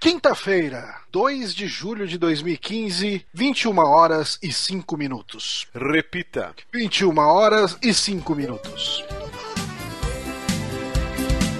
Quinta-feira, 0.00 0.94
2 1.10 1.52
de 1.52 1.66
julho 1.66 2.06
de 2.06 2.18
2015, 2.18 3.26
21 3.34 3.78
horas 3.78 4.38
e 4.40 4.52
5 4.52 4.96
minutos. 4.96 5.66
Repita. 5.74 6.54
21 6.72 7.18
horas 7.18 7.76
e 7.82 7.92
5 7.92 8.32
minutos. 8.32 9.04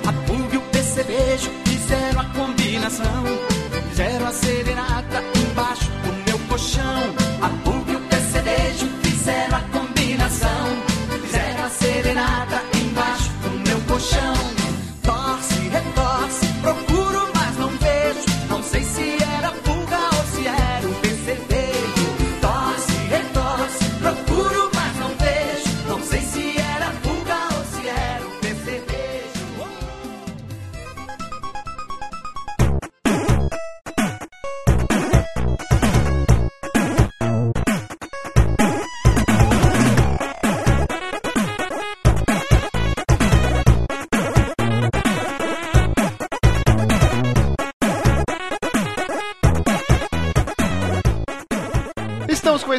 A 0.06 0.12
Pug 0.24 0.54
e 0.54 0.56
o 0.56 0.61
percevejo 0.71 1.51
fizeram 1.66 2.21
a 2.21 2.24
combinação. 2.27 3.24
Fizeram 3.88 4.27
a 4.29 4.33
serenata 4.33 5.21
embaixo 5.35 5.91
do 5.91 6.31
meu 6.31 6.39
colchão. 6.47 7.15
A 7.43 7.49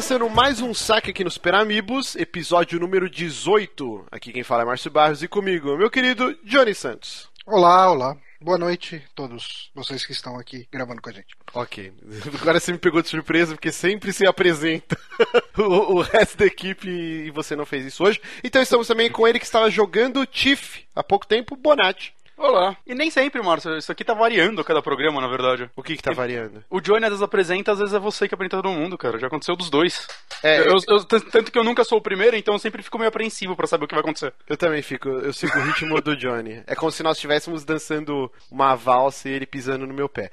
começando 0.00 0.30
mais 0.30 0.62
um 0.62 0.72
saque 0.72 1.10
aqui 1.10 1.22
no 1.22 1.30
Super 1.30 1.54
Amigos, 1.54 2.16
episódio 2.16 2.80
número 2.80 3.06
18. 3.10 4.06
Aqui 4.10 4.32
quem 4.32 4.42
fala 4.42 4.62
é 4.62 4.64
Márcio 4.64 4.90
Barros 4.90 5.22
e 5.22 5.28
comigo, 5.28 5.76
meu 5.76 5.90
querido 5.90 6.34
Johnny 6.42 6.74
Santos. 6.74 7.28
Olá, 7.44 7.92
olá. 7.92 8.16
Boa 8.40 8.56
noite 8.56 8.96
a 8.96 9.14
todos 9.14 9.70
vocês 9.74 10.06
que 10.06 10.12
estão 10.12 10.38
aqui 10.38 10.66
gravando 10.72 11.02
com 11.02 11.10
a 11.10 11.12
gente. 11.12 11.36
Ok, 11.52 11.92
agora 12.40 12.58
você 12.58 12.72
me 12.72 12.78
pegou 12.78 13.02
de 13.02 13.08
surpresa 13.08 13.52
porque 13.52 13.70
sempre 13.70 14.10
se 14.10 14.26
apresenta 14.26 14.98
o, 15.58 15.96
o 15.96 16.00
resto 16.00 16.38
da 16.38 16.46
equipe 16.46 16.88
e 16.88 17.30
você 17.30 17.54
não 17.54 17.66
fez 17.66 17.84
isso 17.84 18.02
hoje. 18.02 18.22
Então 18.42 18.62
estamos 18.62 18.88
também 18.88 19.10
com 19.10 19.28
ele 19.28 19.38
que 19.38 19.44
estava 19.44 19.70
jogando 19.70 20.24
Tiff 20.24 20.82
há 20.96 21.04
pouco 21.04 21.26
tempo, 21.26 21.54
Bonatti. 21.56 22.14
Olá. 22.42 22.74
E 22.86 22.94
nem 22.94 23.10
sempre, 23.10 23.42
Márcio. 23.42 23.76
Isso 23.76 23.92
aqui 23.92 24.02
tá 24.02 24.14
variando 24.14 24.62
a 24.62 24.64
cada 24.64 24.80
programa, 24.80 25.20
na 25.20 25.28
verdade. 25.28 25.68
O 25.76 25.82
que 25.82 25.94
que 25.94 26.02
tá 26.02 26.10
variando? 26.12 26.64
O 26.70 26.80
Johnny 26.80 27.04
às 27.04 27.10
vezes 27.10 27.22
apresenta, 27.22 27.72
às 27.72 27.78
vezes 27.78 27.92
é 27.94 27.98
você 27.98 28.26
que 28.26 28.34
apresenta 28.34 28.56
todo 28.62 28.72
mundo, 28.72 28.96
cara. 28.96 29.18
Já 29.18 29.26
aconteceu 29.26 29.54
dos 29.54 29.68
dois. 29.68 30.08
É, 30.42 30.60
Eu- 30.60 30.78
eu- 30.88 31.04
t- 31.04 31.20
tanto 31.30 31.52
que 31.52 31.58
eu 31.58 31.62
nunca 31.62 31.84
sou 31.84 31.98
o 31.98 32.02
primeiro, 32.02 32.34
então 32.34 32.54
eu 32.54 32.58
sempre 32.58 32.82
fico 32.82 32.96
meio 32.96 33.10
apreensivo 33.10 33.54
pra 33.54 33.66
saber 33.66 33.84
o 33.84 33.88
que 33.88 33.94
vai 33.94 34.00
acontecer. 34.02 34.32
Eu 34.48 34.56
também 34.56 34.80
fico, 34.80 35.06
eu 35.10 35.34
sigo 35.34 35.56
o 35.58 35.62
ritmo 35.62 36.00
do 36.00 36.16
Johnny. 36.16 36.62
É 36.66 36.74
como 36.74 36.90
se 36.90 37.02
nós 37.02 37.18
estivéssemos 37.18 37.62
dançando 37.62 38.32
uma 38.50 38.74
valsa 38.74 39.28
e 39.28 39.32
ele 39.32 39.44
pisando 39.44 39.86
no 39.86 39.92
meu 39.92 40.08
pé. 40.08 40.30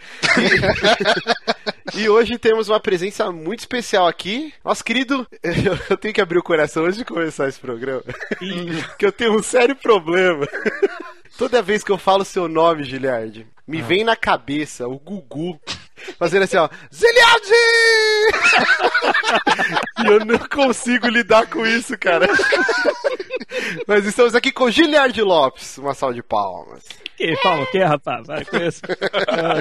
E, 1.94 2.08
hoje 2.08 2.38
temos 2.38 2.70
uma 2.70 2.80
presença 2.80 3.30
muito 3.34 3.60
especial 3.60 4.08
aqui. 4.08 4.54
Nosso 4.64 4.82
querido, 4.82 5.28
eu, 5.44 5.52
eu 5.92 5.98
tenho 5.98 6.14
que 6.14 6.22
abrir 6.22 6.38
o 6.38 6.44
coração 6.44 6.86
antes 6.86 6.98
de 6.98 7.04
começar 7.04 7.50
esse 7.50 7.60
programa. 7.60 8.04
que 8.98 9.06
eu 9.06 9.12
tenho 9.12 9.34
um 9.38 9.44
sério 9.44 9.76
problema. 9.76 10.48
Toda 11.38 11.62
vez 11.62 11.84
que 11.84 11.92
eu 11.92 11.98
falo 11.98 12.26
seu 12.26 12.48
nome, 12.48 12.84
Giliard, 12.84 13.46
me 13.68 13.82
vem 13.82 14.04
na 14.04 14.16
cabeça 14.16 14.88
o 14.88 14.98
Gugu 14.98 15.60
fazendo 16.18 16.44
assim, 16.44 16.58
ó, 16.58 16.68
Giliard! 16.92 17.52
e 20.04 20.08
eu 20.08 20.26
não 20.26 20.40
consigo 20.40 21.08
lidar 21.08 21.48
com 21.48 21.66
isso, 21.66 21.98
cara. 21.98 22.28
Mas 23.88 24.06
estamos 24.06 24.34
aqui 24.34 24.52
com 24.52 24.72
Giliard 24.72 25.22
Lopes. 25.22 25.78
Uma 25.78 25.94
salva 25.94 26.16
de 26.16 26.24
palmas. 26.24 26.84
Que 27.18 27.34
o 27.34 27.66
quê, 27.72 27.84
rapaz? 27.84 28.28
Para 28.28 28.46
com 28.46 28.58
isso. 28.58 28.82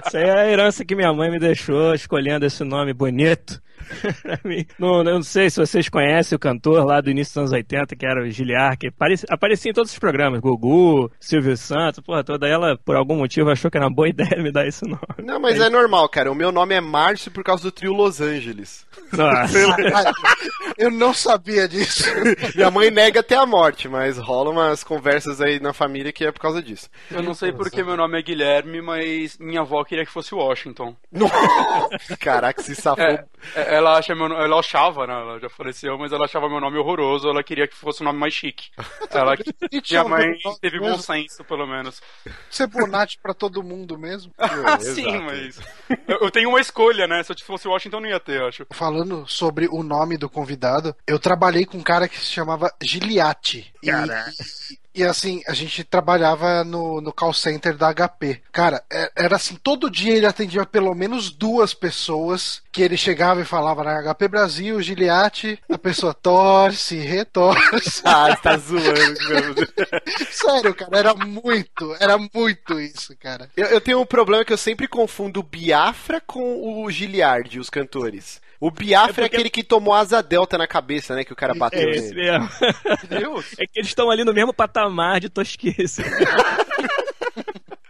Isso 0.06 0.17
aí 0.19 0.25
é 0.25 0.41
a 0.41 0.50
herança 0.50 0.84
que 0.84 0.94
minha 0.94 1.12
mãe 1.12 1.31
me 1.31 1.39
deixou 1.39 1.94
escolhendo 1.94 2.44
esse 2.44 2.62
nome 2.62 2.93
bonito. 2.93 3.62
pra 4.22 4.39
mim. 4.44 4.67
Não, 4.78 4.99
eu 4.99 5.05
não 5.05 5.22
sei 5.22 5.50
se 5.50 5.59
vocês 5.59 5.89
conhecem 5.89 6.37
o 6.37 6.39
cantor 6.39 6.84
lá 6.84 7.00
do 7.00 7.11
início 7.11 7.33
dos 7.33 7.39
anos 7.39 7.53
80, 7.53 7.97
que 7.97 8.06
era 8.06 8.22
o 8.22 8.31
Giliar, 8.31 8.77
que 8.77 8.89
aparecia, 8.89 9.28
aparecia 9.31 9.71
em 9.71 9.75
todos 9.75 9.93
os 9.93 9.99
programas. 9.99 10.41
Gugu, 10.41 11.11
Silvio 11.21 11.56
Santos, 11.56 12.00
porra 12.00 12.25
toda. 12.25 12.47
Ela, 12.47 12.77
por 12.77 12.97
algum 12.97 13.17
motivo, 13.17 13.50
achou 13.50 13.71
que 13.71 13.77
era 13.77 13.87
uma 13.87 13.94
boa 13.94 14.09
ideia 14.11 14.43
me 14.43 14.53
dar 14.53 14.67
esse 14.67 14.84
nome. 14.84 15.00
Não, 15.23 15.41
mas 15.41 15.61
é 15.61 15.69
normal, 15.71 16.09
cara. 16.09 16.31
O 16.31 16.34
meu 16.34 16.50
nome 16.53 16.75
é 16.75 16.81
Márcio 16.81 17.31
por 17.31 17.44
causa 17.44 17.62
do 17.62 17.73
trio 17.73 17.93
Los 17.93 18.21
Angeles. 18.21 18.87
Nossa. 19.12 19.56
Eu 20.77 20.91
não 20.91 21.15
sabia 21.15 21.69
disso. 21.69 22.05
Minha 22.55 22.71
mãe 22.71 22.91
nega 22.91 23.21
até 23.21 23.34
a 23.34 23.47
morte, 23.47 23.88
mas 23.88 24.19
rola 24.19 24.50
umas 24.50 24.84
conversas 24.84 25.41
aí 25.41 25.59
na 25.59 25.73
família 25.73 26.12
que 26.12 26.25
é 26.25 26.33
por 26.33 26.41
causa 26.41 26.62
disso. 26.62 26.91
Eu 27.11 27.23
não 27.23 27.33
sei 27.33 27.46
porque 27.53 27.83
meu 27.83 27.97
nome 27.97 28.19
é 28.19 28.23
Guilherme, 28.23 28.81
mas 28.81 29.39
minha 29.39 29.61
avó 29.61 29.83
queria 29.84 30.05
que 30.05 30.12
fosse 30.12 30.34
Washington. 30.34 30.97
Caraca, 32.21 32.62
se 32.62 32.75
safou. 32.75 33.05
É, 33.05 33.25
é, 33.55 33.75
ela, 33.77 33.97
acha 33.99 34.15
meu, 34.15 34.27
ela 34.27 34.59
achava, 34.59 35.07
né? 35.07 35.12
Ela 35.12 35.39
já 35.41 35.49
faleceu, 35.49 35.99
mas 35.99 36.12
ela 36.12 36.25
achava 36.25 36.49
meu 36.49 36.61
nome 36.61 36.79
horroroso. 36.79 37.29
Ela 37.29 37.43
queria 37.43 37.67
que 37.67 37.75
fosse 37.77 38.03
um 38.03 38.06
nome 38.06 38.19
mais 38.19 38.35
chique. 38.35 38.71
Ela, 39.11 39.35
E 39.71 39.81
tinha 39.81 40.05
minha 40.05 40.17
mãe 40.17 40.39
nome 40.45 40.59
teve 40.61 40.79
bom 40.79 40.99
senso, 40.99 41.45
pelo 41.45 41.67
menos. 41.67 42.01
Ser 42.51 42.67
Bonatti 42.67 43.19
pra 43.23 43.35
todo 43.35 43.62
mundo 43.62 43.99
mesmo. 43.99 44.33
Ah, 44.67 44.81
sim, 44.81 45.06
exato. 45.06 45.25
mas. 45.25 45.61
Eu, 46.09 46.19
eu 46.23 46.31
tenho 46.31 46.49
uma 46.49 46.61
escolha, 46.61 47.06
né? 47.06 47.23
Se 47.23 47.33
eu 47.33 47.37
fosse 47.45 47.69
Washington, 47.69 48.01
não 48.01 48.09
ia 48.09 48.19
ter, 48.19 48.41
eu 48.41 48.47
acho. 48.47 48.67
Falando 48.71 49.27
sobre 49.29 49.69
o 49.71 49.83
nome 49.83 50.17
do 50.17 50.29
convidado, 50.31 50.95
eu 51.06 51.19
trabalhei 51.19 51.65
com 51.65 51.79
um 51.79 51.83
cara 51.83 52.09
que 52.09 52.19
se 52.19 52.33
chamava 52.33 52.73
Giliati. 52.83 53.73
E, 53.83 53.91
e, 54.97 55.05
assim, 55.05 55.43
a 55.47 55.53
gente 55.55 55.84
trabalhava 55.84 56.65
no, 56.65 57.01
no 57.01 57.12
call 57.12 57.33
center 57.33 57.77
da 57.77 57.93
HP. 57.93 58.41
Cara, 58.53 58.83
é- 58.91 59.11
era 59.17 59.37
assim, 59.37 59.57
todo 59.57 59.91
dia 59.91 60.15
ele 60.17 60.27
atendia 60.27 60.65
pelo 60.65 60.95
menos 60.95 61.31
duas 61.31 61.75
pessoas 61.75 62.62
que 62.73 62.83
ele 62.83 62.97
chegava 62.97 63.41
e 63.41 63.45
falava 63.45 63.83
na 63.85 64.03
HP 64.03 64.29
Brasil, 64.29 64.81
Giliati, 64.83 65.59
a 65.71 65.79
pessoa 65.79 66.12
torce, 66.15 66.97
retorce. 66.97 68.03
Ah, 68.05 68.31
você 68.35 68.43
tá 68.43 68.56
zoando, 68.56 69.29
meu 69.29 69.55
Deus. 69.55 69.69
Sério, 70.31 70.75
cara, 70.75 70.99
era 70.99 71.15
muito, 71.15 71.97
era 72.01 72.17
muito 72.19 72.81
isso, 72.81 73.17
cara. 73.17 73.51
Eu, 73.56 73.67
eu 73.67 73.81
tenho 73.81 74.01
um 74.01 74.06
problema 74.06 74.45
que 74.45 74.53
eu 74.53 74.59
sempre 74.59 74.87
confundo 74.89 75.41
o 75.41 75.43
Biafra 75.43 76.21
com 76.21 76.83
o 76.85 76.91
Giliard, 76.91 77.59
os 77.59 77.69
cantores. 77.71 78.41
O 78.61 78.71
Biafra 78.71 79.25
é, 79.25 79.27
É 79.27 79.28
porque- 79.28 79.37
aquele 79.37 79.50
que 79.50 79.62
tomou 79.62 79.93
asa 79.94 80.22
delta 80.22 80.56
na 80.56 80.67
cabeça, 80.67 81.15
né? 81.15 81.25
Que 81.25 81.33
o 81.33 81.37
cara 81.37 81.55
bateu 81.55 81.89
É 81.89 81.91
esse 81.93 82.15
nele. 82.15 82.33
mesmo. 82.39 82.49
Deus! 83.09 83.47
É 83.59 83.67
que 83.67 83.78
eles 83.78 83.89
estão 83.89 84.11
ali 84.11 84.25
no 84.25 84.33
mesmo 84.33 84.53
patamar 84.53 85.21
de 85.21 85.28
tosquice. 85.28 86.03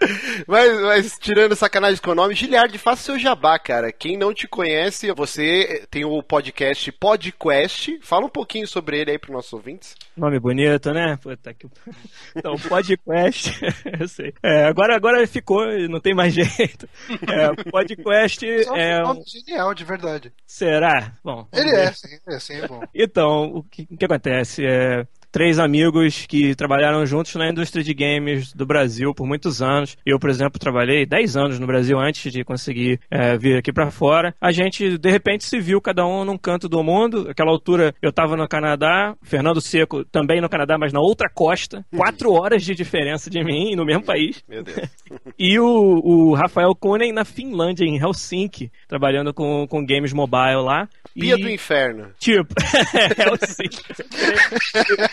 Mas, 0.47 0.81
mas 0.81 1.19
tirando 1.19 1.57
sacanagem 1.57 2.01
com 2.01 2.11
o 2.11 2.15
nome, 2.15 2.35
Giliard, 2.35 2.77
faça 2.79 3.03
seu 3.03 3.19
jabá, 3.19 3.59
cara. 3.59 3.91
Quem 3.91 4.17
não 4.17 4.33
te 4.33 4.47
conhece, 4.47 5.11
você 5.13 5.87
tem 5.91 6.05
o 6.05 6.23
podcast 6.23 6.93
Podquest. 6.93 7.99
Fala 8.03 8.27
um 8.27 8.31
pouquinho 8.31 8.67
sobre 8.67 9.01
ele 9.01 9.13
aí 9.13 9.19
pros 9.19 9.33
nossos 9.33 9.53
ouvintes. 9.53 9.95
Nome 10.17 10.39
bonito, 10.39 10.93
né? 10.93 11.19
Puta 11.23 11.55
que. 11.55 11.67
Então, 12.37 12.55
podcast, 12.57 13.53
eu 13.99 14.09
sei. 14.09 14.33
É, 14.43 14.67
agora, 14.67 14.95
agora 14.95 15.27
ficou, 15.27 15.67
não 15.89 16.01
tem 16.01 16.15
mais 16.15 16.35
jeito. 16.35 16.89
É, 17.27 17.71
podcast 17.71 18.65
Só 18.65 18.77
é. 18.77 19.03
um 19.03 19.07
nome 19.07 19.23
genial, 19.27 19.75
de 19.75 19.85
verdade. 19.85 20.33
Será? 20.47 21.13
Bom. 21.25 21.47
Ele 21.53 21.71
ver. 21.71 21.89
é, 21.89 21.93
sim, 21.93 22.19
é, 22.29 22.39
sim, 22.39 22.55
é 22.55 22.69
bom. 22.69 22.83
Então, 22.95 23.45
o 23.55 23.63
que, 23.63 23.87
o 23.91 23.97
que 23.97 24.05
acontece? 24.05 24.65
É, 24.67 25.07
três 25.37 25.59
amigos 25.59 26.25
que 26.27 26.55
trabalharam 26.55 27.05
juntos 27.05 27.35
na 27.35 27.51
indústria 27.51 27.85
de 27.85 27.93
games 27.93 28.55
do 28.55 28.65
Brasil 28.65 29.13
por 29.15 29.27
muitos 29.27 29.61
anos. 29.61 29.95
Eu, 30.07 30.19
por 30.19 30.31
exemplo, 30.31 30.59
trabalhei 30.59 31.05
10 31.05 31.37
anos 31.37 31.59
no 31.59 31.67
Brasil 31.67 31.99
antes 32.01 32.33
de 32.33 32.43
conseguir 32.43 32.99
é, 33.11 33.37
vir 33.37 33.59
aqui 33.59 33.71
pra 33.71 33.91
fora. 33.91 34.35
A 34.41 34.51
gente, 34.51 34.97
de 34.97 35.11
repente, 35.11 35.45
se 35.45 35.61
viu 35.61 35.79
cada 35.79 36.07
um 36.07 36.25
num 36.25 36.39
canto 36.39 36.71
do 36.71 36.83
mundo. 36.83 37.25
Naquela 37.27 37.51
altura, 37.51 37.95
eu 38.01 38.11
tava 38.11 38.35
no 38.35 38.49
Canadá, 38.49 39.15
Fernando 39.21 39.61
Seco 39.61 40.07
também 40.07 40.41
no 40.41 40.49
Canadá, 40.49 40.79
mas 40.79 40.91
na 40.91 41.01
outra 41.01 41.29
costa. 41.29 41.85
Quatro 41.95 42.33
horas 42.33 42.65
de 42.65 42.75
diferença 42.75 43.29
de 43.29 43.45
mim, 43.45 43.77
no 43.77 43.85
mesmo 43.85 44.05
país. 44.05 44.43
Meu 44.49 44.63
Deus. 44.63 44.89
E 45.39 45.59
o, 45.59 45.67
o 46.03 46.35
Rafael 46.35 46.75
Kunen 46.75 47.13
na 47.13 47.23
Finlândia, 47.23 47.85
em 47.85 47.99
Helsinki, 47.99 48.73
trabalhando 48.89 49.35
com, 49.35 49.67
com 49.69 49.85
games 49.85 50.15
mobile 50.15 50.63
lá. 50.65 50.89
Pia 51.13 51.35
E- 51.35 51.43
do 51.43 51.51
Inferno. 51.51 52.09
Tipo, 52.19 52.55
Helsinki. 53.21 53.83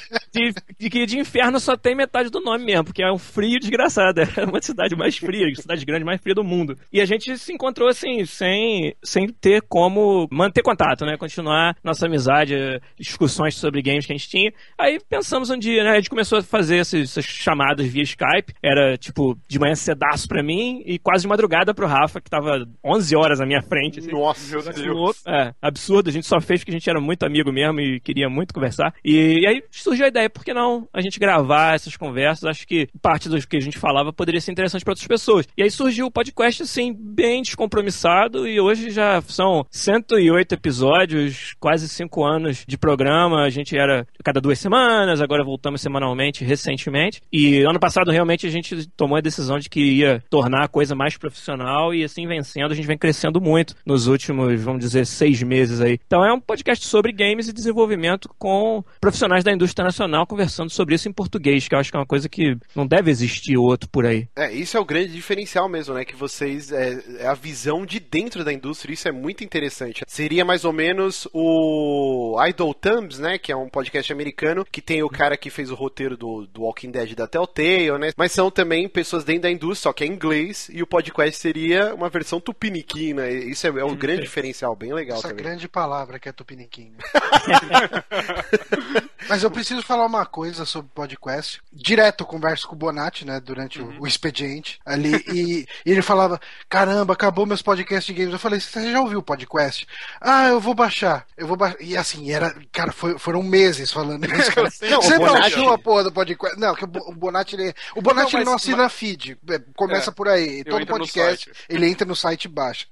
de, 0.31 0.89
que 0.89 1.05
de 1.05 1.19
inferno 1.19 1.59
só 1.59 1.75
tem 1.75 1.95
metade 1.95 2.29
do 2.29 2.41
nome 2.41 2.65
mesmo, 2.65 2.85
porque 2.85 3.03
é 3.03 3.11
um 3.11 3.17
frio 3.17 3.59
desgraçado. 3.59 4.21
É 4.35 4.45
uma 4.45 4.61
cidade 4.61 4.95
mais 4.95 5.15
fria, 5.17 5.47
a 5.47 5.61
cidade 5.61 5.85
grande 5.85 6.03
mais 6.03 6.19
fria 6.19 6.33
do 6.33 6.43
mundo. 6.43 6.77
E 6.91 6.99
a 6.99 7.05
gente 7.05 7.37
se 7.37 7.53
encontrou 7.53 7.87
assim, 7.87 8.25
sem, 8.25 8.93
sem 9.03 9.27
ter 9.27 9.61
como 9.61 10.27
manter 10.31 10.61
contato, 10.61 11.05
né? 11.05 11.15
Continuar 11.17 11.75
nossa 11.83 12.07
amizade, 12.07 12.55
discussões 12.99 13.55
sobre 13.55 13.81
games 13.81 14.05
que 14.05 14.11
a 14.11 14.17
gente 14.17 14.27
tinha. 14.29 14.51
Aí 14.77 14.99
pensamos 15.07 15.49
um 15.49 15.57
dia, 15.57 15.83
né? 15.83 15.91
A 15.91 15.95
gente 15.95 16.09
começou 16.09 16.39
a 16.39 16.43
fazer 16.43 16.77
essas, 16.77 17.01
essas 17.01 17.25
chamadas 17.25 17.85
via 17.85 18.03
Skype. 18.03 18.53
Era 18.61 18.97
tipo 18.97 19.37
de 19.47 19.59
manhã 19.59 19.75
cedaço 19.75 20.27
pra 20.27 20.43
mim 20.43 20.81
e 20.85 20.97
quase 20.99 21.23
de 21.23 21.27
madrugada 21.27 21.73
pro 21.73 21.87
Rafa, 21.87 22.19
que 22.19 22.29
tava 22.29 22.65
11 22.83 23.15
horas 23.15 23.39
à 23.39 23.45
minha 23.45 23.61
frente. 23.61 23.99
Assim. 23.99 24.11
Nossa, 24.11 24.55
meu 24.55 24.73
Deus. 24.73 25.23
É, 25.25 25.53
absurdo. 25.61 26.09
A 26.09 26.13
gente 26.13 26.27
só 26.27 26.39
fez 26.41 26.61
porque 26.61 26.71
a 26.71 26.77
gente 26.77 26.89
era 26.89 26.99
muito 26.99 27.23
amigo 27.23 27.51
mesmo 27.51 27.79
e 27.79 27.99
queria 27.99 28.29
muito 28.29 28.53
conversar. 28.53 28.93
E, 29.03 29.39
e 29.41 29.47
aí 29.47 29.63
surgiu 29.71 29.92
a 30.01 30.07
ideia, 30.07 30.29
por 30.29 30.43
que 30.43 30.53
não 30.53 30.87
a 30.93 31.01
gente 31.01 31.19
gravar 31.19 31.75
essas 31.75 31.95
conversas? 31.95 32.45
Acho 32.45 32.65
que 32.65 32.87
parte 33.01 33.29
do 33.29 33.39
que 33.47 33.57
a 33.57 33.61
gente 33.61 33.77
falava 33.77 34.13
poderia 34.13 34.41
ser 34.41 34.51
interessante 34.51 34.83
para 34.83 34.91
outras 34.91 35.07
pessoas. 35.07 35.47
E 35.57 35.63
aí 35.63 35.69
surgiu 35.69 36.07
o 36.07 36.11
podcast, 36.11 36.63
assim, 36.63 36.93
bem 36.97 37.41
descompromissado 37.41 38.47
e 38.47 38.59
hoje 38.59 38.89
já 38.89 39.21
são 39.21 39.65
108 39.69 40.53
episódios, 40.53 41.53
quase 41.59 41.87
5 41.89 42.23
anos 42.23 42.63
de 42.67 42.77
programa. 42.77 43.43
A 43.43 43.49
gente 43.49 43.77
era 43.77 44.07
cada 44.23 44.39
duas 44.39 44.59
semanas, 44.59 45.21
agora 45.21 45.43
voltamos 45.43 45.81
semanalmente, 45.81 46.43
recentemente. 46.43 47.21
E 47.31 47.61
ano 47.63 47.79
passado 47.79 48.11
realmente 48.11 48.47
a 48.47 48.49
gente 48.49 48.87
tomou 48.89 49.17
a 49.17 49.21
decisão 49.21 49.59
de 49.59 49.69
que 49.69 49.81
ia 49.81 50.23
tornar 50.29 50.63
a 50.63 50.67
coisa 50.67 50.95
mais 50.95 51.17
profissional 51.17 51.93
e 51.93 52.03
assim 52.03 52.27
vencendo, 52.27 52.71
a 52.71 52.75
gente 52.75 52.87
vem 52.87 52.97
crescendo 52.97 53.41
muito 53.41 53.75
nos 53.85 54.07
últimos, 54.07 54.61
vamos 54.61 54.79
dizer, 54.79 55.05
seis 55.05 55.41
meses 55.43 55.81
aí. 55.81 55.99
Então 56.05 56.25
é 56.25 56.33
um 56.33 56.39
podcast 56.39 56.85
sobre 56.85 57.11
games 57.11 57.47
e 57.47 57.53
desenvolvimento 57.53 58.29
com 58.37 58.83
profissionais 59.01 59.43
da 59.43 59.51
indústria 59.51 59.82
nacional 59.83 60.25
conversando 60.25 60.69
sobre 60.69 60.95
isso 60.95 61.07
em 61.07 61.13
português, 61.13 61.67
que 61.67 61.75
eu 61.75 61.79
acho 61.79 61.91
que 61.91 61.97
é 61.97 61.99
uma 61.99 62.05
coisa 62.05 62.29
que 62.29 62.57
não 62.75 62.85
deve 62.85 63.11
existir 63.11 63.57
outro 63.57 63.89
por 63.89 64.05
aí. 64.05 64.27
É, 64.35 64.51
isso 64.51 64.77
é 64.77 64.79
o 64.79 64.85
grande 64.85 65.11
diferencial 65.11 65.67
mesmo, 65.69 65.93
né? 65.93 66.05
Que 66.05 66.15
vocês. 66.15 66.71
É, 66.71 67.01
é 67.19 67.27
a 67.27 67.33
visão 67.33 67.85
de 67.85 67.99
dentro 67.99 68.43
da 68.43 68.53
indústria, 68.53 68.93
isso 68.93 69.07
é 69.07 69.11
muito 69.11 69.43
interessante. 69.43 70.03
Seria 70.07 70.45
mais 70.45 70.65
ou 70.65 70.73
menos 70.73 71.27
o 71.33 72.37
Idol 72.47 72.73
Thumbs, 72.73 73.19
né? 73.19 73.37
Que 73.37 73.51
é 73.51 73.55
um 73.55 73.69
podcast 73.69 74.11
americano 74.11 74.65
que 74.69 74.81
tem 74.81 75.03
o 75.03 75.09
cara 75.09 75.37
que 75.37 75.49
fez 75.49 75.71
o 75.71 75.75
roteiro 75.75 76.17
do, 76.17 76.47
do 76.47 76.63
Walking 76.63 76.91
Dead 76.91 77.15
da 77.15 77.27
Telltale, 77.27 77.97
né? 77.99 78.11
Mas 78.15 78.31
são 78.31 78.49
também 78.49 78.87
pessoas 78.87 79.23
dentro 79.23 79.43
da 79.43 79.51
indústria, 79.51 79.89
só 79.89 79.93
que 79.93 80.03
é 80.03 80.07
em 80.07 80.11
inglês, 80.11 80.69
e 80.71 80.81
o 80.81 80.87
podcast 80.87 81.39
seria 81.39 81.93
uma 81.93 82.09
versão 82.09 82.39
tupiniquim, 82.39 83.13
né? 83.13 83.31
Isso 83.31 83.67
é, 83.67 83.69
é 83.69 83.85
um 83.85 83.95
grande 83.95 84.21
diferencial, 84.21 84.75
bem 84.75 84.93
legal 84.93 85.17
Essa 85.17 85.29
também. 85.29 85.43
grande 85.43 85.67
palavra 85.67 86.19
que 86.19 86.29
é 86.29 86.31
tupiniquim. 86.31 86.93
Mas 89.27 89.43
eu 89.43 89.49
preciso 89.49 89.72
falar 89.81 90.05
uma 90.05 90.25
coisa 90.25 90.65
sobre 90.65 90.87
o 90.87 90.95
podcast. 90.95 91.61
Direto 91.71 92.21
eu 92.21 92.27
converso 92.27 92.67
com 92.67 92.75
o 92.75 92.77
Bonatti, 92.77 93.25
né, 93.25 93.39
durante 93.39 93.81
uhum. 93.81 93.97
o, 93.99 94.03
o, 94.03 94.07
expediente 94.07 94.79
ali, 94.85 95.23
e, 95.27 95.65
e, 95.85 95.91
ele 95.91 96.01
falava: 96.01 96.39
Caramba, 96.69 97.13
acabou 97.13 97.45
meus 97.45 97.61
podcasts 97.61 98.05
de 98.05 98.13
games. 98.13 98.33
Eu 98.33 98.39
falei: 98.39 98.59
Você 98.59 98.91
já 98.91 98.99
ouviu 98.99 99.19
o 99.19 99.23
podcast? 99.23 99.87
Ah, 100.19 100.47
eu 100.47 100.59
vou 100.59 100.73
baixar. 100.73 101.25
Eu 101.37 101.47
vou 101.47 101.57
baixar. 101.57 101.81
E 101.81 101.97
assim, 101.97 102.31
era, 102.31 102.55
cara, 102.71 102.91
foi, 102.91 103.17
foram 103.17 103.41
meses 103.41 103.91
falando 103.91 104.25
isso. 104.25 104.51
Cara. 104.51 104.69
Não, 104.89 105.01
Você 105.01 105.17
não 105.17 105.35
achou 105.35 105.73
a 105.73 105.77
porra 105.77 106.03
do 106.03 106.11
podcast? 106.11 106.59
Não, 106.59 106.75
que 106.75 106.83
o 106.83 106.87
Bonatti, 106.87 107.55
ele, 107.55 107.73
o 107.95 108.01
Bonatti 108.01 108.33
não, 108.33 108.39
ele 108.39 108.45
não 108.45 108.55
assina 108.55 108.83
mas... 108.83 108.93
feed. 108.93 109.37
É, 109.49 109.59
começa 109.75 110.09
é, 110.09 110.13
por 110.13 110.27
aí. 110.27 110.63
Todo 110.63 110.85
podcast, 110.85 111.51
ele 111.69 111.87
entra 111.87 112.05
no 112.05 112.15
site 112.15 112.45
e 112.45 112.47
baixa. 112.47 112.87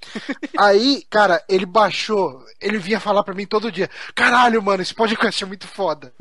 aí, 0.57 1.05
cara, 1.09 1.43
ele 1.47 1.65
baixou, 1.65 2.43
ele 2.59 2.77
vinha 2.77 2.99
falar 2.99 3.23
pra 3.23 3.33
mim 3.33 3.45
todo 3.45 3.71
dia: 3.71 3.89
Caralho, 4.15 4.61
mano, 4.61 4.81
esse 4.81 4.93
podcast 4.93 5.43
é 5.43 5.47
muito 5.47 5.67
foda. 5.67 6.13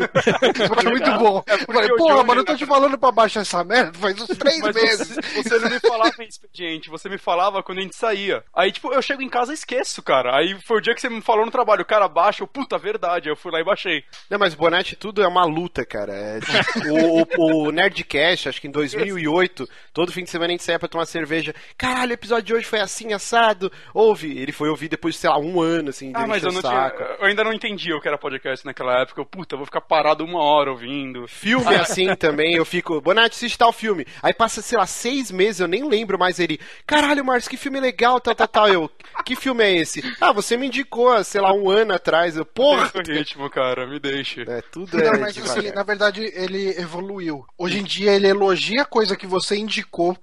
É 0.59 0.91
muito 0.91 1.13
bom. 1.19 1.43
É 1.47 1.55
eu 1.55 1.59
falei, 1.73 1.89
porra, 1.97 2.25
mano, 2.25 2.41
eu 2.41 2.45
tô 2.45 2.57
te 2.57 2.67
falando 2.67 2.99
pra 2.99 3.13
baixar 3.13 3.41
essa 3.41 3.63
merda 3.65 4.01
faz 4.01 4.21
uns 4.21 4.39
três 4.39 4.61
Mas 4.61 4.75
meses. 4.75 5.09
Você, 5.09 5.43
você, 5.43 5.59
não 5.59 5.71
me 5.71 5.81
falava 5.81 6.15
em 6.23 6.27
expediente, 6.27 6.91
você 6.91 7.09
me 7.09 7.19
falava 7.19 7.63
quando 7.63 7.79
a 7.79 7.83
gente 7.83 7.97
saía. 7.97 8.43
Aí, 8.55 8.73
tipo, 8.73 8.93
eu 8.93 9.03
chego 9.03 9.23
em 9.23 9.29
casa 9.29 9.53
e 9.53 9.55
esqueço, 9.55 10.03
cara. 10.03 10.37
Aí 10.37 10.59
foi 10.61 10.79
o 10.79 10.81
dia 10.81 10.95
que 10.95 11.01
você 11.01 11.09
me 11.09 11.21
falou 11.21 11.45
no 11.45 11.53
trabalho, 11.53 11.85
cara, 11.85 12.09
baixa, 12.09 12.43
eu, 12.43 12.49
puta, 12.49 12.79
verdade. 12.79 13.29
Eu 13.29 13.37
fui 13.37 13.53
lá 13.53 13.61
e 13.61 13.65
baixei. 13.65 14.05
Não, 14.29 14.39
mas 14.39 14.55
Bonatti, 14.55 14.97
tudo 14.97 15.23
é 15.23 15.29
uma 15.29 15.45
luta, 15.45 15.85
cara. 15.85 16.13
É, 16.13 16.41
tipo, 16.41 16.89
o, 16.91 17.23
o, 17.39 17.69
o, 17.69 17.73
Nerdcast, 17.73 18.49
acho 18.49 18.61
que 18.61 18.69
em 18.69 18.73
2008, 18.73 19.69
todo 19.93 20.13
fim 20.13 20.25
de 20.25 20.31
semana 20.31 20.49
a 20.49 20.53
gente 20.53 20.65
saía 20.65 20.79
pra 20.79 20.89
tomar 20.89 21.07
cerveja. 21.07 21.55
Caralho, 21.77 22.11
o 22.11 22.15
episódio 22.15 22.45
de 22.45 22.55
hoje 22.55 22.67
foi 22.67 22.81
assim, 22.81 23.13
assado. 23.13 23.71
Ouve. 23.95 24.39
Ele 24.39 24.53
foi 24.53 24.69
ouvir 24.69 24.89
depois 24.89 25.15
de, 25.15 25.21
sei 25.21 25.31
lá, 25.31 25.39
um 25.39 25.61
ano, 25.61 25.91
assim, 25.91 26.13
ah, 26.15 26.27
mas 26.27 26.43
eu, 26.43 26.53
não 26.53 26.61
tinha, 26.61 26.93
eu 27.19 27.27
ainda 27.27 27.45
não 27.45 27.53
entendi 27.53 27.93
o 27.93 28.01
que 28.01 28.09
era 28.09 28.19
podcast 28.19 28.65
naquela 28.65 29.03
época. 29.03 29.21
Eu, 29.21 29.27
puta, 29.27 29.55
eu 29.55 29.59
vou 29.59 29.67
ficar 29.67 29.81
parado 29.81 30.25
uma 30.25 30.40
hora 30.43 30.71
ouvindo. 30.71 31.27
Filme 31.29 31.75
assim 31.75 32.15
também, 32.17 32.55
eu 32.55 32.65
fico, 32.65 33.01
Bonatti, 33.01 33.37
assiste 33.37 33.59
tal 33.59 33.73
filme. 33.73 34.07
Aí 34.23 34.33
passa, 34.33 34.63
sei 34.63 34.79
lá, 34.79 34.87
seis 34.87 35.31
meses, 35.31 35.61
eu 35.61 35.69
nem 35.69 35.89
lembro 35.89 36.19
mais 36.19 36.39
ele. 36.39 36.61
Caralho, 36.87 37.25
Marcos, 37.25 37.49
que 37.49 37.57
filme 37.57 37.81
legal, 37.81 38.21
tal, 38.21 38.35
tal, 38.35 38.49
tal. 38.49 38.69
Eu, 38.69 38.91
que 39.25 39.37
filme 39.37 39.65
é 39.65 39.77
esse? 39.77 40.03
Ah, 40.21 40.33
você 40.33 40.57
me 40.57 40.67
indicou, 40.67 41.23
sei 41.25 41.41
lá, 41.41 41.53
um 41.53 41.71
ano 41.71 41.95
atrás. 41.95 42.37
Eu, 42.37 42.45
porra! 42.45 42.91
O 42.95 43.13
ritmo, 43.13 43.49
cara, 43.49 43.87
me 43.87 43.99
deixa. 43.99 44.43
É, 44.43 44.63
tudo 44.63 45.01
é. 45.01 45.11
Não, 45.11 45.21
mas 45.21 45.37
assim, 45.39 45.71
na 45.73 45.83
verdade, 45.83 46.31
ele 46.35 46.69
evoluiu. 46.81 47.45
Hoje 47.57 47.79
em 47.79 47.85
dia 47.85 48.13
ele 48.13 48.29
elogia 48.29 48.83
a 48.83 48.87
coisa 48.87 49.17
que 49.17 49.27
você 49.27 49.57
indicou 49.57 50.17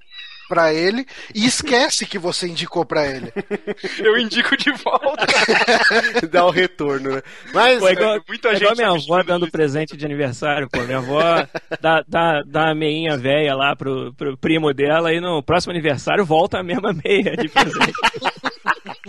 para 0.47 0.73
ele 0.73 1.05
e 1.33 1.45
esquece 1.45 2.05
que 2.05 2.17
você 2.17 2.47
indicou 2.47 2.85
para 2.85 3.05
ele. 3.05 3.31
Eu 3.99 4.17
indico 4.17 4.55
de 4.57 4.71
volta. 4.71 5.25
Dá 6.31 6.45
o 6.45 6.51
retorno, 6.51 7.15
né? 7.15 7.21
Mas 7.53 7.79
pô, 7.79 7.87
é 7.87 7.93
igual, 7.93 8.21
muita 8.27 8.49
é 8.49 8.51
gente 8.53 8.61
igual 8.61 8.75
minha 8.75 8.89
avó 8.89 9.23
dando 9.23 9.43
isso. 9.43 9.51
presente 9.51 9.97
de 9.97 10.05
aniversário, 10.05 10.69
pô. 10.69 10.81
Minha 10.83 10.97
avó 10.97 11.47
dá, 11.81 12.03
dá, 12.07 12.41
dá 12.45 12.71
a 12.71 12.75
meinha 12.75 13.17
velha 13.17 13.55
lá 13.55 13.75
pro, 13.75 14.13
pro 14.13 14.37
primo 14.37 14.73
dela 14.73 15.13
e 15.13 15.19
no 15.19 15.41
próximo 15.43 15.71
aniversário 15.71 16.25
volta 16.25 16.59
a 16.59 16.63
mesma 16.63 16.93
meia 16.93 17.35
de 17.35 17.49
presente. 17.49 17.93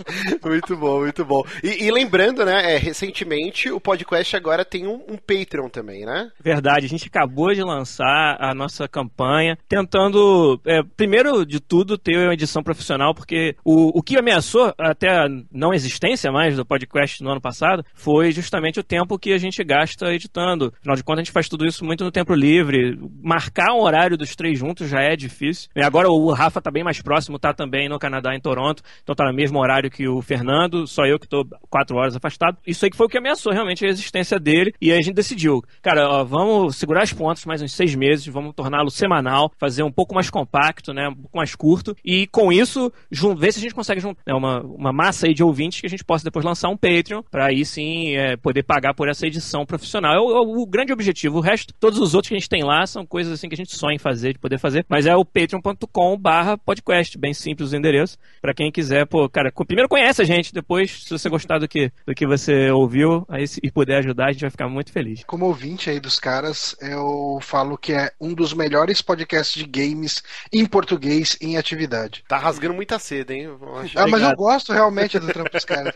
muito 0.43 0.75
bom, 0.75 0.99
muito 1.01 1.25
bom. 1.25 1.43
E, 1.63 1.85
e, 1.85 1.91
lembrando, 1.91 2.45
né, 2.45 2.75
é, 2.75 2.77
recentemente 2.77 3.71
o 3.71 3.79
podcast 3.79 4.35
agora 4.35 4.65
tem 4.65 4.87
um, 4.87 5.03
um, 5.07 5.17
Patreon 5.17 5.69
também, 5.69 6.05
né? 6.05 6.31
Verdade, 6.39 6.85
a 6.85 6.89
gente 6.89 7.07
acabou 7.07 7.53
de 7.53 7.61
lançar 7.61 8.37
a 8.39 8.53
nossa 8.53 8.87
campanha, 8.87 9.57
tentando, 9.67 10.59
é, 10.65 10.81
primeiro 10.95 11.28
de 11.45 11.59
tudo, 11.59 11.97
ter 11.97 12.17
uma 12.17 12.33
edição 12.33 12.63
profissional, 12.63 13.13
porque 13.13 13.55
o, 13.63 13.99
o 13.99 14.01
que 14.01 14.17
ameaçou 14.17 14.73
até 14.77 15.09
a 15.09 15.27
não 15.51 15.73
existência 15.73 16.31
mais 16.31 16.55
do 16.55 16.65
podcast 16.65 17.23
no 17.23 17.31
ano 17.31 17.41
passado 17.41 17.83
foi 17.93 18.31
justamente 18.31 18.79
o 18.79 18.83
tempo 18.83 19.17
que 19.17 19.33
a 19.33 19.37
gente 19.37 19.63
gasta 19.63 20.13
editando. 20.13 20.73
Afinal 20.79 20.95
de 20.95 21.03
contas, 21.03 21.19
a 21.19 21.23
gente 21.23 21.33
faz 21.33 21.47
tudo 21.49 21.65
isso 21.65 21.85
muito 21.85 22.03
no 22.03 22.11
tempo 22.11 22.33
livre. 22.33 22.97
Marcar 23.21 23.73
um 23.73 23.81
horário 23.81 24.17
dos 24.17 24.35
três 24.35 24.57
juntos 24.57 24.89
já 24.89 25.01
é 25.01 25.15
difícil. 25.15 25.69
E 25.75 25.81
agora 25.81 26.09
o 26.09 26.31
Rafa 26.31 26.61
tá 26.61 26.71
bem 26.71 26.83
mais 26.83 27.01
próximo, 27.01 27.39
tá 27.39 27.53
também 27.53 27.89
no 27.89 27.99
Canadá, 27.99 28.35
em 28.35 28.39
Toronto, 28.39 28.83
então 29.03 29.15
tá 29.15 29.25
no 29.25 29.33
mesmo 29.33 29.59
horário 29.59 29.89
que 29.89 30.07
o 30.07 30.21
Fernando, 30.21 30.87
só 30.87 31.05
eu 31.05 31.19
que 31.19 31.27
tô 31.27 31.45
quatro 31.69 31.97
horas 31.97 32.15
afastado. 32.15 32.57
Isso 32.65 32.85
aí 32.85 32.91
que 32.91 32.97
foi 32.97 33.07
o 33.07 33.09
que 33.09 33.17
ameaçou 33.17 33.53
realmente 33.53 33.85
a 33.85 33.89
existência 33.89 34.39
dele. 34.39 34.73
E 34.81 34.91
aí 34.91 34.97
a 34.97 35.01
gente 35.01 35.15
decidiu, 35.15 35.61
cara, 35.81 36.07
ó, 36.09 36.23
vamos 36.23 36.75
segurar 36.75 37.03
as 37.03 37.13
pontas 37.13 37.45
mais 37.45 37.61
uns 37.61 37.73
seis 37.73 37.95
meses, 37.95 38.25
vamos 38.27 38.53
torná-lo 38.53 38.89
semanal, 38.89 39.51
fazer 39.57 39.83
um 39.83 39.91
pouco 39.91 40.15
mais 40.15 40.29
compacto, 40.29 40.93
né? 40.93 41.09
Pouco 41.19 41.37
mais 41.37 41.55
curto. 41.55 41.95
E 42.03 42.27
com 42.27 42.51
isso, 42.51 42.91
ver 43.37 43.53
se 43.53 43.59
a 43.59 43.61
gente 43.61 43.73
consegue 43.73 44.01
juntar 44.01 44.21
né, 44.25 44.33
uma, 44.33 44.61
uma 44.61 44.93
massa 44.93 45.27
aí 45.27 45.33
de 45.33 45.43
ouvintes 45.43 45.81
que 45.81 45.87
a 45.87 45.89
gente 45.89 46.03
possa 46.03 46.23
depois 46.23 46.45
lançar 46.45 46.69
um 46.69 46.77
Patreon, 46.77 47.21
para 47.29 47.47
aí 47.47 47.65
sim 47.65 48.15
é, 48.15 48.37
poder 48.37 48.63
pagar 48.63 48.93
por 48.93 49.07
essa 49.07 49.25
edição 49.25 49.65
profissional. 49.65 50.13
É 50.13 50.19
o, 50.19 50.31
é 50.31 50.39
o, 50.39 50.65
grande 50.65 50.93
objetivo. 50.93 51.37
O 51.37 51.41
resto, 51.41 51.73
todos 51.79 51.99
os 51.99 52.13
outros 52.13 52.29
que 52.29 52.35
a 52.35 52.39
gente 52.39 52.49
tem 52.49 52.63
lá, 52.63 52.85
são 52.85 53.05
coisas 53.05 53.33
assim 53.33 53.47
que 53.47 53.55
a 53.55 53.57
gente 53.57 53.75
sonha 53.75 53.95
em 53.95 53.99
fazer, 53.99 54.33
de 54.33 54.39
poder 54.39 54.57
fazer. 54.57 54.85
Mas 54.89 55.05
é 55.05 55.15
o 55.15 55.25
patreon.com 55.25 56.17
barra 56.17 56.57
podcast, 56.57 57.17
bem 57.17 57.33
simples 57.33 57.71
o 57.71 57.75
endereço. 57.75 58.17
para 58.41 58.53
quem 58.53 58.71
quiser, 58.71 59.05
pô, 59.05 59.29
cara, 59.29 59.51
primeiro 59.51 59.89
conhece 59.89 60.21
a 60.21 60.25
gente, 60.25 60.53
depois, 60.53 61.03
se 61.03 61.09
você 61.11 61.29
gostar 61.29 61.59
do 61.59 61.67
que, 61.67 61.91
do 62.05 62.15
que 62.15 62.25
você 62.25 62.71
ouviu 62.71 63.25
aí, 63.29 63.45
e 63.61 63.71
puder 63.71 63.97
ajudar, 63.99 64.27
a 64.27 64.31
gente 64.31 64.41
vai 64.41 64.49
ficar 64.49 64.67
muito 64.67 64.91
feliz. 64.91 65.23
Como 65.25 65.45
ouvinte 65.45 65.89
aí 65.89 65.99
dos 65.99 66.19
caras, 66.19 66.75
eu 66.81 67.39
falo 67.41 67.77
que 67.77 67.93
é 67.93 68.11
um 68.19 68.33
dos 68.33 68.53
melhores 68.53 69.01
podcasts 69.01 69.53
de 69.53 69.65
games 69.65 70.23
em 70.51 70.65
português 70.65 71.08
em 71.41 71.57
atividade. 71.57 72.23
Tá 72.27 72.37
rasgando 72.37 72.73
muita 72.73 72.99
seda, 72.99 73.33
hein? 73.33 73.49
Ah, 73.95 74.07
mas 74.07 74.21
eu 74.21 74.35
gosto 74.35 74.73
realmente 74.73 75.19
do 75.19 75.27
trampo 75.27 75.49
dos 75.49 75.65
caras. 75.65 75.93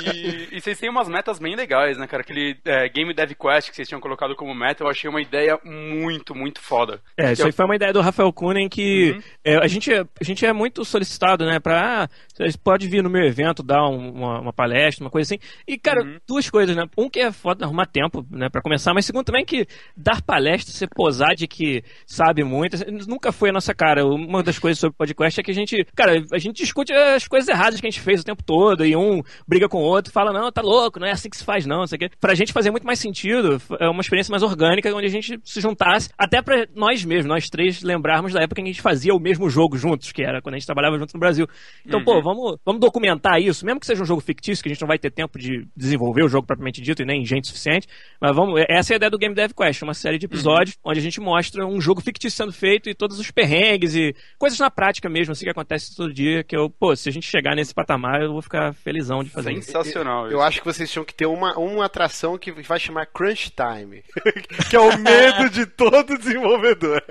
e, 0.00 0.48
e, 0.56 0.60
vocês 0.60 0.78
têm 0.78 0.90
umas 0.90 1.08
metas 1.08 1.38
bem 1.38 1.56
legais, 1.56 1.98
né, 1.98 2.06
cara? 2.06 2.22
Aquele 2.22 2.56
é, 2.64 2.88
Game 2.88 3.12
Dev 3.14 3.32
Quest 3.32 3.70
que 3.70 3.76
vocês 3.76 3.88
tinham 3.88 4.00
colocado 4.00 4.34
como 4.36 4.54
meta, 4.54 4.84
eu 4.84 4.88
achei 4.88 5.08
uma 5.08 5.20
ideia 5.20 5.58
muito, 5.64 6.34
muito 6.34 6.60
foda. 6.60 7.00
É, 7.16 7.32
isso 7.32 7.42
eu... 7.42 7.46
aí 7.46 7.52
foi 7.52 7.64
uma 7.64 7.76
ideia 7.76 7.92
do 7.92 8.00
Rafael 8.00 8.32
Kunen 8.32 8.68
que 8.68 9.12
uhum. 9.12 9.22
é, 9.44 9.56
a, 9.56 9.66
gente, 9.66 9.92
a 9.92 10.24
gente 10.24 10.44
é 10.44 10.52
muito 10.52 10.84
solicitado, 10.84 11.44
né, 11.44 11.58
pra... 11.58 12.08
Você 12.36 12.58
pode 12.58 12.86
vir 12.86 13.02
no 13.02 13.08
meu 13.08 13.24
evento 13.24 13.62
dar 13.62 13.88
um, 13.88 14.10
uma, 14.10 14.40
uma, 14.40 14.52
palestra, 14.52 15.04
uma 15.04 15.10
coisa 15.10 15.34
assim. 15.34 15.42
E, 15.66 15.78
cara, 15.78 16.02
uhum. 16.02 16.18
duas 16.26 16.50
coisas, 16.50 16.76
né? 16.76 16.84
Um 16.96 17.08
que 17.08 17.20
é 17.20 17.32
foda 17.32 17.64
arrumar 17.64 17.86
tempo, 17.86 18.24
né, 18.30 18.48
pra 18.50 18.60
começar, 18.60 18.92
mas 18.92 19.06
segundo 19.06 19.24
também 19.24 19.44
que 19.44 19.66
dar 19.96 20.20
palestra, 20.22 20.72
você 20.72 20.86
posar 20.86 21.34
de 21.34 21.46
que 21.46 21.82
sabe 22.06 22.44
muito, 22.44 22.76
nunca 23.08 23.32
foi 23.32 23.50
a 23.50 23.52
nossa 23.52 23.74
cara. 23.74 24.04
Uma 24.04 24.42
das 24.42 24.58
coisas 24.58 24.78
sobre 24.78 24.96
podcast 24.96 25.40
é 25.40 25.42
que 25.42 25.50
a 25.50 25.54
gente, 25.54 25.84
cara, 25.96 26.22
a 26.32 26.38
gente 26.38 26.56
discute 26.56 26.92
as 26.92 27.26
coisas 27.26 27.48
erradas 27.48 27.80
que 27.80 27.86
a 27.86 27.90
gente 27.90 28.00
fez 28.00 28.20
o 28.20 28.24
tempo 28.24 28.42
todo, 28.42 28.84
e 28.84 28.94
um 28.94 29.22
briga 29.48 29.68
com 29.68 29.78
o 29.78 29.84
outro, 29.84 30.12
fala, 30.12 30.32
não, 30.32 30.52
tá 30.52 30.60
louco, 30.60 31.00
não 31.00 31.06
é 31.06 31.12
assim 31.12 31.30
que 31.30 31.36
se 31.36 31.44
faz, 31.44 31.64
não, 31.64 31.78
não 31.78 31.86
sei 31.86 31.96
o 31.96 31.98
quê. 32.00 32.10
Pra 32.20 32.34
gente 32.34 32.52
fazer 32.52 32.70
muito 32.70 32.86
mais 32.86 32.98
sentido, 32.98 33.60
é 33.80 33.88
uma 33.88 34.00
experiência 34.00 34.30
mais 34.30 34.42
orgânica, 34.42 34.94
onde 34.94 35.06
a 35.06 35.10
gente 35.10 35.40
se 35.42 35.60
juntasse, 35.60 36.10
até 36.18 36.42
pra 36.42 36.66
nós 36.74 37.04
mesmos, 37.04 37.26
nós 37.26 37.48
três, 37.48 37.82
lembrarmos 37.82 38.32
da 38.32 38.42
época 38.42 38.60
que 38.60 38.68
a 38.68 38.72
gente 38.72 38.82
fazia 38.82 39.14
o 39.14 39.20
mesmo 39.20 39.48
jogo 39.48 39.76
juntos, 39.76 40.12
que 40.12 40.22
era 40.22 40.42
quando 40.42 40.54
a 40.54 40.58
gente 40.58 40.66
trabalhava 40.66 40.98
juntos 40.98 41.14
no 41.14 41.20
Brasil. 41.20 41.46
Então, 41.84 42.00
uhum. 42.00 42.04
pô, 42.04 42.25
vamos, 42.26 42.58
vamos 42.64 42.80
documentar 42.80 43.40
isso, 43.40 43.64
mesmo 43.64 43.80
que 43.80 43.86
seja 43.86 44.02
um 44.02 44.06
jogo 44.06 44.20
fictício, 44.20 44.62
que 44.62 44.68
a 44.68 44.72
gente 44.72 44.80
não 44.80 44.88
vai 44.88 44.98
ter 44.98 45.10
tempo 45.10 45.38
de 45.38 45.66
desenvolver 45.76 46.22
o 46.22 46.28
jogo 46.28 46.46
propriamente 46.46 46.80
dito 46.80 47.02
e 47.02 47.04
nem 47.04 47.24
gente 47.24 47.46
suficiente, 47.46 47.86
mas 48.20 48.34
vamos, 48.34 48.60
essa 48.68 48.92
é 48.92 48.94
a 48.94 48.96
ideia 48.96 49.10
do 49.10 49.18
Game 49.18 49.34
Dev 49.34 49.52
Quest, 49.52 49.82
uma 49.82 49.94
série 49.94 50.18
de 50.18 50.26
episódios 50.26 50.76
uhum. 50.76 50.90
onde 50.90 51.00
a 51.00 51.02
gente 51.02 51.20
mostra 51.20 51.66
um 51.66 51.80
jogo 51.80 52.00
fictício 52.00 52.36
sendo 52.36 52.52
feito 52.52 52.88
e 52.88 52.94
todos 52.94 53.18
os 53.18 53.30
perrengues 53.30 53.94
e 53.94 54.14
coisas 54.38 54.58
na 54.58 54.70
prática 54.70 55.08
mesmo, 55.08 55.32
assim, 55.32 55.44
que 55.44 55.50
acontece 55.50 55.94
todo 55.94 56.12
dia, 56.12 56.42
que 56.42 56.56
eu, 56.56 56.68
pô, 56.68 56.94
se 56.96 57.08
a 57.08 57.12
gente 57.12 57.26
chegar 57.28 57.54
nesse 57.54 57.72
patamar, 57.72 58.22
eu 58.22 58.32
vou 58.32 58.42
ficar 58.42 58.74
felizão 58.74 59.22
de 59.22 59.30
fazer 59.30 59.54
Sensacional. 59.54 59.58
isso. 59.58 59.72
Sensacional. 59.72 60.26
Eu, 60.26 60.32
eu 60.32 60.42
acho 60.42 60.60
que 60.60 60.64
vocês 60.64 60.90
tinham 60.90 61.04
que 61.04 61.14
ter 61.14 61.26
uma, 61.26 61.56
uma 61.58 61.84
atração 61.84 62.36
que 62.38 62.50
vai 62.50 62.78
chamar 62.78 63.06
Crunch 63.06 63.50
Time, 63.50 64.02
que 64.68 64.76
é 64.76 64.80
o 64.80 64.96
medo 64.98 65.50
de 65.50 65.66
todo 65.66 66.18
desenvolvedor. 66.18 67.02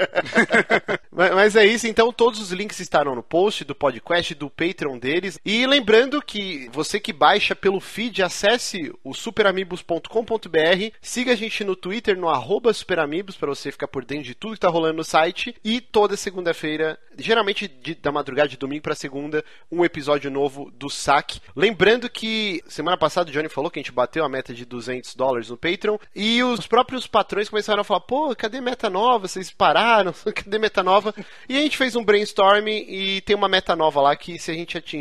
mas, 1.12 1.32
mas 1.34 1.56
é 1.56 1.66
isso, 1.66 1.88
então 1.88 2.12
todos 2.12 2.40
os 2.40 2.52
links 2.52 2.80
estarão 2.80 3.16
no 3.16 3.24
post 3.24 3.64
do 3.64 3.76
podcast, 3.76 4.34
do 4.36 4.50
Patreon 4.50 4.98
deles. 5.06 5.40
E 5.46 5.68
lembrando 5.68 6.20
que 6.22 6.68
você 6.74 7.00
que 7.00 7.14
baixa 7.14 7.56
pelo 7.56 7.80
feed, 7.80 8.24
acesse 8.24 8.92
o 9.04 9.14
superamigos.com.br, 9.14 10.08
siga 11.00 11.34
a 11.34 11.36
gente 11.36 11.64
no 11.64 11.76
Twitter, 11.76 12.18
no 12.18 12.28
arroba 12.28 12.74
superamigos, 12.74 13.38
para 13.38 13.50
você 13.50 13.72
ficar 13.72 13.88
por 13.88 14.04
dentro 14.04 14.26
de 14.26 14.36
tudo 14.36 14.52
que 14.52 14.58
está 14.58 14.68
rolando 14.68 14.98
no 14.98 15.04
site. 15.04 15.56
E 15.64 15.80
toda 15.80 16.18
segunda-feira, 16.18 16.98
geralmente 17.18 17.68
de, 17.68 17.94
da 17.94 18.12
madrugada 18.12 18.50
de 18.50 18.58
domingo 18.58 18.82
para 18.82 18.96
segunda, 18.96 19.46
um 19.72 19.86
episódio 19.86 20.32
novo 20.32 20.72
do 20.72 20.90
SAC. 20.90 21.40
Lembrando 21.56 22.10
que 22.10 22.64
semana 22.68 22.98
passada 22.98 23.30
o 23.30 23.34
Johnny 23.34 23.48
falou 23.48 23.70
que 23.70 23.80
a 23.80 23.84
gente 23.84 23.92
bateu 23.92 24.26
a 24.26 24.30
meta 24.30 24.54
de 24.54 24.66
200 24.66 25.14
dólares 25.16 25.50
no 25.50 25.58
Patreon 25.58 25.98
e 26.16 26.42
os 26.44 26.66
próprios 26.66 27.06
patrões 27.06 27.50
começaram 27.50 27.82
a 27.82 27.84
falar: 27.84 28.02
pô, 28.02 28.36
cadê 28.36 28.60
meta 28.60 28.90
nova? 28.90 29.28
Vocês 29.28 29.52
pararam? 29.52 30.14
cadê 30.34 30.58
meta 30.58 30.82
nova? 30.82 31.14
E 31.48 31.58
a 31.58 31.62
gente 31.62 31.78
fez 31.78 31.96
um 31.96 32.04
brainstorm 32.04 32.68
e 32.68 33.22
tem 33.22 33.36
uma 33.36 33.48
meta 33.48 33.76
nova 33.76 34.02
lá 34.02 34.16
que 34.16 34.40
se 34.40 34.50
a 34.50 34.54
gente 34.54 34.78
atingir 34.78 34.95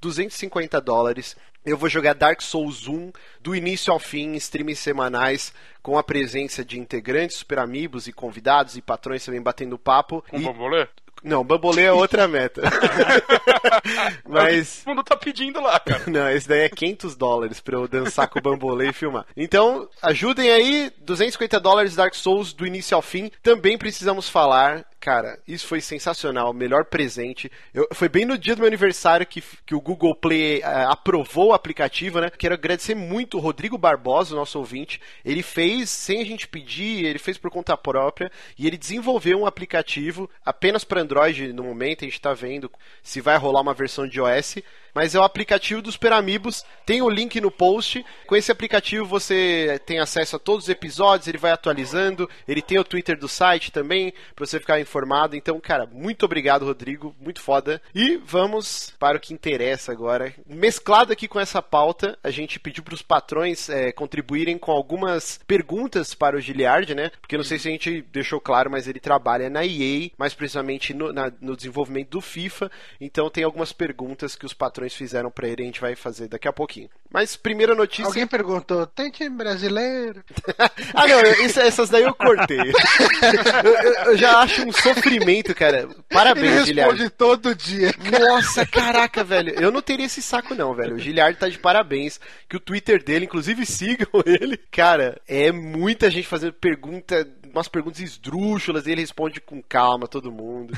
250 0.00 0.80
dólares, 0.80 1.36
eu 1.64 1.76
vou 1.76 1.88
jogar 1.88 2.14
Dark 2.14 2.40
Souls 2.40 2.88
1 2.88 3.12
do 3.40 3.54
início 3.54 3.92
ao 3.92 3.98
fim, 3.98 4.34
streams 4.34 4.80
semanais, 4.80 5.52
com 5.80 5.96
a 5.96 6.02
presença 6.02 6.64
de 6.64 6.78
integrantes, 6.78 7.36
super 7.36 7.60
amigos 7.60 8.08
e 8.08 8.12
convidados 8.12 8.76
e 8.76 8.82
patrões 8.82 9.24
também 9.24 9.40
batendo 9.40 9.78
papo. 9.78 10.24
Com 10.28 10.38
e... 10.38 10.44
bambolê? 10.44 10.88
Não, 11.22 11.44
bambolê 11.44 11.82
é 11.84 11.92
outra 11.92 12.26
meta. 12.26 12.62
Mas. 14.28 14.82
O 14.84 14.88
mundo 14.88 15.04
tá 15.04 15.16
pedindo 15.16 15.60
lá, 15.60 15.78
cara. 15.78 16.02
Não, 16.08 16.28
esse 16.28 16.48
daí 16.48 16.62
é 16.62 16.68
500 16.68 17.14
dólares 17.14 17.60
pra 17.60 17.76
eu 17.76 17.86
dançar 17.86 18.28
com 18.28 18.40
o 18.40 18.42
bambolê 18.42 18.88
e 18.88 18.92
filmar. 18.92 19.24
Então, 19.36 19.88
ajudem 20.02 20.50
aí, 20.50 20.90
250 20.98 21.60
dólares 21.60 21.94
Dark 21.94 22.14
Souls 22.14 22.52
do 22.52 22.66
início 22.66 22.96
ao 22.96 23.02
fim. 23.02 23.30
Também 23.40 23.78
precisamos 23.78 24.28
falar 24.28 24.84
Cara, 25.02 25.36
isso 25.48 25.66
foi 25.66 25.80
sensacional, 25.80 26.54
melhor 26.54 26.84
presente. 26.84 27.50
Eu, 27.74 27.88
foi 27.92 28.08
bem 28.08 28.24
no 28.24 28.38
dia 28.38 28.54
do 28.54 28.60
meu 28.60 28.68
aniversário 28.68 29.26
que, 29.26 29.42
que 29.66 29.74
o 29.74 29.80
Google 29.80 30.14
Play 30.14 30.60
uh, 30.60 30.90
aprovou 30.90 31.48
o 31.48 31.52
aplicativo, 31.52 32.20
né? 32.20 32.30
Quero 32.30 32.54
agradecer 32.54 32.94
muito 32.94 33.36
o 33.36 33.40
Rodrigo 33.40 33.76
Barbosa, 33.76 34.36
nosso 34.36 34.60
ouvinte. 34.60 35.00
Ele 35.24 35.42
fez, 35.42 35.90
sem 35.90 36.20
a 36.20 36.24
gente 36.24 36.46
pedir, 36.46 37.04
ele 37.04 37.18
fez 37.18 37.36
por 37.36 37.50
conta 37.50 37.76
própria 37.76 38.30
e 38.56 38.64
ele 38.64 38.76
desenvolveu 38.76 39.40
um 39.40 39.44
aplicativo 39.44 40.30
apenas 40.44 40.84
para 40.84 41.00
Android 41.00 41.52
no 41.52 41.64
momento. 41.64 42.02
A 42.02 42.04
gente 42.04 42.14
está 42.14 42.32
vendo 42.32 42.70
se 43.02 43.20
vai 43.20 43.36
rolar 43.36 43.62
uma 43.62 43.74
versão 43.74 44.06
de 44.06 44.20
iOS 44.20 44.58
mas 44.94 45.14
é 45.14 45.18
o 45.18 45.22
aplicativo 45.22 45.82
dos 45.82 45.96
Peramibos. 45.96 46.64
Tem 46.84 47.02
o 47.02 47.08
link 47.08 47.40
no 47.40 47.50
post. 47.50 48.04
Com 48.26 48.36
esse 48.36 48.50
aplicativo 48.50 49.06
você 49.06 49.80
tem 49.86 49.98
acesso 49.98 50.36
a 50.36 50.38
todos 50.38 50.64
os 50.64 50.70
episódios, 50.70 51.28
ele 51.28 51.38
vai 51.38 51.52
atualizando, 51.52 52.28
ele 52.46 52.62
tem 52.62 52.78
o 52.78 52.84
Twitter 52.84 53.18
do 53.18 53.28
site 53.28 53.70
também, 53.70 54.12
para 54.34 54.46
você 54.46 54.58
ficar 54.58 54.80
informado. 54.80 55.36
Então, 55.36 55.58
cara, 55.60 55.86
muito 55.86 56.24
obrigado, 56.24 56.64
Rodrigo, 56.64 57.14
muito 57.20 57.40
foda. 57.40 57.80
E 57.94 58.16
vamos 58.16 58.92
para 58.98 59.16
o 59.16 59.20
que 59.20 59.34
interessa 59.34 59.92
agora. 59.92 60.34
Mesclado 60.46 61.12
aqui 61.12 61.28
com 61.28 61.40
essa 61.40 61.62
pauta, 61.62 62.18
a 62.22 62.30
gente 62.30 62.58
pediu 62.58 62.82
para 62.82 62.94
os 62.94 63.02
patrões 63.02 63.68
é, 63.68 63.92
contribuírem 63.92 64.58
com 64.58 64.72
algumas 64.72 65.40
perguntas 65.46 66.14
para 66.14 66.36
o 66.36 66.40
Giliard, 66.40 66.94
né? 66.94 67.10
Porque 67.20 67.36
não 67.36 67.44
sei 67.44 67.58
se 67.58 67.68
a 67.68 67.70
gente 67.70 68.02
deixou 68.12 68.40
claro, 68.40 68.70
mas 68.70 68.88
ele 68.88 69.00
trabalha 69.00 69.48
na 69.48 69.64
EA, 69.64 70.10
mais 70.18 70.34
precisamente 70.34 70.92
no, 70.94 71.12
na, 71.12 71.32
no 71.40 71.56
desenvolvimento 71.56 72.10
do 72.10 72.20
FIFA. 72.20 72.70
Então 73.00 73.30
tem 73.30 73.44
algumas 73.44 73.72
perguntas 73.72 74.34
que 74.34 74.46
os 74.46 74.54
patrões 74.54 74.81
patrões 74.82 74.94
fizeram 74.94 75.30
para 75.30 75.48
ele, 75.48 75.62
a 75.62 75.66
gente 75.66 75.80
vai 75.80 75.94
fazer 75.94 76.28
daqui 76.28 76.48
a 76.48 76.52
pouquinho. 76.52 76.88
Mas 77.12 77.36
primeira 77.36 77.74
notícia. 77.74 78.06
Alguém 78.06 78.26
perguntou, 78.26 78.86
tem 78.86 79.10
time 79.10 79.36
brasileiro? 79.36 80.24
ah, 80.94 81.06
não, 81.06 81.22
isso, 81.44 81.60
essas 81.60 81.90
daí 81.90 82.02
eu 82.02 82.14
cortei. 82.14 82.58
eu, 83.64 83.74
eu, 83.74 83.92
eu, 84.06 84.16
já 84.16 84.38
acho 84.38 84.66
um 84.66 84.72
sofrimento, 84.72 85.54
cara. 85.54 85.88
Parabéns, 86.08 86.68
Ele 86.68 86.80
responde 86.80 87.10
todo 87.10 87.54
dia. 87.54 87.92
Cara. 87.92 88.18
Nossa, 88.18 88.66
caraca, 88.66 89.22
velho. 89.22 89.54
Eu 89.60 89.70
não 89.70 89.82
teria 89.82 90.06
esse 90.06 90.22
saco, 90.22 90.54
não, 90.54 90.74
velho. 90.74 90.96
O 90.96 90.98
Giliard 90.98 91.38
tá 91.38 91.48
de 91.48 91.58
parabéns. 91.58 92.18
Que 92.48 92.56
o 92.56 92.60
Twitter 92.60 93.02
dele, 93.02 93.26
inclusive, 93.26 93.64
sigam 93.66 94.08
ele. 94.24 94.56
Cara, 94.70 95.20
é 95.28 95.52
muita 95.52 96.10
gente 96.10 96.26
fazendo 96.26 96.54
pergunta 96.54 97.28
umas 97.52 97.68
perguntas 97.68 98.00
esdrúxulas 98.00 98.86
e 98.86 98.92
ele 98.92 99.00
responde 99.00 99.40
com 99.40 99.62
calma 99.62 100.06
todo 100.06 100.32
mundo. 100.32 100.72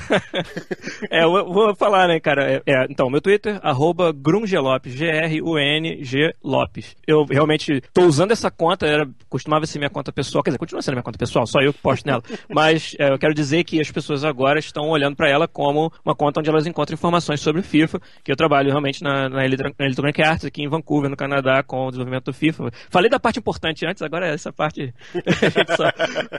é, 1.09 1.23
eu 1.23 1.31
vou 1.31 1.75
falar, 1.75 2.07
né, 2.07 2.19
cara? 2.19 2.51
É, 2.51 2.61
é, 2.65 2.85
então, 2.89 3.09
meu 3.09 3.21
Twitter, 3.21 3.59
arroba 3.63 4.11
Grungelopes, 4.11 4.93
G-R-U-N-G 4.93 6.35
Lopes. 6.43 6.95
Eu 7.07 7.25
realmente 7.25 7.81
tô 7.93 8.03
usando 8.03 8.31
essa 8.31 8.51
conta, 8.51 8.85
era, 8.85 9.07
costumava 9.29 9.65
ser 9.65 9.79
minha 9.79 9.89
conta 9.89 10.11
pessoal, 10.11 10.43
quer 10.43 10.51
dizer, 10.51 10.59
continua 10.59 10.81
sendo 10.81 10.95
minha 10.95 11.03
conta 11.03 11.17
pessoal, 11.17 11.45
só 11.47 11.59
eu 11.61 11.73
que 11.73 11.81
posto 11.81 12.05
nela. 12.05 12.21
Mas 12.49 12.95
é, 12.99 13.09
eu 13.09 13.19
quero 13.19 13.33
dizer 13.33 13.63
que 13.63 13.79
as 13.79 13.89
pessoas 13.91 14.23
agora 14.23 14.59
estão 14.59 14.89
olhando 14.89 15.15
para 15.15 15.29
ela 15.29 15.47
como 15.47 15.91
uma 16.03 16.15
conta 16.15 16.39
onde 16.39 16.49
elas 16.49 16.67
encontram 16.67 16.95
informações 16.95 17.41
sobre 17.41 17.61
o 17.61 17.63
FIFA, 17.63 17.99
que 18.23 18.31
eu 18.31 18.35
trabalho 18.35 18.69
realmente 18.69 19.03
na, 19.03 19.29
na 19.29 19.45
Electronic 19.45 20.21
Arts 20.21 20.45
aqui 20.45 20.63
em 20.63 20.67
Vancouver, 20.67 21.09
no 21.09 21.17
Canadá, 21.17 21.63
com 21.63 21.87
o 21.87 21.89
desenvolvimento 21.89 22.25
do 22.25 22.33
FIFA. 22.33 22.71
Falei 22.89 23.09
da 23.09 23.19
parte 23.19 23.39
importante 23.39 23.85
antes, 23.85 24.01
agora 24.01 24.27
essa 24.27 24.51
parte 24.51 24.93
a 25.15 25.49
gente 25.49 25.75
só 25.75 25.85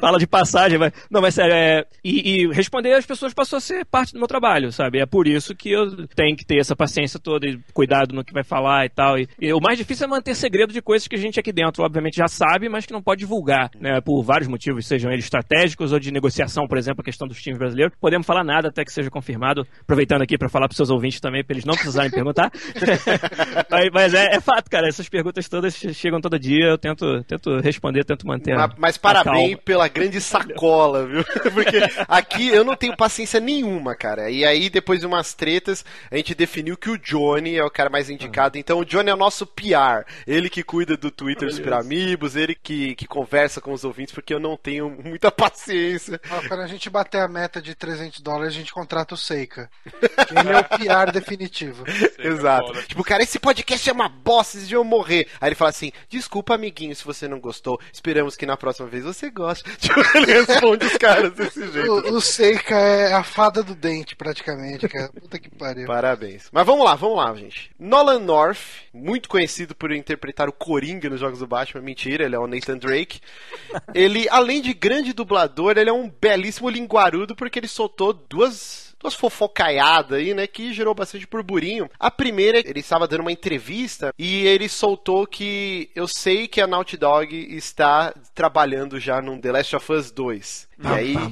fala 0.01 0.19
de 0.19 0.26
de 0.27 0.31
passagem, 0.31 0.79
mas. 0.79 0.93
Não, 1.11 1.21
mas 1.21 1.35
sério, 1.35 1.55
é. 1.55 1.87
E, 2.05 2.43
e, 2.43 2.53
responder 2.53 2.93
as 2.93 3.07
pessoas 3.07 3.33
passou 3.33 3.57
a 3.57 3.61
ser 3.61 3.85
parte 3.85 4.13
do 4.13 4.19
meu 4.19 4.29
trabalho, 4.29 4.73
sabe? 4.73 4.99
É 4.99 5.07
por 5.07 5.27
isso 5.27 5.55
que 5.55 5.71
eu 5.71 6.07
tenho 6.09 6.37
que 6.37 6.45
ter 6.45 6.59
essa 6.59 6.77
paciência 6.77 7.19
toda 7.19 7.47
e 7.47 7.59
cuidado 7.73 8.15
no 8.15 8.25
que 8.25 8.33
vai 8.33 8.45
falar 8.45 8.85
e 8.85 8.89
tal. 8.89 9.19
E, 9.19 9.29
e 9.41 9.53
o 9.53 9.61
mais 9.61 9.79
difícil 9.79 10.07
é 10.07 10.09
manter 10.09 10.35
segredo 10.35 10.73
de 10.73 10.83
coisas 10.83 11.09
que 11.09 11.15
a 11.15 11.19
gente 11.19 11.39
aqui 11.41 11.53
dentro, 11.53 11.83
obviamente, 11.83 12.17
já 12.17 12.29
sabe, 12.29 12.69
mas 12.69 12.85
que 12.85 12.93
não 12.93 13.03
pode 13.03 13.21
divulgar, 13.21 13.71
né? 13.81 14.01
Por 14.01 14.23
vários 14.23 14.49
motivos, 14.49 14.87
sejam 14.87 15.11
eles 15.11 15.25
estratégicos 15.25 15.93
ou 15.93 15.99
de 15.99 16.11
negociação, 16.11 16.67
por 16.67 16.79
exemplo, 16.79 17.01
a 17.01 17.05
questão 17.05 17.29
dos 17.29 17.41
times 17.41 17.59
brasileiros. 17.59 17.95
Podemos 18.01 18.27
falar 18.27 18.45
nada 18.45 18.69
até 18.69 18.85
que 18.85 18.93
seja 18.93 19.11
confirmado. 19.11 19.67
Aproveitando 19.83 20.23
aqui 20.23 20.37
para 20.37 20.49
falar 20.49 20.69
para 20.69 20.77
seus 20.77 20.91
ouvintes 20.91 21.21
também, 21.21 21.45
para 21.45 21.55
eles 21.55 21.65
não 21.65 21.75
precisarem 21.75 22.11
perguntar. 22.11 22.51
mas, 23.71 23.91
mas 23.93 24.15
é, 24.15 24.37
é, 24.37 24.41
fato, 24.41 24.71
cara. 24.71 24.89
Essas 24.89 25.09
perguntas 25.09 25.49
todas 25.49 25.75
chegam 25.75 26.21
todo 26.21 26.39
dia. 26.39 26.67
Eu 26.67 26.79
tento, 26.79 27.23
tento 27.25 27.59
responder, 27.59 28.05
tento 28.05 28.27
manter. 28.27 28.57
Mas, 28.57 28.73
mas 28.79 28.99
parabéns 28.99 29.57
pela 29.65 29.89
grande 29.89 30.16
de 30.17 30.21
sacola, 30.21 31.07
viu? 31.07 31.25
Porque 31.53 31.79
aqui 32.09 32.49
eu 32.49 32.65
não 32.65 32.75
tenho 32.75 32.97
paciência 32.97 33.39
nenhuma, 33.39 33.95
cara. 33.95 34.31
E 34.31 34.45
aí, 34.45 34.71
depois 34.71 35.01
de 35.01 35.07
umas 35.07 35.35
tretas, 35.35 35.85
a 36.11 36.17
gente 36.17 36.35
definiu 36.35 36.77
que 36.77 36.91
o 36.91 36.99
Johnny 36.99 37.57
é 37.57 37.65
o 37.65 37.71
cara 37.71 37.91
mais 37.91 38.11
indicado. 38.11 38.59
Então, 38.59 38.79
o 38.79 38.85
Johnny 38.85 39.11
é 39.11 39.15
o 39.15 39.19
nosso 39.19 39.47
PR. 39.47 40.05
Ele 40.27 40.49
que 40.49 40.63
cuida 40.63 40.97
do 40.97 41.11
Twitter 41.11 41.49
dos 41.49 41.61
Piramibos, 41.61 42.37
ele 42.37 42.55
que, 42.55 42.95
que 42.95 43.07
conversa 43.07 43.61
com 43.61 43.73
os 43.73 43.85
ouvintes, 43.85 44.15
porque 44.15 44.33
eu 44.33 44.41
não 44.41 44.57
tenho 44.57 44.91
muita 44.91 45.31
paciência. 45.31 46.21
quando 46.49 46.61
a 46.61 46.67
gente 46.67 46.89
bater 46.89 47.21
a 47.21 47.29
meta 47.29 47.61
de 47.61 47.75
300 47.75 48.21
dólares, 48.21 48.49
a 48.49 48.57
gente 48.57 48.73
contrata 48.73 49.15
o 49.15 49.19
Seika. 49.19 49.71
Ele 49.85 50.51
é 50.51 50.59
o 50.59 50.65
PR 50.65 51.13
definitivo. 51.13 51.85
Exato. 52.19 52.73
Tipo, 52.85 53.05
cara, 53.05 53.23
esse 53.23 53.39
podcast 53.39 53.89
é 53.89 53.93
uma 53.93 54.09
bosta, 54.09 54.57
de 54.59 54.75
eu 54.75 54.85
morrer. 54.85 55.29
Aí 55.41 55.49
ele 55.49 55.55
fala 55.55 55.71
assim: 55.71 55.93
desculpa, 56.09 56.55
amiguinho, 56.55 56.95
se 56.95 57.05
você 57.05 57.29
não 57.29 57.41
gostou. 57.41 57.81
Esperamos 57.93 58.37
que 58.37 58.47
na 58.47 58.57
próxima 58.57 58.89
vez 58.89 59.05
você 59.05 59.31
goste. 59.31 59.65
Tipo, 59.77 60.01
ele 60.15 60.33
responde 60.33 60.87
os 60.87 60.97
caras 60.97 61.33
desse 61.33 61.71
jeito. 61.71 61.91
O, 61.91 62.17
o 62.17 62.21
Seika 62.21 62.75
é 62.75 63.13
a 63.13 63.23
fada 63.23 63.63
do 63.63 63.75
dente, 63.75 64.17
praticamente, 64.17 64.89
cara. 64.89 65.09
Puta 65.09 65.39
que 65.39 65.51
pariu. 65.51 65.87
Parabéns. 65.87 66.49
Mas 66.53 66.67
vamos 66.67 66.85
lá, 66.85 66.95
vamos 66.95 67.17
lá, 67.17 67.35
gente. 67.35 67.71
Nolan 67.79 68.21
North, 68.21 68.61
muito 68.93 69.29
conhecido 69.29 69.75
por 69.75 69.93
interpretar 69.93 70.49
o 70.49 70.53
Coringa 70.53 71.09
nos 71.09 71.21
jogos 71.21 71.39
do 71.39 71.47
Batman. 71.47 71.83
Mentira, 71.83 72.25
ele 72.25 72.35
é 72.35 72.39
o 72.39 72.47
Nathan 72.47 72.79
Drake. 72.79 73.21
Ele, 73.95 74.29
além 74.31 74.61
de 74.61 74.73
grande 74.73 75.13
dublador, 75.13 75.77
ele 75.77 75.91
é 75.91 75.93
um 75.93 76.09
belíssimo 76.09 76.69
linguarudo 76.69 77.35
porque 77.35 77.59
ele 77.59 77.69
soltou 77.69 78.13
duas 78.13 78.86
umas 79.07 79.15
fofocaiadas 79.15 80.19
aí, 80.19 80.35
né, 80.35 80.47
que 80.47 80.73
gerou 80.73 80.95
bastante 80.95 81.27
burburinho. 81.27 81.89
A 81.99 82.11
primeira, 82.11 82.59
ele 82.59 82.81
estava 82.81 83.07
dando 83.07 83.21
uma 83.21 83.33
entrevista 83.33 84.13
e 84.19 84.47
ele 84.47 84.69
soltou 84.69 85.27
que 85.27 85.91
eu 85.95 86.09
sei 86.09 86.49
que 86.49 86.61
a 86.61 86.67
Naughty 86.67 86.97
Dog 86.97 87.35
está 87.57 88.13
trabalhando 88.35 88.99
já 88.99 89.23
num 89.23 89.41
The 89.41 89.53
Last 89.53 89.77
of 89.77 89.93
Us 89.93 90.11
2. 90.11 90.66
E 90.79 90.87
aí. 90.87 91.17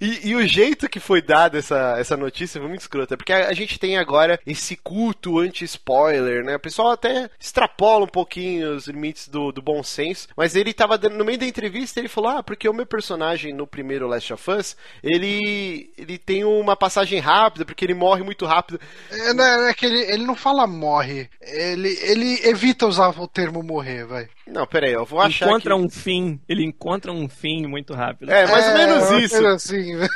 E, 0.00 0.30
e, 0.30 0.34
o 0.34 0.46
jeito 0.46 0.88
que 0.88 0.98
foi 0.98 1.22
dada 1.22 1.58
essa, 1.58 1.96
essa 1.98 2.16
notícia 2.16 2.60
foi 2.60 2.68
muito 2.68 2.80
escrota, 2.80 3.16
porque 3.16 3.32
a, 3.32 3.48
a 3.48 3.52
gente 3.52 3.78
tem 3.78 3.96
agora 3.96 4.38
esse 4.46 4.76
culto 4.76 5.38
anti-spoiler, 5.38 6.44
né? 6.44 6.56
O 6.56 6.60
pessoal 6.60 6.90
até 6.90 7.30
extrapola 7.38 8.04
um 8.04 8.08
pouquinho 8.08 8.74
os 8.74 8.86
limites 8.86 9.28
do, 9.28 9.52
do 9.52 9.62
bom 9.62 9.82
senso, 9.82 10.28
mas 10.36 10.56
ele 10.56 10.72
tava 10.72 10.98
dando, 10.98 11.16
no 11.16 11.24
meio 11.24 11.38
da 11.38 11.46
entrevista, 11.46 12.00
ele 12.00 12.08
falou: 12.08 12.30
Ah, 12.30 12.42
porque 12.42 12.68
o 12.68 12.74
meu 12.74 12.86
personagem 12.86 13.52
no 13.52 13.66
primeiro 13.66 14.08
Last 14.08 14.32
of 14.32 14.50
Us, 14.50 14.76
ele, 15.02 15.92
ele 15.96 16.18
tem 16.18 16.44
uma 16.44 16.76
passagem 16.76 17.20
rápida, 17.20 17.64
porque 17.64 17.84
ele 17.84 17.94
morre 17.94 18.22
muito 18.22 18.46
rápido. 18.46 18.80
É, 19.10 19.32
não 19.32 19.44
é, 19.44 19.70
é 19.70 19.74
que 19.74 19.86
ele, 19.86 20.00
ele 20.00 20.24
não 20.24 20.34
fala 20.34 20.66
morre, 20.66 21.28
ele, 21.40 21.96
ele 22.02 22.40
evita 22.48 22.86
usar 22.86 23.08
o 23.08 23.28
termo 23.28 23.62
morrer, 23.62 24.04
vai. 24.04 24.28
Não, 24.52 24.66
peraí, 24.66 24.92
eu 24.92 25.04
vou 25.04 25.20
achar. 25.20 25.46
Encontra 25.46 25.74
que... 25.74 25.80
um 25.80 25.88
fim, 25.88 26.40
ele 26.48 26.64
encontra 26.64 27.12
um 27.12 27.28
fim 27.28 27.66
muito 27.66 27.94
rápido. 27.94 28.30
É, 28.30 28.46
mais 28.46 28.66
ou 28.68 28.74
menos 28.74 29.12
É, 29.12 29.18
isso. 29.20 29.46
Assim, 29.46 29.96
né? 29.96 30.08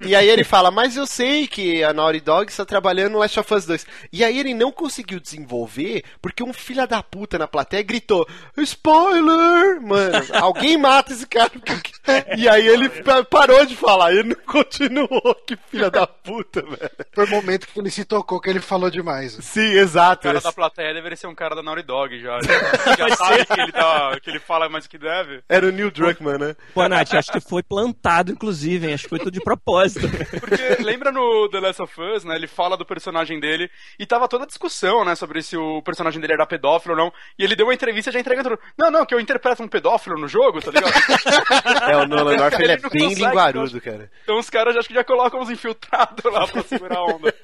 E 0.00 0.14
aí 0.14 0.28
ele 0.28 0.44
fala, 0.44 0.70
mas 0.70 0.96
eu 0.96 1.06
sei 1.06 1.46
que 1.46 1.82
a 1.82 1.92
Naughty 1.92 2.20
Dog 2.20 2.50
está 2.50 2.64
trabalhando 2.64 3.12
no 3.12 3.18
Last 3.18 3.38
of 3.40 3.54
Us 3.54 3.66
2. 3.66 3.86
E 4.12 4.24
aí 4.24 4.38
ele 4.38 4.54
não 4.54 4.70
conseguiu 4.70 5.18
desenvolver 5.20 6.04
porque 6.20 6.42
um 6.42 6.52
filho 6.52 6.86
da 6.86 7.02
puta 7.02 7.38
na 7.38 7.46
plateia 7.48 7.82
gritou, 7.82 8.26
spoiler! 8.56 9.80
Mano, 9.80 10.24
alguém 10.40 10.76
mata 10.76 11.12
esse 11.12 11.26
cara. 11.26 11.50
E 12.36 12.48
aí 12.48 12.66
ele 12.66 12.88
parou 13.30 13.64
de 13.64 13.76
falar, 13.76 14.12
ele 14.12 14.24
não 14.30 14.36
continuou. 14.44 15.34
Que 15.46 15.56
filha 15.70 15.88
da 15.90 16.04
puta, 16.06 16.60
velho. 16.60 16.90
Foi 17.12 17.24
o 17.26 17.30
momento 17.30 17.66
que 17.68 17.78
ele 17.78 17.90
se 17.90 18.04
tocou 18.04 18.40
que 18.40 18.50
ele 18.50 18.58
falou 18.60 18.90
demais. 18.90 19.38
Sim, 19.40 19.72
exato. 19.74 20.20
O 20.20 20.22
cara 20.24 20.38
Esse- 20.38 20.46
da 20.46 20.52
plateia 20.52 20.92
deveria 20.94 21.16
ser 21.16 21.28
um 21.28 21.34
cara 21.34 21.54
da 21.54 21.62
Naughty 21.62 21.82
Dog 21.84 22.20
já. 22.20 22.40
já 22.98 23.16
sabe 23.16 23.46
que 23.46 23.60
ele, 23.60 23.71
tá, 23.72 24.18
que 24.20 24.30
ele 24.30 24.38
fala 24.38 24.68
mais 24.68 24.84
do 24.84 24.90
que 24.90 24.98
deve. 24.98 25.42
Era 25.48 25.66
o 25.66 25.72
Neil 25.72 25.90
Druckmann, 25.90 26.38
né? 26.38 26.56
Pô, 26.74 26.86
Nath, 26.88 27.14
acho 27.14 27.32
que 27.32 27.40
foi 27.40 27.62
plantado, 27.62 28.32
inclusive, 28.32 28.86
hein? 28.86 28.94
Acho 28.94 29.04
que 29.04 29.10
foi 29.10 29.18
tudo 29.18 29.30
de 29.30 29.40
propósito. 29.40 30.08
Porque 30.40 30.82
lembra 30.82 31.10
no 31.10 31.48
The 31.48 31.60
Last 31.60 31.82
of 31.82 32.00
Us, 32.00 32.24
né? 32.24 32.36
Ele 32.36 32.46
fala 32.46 32.76
do 32.76 32.86
personagem 32.86 33.40
dele 33.40 33.70
e 33.98 34.06
tava 34.06 34.28
toda 34.28 34.44
a 34.44 34.46
discussão, 34.46 35.04
né? 35.04 35.14
Sobre 35.14 35.42
se 35.42 35.56
o 35.56 35.82
personagem 35.82 36.20
dele 36.20 36.34
era 36.34 36.46
pedófilo 36.46 36.94
ou 36.94 37.00
não. 37.00 37.12
E 37.38 37.44
ele 37.44 37.56
deu 37.56 37.66
uma 37.66 37.74
entrevista 37.74 38.12
já 38.12 38.20
entregando 38.20 38.50
tudo. 38.50 38.60
Não, 38.76 38.90
não, 38.90 39.06
que 39.06 39.14
eu 39.14 39.20
interpreto 39.20 39.62
um 39.62 39.68
pedófilo 39.68 40.18
no 40.18 40.28
jogo, 40.28 40.60
tá 40.60 40.70
ligado? 40.70 40.92
É, 41.82 41.96
o 41.96 42.06
Nolan 42.06 42.36
North, 42.36 42.54
ele 42.54 42.72
é 42.72 42.74
Ele 42.74 42.82
não 42.82 42.90
bem 42.90 43.02
consegue, 43.04 43.24
linguarudo, 43.24 43.80
cara. 43.80 44.10
Então 44.22 44.38
os 44.38 44.48
caras 44.48 44.76
acho 44.76 44.88
que 44.88 44.94
já 44.94 45.04
colocam 45.04 45.40
os 45.40 45.50
infiltrados 45.50 46.24
lá 46.24 46.46
pra 46.46 46.62
segurar 46.62 46.98
a 46.98 47.04
onda. 47.04 47.34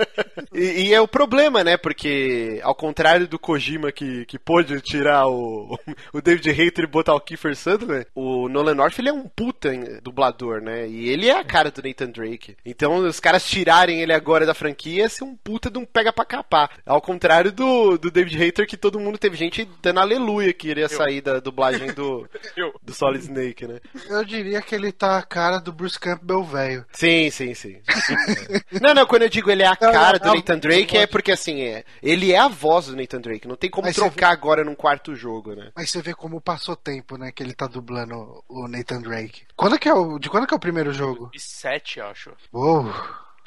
E, 0.52 0.88
e 0.88 0.94
é 0.94 1.00
o 1.00 1.08
problema, 1.08 1.64
né? 1.64 1.76
Porque, 1.76 2.61
ao 2.62 2.75
contrário 2.75 3.26
do 3.26 3.38
Kojima 3.38 3.90
que, 3.92 4.25
que 4.26 4.38
pôde 4.38 4.80
tirar 4.80 5.26
o, 5.26 5.78
o 6.12 6.18
David 6.23 6.49
Hayter 6.51 6.85
e 6.85 6.87
botar 6.87 7.15
o 7.15 7.21
Kiefer 7.21 7.57
Sutherland, 7.57 8.07
o 8.15 8.49
Nolan 8.49 8.75
North 8.75 8.99
ele 8.99 9.09
é 9.09 9.13
um 9.13 9.29
puta 9.29 9.71
dublador, 10.03 10.61
né? 10.61 10.89
E 10.89 11.09
ele 11.09 11.29
é 11.29 11.39
a 11.39 11.45
cara 11.45 11.71
do 11.71 11.83
Nathan 11.83 12.11
Drake. 12.11 12.57
Então, 12.65 12.97
os 12.97 13.21
caras 13.21 13.45
tirarem 13.45 14.01
ele 14.01 14.13
agora 14.13 14.47
da 14.47 14.55
franquia 14.55 15.03
ia 15.03 15.09
ser 15.09 15.25
um 15.25 15.37
puta 15.37 15.71
de 15.71 15.79
um 15.79 15.85
pega 15.85 16.13
pra 16.13 16.25
capar. 16.25 16.71
Ao 16.87 17.01
contrário 17.01 17.53
do, 17.53 17.99
do 17.99 18.11
David 18.11 18.43
Hayter, 18.43 18.67
que 18.67 18.77
todo 18.77 19.01
mundo 19.01 19.19
teve 19.19 19.37
gente 19.37 19.69
dando 19.83 20.01
aleluia 20.01 20.53
que 20.53 20.69
iria 20.69 20.89
sair 20.89 21.21
da 21.21 21.41
dublagem 21.41 21.93
do, 21.93 22.29
Eu. 22.57 22.73
do 22.83 22.95
Solid 22.95 23.23
Snake, 23.23 23.67
né? 23.67 23.81
Eu 24.09 24.25
diria 24.25 24.63
que 24.63 24.75
ele 24.75 24.93
tá 24.93 25.19
a 25.19 25.23
cara 25.23 25.59
do 25.59 25.73
Bruce 25.73 25.99
Campbell 25.99 26.45
velho. 26.45 26.85
Sim, 26.93 27.31
sim, 27.31 27.55
sim. 27.55 27.81
não, 28.81 28.95
não, 28.95 29.07
quando 29.07 29.23
eu 29.23 29.29
digo 29.29 29.51
ele 29.51 29.63
é 29.63 29.67
a 29.67 29.77
cara 29.77 30.19
do 30.19 30.35
Nathan 30.35 30.59
Drake, 30.59 30.97
é 30.97 31.07
porque 31.07 31.33
assim, 31.33 31.63
é, 31.63 31.85
ele 32.03 32.33
é 32.33 32.39
a 32.39 32.49
voz 32.49 32.87
do 32.87 32.97
Nathan 32.97 33.21
Drake. 33.21 33.49
Não 33.49 33.57
tem 33.57 33.71
como 33.71 33.93
trocar 33.93 34.31
agora 34.31 34.65
num 34.65 34.75
quarto 34.75 35.15
jogo, 35.15 35.55
né? 35.55 35.71
Mas 35.77 35.91
você 35.91 36.03
vê 36.09 36.15
como 36.15 36.41
passou 36.41 36.75
tempo, 36.75 37.17
né? 37.17 37.31
Que 37.31 37.43
ele 37.43 37.53
tá 37.53 37.67
dublando 37.67 38.43
o 38.49 38.67
Nathan 38.67 39.03
Drake. 39.03 39.47
Quando 39.55 39.79
que 39.79 39.88
é 39.88 39.95
o, 39.95 40.19
de 40.19 40.31
quando 40.31 40.47
que 40.47 40.55
é 40.55 40.57
o 40.57 40.61
primeiro 40.61 40.93
jogo? 40.93 41.31
E 41.35 41.41
sete, 41.41 42.00
acho. 42.00 42.33
Uou. 42.53 42.85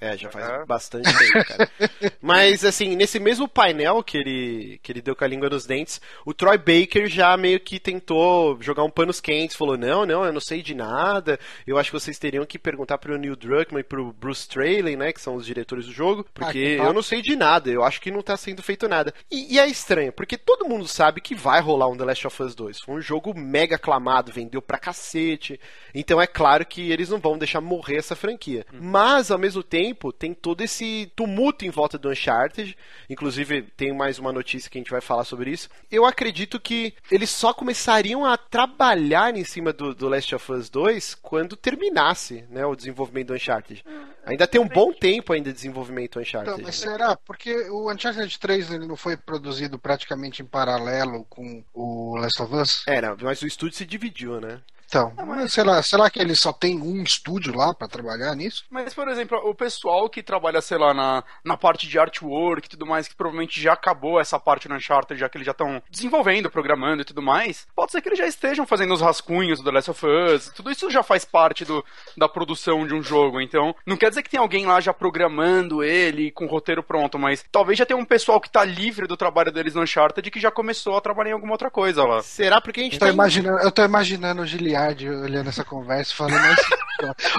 É, 0.02 0.18
já 0.18 0.30
faz 0.32 0.50
É. 0.50 0.66
bastante 0.66 1.08
tempo, 1.16 1.46
cara. 1.48 1.70
Mas, 2.20 2.66
assim, 2.66 2.96
nesse 2.96 3.20
mesmo 3.20 3.48
painel 3.48 4.04
que 4.04 4.18
ele, 4.18 4.80
que 4.82 4.92
ele 4.92 5.02
deu 5.02 5.16
com 5.16 5.24
a 5.24 5.28
língua 5.28 5.48
nos 5.50 5.66
dentes, 5.68 6.02
o 6.26 6.34
Troy 6.34 6.58
Baker 6.58 7.08
já 7.08 7.38
meio 7.38 7.60
que 7.60 7.80
tentou 7.80 8.58
jogar 8.62 8.84
um 8.84 8.90
panos 8.90 9.22
quentes, 9.22 9.56
falou, 9.56 9.78
não, 9.78 10.04
não, 10.06 10.26
eu 10.26 10.34
não 10.34 10.42
sei 10.42 10.62
de 10.64 10.74
nada, 10.74 11.40
eu 11.68 11.78
acho 11.78 11.92
que 11.92 12.00
vocês 12.00 12.18
teriam 12.18 12.46
que 12.48 12.58
perguntar 12.58 12.98
pro 12.98 13.18
Neil 13.18 13.36
Druckmann 13.36 13.82
e 13.82 13.84
pro 13.84 14.12
Bruce 14.12 14.42
Straley, 14.42 14.96
né, 14.96 15.14
que 15.14 15.22
são 15.22 15.36
os 15.36 15.46
diretores 15.46 15.86
do 15.86 15.94
jogo, 15.94 16.26
porque 16.34 16.52
que 16.72 16.78
papo. 16.78 16.90
eu 16.90 16.94
não 16.94 17.04
sei 17.04 17.22
de 17.22 17.36
nada, 17.36 17.70
eu 17.70 17.84
acho 17.84 18.02
que 18.02 18.10
não 18.10 18.24
tá 18.24 18.36
sendo 18.36 18.64
feito 18.64 18.88
nada. 18.90 19.14
E, 19.30 19.54
e 19.56 19.60
é 19.60 19.68
estranho, 19.68 20.12
porque 20.12 20.36
todo 20.38 20.68
mundo 20.68 20.88
sabe 20.88 21.22
que 21.22 21.36
vai 21.36 21.62
rolar 21.62 21.88
um 21.88 21.96
The 21.96 22.06
Last 22.06 22.26
of 22.28 22.42
Us 22.44 22.56
2. 22.56 22.80
Foi 22.82 22.96
um 22.96 23.02
jogo 23.02 23.38
mega 23.38 23.76
aclamado, 23.76 24.32
vendeu 24.32 24.62
pra 24.64 24.80
cacete, 24.80 25.60
então 25.94 26.20
é 26.20 26.26
claro 26.26 26.66
que 26.66 26.92
eles 26.92 27.10
não 27.10 27.20
vão 27.20 27.38
deixar 27.38 27.62
morrer 27.62 27.98
essa 27.98 28.16
franquia. 28.16 28.66
Mas, 28.74 29.30
ao 29.30 29.38
mesmo 29.38 29.62
tempo, 29.62 29.91
tem 30.18 30.34
todo 30.34 30.62
esse 30.62 31.12
tumulto 31.16 31.66
em 31.66 31.70
volta 31.70 31.98
do 31.98 32.10
Uncharted. 32.10 32.78
Inclusive, 33.10 33.64
tem 33.76 33.94
mais 33.94 34.20
uma 34.20 34.32
notícia 34.32 34.70
que 34.70 34.78
a 34.78 34.82
gente 34.82 34.92
vai 34.92 35.02
falar 35.02 35.24
sobre 35.24 35.52
isso. 35.52 35.70
Eu 35.90 36.06
acredito 36.06 36.60
que 36.60 36.94
eles 37.12 37.30
só 37.30 37.54
começariam 37.54 38.26
a 38.26 38.38
trabalhar 38.38 39.36
em 39.36 39.44
cima 39.44 39.74
do, 39.74 39.94
do 39.94 40.08
Last 40.08 40.34
of 40.36 40.52
Us 40.52 40.70
2 40.70 41.16
quando 41.16 41.56
terminasse 41.56 42.46
né, 42.50 42.66
o 42.66 42.76
desenvolvimento 42.76 43.28
do 43.28 43.34
Uncharted. 43.34 43.84
Ainda 44.26 44.48
tem 44.48 44.62
um 44.62 44.68
bom 44.68 44.94
tempo 44.94 45.34
ainda 45.34 45.50
de 45.50 45.56
desenvolvimento 45.56 46.14
do 46.14 46.22
Uncharted. 46.22 46.54
Então, 46.54 46.64
mas 46.64 46.76
será? 46.76 47.16
Porque 47.16 47.54
o 47.70 47.92
Uncharted 47.92 48.40
3 48.40 48.72
ele 48.72 48.88
não 48.88 48.96
foi 48.96 49.18
produzido 49.18 49.80
praticamente 49.80 50.42
em 50.42 50.46
paralelo 50.46 51.26
com 51.30 51.64
o 51.74 52.16
Last 52.18 52.42
of 52.42 52.56
Us? 52.56 52.84
Era, 52.88 53.16
mas 53.20 53.42
o 53.42 53.48
estúdio 53.48 53.78
se 53.78 53.86
dividiu, 53.86 54.40
né? 54.40 54.62
Então, 54.92 55.14
mas 55.26 55.54
será, 55.54 55.82
será 55.82 56.10
que 56.10 56.20
ele 56.20 56.36
só 56.36 56.52
tem 56.52 56.78
um 56.78 57.02
estúdio 57.02 57.56
lá 57.56 57.74
pra 57.74 57.88
trabalhar 57.88 58.36
nisso? 58.36 58.66
Mas, 58.70 58.94
por 58.94 59.08
exemplo, 59.08 59.38
o 59.38 59.56
pessoal 59.56 60.10
que 60.10 60.22
trabalha, 60.22 60.60
sei 60.60 60.78
lá, 60.78 60.94
na, 60.94 61.24
na 61.46 61.56
parte 61.56 61.88
de 61.88 61.98
artwork 61.98 62.68
e 62.68 62.70
tudo 62.72 62.86
mais, 62.86 63.08
que 63.08 63.16
provavelmente 63.16 63.62
já 63.62 63.72
acabou 63.72 64.20
essa 64.20 64.38
parte 64.38 64.68
no 64.68 64.76
Uncharted, 64.76 65.18
já 65.18 65.30
que 65.30 65.38
eles 65.38 65.46
já 65.46 65.54
estão 65.54 65.82
desenvolvendo, 65.90 66.52
programando 66.52 67.04
e 67.04 67.06
tudo 67.06 67.22
mais, 67.22 67.66
pode 67.74 67.94
ser 67.94 68.02
que 68.02 68.10
eles 68.10 68.20
já 68.20 68.28
estejam 68.28 68.68
fazendo 68.68 68.94
os 68.94 69.00
rascunhos 69.00 69.60
do 69.60 69.64
The 69.64 69.72
Last 69.72 69.92
of 69.92 70.06
Us. 70.06 70.50
Tudo 70.54 70.70
isso 70.70 70.92
já 70.92 71.02
faz 71.02 71.24
parte 71.24 71.64
do, 71.64 71.86
da 72.18 72.28
produção 72.28 72.86
de 72.86 72.94
um 72.94 73.02
jogo. 73.02 73.40
Então, 73.40 73.74
não 73.86 73.96
quer 73.96 74.10
dizer 74.10 74.24
que 74.24 74.30
tem 74.30 74.42
alguém 74.42 74.66
lá 74.66 74.82
já 74.82 74.94
programando 74.94 75.82
ele 75.82 76.32
com 76.32 76.44
o 76.44 76.50
roteiro 76.50 76.84
pronto, 76.84 77.18
mas 77.18 77.46
talvez 77.50 77.80
já 77.80 77.86
tenha 77.86 77.98
um 77.98 78.04
pessoal 78.04 78.42
que 78.42 78.50
tá 78.50 78.66
livre 78.66 79.08
do 79.08 79.16
trabalho 79.16 79.54
deles 79.54 79.74
no 79.74 79.84
Uncharted 79.84 80.30
que 80.30 80.40
já 80.40 80.52
começou 80.52 80.98
a 80.98 81.02
trabalhar 81.02 81.30
em 81.30 81.34
alguma 81.34 81.54
outra 81.54 81.72
coisa 81.72 82.04
lá. 82.04 82.22
Será 82.22 82.60
porque 82.60 82.82
a 82.82 82.84
gente 82.84 82.94
Eu 82.96 83.00
tô, 83.00 83.06
tá 83.06 83.12
imaginando, 83.14 83.60
eu 83.60 83.72
tô 83.72 83.86
imaginando 83.86 84.42
o 84.42 84.46
Giliard 84.46 84.81
olhando 84.90 85.50
essa 85.50 85.64
conversa 85.64 86.14
falando, 86.16 86.36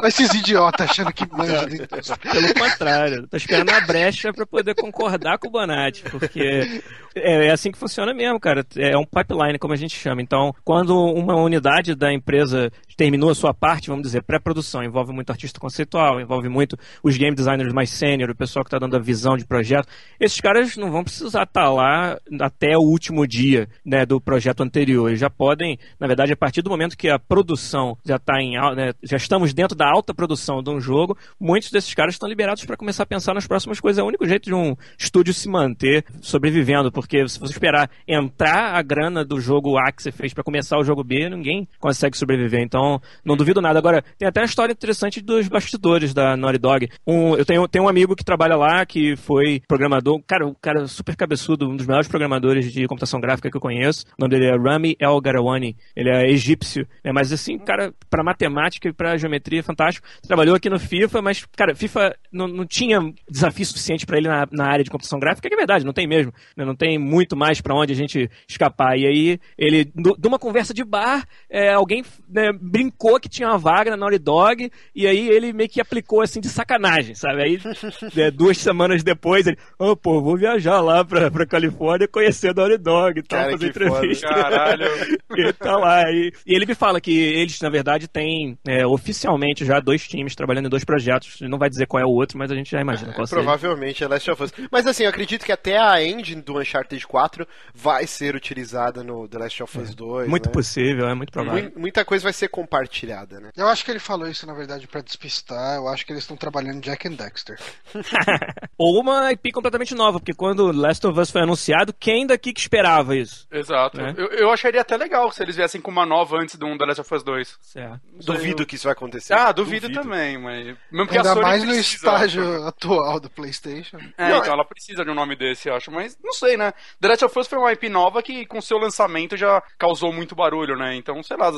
"Olha 0.03 0.09
esses 0.09 0.33
idiotas- 0.35 0.91
achando 0.91 1.13
que 1.13 1.27
manja 1.31 1.67
de 1.67 1.77
indústria." 1.83 2.17
Pelo 2.33 2.55
contrário, 2.55 3.27
tô 3.29 3.37
esperando 3.37 3.71
a 3.71 3.81
brecha 3.83 4.33
pra 4.33 4.47
poder 4.47 4.75
concordar 4.75 5.39
com 5.39 5.49
o 5.49 5.51
Bonatti, 5.51 6.03
porque 6.11 6.83
é, 7.15 7.47
é 7.47 7.51
assim 7.51 7.71
que 7.71 7.79
funciona 7.79 8.13
mesmo, 8.15 8.39
cara. 8.41 8.65
É 8.77 8.97
um 8.97 9.05
pipeline, 9.05 9.59
como 9.59 9.73
a 9.73 9.77
gente 9.77 9.97
chama. 9.99 10.23
Então, 10.23 10.55
quando 10.65 10.97
uma 10.97 11.37
unidade 11.37 11.95
da 11.95 12.13
empresa 12.13 12.71
terminou 12.97 13.31
a 13.31 13.35
sua 13.35 13.55
parte, 13.55 13.89
vamos 13.89 14.03
dizer, 14.05 14.23
pré-produção, 14.23 14.83
envolve 14.83 15.13
muito 15.13 15.31
artista 15.31 15.59
conceitual, 15.59 16.21
envolve 16.21 16.49
muito 16.49 16.77
os 17.03 17.17
game 17.17 17.35
designers 17.35 17.73
mais 17.73 17.91
sênior, 17.91 18.31
o 18.31 18.35
pessoal 18.37 18.65
que 18.65 18.69
está 18.69 18.79
dando 18.79 18.97
a 18.97 19.01
visão 19.01 19.37
de 19.37 19.45
projeto. 19.45 19.89
Esses 20.21 20.41
caras 20.41 20.77
não 20.77 20.91
vão 20.91 21.03
precisar 21.03 21.45
estar 21.45 21.71
lá 21.71 22.19
até 22.41 22.77
o 22.77 22.83
último 22.83 23.27
dia 23.27 23.69
né, 23.85 24.05
do 24.05 24.21
projeto 24.21 24.63
anterior. 24.63 25.09
Eles 25.09 25.21
já 25.21 25.31
podem, 25.31 25.79
na 25.99 26.07
verdade, 26.07 26.33
a 26.33 26.37
partir 26.37 26.63
do 26.63 26.71
momento 26.71 26.97
que 26.97 27.09
a 27.09 27.19
produção 27.33 27.97
já 28.05 28.17
está 28.17 28.43
em 28.43 28.59
né, 28.77 28.93
já 29.03 29.17
estamos 29.17 29.55
dentro 29.55 29.75
da 29.75 29.89
alta 29.91 30.13
produção 30.13 30.63
de 30.63 30.69
um 30.69 30.79
jogo, 30.79 31.17
muitos 31.41 31.71
desses 31.71 31.95
caras 31.95 32.15
estão 32.15 32.29
liberados 32.29 32.63
para 32.67 32.77
começar 32.77 33.05
a 33.05 33.07
pensar 33.07 33.33
nas 33.33 33.47
próximas 33.47 33.81
coisas. 33.81 33.99
É 33.99 34.03
o 34.03 34.07
único 34.07 34.27
jeito 34.27 34.45
de 34.45 34.55
um 34.55 34.77
estúdio 34.99 35.33
se 35.33 35.49
manter 35.49 36.05
sobrevivendo, 36.21 36.93
porque 36.93 37.27
se 37.27 37.41
você 37.41 37.55
esperar 37.55 37.89
entrar 38.07 38.75
a 38.75 38.83
grana 38.83 39.25
do 39.25 39.41
jogo 39.41 39.79
A 39.79 39.91
que 39.91 40.03
você 40.03 40.13
fez 40.13 40.35
para 40.35 40.45
começar 40.45 40.77
o 40.77 40.85
jogo 40.85 41.03
B, 41.03 41.31
ninguém 41.31 41.67
consegue 41.81 42.19
sobreviver. 42.19 42.61
Então, 42.61 43.01
não 43.25 43.35
duvido 43.35 43.63
nada. 43.63 43.79
Agora, 43.79 44.05
tem 44.19 44.29
até 44.29 44.41
uma 44.41 44.47
história 44.47 44.73
interessante 44.73 45.23
dos 45.23 45.49
bastidores 45.49 46.13
da 46.13 46.37
Naughty 46.37 46.59
Dog. 46.59 46.89
Um, 47.07 47.35
eu 47.35 47.47
tenho, 47.47 47.67
tenho 47.67 47.85
um 47.85 47.89
amigo 47.89 48.15
que 48.15 48.25
trabalha 48.25 48.57
lá, 48.57 48.85
que 48.85 49.17
foi 49.17 49.63
programador, 49.67 50.21
cara, 50.27 50.47
um 50.47 50.55
cara 50.61 50.87
super 50.87 51.17
cabeçudo, 51.17 51.67
um 51.71 51.77
dos 51.77 51.87
melhores 51.87 52.09
programadores 52.09 52.71
de 52.71 52.87
computação 52.87 53.21
gráfica 53.21 53.51
que 53.51 53.57
eu 53.57 53.61
conheço. 53.61 54.05
O 54.19 54.21
nome 54.21 54.35
dele 54.35 54.51
é 54.51 54.57
Rami 54.59 54.97
El 55.01 55.19
Garawani. 55.19 55.75
Ele 55.97 56.11
é 56.11 56.31
egípcio, 56.31 56.87
né, 57.03 57.11
mas 57.13 57.22
mas 57.23 57.33
assim, 57.33 57.57
cara, 57.57 57.95
para 58.11 58.25
matemática 58.25 58.89
e 58.89 58.93
para 58.93 59.17
geometria, 59.17 59.63
fantástico. 59.63 60.07
Trabalhou 60.27 60.57
aqui 60.57 60.69
no 60.69 60.79
FIFA, 60.79 61.23
mas, 61.23 61.45
cara, 61.57 61.73
FIFA 61.73 62.17
não, 62.33 62.49
não 62.49 62.67
tinha 62.67 62.99
desafio 63.31 63.65
suficiente 63.65 64.05
para 64.05 64.19
ele 64.19 64.27
na, 64.27 64.49
na, 64.51 64.67
área 64.67 64.83
de 64.83 64.91
computação 64.91 65.21
gráfica, 65.21 65.49
que 65.49 65.55
é 65.55 65.57
verdade, 65.57 65.85
não 65.85 65.93
tem 65.93 66.05
mesmo. 66.05 66.33
Né? 66.57 66.65
Não 66.65 66.75
tem 66.75 66.99
muito 66.99 67.37
mais 67.37 67.61
para 67.61 67.77
onde 67.77 67.93
a 67.93 67.97
gente 67.97 68.29
escapar. 68.49 68.99
E 68.99 69.07
aí, 69.07 69.39
ele, 69.57 69.85
de 69.85 70.27
uma 70.27 70.39
conversa 70.39 70.75
de 70.75 70.83
bar, 70.83 71.25
é, 71.49 71.73
alguém 71.73 72.03
né, 72.29 72.51
brincou 72.61 73.21
que 73.21 73.29
tinha 73.29 73.49
uma 73.49 73.59
vaga 73.59 73.93
na 73.93 73.97
Naughty 73.97 74.19
Dog, 74.19 74.73
e 74.93 75.07
aí 75.07 75.29
ele 75.29 75.53
meio 75.53 75.69
que 75.69 75.81
aplicou 75.81 76.23
assim 76.23 76.41
de 76.41 76.49
sacanagem, 76.49 77.15
sabe? 77.15 77.41
Aí, 77.41 77.61
é, 78.17 78.33
duas 78.33 78.59
semanas 78.59 79.05
depois, 79.05 79.47
ele, 79.47 79.59
oh, 79.79 79.95
pô, 79.95 80.21
vou 80.21 80.37
viajar 80.37 80.81
lá 80.81 81.05
pra, 81.05 81.31
pra 81.31 81.47
Califórnia 81.47 82.09
conhecer 82.09 82.49
a 82.49 82.55
Naughty 82.55 82.79
Dog 82.79 83.21
e 83.21 83.23
tal, 83.23 83.51
fazer 83.53 83.69
entrevista. 83.69 84.27
Caralho. 84.27 84.87
e 85.37 85.53
tá 85.53 85.77
lá. 85.77 86.11
E, 86.11 86.33
e, 86.45 86.55
ele 86.55 86.67
me 86.67 86.75
fala 86.75 87.01
que 87.03 87.19
eles, 87.19 87.61
na 87.61 87.69
verdade, 87.69 88.09
têm 88.09 88.59
é, 88.67 88.87
oficialmente 88.87 89.65
já 89.65 89.81
dois 89.81 90.07
times 90.07 90.35
trabalhando 90.35 90.67
em 90.67 90.71
dois 90.71 90.85
projetos. 90.85 91.41
Não 91.43 91.59
vai 91.59 91.69
dizer 91.69 91.87
qual 91.87 92.03
é 92.03 92.07
o 92.07 92.11
outro, 92.11 92.39
mas 92.39 92.51
a 92.51 92.55
gente 92.55 92.71
já 92.71 92.81
imagina 92.81 93.13
qual 93.13 93.27
é, 93.27 93.29
Provavelmente 93.29 94.05
é 94.05 94.09
Last 94.09 94.31
of 94.31 94.43
Us. 94.43 94.53
Mas 94.71 94.87
assim, 94.87 95.05
eu 95.05 95.11
acredito 95.11 95.45
que 95.45 95.53
até 95.53 95.77
a 95.77 96.03
engine 96.03 96.41
do 96.41 96.59
Uncharted 96.59 97.07
4 97.07 97.47
vai 97.75 98.07
ser 98.07 98.35
utilizada 98.35 99.03
no 99.03 99.29
The 99.29 99.39
Last 99.39 99.63
of 99.63 99.79
Us 99.79 99.91
é, 99.91 99.95
2. 99.95 100.29
Muito 100.29 100.47
né? 100.47 100.53
possível, 100.53 101.09
é 101.09 101.15
muito 101.15 101.33
provável. 101.33 101.73
Muita 101.77 102.05
coisa 102.05 102.23
vai 102.23 102.33
ser 102.33 102.49
compartilhada, 102.49 103.41
né? 103.41 103.51
Eu 103.57 103.69
acho 103.69 103.85
que 103.85 103.91
ele 103.91 103.99
falou 103.99 104.29
isso, 104.29 104.47
na 104.47 104.55
verdade, 104.55 104.87
para 104.87 105.01
despistar. 105.01 105.77
Eu 105.77 105.89
acho 105.89 106.07
que 106.07 106.13
eles 106.13 106.23
estão 106.23 106.37
trabalhando 106.37 106.81
Jack 106.81 107.09
and 107.09 107.13
Dexter. 107.13 107.59
Ou 108.79 109.01
uma 109.01 109.33
IP 109.33 109.53
completamente 109.53 109.95
nova, 109.95 110.19
porque 110.19 110.35
quando 110.35 110.71
Last 110.73 111.07
of 111.07 111.19
Us 111.19 111.31
foi 111.31 111.43
anunciado, 111.43 111.93
quem 111.93 112.27
daqui 112.27 112.53
que 112.53 112.61
esperava 112.61 113.17
isso? 113.17 113.47
Exato. 113.51 113.97
Né? 113.99 114.15
Eu, 114.17 114.27
eu 114.29 114.51
acharia 114.51 114.81
até 114.81 114.97
legal 114.97 115.31
se 115.31 115.43
eles 115.43 115.57
viessem 115.57 115.81
com 115.81 115.91
uma 115.91 116.07
nova 116.07 116.37
antes 116.39 116.57
do 116.57 116.67
The 116.79 116.87
Last 116.93 117.01
of 117.01 117.15
Us 117.15 117.23
2. 117.23 117.59
Certo. 117.61 118.01
Duvido 118.25 118.63
eu... 118.63 118.67
que 118.67 118.77
isso 118.77 118.85
vai 118.85 118.93
acontecer. 118.93 119.33
Ah, 119.35 119.53
duvido, 119.53 119.89
duvido. 119.89 120.03
também, 120.03 120.39
mas. 120.39 120.77
Mesmo 120.91 121.11
Ainda 121.11 121.35
mais 121.37 121.65
no 121.65 121.75
estágio 121.75 122.67
atual 122.67 123.19
do 123.19 123.31
PlayStation. 123.31 123.99
É, 124.17 124.29
não, 124.29 124.39
então 124.39 124.53
ela 124.53 124.65
precisa 124.65 125.05
de 125.05 125.11
um 125.11 125.15
nome 125.15 125.37
desse, 125.37 125.69
eu 125.69 125.75
acho. 125.75 125.91
Mas 125.91 126.19
não 126.23 126.33
sei, 126.33 126.57
né? 126.57 126.73
The 127.01 127.09
Last 127.09 127.25
of 127.25 127.39
Us 127.39 127.49
foi 127.49 127.59
uma 127.59 127.73
IP 127.73 127.89
nova 127.89 128.23
que, 128.23 128.47
com 128.47 128.61
seu 128.61 128.79
lançamento, 128.79 129.37
já 129.37 129.63
causou 129.79 130.13
muito 130.13 130.35
barulho, 130.35 130.77
né? 130.77 130.95
Então, 130.97 131.23
sei 131.23 131.37
lá, 131.37 131.51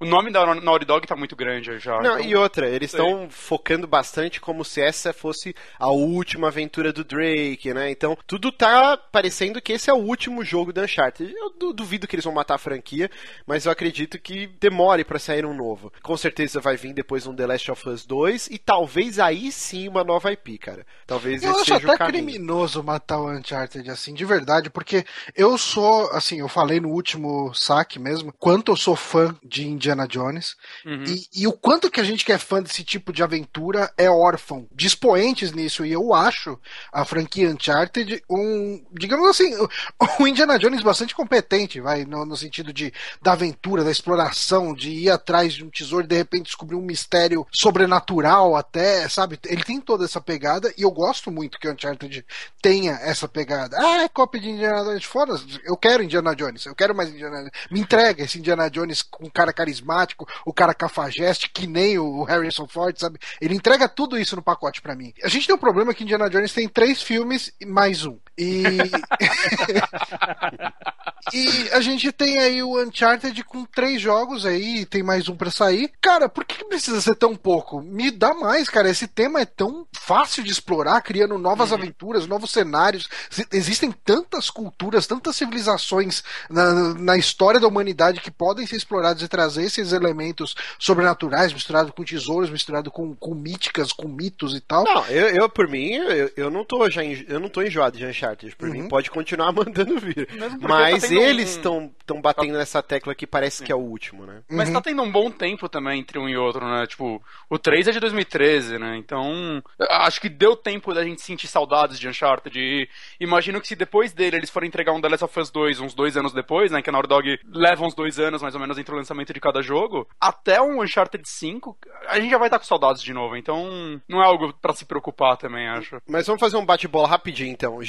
o 0.00 0.04
nome 0.04 0.30
da 0.30 0.54
Naughty 0.54 0.84
Dog 0.84 1.06
tá 1.06 1.16
muito 1.16 1.36
grande 1.36 1.78
já. 1.78 2.00
Não, 2.00 2.18
então, 2.18 2.30
e 2.30 2.36
outra, 2.36 2.68
eles 2.68 2.92
estão 2.92 3.28
focando 3.30 3.86
bastante 3.86 4.40
como 4.40 4.64
se 4.64 4.80
essa 4.80 5.12
fosse 5.12 5.54
a 5.78 5.88
última 5.88 6.48
aventura 6.48 6.92
do 6.92 7.04
Drake, 7.04 7.72
né? 7.72 7.90
Então, 7.90 8.16
tudo 8.26 8.52
tá 8.52 8.96
parecendo 8.96 9.60
que 9.60 9.72
esse 9.72 9.90
é 9.90 9.92
o 9.94 9.98
último 9.98 10.44
jogo 10.44 10.72
da 10.72 10.82
Uncharted. 10.82 11.32
Eu 11.34 11.72
duvido 11.72 12.06
que 12.06 12.14
eles 12.14 12.24
vão 12.24 12.34
matar 12.34 12.54
a 12.54 12.58
franquia, 12.58 13.10
mas 13.46 13.66
eu 13.66 13.72
acredito 13.72 14.18
que 14.18 14.46
demore 14.74 15.04
para 15.04 15.20
sair 15.20 15.46
um 15.46 15.54
novo. 15.54 15.92
Com 16.02 16.16
certeza 16.16 16.60
vai 16.60 16.76
vir 16.76 16.92
depois 16.92 17.26
um 17.26 17.34
The 17.34 17.46
Last 17.46 17.70
of 17.70 17.88
Us 17.88 18.04
2 18.04 18.48
e 18.48 18.58
talvez 18.58 19.20
aí 19.20 19.52
sim 19.52 19.86
uma 19.86 20.02
nova 20.02 20.32
IP, 20.32 20.58
cara. 20.58 20.84
Talvez 21.06 21.44
eu 21.44 21.52
esse 21.52 21.72
acho 21.72 21.90
até 21.90 22.06
criminoso 22.06 22.82
matar 22.82 23.20
o 23.20 23.30
Uncharted 23.30 23.88
assim, 23.88 24.12
de 24.12 24.24
verdade, 24.24 24.68
porque 24.70 25.04
eu 25.36 25.56
sou, 25.56 26.10
assim, 26.10 26.40
eu 26.40 26.48
falei 26.48 26.80
no 26.80 26.88
último 26.88 27.54
saque 27.54 28.00
mesmo, 28.00 28.32
quanto 28.32 28.72
eu 28.72 28.76
sou 28.76 28.96
fã 28.96 29.36
de 29.44 29.66
Indiana 29.66 30.08
Jones 30.08 30.56
uhum. 30.84 31.04
e, 31.04 31.42
e, 31.42 31.46
o 31.46 31.52
quanto 31.52 31.90
que 31.90 32.00
a 32.00 32.04
gente 32.04 32.24
que 32.24 32.32
é 32.32 32.38
fã 32.38 32.60
desse 32.60 32.82
tipo 32.82 33.12
de 33.12 33.22
aventura 33.22 33.92
é 33.96 34.10
órfão, 34.10 34.66
de 34.72 34.86
expoentes 34.86 35.52
nisso, 35.52 35.84
e 35.84 35.92
eu 35.92 36.12
acho 36.12 36.58
a 36.92 37.04
franquia 37.04 37.48
Uncharted 37.48 38.22
um, 38.28 38.84
digamos 38.92 39.28
assim, 39.28 39.54
o 40.18 40.26
Indiana 40.26 40.58
Jones 40.58 40.82
bastante 40.82 41.14
competente, 41.14 41.80
vai, 41.80 42.04
no, 42.04 42.24
no 42.24 42.36
sentido 42.36 42.72
de 42.72 42.92
da 43.22 43.32
aventura, 43.32 43.84
da 43.84 43.90
exploração, 43.90 44.63
de 44.72 44.90
ir 44.90 45.10
atrás 45.10 45.52
de 45.52 45.64
um 45.64 45.70
tesouro 45.70 46.04
e 46.04 46.08
de 46.08 46.16
repente 46.16 46.46
descobrir 46.46 46.76
um 46.76 46.82
mistério 46.82 47.44
sobrenatural 47.52 48.54
até, 48.54 49.08
sabe? 49.08 49.38
Ele 49.46 49.64
tem 49.64 49.80
toda 49.80 50.04
essa 50.04 50.20
pegada 50.20 50.72
e 50.78 50.82
eu 50.82 50.90
gosto 50.90 51.30
muito 51.30 51.58
que 51.58 51.66
o 51.66 51.72
Uncharted 51.72 52.24
tenha 52.62 52.92
essa 53.02 53.26
pegada. 53.26 53.76
Ah, 53.78 54.02
é 54.02 54.08
cópia 54.08 54.40
de 54.40 54.50
Indiana 54.50 54.84
Jones. 54.84 55.04
Foda, 55.04 55.40
eu 55.64 55.76
quero 55.76 56.02
Indiana 56.02 56.34
Jones, 56.34 56.64
eu 56.66 56.74
quero 56.74 56.94
mais 56.94 57.10
Indiana 57.10 57.38
Jones. 57.38 57.50
Me 57.70 57.80
entrega 57.80 58.22
esse 58.22 58.38
Indiana 58.38 58.70
Jones 58.70 59.02
com 59.02 59.26
um 59.26 59.30
cara 59.30 59.52
carismático, 59.52 60.26
o 60.46 60.52
cara 60.52 60.72
cafajeste, 60.72 61.50
que 61.50 61.66
nem 61.66 61.98
o 61.98 62.22
Harrison 62.22 62.68
Ford, 62.68 62.96
sabe? 62.98 63.18
Ele 63.40 63.54
entrega 63.54 63.88
tudo 63.88 64.18
isso 64.18 64.36
no 64.36 64.42
pacote 64.42 64.80
para 64.80 64.94
mim. 64.94 65.12
A 65.22 65.28
gente 65.28 65.46
tem 65.46 65.54
um 65.54 65.58
problema 65.58 65.92
que 65.92 66.04
Indiana 66.04 66.30
Jones 66.30 66.52
tem 66.52 66.68
três 66.68 67.02
filmes 67.02 67.52
e 67.60 67.66
mais 67.66 68.06
um. 68.06 68.18
E. 68.36 68.62
e 71.32 71.70
a 71.72 71.80
gente 71.80 72.12
tem 72.12 72.40
aí 72.40 72.62
o 72.62 72.82
Uncharted 72.82 73.42
com 73.44 73.64
três 73.64 74.00
jogos 74.00 74.44
aí, 74.44 74.84
tem 74.84 75.02
mais 75.02 75.28
um 75.28 75.36
para 75.36 75.50
sair. 75.50 75.90
Cara, 76.00 76.28
por 76.28 76.44
que 76.44 76.64
precisa 76.64 77.00
ser 77.00 77.14
tão 77.14 77.36
pouco? 77.36 77.80
Me 77.80 78.10
dá 78.10 78.34
mais, 78.34 78.68
cara. 78.68 78.90
Esse 78.90 79.06
tema 79.06 79.40
é 79.40 79.44
tão 79.44 79.86
fácil 79.96 80.42
de 80.42 80.50
explorar, 80.50 81.00
criando 81.02 81.38
novas 81.38 81.70
uhum. 81.70 81.78
aventuras, 81.78 82.26
novos 82.26 82.50
cenários. 82.50 83.08
Existem 83.52 83.92
tantas 83.92 84.50
culturas, 84.50 85.06
tantas 85.06 85.36
civilizações 85.36 86.24
na, 86.50 86.94
na 86.94 87.16
história 87.16 87.60
da 87.60 87.68
humanidade 87.68 88.20
que 88.20 88.30
podem 88.30 88.66
ser 88.66 88.76
exploradas 88.76 89.22
e 89.22 89.28
trazer 89.28 89.64
esses 89.64 89.92
elementos 89.92 90.54
sobrenaturais, 90.78 91.52
misturado 91.52 91.92
com 91.92 92.04
tesouros, 92.04 92.50
misturado 92.50 92.90
com, 92.90 93.14
com 93.14 93.34
míticas, 93.34 93.92
com 93.92 94.08
mitos 94.08 94.54
e 94.54 94.60
tal. 94.60 94.84
Não, 94.84 95.06
eu, 95.06 95.28
eu 95.28 95.48
por 95.48 95.68
mim, 95.68 95.94
eu, 95.94 96.30
eu 96.36 96.50
não 96.50 96.64
tô 96.64 96.90
já 96.90 97.04
eu 97.04 97.38
não 97.38 97.48
tô 97.48 97.62
enjoado 97.62 97.96
de 97.96 98.04
Uncharted. 98.04 98.23
Por 98.56 98.68
uhum. 98.68 98.74
mim, 98.74 98.88
pode 98.88 99.10
continuar 99.10 99.52
mandando 99.52 99.98
vir. 99.98 100.28
Mas 100.60 101.08
tá 101.08 101.14
eles 101.14 101.50
estão 101.50 101.90
um... 102.10 102.20
batendo 102.20 102.52
tá... 102.52 102.58
nessa 102.58 102.82
tecla 102.82 103.14
que 103.14 103.26
parece 103.26 103.58
Sim. 103.58 103.64
que 103.64 103.72
é 103.72 103.74
o 103.74 103.78
último, 103.78 104.26
né? 104.26 104.42
Mas 104.48 104.68
tá 104.68 104.76
uhum. 104.76 104.82
tá 104.82 104.90
tendo 104.90 105.02
um 105.02 105.10
bom 105.10 105.30
tempo 105.30 105.68
também 105.68 106.00
entre 106.00 106.18
um 106.18 106.28
e 106.28 106.36
outro, 106.36 106.64
né? 106.66 106.86
Tipo, 106.86 107.22
o 107.48 107.58
3 107.58 107.88
é 107.88 107.92
de 107.92 108.00
2013, 108.00 108.78
né? 108.78 108.96
Então, 108.96 109.62
acho 109.90 110.20
que 110.20 110.28
deu 110.28 110.56
tempo 110.56 110.94
da 110.94 111.04
gente 111.04 111.22
sentir 111.22 111.46
saudades 111.46 111.98
de 111.98 112.08
Uncharted. 112.08 112.58
E 112.58 112.88
imagino 113.20 113.60
que 113.60 113.68
se 113.68 113.76
depois 113.76 114.12
dele 114.12 114.36
eles 114.36 114.50
forem 114.50 114.68
entregar 114.68 114.92
um 114.92 115.00
The 115.00 115.08
Last 115.08 115.24
of 115.24 115.40
Us 115.40 115.50
2 115.50 115.80
uns 115.80 115.94
dois 115.94 116.16
anos 116.16 116.32
depois, 116.32 116.70
né? 116.70 116.82
Que 116.82 116.90
a 116.90 116.92
Naughty 116.92 117.08
Dog 117.08 117.38
leva 117.46 117.84
uns 117.84 117.94
dois 117.94 118.18
anos 118.18 118.42
mais 118.42 118.54
ou 118.54 118.60
menos 118.60 118.78
entre 118.78 118.94
o 118.94 118.96
lançamento 118.96 119.32
de 119.32 119.40
cada 119.40 119.62
jogo, 119.62 120.06
até 120.20 120.60
um 120.60 120.82
Uncharted 120.82 121.22
5, 121.26 121.76
a 122.08 122.18
gente 122.20 122.30
já 122.30 122.38
vai 122.38 122.48
estar 122.48 122.58
com 122.58 122.64
saudades 122.64 123.02
de 123.02 123.12
novo. 123.12 123.36
Então, 123.36 124.00
não 124.08 124.22
é 124.22 124.26
algo 124.26 124.52
para 124.54 124.72
se 124.72 124.84
preocupar 124.84 125.36
também, 125.36 125.68
acho. 125.68 126.00
Mas 126.08 126.26
vamos 126.26 126.40
fazer 126.40 126.56
um 126.56 126.64
bate-bola 126.64 127.08
rapidinho 127.08 127.50
então. 127.50 127.82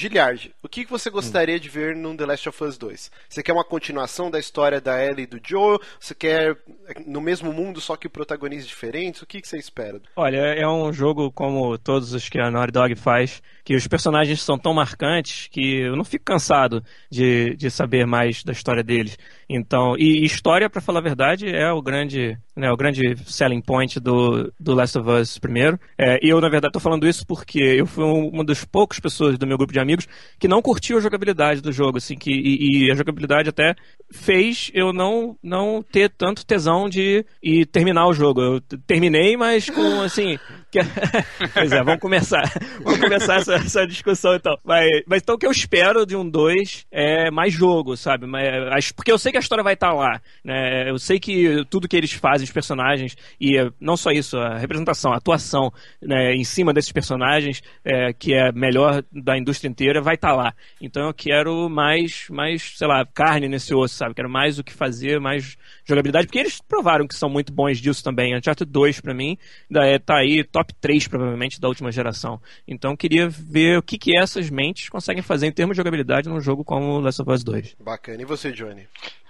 O 0.64 0.68
que 0.68 0.86
você 0.86 1.10
gostaria 1.10 1.60
de 1.60 1.70
ver 1.70 1.96
num 1.96 2.16
The 2.16 2.26
Last 2.26 2.50
of 2.50 2.64
Us 2.64 2.78
2? 2.78 3.12
Você 3.30 3.44
quer 3.44 3.54
uma 3.54 3.64
continuação 3.64 4.32
da 4.32 4.40
história 4.40 4.82
da 4.82 5.04
Ellie 5.04 5.24
e 5.24 5.28
do 5.28 5.40
Joe? 5.44 5.78
Você 6.00 6.16
quer 6.16 6.58
no 7.06 7.22
mesmo 7.22 7.54
mundo, 7.54 7.80
só 7.80 7.96
que 7.96 8.10
protagonistas 8.10 8.68
diferentes? 8.68 9.22
O 9.22 9.26
que, 9.26 9.42
que 9.42 9.48
você 9.48 9.58
espera? 9.58 10.02
Olha, 10.16 10.38
é 10.38 10.68
um 10.68 10.92
jogo 10.92 11.32
como 11.32 11.78
todos 11.78 12.14
os 12.14 12.28
que 12.30 12.40
a 12.40 12.50
Naughty 12.50 12.72
Dog 12.72 12.96
faz, 12.96 13.42
que 13.64 13.76
os 13.76 13.88
personagens 13.88 14.42
são 14.42 14.58
tão 14.58 14.74
marcantes 14.74 15.48
que 15.48 15.82
eu 15.82 15.96
não 15.96 16.04
fico 16.04 16.26
cansado 16.26 16.84
de, 17.10 17.56
de 17.56 17.70
saber 17.70 18.06
mais 18.06 18.44
da 18.44 18.52
história 18.52 18.84
deles. 18.84 19.18
Então, 19.48 19.96
e 19.98 20.24
história, 20.26 20.70
para 20.70 20.82
falar 20.82 21.00
a 21.00 21.04
verdade, 21.04 21.48
é 21.48 21.72
o 21.72 21.82
grande, 21.82 22.38
né, 22.56 22.72
o 22.72 22.78
grande 22.78 23.16
selling 23.26 23.62
point 23.62 24.00
do, 24.00 24.52
do 24.60 24.74
Last 24.74 24.98
of 24.98 25.10
Us 25.10 25.38
primeiro. 25.38 25.80
É, 25.98 26.20
e 26.26 26.30
eu, 26.30 26.42
na 26.42 26.50
verdade, 26.50 26.70
estou 26.70 26.82
falando 26.82 27.08
isso 27.08 27.26
porque 27.28 27.60
eu 27.60 27.86
fui 27.86 28.04
uma 28.04 28.44
das 28.44 28.66
poucas 28.66 29.00
pessoas 29.00 29.38
do 29.38 29.46
meu 29.46 29.58
grupo 29.58 29.74
de 29.74 29.80
amigos 29.80 30.08
que 30.40 30.48
não 30.48 30.62
curtiu 30.62 30.98
a 30.98 31.02
jogabilidade 31.02 31.62
do 31.62 31.72
jogo, 31.72 31.98
assim, 31.98 32.16
que, 32.16 32.32
e, 32.32 32.88
e 32.88 32.92
a 32.92 32.96
jogabilidade 32.96 33.50
até 33.50 33.76
fez 34.12 34.72
eu 34.74 34.94
não, 34.94 35.38
não 35.42 35.84
ter 35.84 36.10
tanto 36.10 36.46
tesão 36.46 36.90
de 36.90 37.26
terminar 37.72 38.08
o 38.08 38.14
jogo. 38.14 38.42
Eu 38.42 38.62
terminei, 38.86 39.36
mas 39.38 39.70
com, 39.70 40.02
assim... 40.02 40.38
Que... 40.76 40.80
pois 41.54 41.72
é, 41.72 41.82
vamos 41.84 42.02
começar. 42.02 42.44
Vamos 42.84 43.00
começar 43.00 43.38
essa, 43.38 43.54
essa 43.56 43.88
discussão, 43.88 44.36
então. 44.36 44.58
Mas, 44.62 45.04
mas 45.08 45.22
então 45.22 45.36
o 45.36 45.38
que 45.38 45.46
eu 45.46 45.52
espero 45.52 46.06
de 46.06 46.18
um 46.18 46.30
2 46.30 46.86
é 46.92 47.32
mais 47.32 47.54
jogo, 47.54 47.96
sabe? 47.96 48.26
Mas, 48.28 48.92
porque 48.92 49.12
eu 49.12 49.18
sei 49.18 49.32
que 49.32 49.38
a 49.38 49.42
história 49.42 49.64
vai 49.64 49.76
estar 49.76 49.94
lá, 49.94 50.20
né? 50.44 50.90
Eu 50.90 50.98
sei 50.98 51.18
que 51.18 51.64
tudo 51.70 51.88
que 51.88 51.96
eles 51.96 52.12
fazem, 52.12 52.44
os 52.44 52.52
personagens, 52.52 53.16
e 53.40 53.56
não 53.80 53.96
só 53.96 54.12
isso, 54.12 54.38
a 54.38 54.58
representação, 54.58 55.14
a 55.14 55.18
atuação 55.18 55.72
né, 56.02 56.34
em 56.34 56.44
cima 56.44 56.74
desses 56.74 56.92
personagens, 56.92 57.64
é, 57.84 58.12
que 58.12 58.34
é 58.34 58.52
melhor 58.52 59.04
da 59.12 59.38
indústria 59.38 59.70
inteira, 59.70 60.02
vai 60.06 60.16
estar 60.16 60.34
lá. 60.34 60.54
Então 60.80 61.08
eu 61.08 61.14
quero 61.14 61.70
mais, 61.70 62.28
mais, 62.30 62.78
sei 62.78 62.88
lá, 62.88 63.06
carne 63.06 63.50
nesse 63.50 63.74
osso, 63.74 63.96
sabe? 63.96 64.16
Quero 64.16 64.30
mais 64.30 64.58
o 64.58 64.64
que 64.64 64.72
fazer, 64.72 65.20
mais 65.20 65.58
jogabilidade, 65.84 66.28
porque 66.28 66.40
eles 66.40 66.62
provaram 66.62 67.08
que 67.08 67.16
são 67.16 67.30
muito 67.30 67.52
bons 67.52 67.80
disso 67.80 68.04
também. 68.04 68.36
Uncharted 68.36 68.72
2, 68.72 69.02
para 69.02 69.14
mim, 69.14 69.38
é, 69.74 70.00
tá 70.00 70.18
aí 70.18 70.44
top 70.44 70.74
3, 70.76 71.08
provavelmente, 71.08 71.60
da 71.60 71.68
última 71.68 71.92
geração. 71.92 72.40
Então 72.68 72.96
queria 72.96 73.28
ver 73.28 73.80
o 73.80 73.84
que, 73.84 73.98
que 73.98 74.18
essas 74.18 74.50
mentes 74.50 74.88
conseguem 74.88 75.24
fazer 75.24 75.48
em 75.48 75.52
termos 75.52 75.76
de 75.76 75.78
jogabilidade 75.78 76.30
num 76.30 76.40
jogo 76.40 76.64
como 76.64 77.00
Last 77.00 77.22
of 77.22 77.32
Us 77.32 77.44
2. 77.44 77.76
Bacana. 77.84 78.22
E 78.22 78.26
você, 78.26 78.52
Johnny? 78.52 78.88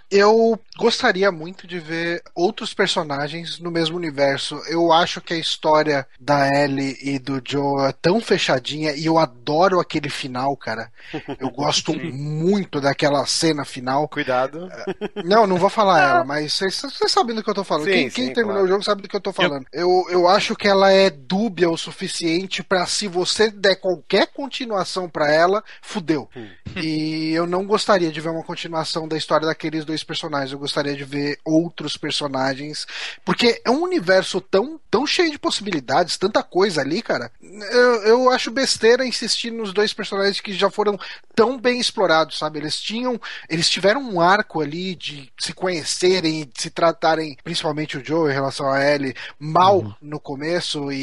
Eu 0.09 0.59
gostaria 0.77 1.31
muito 1.31 1.65
de 1.65 1.79
ver 1.79 2.21
outros 2.33 2.73
personagens 2.73 3.59
no 3.59 3.71
mesmo 3.71 3.97
universo. 3.97 4.61
Eu 4.67 4.91
acho 4.91 5.19
que 5.19 5.33
a 5.33 5.37
história 5.37 6.07
da 6.19 6.47
Ellie 6.47 6.97
e 7.01 7.19
do 7.19 7.41
Joe 7.43 7.89
é 7.89 7.91
tão 7.91 8.21
fechadinha 8.21 8.93
e 8.93 9.05
eu 9.05 9.17
adoro 9.17 9.79
aquele 9.79 10.09
final, 10.09 10.55
cara. 10.55 10.91
Eu 11.39 11.49
gosto 11.49 11.93
muito 11.97 12.79
daquela 12.79 13.25
cena 13.25 13.65
final. 13.65 14.07
Cuidado. 14.07 14.69
Não, 15.23 15.47
não 15.47 15.57
vou 15.57 15.69
falar 15.69 16.01
ela, 16.07 16.23
mas 16.23 16.53
vocês 16.53 16.83
sabem 17.07 17.35
do 17.35 17.43
que 17.43 17.49
eu 17.49 17.55
tô 17.55 17.63
falando. 17.63 17.85
Sim, 17.85 17.91
quem 17.91 18.09
sim, 18.09 18.15
quem 18.15 18.33
terminou 18.33 18.57
claro. 18.57 18.65
o 18.65 18.69
jogo 18.69 18.83
sabe 18.83 19.01
do 19.01 19.07
que 19.07 19.15
eu 19.15 19.21
tô 19.21 19.33
falando. 19.33 19.65
Eu, 19.73 20.05
eu 20.09 20.27
acho 20.27 20.55
que 20.55 20.67
ela 20.67 20.91
é 20.91 21.09
dúbia 21.09 21.69
o 21.69 21.77
suficiente 21.77 22.63
pra 22.63 22.85
se 22.85 23.07
você 23.07 23.49
der 23.49 23.75
qualquer 23.75 24.27
continuação 24.27 25.09
pra 25.09 25.31
ela, 25.31 25.63
fudeu. 25.81 26.29
Hum. 26.35 26.47
E 26.75 27.31
eu 27.31 27.47
não 27.47 27.65
gostaria 27.65 28.11
de 28.11 28.21
ver 28.21 28.29
uma 28.29 28.43
continuação 28.43 29.07
da 29.07 29.17
história 29.17 29.47
daqueles 29.47 29.85
dois 29.85 30.03
personagens. 30.05 30.51
Eu 30.51 30.59
gostaria 30.59 30.95
de 30.95 31.03
ver 31.03 31.39
outros 31.43 31.97
personagens. 31.97 32.85
Porque 33.25 33.61
é 33.65 33.69
um 33.69 33.81
universo 33.81 34.39
tão, 34.39 34.79
tão 34.89 35.05
cheio 35.05 35.31
de 35.31 35.39
possibilidades, 35.39 36.17
tanta 36.17 36.41
coisa 36.43 36.81
ali, 36.81 37.01
cara. 37.01 37.31
Eu, 37.71 38.03
eu 38.03 38.29
acho 38.29 38.51
besteira 38.51 39.05
insistir 39.05 39.51
nos 39.51 39.73
dois 39.73 39.93
personagens 39.93 40.39
que 40.39 40.53
já 40.53 40.69
foram 40.69 40.99
tão 41.35 41.59
bem 41.59 41.79
explorados, 41.79 42.37
sabe? 42.37 42.59
Eles 42.59 42.79
tinham. 42.79 43.19
Eles 43.49 43.69
tiveram 43.69 44.01
um 44.01 44.19
arco 44.19 44.61
ali 44.61 44.95
de 44.95 45.31
se 45.37 45.53
conhecerem 45.53 46.49
de 46.53 46.61
se 46.61 46.69
tratarem, 46.69 47.37
principalmente 47.43 47.97
o 47.97 48.05
Joe 48.05 48.29
em 48.29 48.33
relação 48.33 48.71
a 48.71 48.83
Ellie, 48.83 49.15
mal 49.37 49.95
no 50.01 50.19
começo 50.19 50.91
e, 50.91 50.95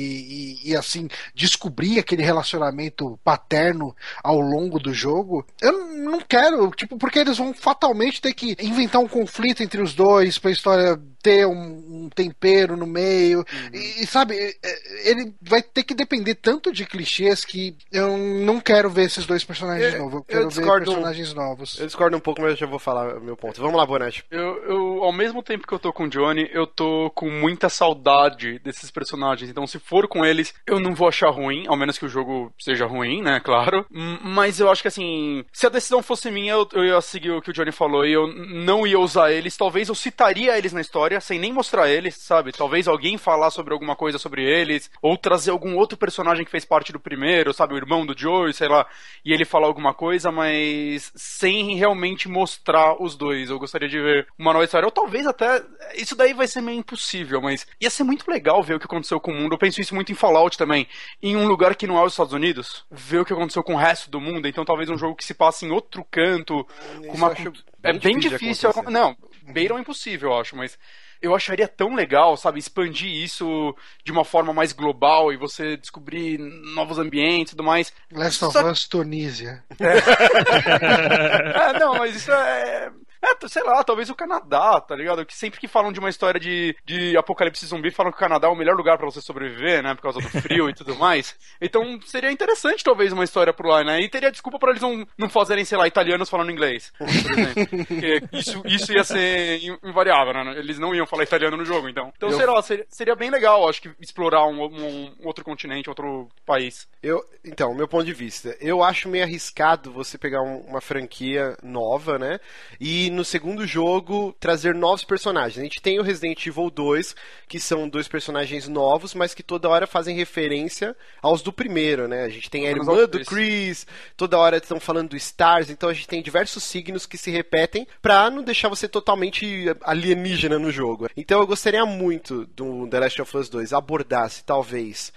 e, 0.62 0.70
e, 0.70 0.76
assim, 0.76 1.08
descobrir 1.34 1.98
aquele 1.98 2.22
relacionamento 2.22 3.18
paterno 3.22 3.94
ao 4.22 4.40
longo 4.40 4.78
do 4.78 4.92
jogo. 4.92 5.46
Eu 5.60 5.88
não 5.96 6.20
quero, 6.20 6.70
tipo, 6.70 6.96
porque 6.96 7.18
eles 7.18 7.38
vão 7.38 7.52
fatalmente 7.52 8.20
ter 8.20 8.32
que 8.32 8.56
inventar 8.60 9.00
um 9.00 9.08
conflito 9.08 9.62
entre 9.62 9.80
os 9.80 9.94
dois 9.94 10.38
pra 10.38 10.50
história 10.50 10.98
ter 11.22 11.46
um, 11.46 12.04
um 12.04 12.08
tempero 12.12 12.76
no 12.76 12.86
meio. 12.86 13.44
E, 13.72 14.02
e, 14.02 14.06
sabe, 14.06 14.34
é, 14.36 15.10
ele 15.10 15.32
vai 15.40 15.62
ter 15.62 15.84
que 15.84 15.94
depender 15.94 16.31
tanto 16.34 16.72
de 16.72 16.84
clichês 16.86 17.44
que 17.44 17.74
eu 17.92 18.16
não 18.16 18.60
quero 18.60 18.88
ver 18.90 19.04
esses 19.04 19.26
dois 19.26 19.44
personagens 19.44 19.94
Eu- 19.94 20.00
novos. 20.00 20.12
Eu 20.14 20.18
eu 20.18 20.24
quero 20.24 20.42
ver 20.42 20.48
discordo 20.48 20.90
um- 20.90 20.94
personagens 20.94 21.34
novos. 21.34 21.78
Eu 21.80 21.86
discordo 21.86 22.16
um 22.16 22.20
pouco, 22.20 22.40
mas 22.40 22.50
eu 22.52 22.56
já 22.56 22.66
vou 22.66 22.78
falar 22.78 23.16
o 23.18 23.20
meu 23.20 23.36
ponto. 23.36 23.60
Vamos 23.60 23.76
lá, 23.76 23.84
Bonatti. 23.86 24.24
Eu, 24.30 24.62
eu, 24.64 25.04
ao 25.04 25.12
mesmo 25.12 25.42
tempo 25.42 25.66
que 25.66 25.72
eu 25.72 25.78
tô 25.78 25.92
com 25.92 26.04
o 26.04 26.08
Johnny, 26.08 26.48
eu 26.52 26.66
tô 26.66 27.10
com 27.14 27.30
muita 27.30 27.68
saudade 27.68 28.58
desses 28.60 28.90
personagens. 28.90 29.50
Então, 29.50 29.66
se 29.66 29.78
for 29.78 30.08
com 30.08 30.24
eles, 30.24 30.54
eu 30.66 30.78
não 30.80 30.94
vou 30.94 31.08
achar 31.08 31.30
ruim, 31.30 31.66
ao 31.68 31.76
menos 31.76 31.98
que 31.98 32.06
o 32.06 32.08
jogo 32.08 32.52
seja 32.58 32.86
ruim, 32.86 33.22
né? 33.22 33.40
Claro. 33.40 33.84
Mas 33.90 34.60
eu 34.60 34.70
acho 34.70 34.82
que 34.82 34.88
assim, 34.88 35.44
se 35.52 35.66
a 35.66 35.70
decisão 35.70 36.02
fosse 36.02 36.30
minha, 36.30 36.52
eu, 36.52 36.68
eu 36.72 36.84
ia 36.84 37.00
seguir 37.00 37.30
o 37.30 37.42
que 37.42 37.50
o 37.50 37.52
Johnny 37.52 37.72
falou 37.72 38.04
e 38.06 38.12
eu 38.12 38.26
não 38.26 38.86
ia 38.86 38.98
usar 38.98 39.32
eles. 39.32 39.56
Talvez 39.56 39.88
eu 39.88 39.94
citaria 39.94 40.56
eles 40.56 40.72
na 40.72 40.80
história, 40.80 41.20
sem 41.20 41.38
nem 41.38 41.52
mostrar 41.52 41.90
eles, 41.90 42.14
sabe? 42.16 42.52
Talvez 42.52 42.88
alguém 42.88 43.16
falar 43.18 43.50
sobre 43.50 43.72
alguma 43.72 43.96
coisa 43.96 44.18
sobre 44.18 44.42
eles, 44.44 44.90
ou 45.00 45.16
trazer 45.16 45.50
algum 45.50 45.76
outro 45.76 45.96
personagem 45.98 46.21
que 46.44 46.50
fez 46.50 46.64
parte 46.64 46.92
do 46.92 47.00
primeiro, 47.00 47.52
sabe? 47.52 47.74
O 47.74 47.76
irmão 47.76 48.06
do 48.06 48.16
Joe, 48.16 48.52
sei 48.52 48.68
lá, 48.68 48.86
e 49.24 49.32
ele 49.32 49.44
falar 49.44 49.66
alguma 49.66 49.92
coisa, 49.92 50.30
mas 50.30 51.12
sem 51.14 51.76
realmente 51.76 52.28
mostrar 52.28 53.02
os 53.02 53.16
dois. 53.16 53.50
Eu 53.50 53.58
gostaria 53.58 53.88
de 53.88 54.00
ver 54.00 54.28
uma 54.38 54.52
nova 54.52 54.64
história. 54.64 54.86
Ou 54.86 54.92
talvez 54.92 55.26
até. 55.26 55.62
Isso 55.94 56.14
daí 56.14 56.32
vai 56.32 56.46
ser 56.46 56.60
meio 56.60 56.78
impossível, 56.78 57.40
mas 57.40 57.66
ia 57.80 57.90
ser 57.90 58.04
muito 58.04 58.30
legal 58.30 58.62
ver 58.62 58.74
o 58.74 58.78
que 58.78 58.86
aconteceu 58.86 59.18
com 59.18 59.32
o 59.32 59.34
mundo. 59.34 59.54
Eu 59.54 59.58
penso 59.58 59.80
isso 59.80 59.94
muito 59.94 60.12
em 60.12 60.14
Fallout 60.14 60.56
também. 60.56 60.86
Em 61.20 61.36
um 61.36 61.46
lugar 61.46 61.74
que 61.74 61.86
não 61.86 61.98
é 61.98 62.04
os 62.04 62.12
Estados 62.12 62.32
Unidos, 62.32 62.84
ver 62.90 63.20
o 63.20 63.24
que 63.24 63.32
aconteceu 63.32 63.62
com 63.62 63.74
o 63.74 63.78
resto 63.78 64.10
do 64.10 64.20
mundo. 64.20 64.46
Então 64.46 64.64
talvez 64.64 64.88
um 64.88 64.98
jogo 64.98 65.16
que 65.16 65.24
se 65.24 65.34
passe 65.34 65.66
em 65.66 65.70
outro 65.70 66.04
canto. 66.10 66.64
Com 67.08 67.16
uma... 67.16 67.28
acho 67.28 67.52
É 67.82 67.92
bem 67.92 68.12
bem 68.12 68.18
difícil. 68.18 68.70
Não, 68.90 69.16
beiram 69.52 69.78
é 69.78 69.80
impossível, 69.80 70.30
eu 70.30 70.38
acho, 70.38 70.56
mas 70.56 70.78
eu 71.22 71.34
acharia 71.34 71.68
tão 71.68 71.94
legal, 71.94 72.36
sabe, 72.36 72.58
expandir 72.58 73.08
isso 73.08 73.74
de 74.04 74.10
uma 74.10 74.24
forma 74.24 74.52
mais 74.52 74.72
global 74.72 75.32
e 75.32 75.36
você 75.36 75.76
descobrir 75.76 76.38
novos 76.74 76.98
ambientes 76.98 77.52
e 77.52 77.56
tudo 77.56 77.64
mais. 77.64 77.92
Last 78.10 78.44
of 78.44 78.58
Us 78.58 78.88
Tunísia. 78.88 79.62
É, 79.78 81.72
não, 81.78 81.94
mas 81.94 82.16
isso 82.16 82.32
é. 82.32 82.90
É, 83.22 83.48
sei 83.48 83.62
lá, 83.62 83.82
talvez 83.84 84.10
o 84.10 84.14
Canadá, 84.14 84.80
tá 84.80 84.96
ligado? 84.96 85.24
Que 85.24 85.34
sempre 85.34 85.60
que 85.60 85.68
falam 85.68 85.92
de 85.92 86.00
uma 86.00 86.08
história 86.10 86.40
de, 86.40 86.76
de 86.84 87.16
apocalipse 87.16 87.64
zumbi, 87.66 87.90
falam 87.90 88.10
que 88.10 88.16
o 88.16 88.20
Canadá 88.20 88.48
é 88.48 88.50
o 88.50 88.56
melhor 88.56 88.76
lugar 88.76 88.98
pra 88.98 89.06
você 89.06 89.20
sobreviver, 89.20 89.82
né? 89.82 89.94
Por 89.94 90.02
causa 90.02 90.20
do 90.20 90.28
frio 90.28 90.68
e 90.68 90.74
tudo 90.74 90.96
mais. 90.96 91.36
Então 91.60 92.00
seria 92.04 92.32
interessante, 92.32 92.82
talvez, 92.82 93.12
uma 93.12 93.22
história 93.24 93.52
por 93.52 93.66
lá, 93.66 93.84
né? 93.84 94.00
E 94.00 94.08
teria 94.08 94.30
desculpa 94.32 94.58
pra 94.58 94.70
eles 94.70 94.82
não, 94.82 95.06
não 95.16 95.28
fazerem, 95.28 95.64
sei 95.64 95.78
lá, 95.78 95.86
italianos 95.86 96.28
falando 96.28 96.50
inglês, 96.50 96.92
por 96.98 97.08
exemplo. 97.08 97.86
Porque 97.86 98.22
isso, 98.32 98.62
isso 98.64 98.92
ia 98.92 99.04
ser 99.04 99.58
in- 99.62 99.78
invariável, 99.84 100.32
né? 100.34 100.58
Eles 100.58 100.78
não 100.80 100.92
iam 100.94 101.06
falar 101.06 101.22
italiano 101.22 101.56
no 101.56 101.64
jogo, 101.64 101.88
então. 101.88 102.12
Então, 102.16 102.28
Eu- 102.30 102.36
sei 102.36 102.46
lá, 102.46 102.60
seria, 102.62 102.86
seria 102.88 103.14
bem 103.14 103.30
legal, 103.30 103.68
acho 103.68 103.82
que, 103.82 103.90
explorar 104.00 104.46
um, 104.46 104.64
um 104.64 105.14
outro 105.24 105.44
continente, 105.44 105.88
outro 105.88 106.28
país. 106.44 106.88
Eu, 107.02 107.20
então, 107.44 107.72
meu 107.74 107.86
ponto 107.86 108.04
de 108.04 108.12
vista, 108.12 108.56
eu 108.60 108.82
acho 108.82 109.08
meio 109.08 109.22
arriscado 109.24 109.92
você 109.92 110.18
pegar 110.18 110.42
um- 110.42 110.60
uma 110.66 110.80
franquia 110.80 111.56
nova, 111.62 112.18
né? 112.18 112.40
E 112.80 113.10
no 113.12 113.24
segundo 113.24 113.66
jogo 113.66 114.34
trazer 114.40 114.74
novos 114.74 115.04
personagens. 115.04 115.58
A 115.58 115.62
gente 115.62 115.80
tem 115.80 115.98
o 115.98 116.02
Resident 116.02 116.46
Evil 116.46 116.70
2, 116.70 117.14
que 117.48 117.60
são 117.60 117.88
dois 117.88 118.08
personagens 118.08 118.68
novos, 118.68 119.14
mas 119.14 119.34
que 119.34 119.42
toda 119.42 119.68
hora 119.68 119.86
fazem 119.86 120.16
referência 120.16 120.96
aos 121.20 121.42
do 121.42 121.52
primeiro, 121.52 122.08
né? 122.08 122.24
A 122.24 122.28
gente 122.28 122.50
tem 122.50 122.66
a 122.66 122.70
irmã 122.70 123.06
do 123.06 123.08
Chris. 123.08 123.28
Chris, 123.28 123.86
toda 124.16 124.38
hora 124.38 124.56
estão 124.56 124.80
falando 124.80 125.10
do 125.10 125.16
Stars, 125.16 125.70
então 125.70 125.88
a 125.88 125.92
gente 125.92 126.08
tem 126.08 126.22
diversos 126.22 126.64
signos 126.64 127.06
que 127.06 127.18
se 127.18 127.30
repetem 127.30 127.86
pra 128.00 128.30
não 128.30 128.42
deixar 128.42 128.68
você 128.68 128.88
totalmente 128.88 129.66
alienígena 129.82 130.58
no 130.58 130.70
jogo. 130.70 131.08
Então 131.16 131.40
eu 131.40 131.46
gostaria 131.46 131.84
muito 131.84 132.46
do 132.56 132.88
The 132.88 133.00
Last 133.00 133.22
of 133.22 133.36
Us 133.36 133.48
2 133.48 133.72
abordasse, 133.72 134.44
talvez, 134.44 135.12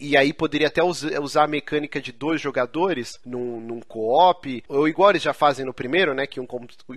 e, 0.00 0.10
e 0.10 0.16
aí 0.16 0.32
poderia 0.32 0.68
até 0.68 0.82
us- 0.82 1.02
usar 1.20 1.44
a 1.44 1.48
mecânica 1.48 2.00
de 2.00 2.12
dois 2.12 2.40
jogadores 2.40 3.18
num, 3.24 3.60
num 3.60 3.80
co-op, 3.80 4.62
ou 4.68 4.88
igual 4.88 5.10
eles 5.10 5.22
já 5.22 5.32
fazem 5.32 5.64
no 5.64 5.72
primeiro, 5.74 6.14
né? 6.14 6.26
Que 6.26 6.40
um, 6.40 6.46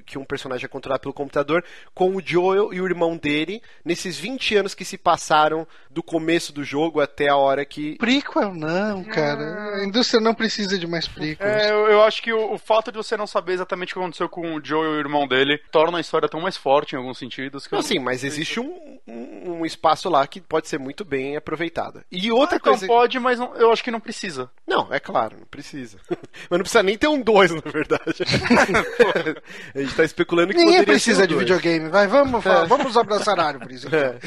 que 0.06 0.18
um 0.18 0.24
personagem 0.26 0.66
é 0.66 0.68
controlado 0.70 1.02
pelo 1.02 1.14
computador, 1.14 1.64
com 1.94 2.16
o 2.16 2.22
Joel 2.26 2.74
e 2.74 2.82
o 2.82 2.86
irmão 2.86 3.18
dele, 3.18 3.62
nesses 3.84 4.18
20 4.18 4.56
anos 4.58 4.74
que 4.76 4.86
se 4.86 4.98
passaram 4.98 5.68
do 5.90 6.02
começo 6.04 6.54
do 6.54 6.64
jogo 6.64 7.00
até 7.02 7.30
a 7.30 7.36
hora 7.36 7.66
que. 7.66 7.98
Prequel 7.98 8.54
não, 8.54 9.04
cara. 9.04 9.76
A 9.82 9.86
indústria 9.86 10.20
não 10.22 10.34
precisa 10.34 10.78
de 10.78 10.88
mais 10.88 11.08
prequels. 11.08 11.40
É, 11.50 11.72
eu, 11.72 11.88
eu 11.88 12.04
acho 12.04 12.22
que 12.22 12.32
o, 12.32 12.54
o 12.54 12.58
fato 12.58 12.92
de 12.92 12.98
você 12.98 13.16
não 13.18 13.28
saber 13.28 13.54
exatamente 13.54 13.92
o 13.92 13.96
que 13.96 14.00
aconteceu 14.00 14.30
com 14.30 14.56
o 14.56 14.64
Joe 14.64 14.86
e 14.86 14.90
o 14.90 15.00
irmão 15.00 15.28
dele 15.28 15.58
torna 15.72 15.98
a 15.98 16.02
história 16.02 16.28
tão 16.30 16.42
mais 16.42 16.56
forte 16.58 16.94
em 16.94 16.98
alguns 16.98 17.18
sentidos. 17.18 17.68
Que 17.68 17.74
eu- 17.74 17.78
Não, 17.78 17.84
sim, 17.84 18.00
mas 18.00 18.24
existe 18.24 18.60
um, 18.60 19.00
um, 19.08 19.52
um 19.60 19.66
espaço 19.66 20.10
lá 20.10 20.26
que 20.28 20.40
pode 20.42 20.68
ser 20.68 20.80
muito 20.80 21.04
bem 21.04 21.36
aproveitado. 21.36 22.04
E 22.12 22.32
outra 22.32 22.56
Ah, 22.56 22.60
então 22.60 22.72
coisa. 22.74 22.79
Pode, 22.88 23.20
mas 23.20 23.40
não- 23.40 23.54
eu 23.56 23.72
acho 23.72 23.84
que 23.84 23.92
não 23.92 24.00
precisa. 24.00 24.50
Não, 24.70 24.88
é 24.94 25.00
claro, 25.00 25.36
não 25.40 25.48
precisa. 25.48 25.98
Mas 26.48 26.52
não 26.52 26.60
precisa 26.60 26.84
nem 26.84 26.96
ter 26.98 27.08
um 27.08 27.20
2, 27.22 27.52
na 27.56 27.62
verdade. 27.62 28.04
a 29.76 29.80
gente 29.82 29.96
tá 29.96 30.04
especulando 30.04 30.54
que 30.54 30.60
Ninguém 30.60 30.84
precisa 30.84 31.24
um 31.24 31.28
de 31.28 31.34
dois. 31.34 31.40
videogame, 31.48 31.90
vai, 31.90 32.06
vamos, 32.08 32.44
falar, 32.44 32.66
vamos 32.66 32.96
abraçar 32.96 33.40
árvores. 33.40 33.84
então. 33.86 34.00
É. 34.00 34.20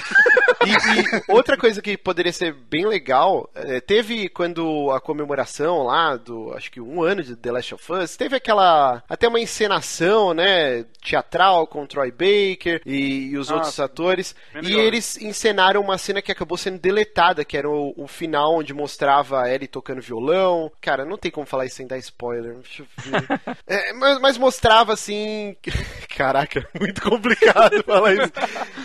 E, 0.64 0.70
e 1.00 1.22
outra 1.32 1.56
coisa 1.56 1.80
que 1.80 1.96
poderia 1.96 2.32
ser 2.32 2.52
bem 2.54 2.86
legal, 2.86 3.48
é, 3.54 3.80
teve 3.80 4.28
quando 4.28 4.90
a 4.92 5.00
comemoração 5.00 5.84
lá 5.84 6.16
do, 6.16 6.52
acho 6.56 6.70
que 6.70 6.80
um 6.80 7.02
ano 7.02 7.22
de 7.22 7.36
The 7.36 7.52
Last 7.52 7.74
of 7.74 7.92
Us, 7.92 8.16
teve 8.16 8.36
aquela, 8.36 9.02
até 9.08 9.28
uma 9.28 9.40
encenação, 9.40 10.34
né, 10.34 10.84
teatral 11.00 11.66
com 11.66 11.82
o 11.82 11.86
Troy 11.86 12.10
Baker 12.10 12.80
e, 12.84 13.30
e 13.30 13.38
os 13.38 13.50
Ah, 13.50 13.54
outros 13.54 13.78
atores, 13.80 14.34
e 14.54 14.60
legal. 14.60 14.80
eles 14.80 15.16
encenaram 15.20 15.80
uma 15.80 15.98
cena 15.98 16.20
que 16.22 16.32
acabou 16.32 16.56
sendo 16.58 16.78
deletada, 16.78 17.44
que 17.44 17.56
era 17.56 17.68
o, 17.68 17.92
o 17.96 18.06
final 18.06 18.56
onde 18.56 18.72
mostrava 18.74 19.42
a 19.42 19.52
Ellie 19.52 19.68
tocando 19.68 20.00
violão. 20.00 20.31
Cara, 20.80 21.04
não 21.04 21.16
tem 21.16 21.30
como 21.30 21.46
falar 21.46 21.66
isso 21.66 21.76
sem 21.76 21.86
dar 21.86 21.98
spoiler. 21.98 22.54
Deixa 22.56 22.82
eu 22.82 22.86
ver. 22.98 23.40
É, 23.66 23.92
mas, 23.92 24.18
mas 24.20 24.38
mostrava 24.38 24.92
assim. 24.92 25.56
Caraca, 26.16 26.68
muito 26.78 27.00
complicado 27.02 27.82
falar 27.84 28.12
isso. 28.14 28.32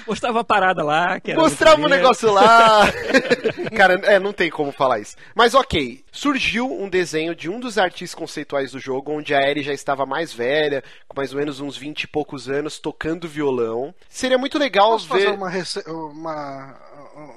Mostrava 0.08 0.40
a 0.42 0.44
parada 0.44 0.84
lá. 0.84 1.20
Que 1.20 1.32
era 1.32 1.40
Mostrava 1.42 1.82
um 1.82 1.88
negócio 1.90 2.32
lá. 2.32 2.86
Cara, 3.76 3.96
é, 4.04 4.20
não 4.20 4.34
tem 4.34 4.50
como 4.50 4.72
falar 4.72 5.00
isso. 5.00 5.16
Mas 5.36 5.54
ok, 5.54 6.04
surgiu 6.12 6.72
um 6.72 6.90
desenho 6.90 7.36
de 7.36 7.50
um 7.50 7.60
dos 7.60 7.78
artistas 7.78 8.16
conceituais 8.16 8.72
do 8.72 8.80
jogo, 8.80 9.12
onde 9.12 9.34
a 9.34 9.42
Ellie 9.42 9.64
já 9.64 9.74
estava 9.74 10.06
mais 10.06 10.34
velha, 10.34 10.84
com 11.08 11.16
mais 11.20 11.34
ou 11.34 11.40
menos 11.40 11.60
uns 11.60 11.78
20 11.78 12.04
e 12.04 12.08
poucos 12.08 12.50
anos, 12.50 12.80
tocando 12.80 13.28
violão. 13.28 13.94
Seria 14.10 14.38
muito 14.38 14.58
legal 14.58 14.92
Posso 14.92 15.08
ver. 15.14 15.26
fazer 15.26 15.36
uma, 15.36 15.50
rece- 15.50 15.84
uma- 15.90 16.76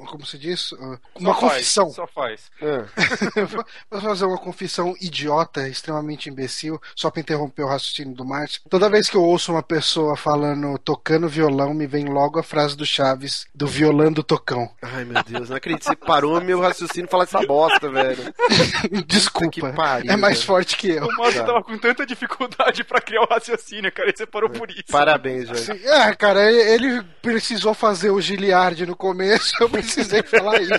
como 0.06 0.26
se 0.26 0.38
diz? 0.38 0.72
Uma 1.18 1.32
Só 1.34 1.40
confissão. 1.40 1.84
Faz, 1.90 1.94
só 1.96 2.06
faz. 2.06 2.50
Vou 3.90 4.00
fazer 4.00 4.24
uma 4.26 4.38
confissão 4.38 4.94
idiota, 5.00 5.68
extremamente 5.68 6.28
imbecil, 6.28 6.80
só 6.94 7.10
pra 7.10 7.20
interromper 7.20 7.62
o 7.62 7.68
raciocínio 7.68 8.14
do 8.14 8.24
Márcio. 8.24 8.60
Toda 8.68 8.90
vez 8.90 9.08
que 9.08 9.16
eu 9.16 9.22
ouço 9.22 9.52
uma 9.52 9.62
pessoa 9.62 10.16
falando 10.16 10.76
tocando 10.78 11.28
violão, 11.28 11.72
me 11.72 11.86
vem 11.86 12.06
logo 12.06 12.38
a 12.38 12.42
frase 12.42 12.76
do 12.76 12.84
Chaves, 12.84 13.46
do 13.54 13.66
violando 13.66 14.22
tocão. 14.22 14.70
Ai, 14.82 15.04
meu 15.04 15.22
Deus, 15.24 15.48
não 15.50 15.56
acredito. 15.56 15.84
Você 15.84 15.96
parou 15.96 16.40
meu 16.40 16.60
raciocínio 16.60 17.08
falar 17.10 17.24
essa 17.24 17.40
bosta, 17.46 17.88
velho. 17.90 18.34
Desculpa. 19.06 19.72
Pariu, 19.72 20.10
é 20.12 20.16
mais 20.16 20.36
velho. 20.38 20.46
forte 20.46 20.76
que 20.76 20.90
eu. 20.90 21.04
O 21.06 21.16
Márcio 21.16 21.40
Tá. 21.40 21.46
tava 21.46 21.62
com 21.62 21.78
tanta 21.78 22.04
dificuldade 22.04 22.84
pra 22.84 23.00
criar 23.00 23.22
o 23.22 23.26
raciocínio, 23.28 23.90
cara, 23.92 24.10
e 24.10 24.16
você 24.16 24.26
parou 24.26 24.50
por 24.50 24.68
isso. 24.70 24.84
Parabéns, 24.90 25.48
velho. 25.48 25.86
É, 25.88 26.14
cara, 26.14 26.50
ele 26.50 26.80
ele 26.80 27.02
precisou 27.22 27.74
fazer 27.74 28.10
o 28.10 28.20
Giliard 28.20 28.84
no 28.86 28.96
começo, 28.96 29.52
eu 29.60 29.68
precisei 29.70 30.22
falar 30.22 30.60
isso. 30.60 30.72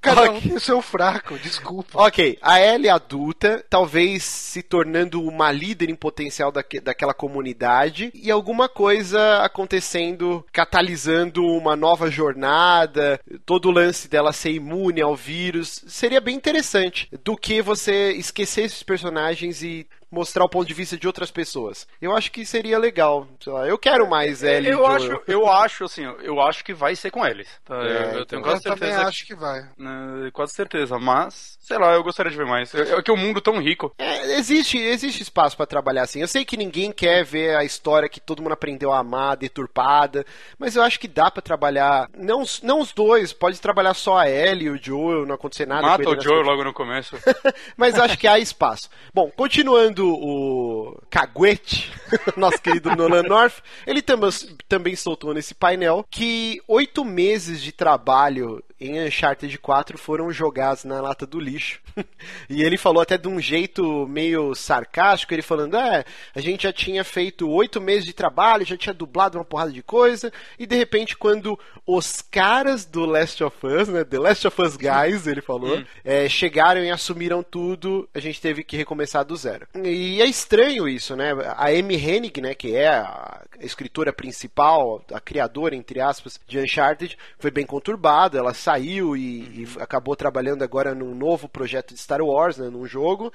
Cada 0.00 0.30
um 0.30 0.40
tem 0.40 0.54
o 0.54 0.60
seu 0.60 0.80
fraco, 0.82 1.38
desculpa. 1.38 2.02
Ok, 2.02 2.38
a 2.40 2.60
Ellie 2.60 2.88
adulta, 2.88 3.64
talvez 3.68 4.22
se 4.22 4.62
tornando 4.62 5.22
uma 5.22 5.50
líder 5.50 5.90
em 5.90 5.94
potencial 5.94 6.52
daque- 6.52 6.80
daquela 6.80 7.14
comunidade 7.14 8.10
e 8.14 8.30
alguma 8.30 8.68
coisa 8.68 9.38
acontecendo, 9.42 10.44
catalisando 10.52 11.44
uma 11.44 11.74
nova 11.76 12.10
jornada, 12.10 13.20
todo 13.44 13.68
o 13.68 13.72
lance 13.72 14.08
dela 14.08 14.32
ser 14.32 14.52
imune 14.52 15.00
ao 15.00 15.16
vírus, 15.16 15.82
seria 15.86 16.20
bem 16.20 16.36
interessante 16.36 17.08
do 17.24 17.36
que 17.36 17.62
você 17.62 18.12
esquecer 18.12 18.64
esses 18.64 18.82
personagens 18.82 19.62
e 19.62 19.86
mostrar 20.12 20.44
o 20.44 20.48
ponto 20.48 20.68
de 20.68 20.74
vista 20.74 20.96
de 20.96 21.06
outras 21.06 21.30
pessoas. 21.30 21.88
Eu 22.00 22.14
acho 22.14 22.30
que 22.30 22.44
seria 22.44 22.78
legal. 22.78 23.26
Sei 23.42 23.52
lá, 23.52 23.66
eu 23.66 23.78
quero 23.78 24.08
mais 24.08 24.42
Ellie. 24.42 24.68
e 24.68 24.72
Eu 24.72 24.78
Joel. 24.78 24.92
acho, 24.92 25.22
eu 25.26 25.48
acho, 25.50 25.84
assim, 25.84 26.04
eu 26.22 26.40
acho 26.40 26.62
que 26.64 26.74
vai 26.74 26.94
ser 26.94 27.10
com 27.10 27.26
eles. 27.26 27.48
Tá? 27.64 27.76
É, 27.76 27.78
eu, 27.78 27.92
eu 27.92 28.10
então. 28.10 28.24
tenho 28.26 28.40
Eu 28.40 28.44
quase 28.44 28.62
também 28.62 28.78
certeza. 28.90 29.08
acho 29.08 29.26
que 29.26 29.34
vai. 29.34 29.62
né, 29.78 30.30
quase 30.32 30.52
certeza, 30.52 30.98
mas, 30.98 31.56
sei 31.60 31.78
lá, 31.78 31.94
eu 31.94 32.02
gostaria 32.02 32.30
de 32.30 32.36
ver 32.36 32.46
mais. 32.46 32.72
É, 32.74 32.82
é 32.94 33.02
que 33.02 33.10
o 33.10 33.16
mundo 33.16 33.40
tão 33.40 33.58
rico. 33.58 33.92
É, 33.98 34.36
existe, 34.36 34.76
existe 34.78 35.22
espaço 35.22 35.56
pra 35.56 35.64
trabalhar 35.66 36.02
assim. 36.02 36.20
Eu 36.20 36.28
sei 36.28 36.44
que 36.44 36.56
ninguém 36.56 36.92
quer 36.92 37.24
ver 37.24 37.56
a 37.56 37.64
história 37.64 38.08
que 38.08 38.20
todo 38.20 38.42
mundo 38.42 38.52
aprendeu 38.52 38.92
a 38.92 38.98
amar, 38.98 39.36
deturpada, 39.36 40.26
mas 40.58 40.76
eu 40.76 40.82
acho 40.82 41.00
que 41.00 41.08
dá 41.08 41.30
pra 41.30 41.40
trabalhar. 41.40 42.08
Não, 42.14 42.42
os- 42.42 42.60
não 42.62 42.80
os 42.80 42.92
dois, 42.92 43.32
pode 43.32 43.60
trabalhar 43.60 43.94
só 43.94 44.18
a 44.18 44.28
Ellie 44.30 44.66
e 44.66 44.70
o 44.70 44.78
Joel, 44.82 45.24
não 45.26 45.34
acontecer 45.34 45.66
nada. 45.66 45.82
Mata 45.86 46.08
o 46.08 46.14
nas 46.14 46.22
Joe 46.22 46.32
coisas. 46.34 46.46
logo 46.46 46.64
no 46.64 46.72
começo. 46.74 47.16
Mas 47.76 47.98
acho 47.98 48.18
que 48.18 48.26
há 48.28 48.38
espaço. 48.38 48.88
Bom, 49.14 49.30
continuando 49.34 50.01
o 50.02 51.00
caguete, 51.10 51.90
nosso 52.36 52.60
querido 52.60 52.94
Nolan 52.94 53.22
North, 53.22 53.62
ele 53.86 54.02
tam 54.02 54.20
também 54.68 54.94
soltou 54.96 55.32
nesse 55.32 55.54
painel 55.54 56.04
que 56.10 56.60
oito 56.68 57.04
meses 57.04 57.60
de 57.60 57.72
trabalho 57.72 58.62
em 58.82 59.06
Uncharted 59.06 59.56
4 59.58 59.96
foram 59.96 60.32
jogados 60.32 60.84
na 60.84 61.00
lata 61.00 61.26
do 61.26 61.38
lixo. 61.38 61.80
e 62.48 62.62
ele 62.62 62.76
falou 62.76 63.02
até 63.02 63.16
de 63.16 63.28
um 63.28 63.40
jeito 63.40 64.06
meio 64.08 64.54
sarcástico, 64.54 65.32
ele 65.32 65.42
falando, 65.42 65.76
é, 65.76 66.04
a 66.34 66.40
gente 66.40 66.64
já 66.64 66.72
tinha 66.72 67.04
feito 67.04 67.48
oito 67.48 67.80
meses 67.80 68.04
de 68.04 68.12
trabalho, 68.12 68.64
já 68.64 68.76
tinha 68.76 68.94
dublado 68.94 69.38
uma 69.38 69.44
porrada 69.44 69.70
de 69.70 69.82
coisa, 69.82 70.32
e 70.58 70.66
de 70.66 70.76
repente 70.76 71.16
quando 71.16 71.58
os 71.86 72.20
caras 72.20 72.84
do 72.84 73.04
Last 73.04 73.42
of 73.44 73.56
Us, 73.66 73.88
né, 73.88 74.04
The 74.04 74.18
Last 74.18 74.46
of 74.46 74.60
Us 74.60 74.76
Guys, 74.76 75.26
ele 75.26 75.40
falou, 75.40 75.82
é, 76.04 76.28
chegaram 76.28 76.82
e 76.82 76.90
assumiram 76.90 77.42
tudo, 77.42 78.08
a 78.14 78.18
gente 78.18 78.40
teve 78.40 78.64
que 78.64 78.76
recomeçar 78.76 79.24
do 79.24 79.36
zero. 79.36 79.66
E 79.84 80.20
é 80.20 80.26
estranho 80.26 80.88
isso, 80.88 81.14
né? 81.14 81.32
A 81.56 81.68
Amy 81.68 81.96
Hennig, 81.96 82.40
né, 82.40 82.54
que 82.54 82.74
é 82.74 82.88
a 82.88 83.42
escritora 83.60 84.12
principal, 84.12 85.04
a 85.12 85.20
criadora, 85.20 85.76
entre 85.76 86.00
aspas, 86.00 86.40
de 86.46 86.58
Uncharted, 86.58 87.16
foi 87.38 87.50
bem 87.50 87.64
conturbada, 87.64 88.38
ela 88.38 88.54
saiu 88.54 88.71
e, 88.78 88.98
e 89.18 89.68
acabou 89.80 90.14
trabalhando 90.16 90.62
agora 90.62 90.94
num 90.94 91.14
novo 91.14 91.48
projeto 91.48 91.94
de 91.94 92.00
Star 92.00 92.20
Wars, 92.20 92.56
né, 92.58 92.68
num 92.68 92.86
jogo. 92.86 93.32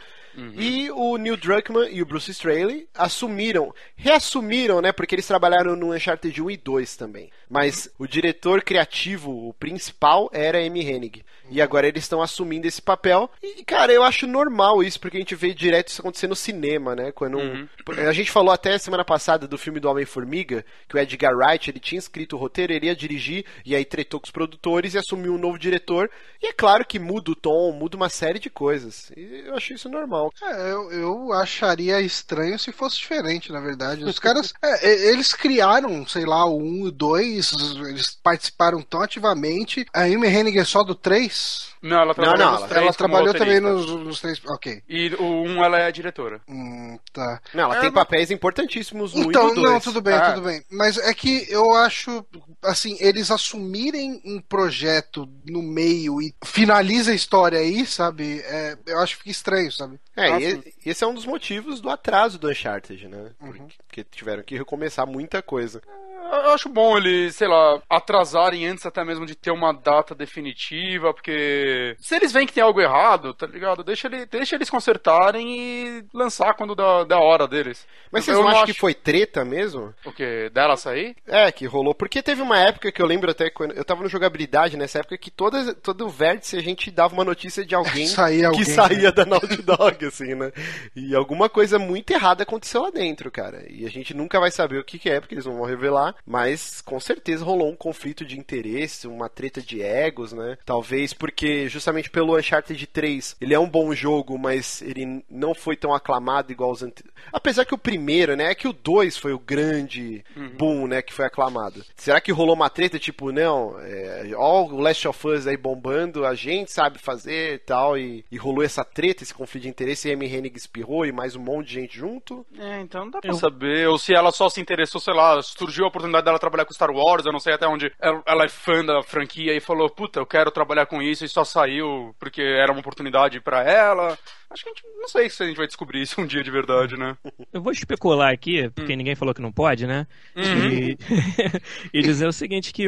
E 0.56 0.90
o 0.92 1.18
Neil 1.18 1.36
Druckmann 1.38 1.90
e 1.92 2.02
o 2.02 2.06
Bruce 2.06 2.30
Straley 2.32 2.88
assumiram, 2.94 3.74
reassumiram, 3.96 4.82
né, 4.82 4.92
porque 4.92 5.16
eles 5.16 5.28
trabalharam 5.28 5.76
no 5.76 5.94
Uncharted 5.94 6.42
1 6.42 6.52
e 6.52 6.58
2 6.58 6.96
também. 6.96 7.30
Mas 7.50 7.90
o 8.00 8.08
diretor 8.08 8.62
criativo, 8.64 9.32
o 9.50 9.54
principal, 9.54 10.30
era 10.34 10.58
Amy 10.60 10.82
Hennig. 10.82 11.24
E 11.50 11.62
agora 11.62 11.88
eles 11.88 12.04
estão 12.04 12.22
assumindo 12.22 12.68
esse 12.68 12.82
papel. 12.82 13.30
E, 13.42 13.64
cara, 13.64 13.94
eu 13.94 14.04
acho 14.04 14.28
normal 14.28 14.84
isso, 14.84 15.00
porque 15.00 15.16
a 15.16 15.20
gente 15.20 15.34
vê 15.36 15.54
direto 15.54 15.88
isso 15.88 16.02
acontecer 16.02 16.28
no 16.28 16.36
cinema, 16.36 16.94
né? 16.94 17.12
Quando 17.14 17.38
um- 17.40 17.68
a 18.06 18.12
gente 18.12 18.30
falou 18.30 18.52
até 18.52 18.78
semana 18.78 19.06
passada 19.06 19.48
do 19.48 19.58
filme 19.58 19.80
do 19.80 19.90
Homem-Formiga, 19.90 20.66
que 20.90 20.96
o 20.96 21.00
Edgar 21.00 21.34
Wright, 21.36 21.70
ele 21.72 21.80
tinha 21.80 22.00
escrito 22.00 22.36
o 22.36 22.40
roteiro, 22.40 22.74
ele 22.74 22.88
ia 22.88 22.96
dirigir, 22.96 23.46
e 23.66 23.74
aí 23.76 23.86
tretou 23.86 24.20
com 24.20 24.26
os 24.26 24.32
produtores 24.32 24.94
e 24.94 24.98
assumiu 24.98 25.27
um 25.30 25.38
novo 25.38 25.58
diretor. 25.58 26.10
E 26.42 26.48
é 26.48 26.54
claro 26.54 26.86
que 26.86 27.00
muda 27.00 27.32
o 27.32 27.36
tom, 27.36 27.72
muda 27.72 27.98
uma 27.98 28.10
série 28.10 28.40
de 28.40 28.50
coisas. 28.50 29.12
E 29.16 29.44
eu 29.46 29.56
acho 29.56 29.74
isso 29.74 29.90
normal. 29.90 30.32
É, 30.42 30.72
eu, 30.72 30.92
eu 30.92 31.34
acharia 31.34 32.00
estranho 32.00 32.60
se 32.60 32.72
fosse 32.72 32.98
diferente, 32.98 33.52
na 33.52 33.60
verdade. 33.60 34.04
Os 34.04 34.20
caras, 34.20 34.54
é, 34.62 35.10
eles 35.10 35.34
criaram, 35.34 36.06
sei 36.06 36.26
lá, 36.26 36.46
o 36.46 36.58
1 36.58 36.76
e 36.86 36.88
o 36.88 36.92
2, 36.92 37.54
eles 37.88 38.18
participaram 38.22 38.82
tão 38.82 39.02
ativamente. 39.02 39.86
A 39.94 40.04
Amy 40.04 40.28
Hennig 40.28 40.60
é 40.60 40.66
só 40.66 40.84
do 40.84 40.94
3? 40.94 41.77
Não, 41.82 42.00
ela 42.02 42.14
trabalhou 42.16 42.38
não, 42.46 42.52
nos 42.52 42.60
ela- 42.62 42.68
três 42.68 42.84
Ela 42.84 42.94
como 42.94 42.98
trabalhou 43.10 43.34
também 43.34 43.60
nos, 43.60 43.86
nos 43.92 44.20
três. 44.22 44.42
Ok. 44.48 44.82
E 44.90 45.14
o 45.16 45.24
um 45.44 45.64
ela 45.64 45.80
é 45.80 45.86
a 45.86 45.92
diretora. 45.92 46.42
Hum, 46.48 46.98
tá. 47.14 47.42
Não, 47.54 47.64
ela 47.66 47.78
É, 47.78 47.82
tem 47.82 47.90
mas- 47.92 48.04
papéis 48.04 48.32
importantíssimos 48.32 49.14
no 49.14 49.26
1 49.28 49.30
Então, 49.30 49.48
no 49.50 49.56
2. 49.56 49.72
não, 49.72 49.80
tudo 49.80 50.02
bem, 50.02 50.14
Ah. 50.16 50.34
tudo 50.34 50.46
bem. 50.46 50.64
Mas 50.72 50.98
é 50.98 51.14
que 51.14 51.46
eu 51.50 51.74
acho, 51.74 52.26
assim, 52.64 52.98
eles 53.00 53.30
assumirem 53.32 54.22
um 54.26 54.40
projeto 54.42 55.28
no 55.46 55.62
meio 55.62 56.22
e 56.22 56.34
finaliza 56.44 57.12
a 57.12 57.16
história 57.16 57.60
aí, 57.60 57.86
sabe? 57.86 58.40
É, 58.46 58.78
eu 58.88 59.00
acho 59.00 59.14
que 59.16 59.20
fica 59.24 59.32
estranho, 59.32 59.72
sabe? 59.72 60.00
É, 60.16 60.30
Nossa. 60.30 60.46
e 60.46 60.74
esse 60.90 61.04
é 61.04 61.08
um 61.08 61.14
dos 61.14 61.26
motivos 61.26 61.80
do 61.80 61.90
atraso 61.90 62.38
do 62.40 62.50
Uncharted, 62.50 63.08
né? 63.08 63.32
Uhum. 63.42 63.68
Porque 63.88 64.04
tiveram 64.04 64.44
que 64.44 64.58
recomeçar 64.58 65.06
muita 65.06 65.42
coisa. 65.42 65.82
Eu 66.30 66.52
acho 66.54 66.68
bom 66.70 66.98
eles, 66.98 67.36
sei 67.36 67.48
lá, 67.48 67.82
atrasarem 67.90 68.66
antes 68.68 68.86
até 68.86 69.04
mesmo 69.04 69.26
de 69.26 69.36
ter 69.36 69.52
uma 69.52 69.72
data 69.74 70.14
definitiva, 70.14 71.14
porque 71.14 71.96
se 72.00 72.16
eles 72.16 72.32
veem 72.32 72.46
que 72.48 72.54
tem 72.54 72.64
algo 72.64 72.82
errado, 72.82 73.34
tá 73.34 73.46
ligado? 73.48 73.84
Deixa, 73.84 74.08
ele, 74.08 74.26
deixa 74.26 74.56
eles 74.56 74.70
consertarem 74.70 75.48
e 75.58 76.04
lançar 76.14 76.54
quando 76.56 76.76
dá, 76.76 77.04
dá 77.04 77.20
hora 77.20 77.48
deles. 77.48 77.86
Mas 78.12 78.28
Eu 78.28 78.34
vocês 78.36 78.38
não 78.46 78.48
acham 78.50 78.64
acho- 78.64 78.74
que 78.74 78.80
foi 78.80 78.94
treta 78.94 79.46
mesmo? 79.46 79.94
O 80.06 80.12
que? 80.12 80.50
Dela 80.50 80.76
sair? 80.78 81.16
É, 81.26 81.52
que 81.52 81.66
rolou. 81.66 81.94
Porque 81.96 82.22
teve 82.22 82.42
uma 82.42 82.60
época 82.60 82.92
que 82.92 83.02
eu 83.02 83.06
lembro 83.06 83.32
até 83.32 83.50
quando. 83.50 83.74
Eu 83.74 83.86
tava 83.86 84.04
no 84.04 84.10
jogabilidade 84.10 84.78
nessa 84.78 85.00
época 85.00 85.18
que 85.18 85.32
toda, 85.32 85.74
todo 85.76 86.10
vértice 86.10 86.58
a 86.58 86.62
gente 86.62 86.92
dava 86.92 87.14
uma 87.14 87.24
notícia 87.26 87.66
de 87.66 87.74
alguém 87.76 88.08
Saía 88.08 88.48
alguém, 88.48 88.64
que 88.66 88.72
saía 88.72 89.12
da 89.12 89.26
Naughty 89.26 89.62
Dog, 89.62 90.06
assim, 90.06 90.36
né? 90.36 90.52
E 90.96 91.16
alguma 91.16 91.50
coisa 91.50 91.80
muito 91.80 92.12
errada 92.12 92.44
aconteceu 92.44 92.82
lá 92.82 92.90
dentro, 92.90 93.32
cara. 93.32 93.66
E 93.70 93.86
a 93.86 93.90
gente 93.90 94.14
nunca 94.14 94.40
vai 94.40 94.52
saber 94.52 94.80
o 94.80 94.84
que, 94.84 95.00
que 95.00 95.10
é, 95.10 95.20
porque 95.20 95.36
eles 95.36 95.46
não 95.46 95.56
vão 95.58 95.66
revelar. 95.66 96.07
Mas 96.26 96.82
com 96.82 97.00
certeza 97.00 97.44
rolou 97.46 97.70
um 97.72 97.76
conflito 97.76 98.26
de 98.26 98.38
interesse, 98.38 99.08
uma 99.08 99.30
treta 99.30 99.62
de 99.62 99.82
egos, 99.82 100.34
né? 100.34 100.58
Talvez 100.66 101.14
porque, 101.14 101.68
justamente 101.70 102.10
pelo 102.10 102.38
Uncharted 102.38 102.86
3, 102.88 103.36
ele 103.42 103.54
é 103.54 103.60
um 103.60 103.70
bom 103.70 103.94
jogo, 103.94 104.38
mas 104.38 104.82
ele 104.82 105.24
não 105.30 105.54
foi 105.54 105.76
tão 105.76 105.94
aclamado 105.94 106.52
igual 106.52 106.72
os 106.72 106.84
anteriores. 106.84 107.16
Apesar 107.32 107.66
que 107.66 107.74
o 107.74 107.78
primeiro, 107.78 108.36
né? 108.36 108.52
É 108.52 108.56
que 108.56 108.68
o 108.68 108.74
2 108.74 109.18
foi 109.18 109.34
o 109.34 109.40
grande 109.40 110.24
boom, 110.58 110.88
né? 110.88 111.02
Que 111.02 111.14
foi 111.14 111.26
aclamado. 111.26 111.84
Será 111.96 112.20
que 112.22 112.32
rolou 112.32 112.56
uma 112.56 112.70
treta 112.70 112.98
tipo, 113.00 113.32
não, 113.32 113.76
é, 113.80 114.32
ó, 114.36 114.64
o 114.66 114.80
Last 114.80 115.08
of 115.08 115.28
Us 115.28 115.48
aí 115.48 115.58
bombando, 115.58 116.26
a 116.26 116.36
gente 116.36 116.72
sabe 116.72 117.00
fazer 117.00 117.56
e 117.56 117.60
tal, 117.60 117.98
e, 117.98 118.24
e 118.32 118.38
rolou 118.38 118.64
essa 118.64 118.84
treta, 118.84 119.24
esse 119.24 119.34
conflito 119.34 119.64
de 119.64 119.70
interesse, 119.70 120.08
e 120.08 120.12
a 120.12 120.14
Amy 120.14 120.28
Hennig 120.34 120.58
espirrou 120.58 121.06
e 121.06 121.12
mais 121.12 121.36
um 121.36 121.42
monte 121.42 121.68
de 121.68 121.74
gente 121.76 121.98
junto? 121.98 122.46
É, 122.58 122.80
então 122.82 123.06
não 123.06 123.12
dá 123.12 123.20
pra 123.22 123.30
Eu- 123.32 123.36
saber. 123.36 123.88
Ou 123.88 123.98
se 123.98 124.14
ela 124.14 124.32
só 124.32 124.50
se 124.50 124.62
interessou, 124.62 125.00
sei 125.02 125.14
lá, 125.14 125.42
surgiu 125.42 125.86
a 125.86 125.92
oportunidade 125.98 126.26
dela 126.26 126.40
trabalhar 126.40 126.66
com 126.66 126.74
Star 126.74 126.92
Wars, 126.92 127.26
eu 127.26 127.32
não 127.32 127.40
sei 127.40 127.54
até 127.54 127.68
onde 127.68 127.92
ela, 128.00 128.46
é 128.46 128.50
fã 128.50 128.86
da 128.86 129.02
franquia 129.04 129.54
e 129.54 129.60
falou, 129.60 129.90
puta, 129.90 130.20
eu 130.20 130.26
quero 130.26 130.52
trabalhar 130.52 130.86
com 130.86 131.02
isso 131.02 131.26
e 131.26 131.30
só 131.30 131.44
saiu 131.44 132.16
porque 132.20 132.42
era 132.42 132.72
uma 132.72 132.80
oportunidade 132.80 133.42
pra 133.42 133.64
ela. 133.64 134.18
Acho 134.50 134.64
que 134.64 134.70
a 134.70 134.74
gente 134.74 134.84
não 135.00 135.08
sei 135.08 135.30
se 135.30 135.44
a 135.44 135.46
gente 135.46 135.58
vai 135.58 135.68
descobrir 135.68 136.02
isso 136.02 136.20
um 136.22 136.26
dia 136.26 136.44
de 136.44 136.52
verdade, 136.52 136.96
né? 136.96 137.18
Eu 137.52 137.62
vou 137.62 137.72
especular 137.72 138.32
aqui, 138.32 138.70
porque 138.70 138.96
ninguém 138.96 139.16
falou 139.16 139.34
que 139.34 139.42
não 139.42 139.52
pode, 139.52 139.86
né? 139.86 140.08
E, 140.36 140.98
e 141.94 142.02
dizer 142.02 142.28
o 142.28 142.34
seguinte 142.34 142.72
que 142.72 142.88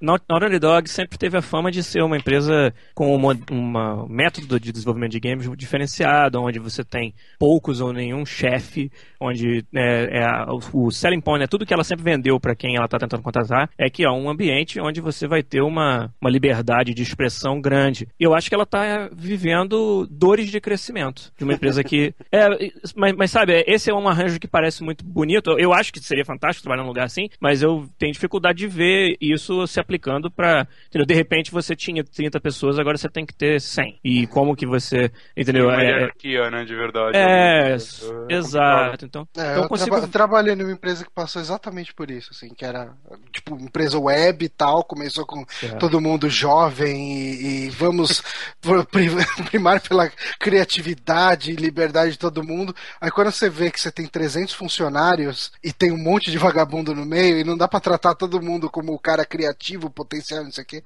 Naughty 0.00 0.58
Dog 0.58 0.88
sempre 0.88 1.18
teve 1.18 1.36
a 1.36 1.42
fama 1.42 1.70
de 1.70 1.82
ser 1.82 2.02
uma 2.02 2.16
empresa 2.16 2.72
com 2.94 3.14
uma 3.14 4.06
método 4.08 4.58
de 4.60 4.72
desenvolvimento 4.72 5.12
de 5.12 5.20
games 5.20 5.48
diferenciado, 5.56 6.40
onde 6.40 6.58
você 6.58 6.84
tem 6.84 7.14
poucos 7.38 7.80
ou 7.80 7.92
nenhum 7.92 8.24
chefe, 8.24 8.90
onde 9.20 9.64
é, 9.74 10.18
é 10.20 10.24
a- 10.24 10.46
o, 10.72 10.90
selling 10.90 11.20
point, 11.20 11.40
né, 11.40 11.46
tudo 11.46 11.66
que 11.66 11.74
ela 11.74 11.84
sempre 11.84 12.04
vendeu 12.04 12.38
para 12.38 12.54
quem 12.54 12.76
ela 12.76 12.84
está 12.84 12.98
tentando 12.98 13.22
contratar, 13.22 13.70
é 13.76 13.90
que 13.90 14.04
é 14.04 14.10
um 14.10 14.28
ambiente 14.28 14.80
onde 14.80 15.00
você 15.00 15.26
vai 15.26 15.42
ter 15.42 15.60
uma, 15.62 16.12
uma 16.20 16.30
liberdade 16.30 16.94
de 16.94 17.02
expressão 17.02 17.60
grande. 17.60 18.08
E 18.18 18.24
eu 18.24 18.34
acho 18.34 18.48
que 18.48 18.54
ela 18.54 18.64
está 18.64 19.08
vivendo 19.12 20.06
dores 20.10 20.50
de 20.50 20.60
crescimento 20.60 21.32
de 21.36 21.44
uma 21.44 21.54
empresa 21.54 21.82
que. 21.82 22.14
É, 22.30 22.46
mas, 22.94 23.14
mas 23.16 23.30
sabe, 23.30 23.64
esse 23.66 23.90
é 23.90 23.94
um 23.94 24.06
arranjo 24.06 24.38
que 24.38 24.46
parece 24.46 24.82
muito 24.84 25.02
bonito. 25.04 25.58
Eu 25.58 25.72
acho 25.72 25.92
que 25.92 25.98
seria 25.98 26.24
fantástico 26.24 26.62
trabalhar 26.64 26.82
num 26.82 26.88
lugar 26.88 27.04
assim, 27.06 27.28
mas 27.40 27.62
eu 27.62 27.88
tenho 27.98 28.12
dificuldade 28.12 28.58
de 28.58 28.66
ver 28.66 29.16
isso 29.20 29.66
se 29.66 29.80
aplicando 29.88 30.30
para, 30.30 30.68
entendeu? 30.86 31.06
De 31.06 31.14
repente 31.14 31.50
você 31.50 31.74
tinha 31.74 32.04
30 32.04 32.38
pessoas, 32.38 32.78
agora 32.78 32.98
você 32.98 33.08
tem 33.08 33.24
que 33.24 33.34
ter 33.34 33.58
100. 33.60 33.98
E 34.04 34.26
como 34.26 34.54
que 34.54 34.66
você, 34.66 35.10
entendeu? 35.34 35.68
Uma 35.68 35.82
É, 35.82 35.86
hierarquia, 35.86 36.50
né, 36.50 36.64
de 36.64 36.74
verdade. 36.74 37.16
é, 37.16 37.72
É, 37.72 38.34
exato. 38.34 39.06
Então, 39.06 39.26
É, 39.36 39.40
então 39.52 39.62
eu, 39.62 39.68
consigo 39.68 39.90
traba- 39.90 40.06
eu 40.06 40.10
trabalhei 40.10 40.54
numa 40.54 40.70
empresa 40.72 41.04
que 41.04 41.10
passou 41.10 41.40
exatamente 41.40 41.94
por 41.94 42.10
isso, 42.10 42.30
assim, 42.32 42.50
que 42.50 42.64
era 42.64 42.92
tipo 43.32 43.56
empresa 43.56 43.98
web 43.98 44.44
e 44.44 44.48
tal, 44.48 44.84
começou 44.84 45.24
com 45.24 45.44
É. 45.62 45.68
todo 45.76 46.00
mundo 46.00 46.28
jovem 46.28 47.12
e, 47.18 47.66
e 47.66 47.70
vamos 47.70 48.22
primar 49.50 49.80
pela 49.80 50.10
criatividade 50.38 51.50
e 51.52 51.56
liberdade 51.56 52.12
de 52.12 52.18
todo 52.18 52.42
mundo. 52.44 52.74
Aí 53.00 53.10
quando 53.10 53.30
você 53.30 53.48
vê 53.48 53.70
que 53.70 53.80
você 53.80 53.90
tem 53.90 54.06
300 54.06 54.52
funcionários 54.54 55.50
e 55.62 55.72
tem 55.72 55.92
um 55.92 55.96
monte 56.02 56.30
de 56.30 56.38
vagabundo 56.38 56.94
no 56.94 57.06
meio 57.06 57.38
e 57.38 57.44
não 57.44 57.56
dá 57.56 57.66
pra 57.68 57.80
tratar 57.80 58.14
todo 58.14 58.42
mundo 58.42 58.68
como 58.68 58.92
o 58.92 58.98
cara 58.98 59.24
criativo, 59.24 59.77
potencial, 59.78 60.44
não 60.44 60.50
sei 60.50 60.64
o 60.64 60.66
quê, 60.66 60.82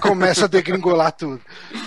começa 0.00 0.46
a 0.46 0.48
degringolar 0.48 1.12
tudo. 1.12 1.40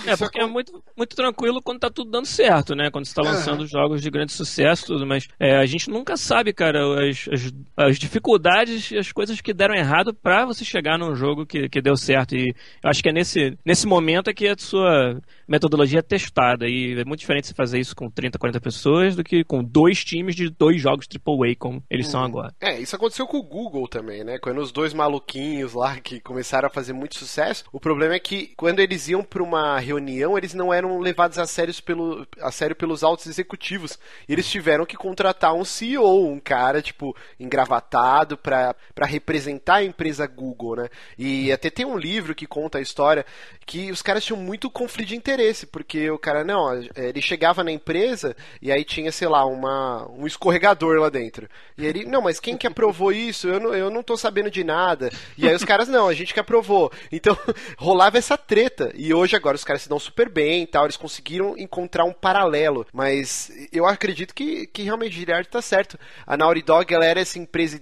É, 0.06 0.16
porque 0.16 0.40
é 0.40 0.46
muito, 0.46 0.82
muito 0.96 1.16
tranquilo 1.16 1.60
quando 1.62 1.80
tá 1.80 1.90
tudo 1.90 2.10
dando 2.10 2.26
certo, 2.26 2.74
né? 2.74 2.90
Quando 2.90 3.06
você 3.06 3.14
tá 3.14 3.22
lançando 3.22 3.66
jogos 3.66 4.00
de 4.00 4.10
grande 4.10 4.32
sucesso 4.32 4.84
e 4.84 4.86
tudo, 4.86 5.06
mas 5.06 5.28
é, 5.40 5.56
a 5.56 5.66
gente 5.66 5.90
nunca 5.90 6.16
sabe, 6.16 6.52
cara, 6.52 6.80
as, 7.08 7.28
as, 7.32 7.52
as 7.76 7.98
dificuldades 7.98 8.90
e 8.90 8.98
as 8.98 9.10
coisas 9.10 9.40
que 9.40 9.52
deram 9.52 9.74
errado 9.74 10.14
pra 10.14 10.44
você 10.44 10.64
chegar 10.64 10.98
num 10.98 11.14
jogo 11.14 11.44
que, 11.44 11.68
que 11.68 11.80
deu 11.82 11.96
certo. 11.96 12.36
E 12.36 12.54
eu 12.82 12.90
acho 12.90 13.02
que 13.02 13.08
é 13.08 13.12
nesse, 13.12 13.58
nesse 13.64 13.86
momento 13.86 14.30
é 14.30 14.34
que 14.34 14.48
a 14.48 14.54
sua 14.56 15.20
metodologia 15.46 16.02
testada. 16.02 16.68
E 16.68 16.98
é 16.98 17.04
muito 17.04 17.20
diferente 17.20 17.46
você 17.46 17.54
fazer 17.54 17.78
isso 17.78 17.94
com 17.94 18.10
30, 18.10 18.38
40 18.38 18.60
pessoas 18.60 19.16
do 19.16 19.22
que 19.22 19.44
com 19.44 19.62
dois 19.62 20.04
times 20.04 20.34
de 20.34 20.50
dois 20.50 20.80
jogos 20.80 21.06
AAA, 21.06 21.54
como 21.58 21.82
eles 21.88 22.08
são 22.08 22.22
agora. 22.22 22.54
É, 22.60 22.78
isso 22.78 22.96
aconteceu 22.96 23.26
com 23.26 23.38
o 23.38 23.42
Google 23.42 23.86
também, 23.88 24.24
né? 24.24 24.38
Quando 24.38 24.60
os 24.60 24.72
dois 24.72 24.92
maluquinhos 24.92 25.74
lá 25.74 25.98
que 26.00 26.20
começaram 26.20 26.66
a 26.66 26.70
fazer 26.70 26.92
muito 26.92 27.16
sucesso, 27.16 27.64
o 27.72 27.80
problema 27.80 28.14
é 28.14 28.18
que 28.18 28.52
quando 28.56 28.80
eles 28.80 29.08
iam 29.08 29.22
pra 29.22 29.42
uma 29.42 29.78
reunião, 29.78 30.36
eles 30.36 30.54
não 30.54 30.72
eram 30.72 30.98
levados 30.98 31.38
a, 31.38 31.46
sérios 31.46 31.80
pelo, 31.80 32.26
a 32.40 32.50
sério 32.50 32.74
pelos 32.74 33.02
altos 33.02 33.26
executivos. 33.26 33.98
E 34.28 34.32
eles 34.32 34.48
tiveram 34.48 34.84
que 34.84 34.96
contratar 34.96 35.54
um 35.54 35.64
CEO, 35.64 36.28
um 36.28 36.40
cara, 36.40 36.82
tipo, 36.82 37.16
engravatado 37.38 38.36
pra 38.36 38.74
representar 39.02 39.76
a 39.76 39.84
empresa 39.84 40.26
Google, 40.26 40.76
né? 40.76 40.88
E 41.18 41.52
até 41.52 41.70
tem 41.70 41.86
um 41.86 41.96
livro 41.96 42.34
que 42.34 42.46
conta 42.46 42.78
a 42.78 42.80
história 42.80 43.24
que 43.66 43.90
os 43.90 44.00
caras 44.00 44.24
tinham 44.24 44.38
muito 44.40 44.70
conflito 44.70 45.08
de 45.08 45.16
interesse, 45.16 45.66
porque 45.66 46.08
o 46.08 46.18
cara, 46.18 46.44
não, 46.44 46.72
ele 46.94 47.20
chegava 47.20 47.64
na 47.64 47.72
empresa 47.72 48.36
e 48.62 48.70
aí 48.70 48.84
tinha, 48.84 49.10
sei 49.10 49.26
lá, 49.26 49.44
uma, 49.44 50.08
um 50.12 50.24
escorregador 50.26 51.00
lá 51.00 51.08
dentro. 51.10 51.48
E 51.76 51.84
ele, 51.84 52.04
não, 52.04 52.22
mas 52.22 52.38
quem 52.38 52.56
que 52.56 52.66
aprovou 52.66 53.10
isso? 53.12 53.48
Eu 53.48 53.58
não, 53.58 53.74
eu 53.74 53.90
não 53.90 54.02
tô 54.04 54.16
sabendo 54.16 54.50
de 54.50 54.62
nada. 54.62 55.10
E 55.36 55.48
aí 55.48 55.54
os 55.54 55.64
caras, 55.64 55.88
não, 55.88 56.06
a 56.08 56.14
gente 56.14 56.32
que 56.32 56.38
aprovou. 56.40 56.92
Então, 57.10 57.36
rolava 57.76 58.16
essa 58.16 58.38
treta. 58.38 58.92
E 58.94 59.12
hoje 59.12 59.34
agora 59.34 59.56
os 59.56 59.64
caras 59.64 59.82
se 59.82 59.88
dão 59.88 59.98
super 59.98 60.28
bem 60.28 60.62
e 60.62 60.66
tal, 60.66 60.84
eles 60.84 60.96
conseguiram 60.96 61.58
encontrar 61.58 62.04
um 62.04 62.12
paralelo. 62.12 62.86
Mas 62.92 63.50
eu 63.72 63.84
acredito 63.84 64.32
que, 64.32 64.66
que 64.68 64.82
realmente 64.84 65.16
Giliard 65.16 65.48
tá 65.48 65.60
certo. 65.60 65.98
A 66.24 66.36
Naughty 66.36 66.62
Dog, 66.62 66.94
ela 66.94 67.04
era 67.04 67.20
essa 67.20 67.38
empresa 67.38 67.80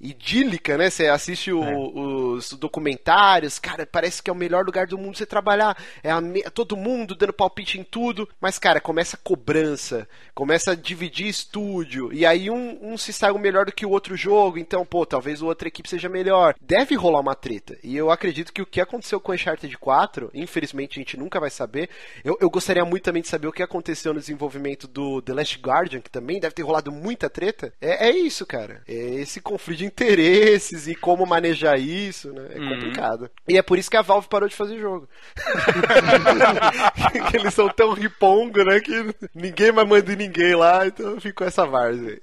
idílica, 0.00 0.76
né? 0.78 0.90
Você 0.90 1.06
assiste 1.08 1.52
o- 1.52 2.32
os 2.36 2.52
documentários, 2.54 3.58
cara, 3.58 3.86
parece 3.86 4.22
que 4.22 4.30
é 4.30 4.32
o 4.32 4.36
melhor 4.36 4.64
lugar 4.64 4.86
do 4.86 4.98
mundo 4.98 5.16
você 5.26 5.28
trabalhar. 5.28 5.76
É 6.02 6.10
a 6.10 6.50
todo 6.50 6.76
mundo 6.76 7.14
dando 7.14 7.32
palpite 7.32 7.78
em 7.78 7.84
tudo. 7.84 8.28
Mas, 8.40 8.58
cara, 8.58 8.80
começa 8.80 9.16
a 9.16 9.18
cobrança, 9.18 10.08
começa 10.34 10.72
a 10.72 10.74
dividir 10.74 11.26
estúdio. 11.26 12.12
E 12.12 12.24
aí 12.24 12.48
um, 12.48 12.92
um 12.92 12.96
se 12.96 13.12
sai 13.12 13.32
melhor 13.36 13.66
do 13.66 13.72
que 13.72 13.84
o 13.84 13.90
outro 13.90 14.16
jogo. 14.16 14.58
Então, 14.58 14.84
pô, 14.86 15.04
talvez 15.04 15.42
a 15.42 15.46
outra 15.46 15.68
equipe 15.68 15.88
seja 15.88 16.08
melhor. 16.08 16.54
Deve 16.60 16.94
rolar 16.94 17.20
uma 17.20 17.34
treta. 17.34 17.76
E 17.82 17.96
eu 17.96 18.10
acredito 18.10 18.52
que 18.52 18.62
o 18.62 18.66
que 18.66 18.80
aconteceu 18.80 19.20
com 19.20 19.32
Uncharted 19.32 19.76
4, 19.76 20.30
infelizmente 20.32 20.98
a 20.98 21.02
gente 21.02 21.16
nunca 21.16 21.40
vai 21.40 21.50
saber. 21.50 21.90
Eu, 22.24 22.38
eu 22.40 22.48
gostaria 22.48 22.84
muito 22.84 23.02
também 23.02 23.22
de 23.22 23.28
saber 23.28 23.48
o 23.48 23.52
que 23.52 23.62
aconteceu 23.62 24.14
no 24.14 24.20
desenvolvimento 24.20 24.86
do 24.86 25.20
The 25.20 25.34
Last 25.34 25.58
Guardian, 25.58 26.00
que 26.00 26.10
também 26.10 26.40
deve 26.40 26.54
ter 26.54 26.62
rolado 26.62 26.92
muita 26.92 27.28
treta. 27.28 27.72
É, 27.80 28.08
é 28.08 28.10
isso, 28.10 28.46
cara. 28.46 28.82
É 28.86 28.92
esse 28.92 29.40
conflito 29.40 29.78
de 29.78 29.84
interesses 29.84 30.86
e 30.86 30.94
como 30.94 31.26
manejar 31.26 31.78
isso, 31.78 32.32
né? 32.32 32.48
É 32.50 32.58
complicado. 32.58 33.30
E 33.48 33.58
é 33.58 33.62
por 33.62 33.78
isso 33.78 33.90
que 33.90 33.96
a 33.96 34.02
Valve 34.02 34.28
parou 34.28 34.48
de 34.48 34.54
fazer 34.54 34.78
jogo. 34.78 35.08
que 37.30 37.36
eles 37.36 37.54
são 37.54 37.68
tão 37.68 37.92
ripongo, 37.92 38.64
né? 38.64 38.80
Que 38.80 39.14
ninguém 39.34 39.72
mais 39.72 39.88
manda 39.88 40.12
em 40.12 40.16
ninguém 40.16 40.54
lá, 40.54 40.86
então 40.86 41.20
ficou 41.20 41.46
essa 41.46 41.66
várzea 41.66 42.12
aí. 42.12 42.20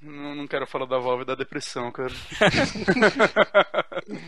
Não, 0.00 0.34
não 0.34 0.46
quero 0.46 0.66
falar 0.66 0.86
da 0.86 0.98
Valve 0.98 1.22
e 1.22 1.26
da 1.26 1.34
depressão, 1.34 1.90
cara. 1.90 2.12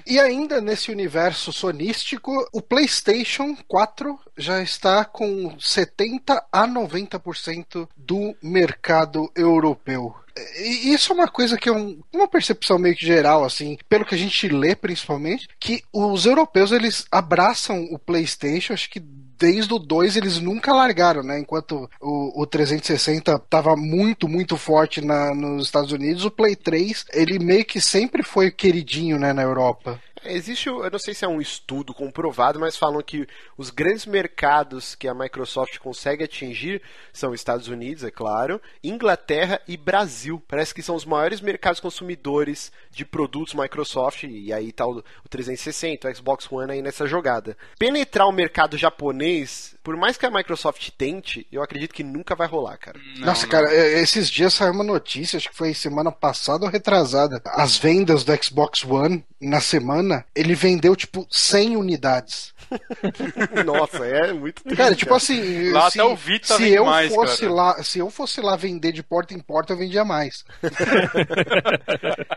E 0.06 0.18
ainda 0.18 0.60
nesse 0.60 0.90
universo 0.90 1.52
sonístico, 1.52 2.32
o 2.52 2.60
PlayStation 2.60 3.56
4 3.68 4.18
já 4.36 4.62
está 4.62 5.04
com 5.04 5.56
70 5.58 6.44
a 6.52 6.66
90% 6.66 7.88
do 7.96 8.34
mercado 8.42 9.30
europeu. 9.36 10.14
E 10.58 10.92
isso 10.92 11.12
é 11.12 11.14
uma 11.14 11.28
coisa 11.28 11.56
que 11.56 11.68
é 11.68 11.72
um- 11.72 12.00
uma 12.12 12.28
percepção 12.28 12.78
meio 12.78 12.94
que 12.96 13.04
geral, 13.06 13.44
assim, 13.44 13.76
pelo 13.88 14.04
que 14.04 14.14
a 14.14 14.18
gente 14.18 14.48
lê 14.48 14.74
principalmente, 14.74 15.48
que 15.58 15.82
os 15.92 16.26
europeus 16.26 16.72
eles 16.72 17.04
abraçam 17.10 17.84
o 17.90 17.98
PlayStation, 17.98 18.72
acho 18.72 18.90
que 18.90 19.00
desde 19.00 19.72
o 19.72 19.78
2 19.78 20.16
eles 20.16 20.38
nunca 20.38 20.70
largaram, 20.72 21.22
né? 21.22 21.38
Enquanto 21.38 21.88
o, 21.98 22.42
o 22.42 22.46
360 22.46 23.36
estava 23.36 23.74
muito, 23.74 24.28
muito 24.28 24.54
forte 24.56 25.00
na- 25.00 25.34
nos 25.34 25.64
Estados 25.66 25.92
Unidos, 25.92 26.24
o 26.26 26.30
Play 26.30 26.54
3 26.54 27.06
ele 27.12 27.38
meio 27.38 27.64
que 27.64 27.80
sempre 27.80 28.22
foi 28.22 28.50
queridinho, 28.50 29.18
né, 29.18 29.32
na 29.32 29.42
Europa. 29.42 29.98
Existe, 30.24 30.68
eu 30.68 30.90
não 30.90 30.98
sei 30.98 31.14
se 31.14 31.24
é 31.24 31.28
um 31.28 31.40
estudo 31.40 31.94
comprovado, 31.94 32.60
mas 32.60 32.76
falam 32.76 33.02
que 33.02 33.26
os 33.56 33.70
grandes 33.70 34.04
mercados 34.04 34.94
que 34.94 35.08
a 35.08 35.14
Microsoft 35.14 35.78
consegue 35.78 36.24
atingir 36.24 36.82
são 37.10 37.32
Estados 37.32 37.68
Unidos, 37.68 38.04
é 38.04 38.10
claro, 38.10 38.60
Inglaterra 38.84 39.60
e 39.66 39.78
Brasil. 39.78 40.42
Parece 40.46 40.74
que 40.74 40.82
são 40.82 40.94
os 40.94 41.06
maiores 41.06 41.40
mercados 41.40 41.80
consumidores 41.80 42.70
de 42.90 43.04
produtos 43.04 43.54
Microsoft, 43.54 44.24
e 44.24 44.52
aí 44.52 44.72
tá 44.72 44.86
o 44.86 45.02
360, 45.28 46.08
o 46.08 46.14
Xbox 46.14 46.52
One 46.52 46.72
aí 46.72 46.82
nessa 46.82 47.06
jogada. 47.06 47.56
Penetrar 47.78 48.28
o 48.28 48.32
mercado 48.32 48.76
japonês, 48.76 49.74
por 49.82 49.96
mais 49.96 50.16
que 50.16 50.26
a 50.26 50.30
Microsoft 50.30 50.90
tente, 50.96 51.46
eu 51.50 51.62
acredito 51.62 51.94
que 51.94 52.02
nunca 52.02 52.34
vai 52.34 52.46
rolar, 52.46 52.76
cara. 52.76 52.98
Não, 53.16 53.26
Nossa, 53.26 53.42
não. 53.44 53.50
cara, 53.50 53.72
é, 53.72 54.00
esses 54.00 54.28
dias 54.28 54.52
saiu 54.54 54.72
uma 54.72 54.84
notícia, 54.84 55.36
acho 55.36 55.48
que 55.48 55.56
foi 55.56 55.72
semana 55.72 56.12
passada 56.12 56.64
ou 56.64 56.70
retrasada. 56.70 57.40
As 57.46 57.76
vendas 57.76 58.22
do 58.24 58.44
Xbox 58.44 58.84
One 58.84 59.24
na 59.40 59.60
semana, 59.60 60.24
ele 60.34 60.54
vendeu 60.54 60.94
tipo 60.94 61.26
100 61.30 61.76
unidades. 61.76 62.52
Nossa, 63.64 64.04
é 64.06 64.32
muito 64.32 64.62
triste, 64.62 64.76
Cara, 64.76 64.94
tipo 64.94 65.14
assim, 65.14 65.70
Lá 65.72 65.90
se, 65.90 66.00
até 66.00 66.08
o 66.08 66.16
Vita 66.16 66.56
se 66.56 66.70
eu 66.72 66.84
mais, 66.84 67.12
fosse 67.14 67.40
cara. 67.42 67.52
lá, 67.52 67.82
se 67.82 67.98
eu 67.98 68.10
fosse 68.10 68.40
lá 68.40 68.56
vender 68.56 68.92
de 68.92 69.02
porta 69.02 69.34
em 69.34 69.40
porta, 69.40 69.72
eu 69.72 69.78
vendia 69.78 70.04
mais. 70.04 70.44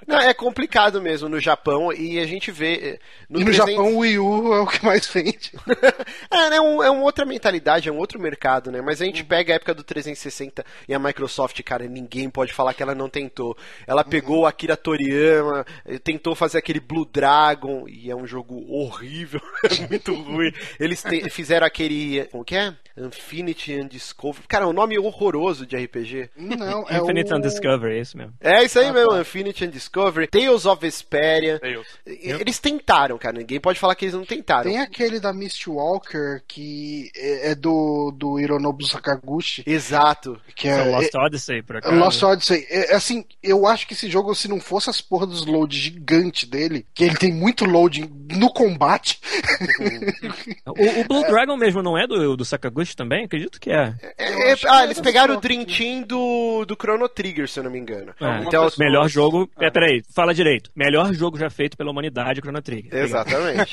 Não, 0.08 0.20
é 0.20 0.34
complicado 0.34 1.02
mesmo 1.02 1.30
no 1.30 1.40
Japão, 1.40 1.92
e 1.94 2.20
a 2.20 2.26
gente 2.26 2.52
vê... 2.52 2.74
eh, 2.76 3.00
No 3.30 3.40
e 3.40 3.44
no 3.44 3.52
300 3.52 3.56
Japão 3.76 3.94
o 3.96 4.00
Wii 4.00 4.20
U 4.20 4.54
é 4.54 4.60
o 4.62 4.68
que 4.68 4.84
mais 4.86 5.08
vende. 5.08 5.52
é, 6.32 6.50
né, 6.50 6.60
um, 6.62 6.84
é 6.84 6.90
uma 6.90 7.04
outra 7.04 7.26
mentalidade, 7.26 7.90
é 7.90 7.92
um 7.92 7.98
outro 7.98 8.20
mercado, 8.20 8.72
né? 8.72 8.82
Mas 8.82 9.02
a 9.02 9.06
gente 9.06 9.24
pega 9.24 9.54
a 9.54 9.56
época 9.56 9.74
do 9.74 9.84
360 9.84 10.66
e 10.88 10.94
a 10.94 11.00
Microsoft, 11.00 11.62
cara, 11.64 11.88
ninguém 11.88 12.30
pode 12.30 12.54
falar 12.54 12.74
que 12.74 12.84
ela 12.84 12.96
não 12.96 13.10
tentou. 13.10 13.58
Ela 13.88 14.04
pegou 14.04 14.42
o 14.42 14.46
Akira 14.46 14.76
Toriyama, 14.78 15.66
eh, 15.86 15.98
tentou 16.00 16.36
fazer 16.36 16.58
aquele 16.58 16.80
Blue 16.80 17.06
Dragon, 17.06 17.86
e 17.88 18.10
é 18.10 18.16
um 18.16 18.26
jogo 18.28 18.64
horrível, 18.70 19.42
é 19.64 19.88
muito 19.88 20.16
ruim. 20.24 20.52
Eles 20.80 21.02
te- 21.04 21.30
fizeram 21.30 21.66
aquele. 21.68 22.26
Como 22.26 22.44
que 22.44 22.56
é? 22.56 22.74
Infinity 22.96 23.74
Undiscovered. 23.80 24.48
Cara, 24.48 24.66
é 24.66 24.68
um 24.68 24.74
nome 24.74 25.00
horroroso 25.00 25.66
de 25.66 25.76
RPG. 25.76 26.30
Não, 26.38 26.86
é 26.88 26.98
Infinite 27.00 27.34
o... 27.34 27.38
Undiscovery, 27.38 27.98
é 27.98 28.02
isso 28.02 28.16
mesmo. 28.16 28.34
É 28.40 28.64
isso 28.64 28.78
aí 28.78 28.86
Ah, 28.90 28.94
mesmo, 28.94 29.10
tá. 29.10 29.22
Infinity 29.22 29.66
Undiscovered, 29.66 30.30
Tales 30.30 30.66
of 30.68 30.80
Vesperia. 30.80 31.60
E- 32.06 32.30
Eles 32.40 32.60
tentaram, 32.60 33.18
cara. 33.18 33.36
Ninguém 33.40 33.60
pode 33.60 33.80
falar 33.80 33.96
que 33.96 34.06
eles 34.06 34.14
não 34.14 34.24
tentaram. 34.26 34.64
Tem 34.70 34.80
aquele 34.80 35.20
da 35.20 35.34
Mistwalker 35.34 36.44
que 36.48 37.10
é 37.16 37.34
é 37.52 37.56
do, 37.56 38.12
do 38.16 38.40
Hironobu 38.40 38.86
Sakaguchi, 38.86 39.64
Exato. 39.66 40.40
que 40.56 40.68
É 40.68 40.72
é, 40.78 40.82
o 40.84 40.92
Lost 40.92 41.16
Odyssey, 41.16 41.62
por 41.64 41.78
acaso. 41.78 41.96
Lost 41.96 42.22
Odyssey, 42.24 42.66
é, 42.70 42.94
assim, 42.94 43.26
eu 43.42 43.66
acho 43.68 43.88
que 43.88 43.94
esse 43.94 44.08
jogo, 44.10 44.34
se 44.36 44.48
não 44.48 44.60
fosse 44.62 44.90
as 44.90 45.02
porras 45.02 45.30
dos 45.30 45.46
loads 45.48 45.78
gigante 45.78 46.46
dele, 46.46 46.86
que 46.94 47.04
ele 47.04 47.16
tem 47.16 47.34
muito 47.34 47.66
load 47.66 48.08
no 48.32 48.52
combate, 48.54 49.20
o, 50.68 51.02
o, 51.02 51.04
Blue 51.06 51.22
Dragon 51.28 51.58
mesmo 51.58 51.82
não 51.82 51.98
é 51.98 52.08
do, 52.08 52.36
do 52.36 52.46
Sakaguchi 52.46 52.96
também? 52.96 53.26
Acredito 53.26 53.60
que 53.60 53.72
é. 53.72 53.94
é, 54.18 54.52
é 54.52 54.56
ah, 54.68 54.84
eles 54.84 55.00
pegaram 55.00 55.36
o 55.36 55.40
Dream 55.40 55.66
Team 55.66 56.04
do, 56.04 56.66
do 56.66 56.76
Chrono 56.76 57.08
Trigger, 57.10 57.48
se 57.48 57.60
eu 57.60 57.64
não 57.64 57.72
me 57.72 57.80
engano. 57.80 58.14
É. 58.20 58.44
Então, 58.44 58.66
pessoa... 58.66 58.86
melhor 58.86 59.08
jogo. 59.08 59.50
É. 59.60 59.70
Peraí, 59.70 60.04
fala 60.14 60.34
direito. 60.34 60.70
Melhor 60.76 61.14
jogo 61.14 61.38
já 61.38 61.50
feito 61.50 61.78
pela 61.78 61.92
humanidade, 61.92 62.42
Chrono 62.42 62.62
Trigger. 62.62 62.94
Exatamente. 62.94 63.72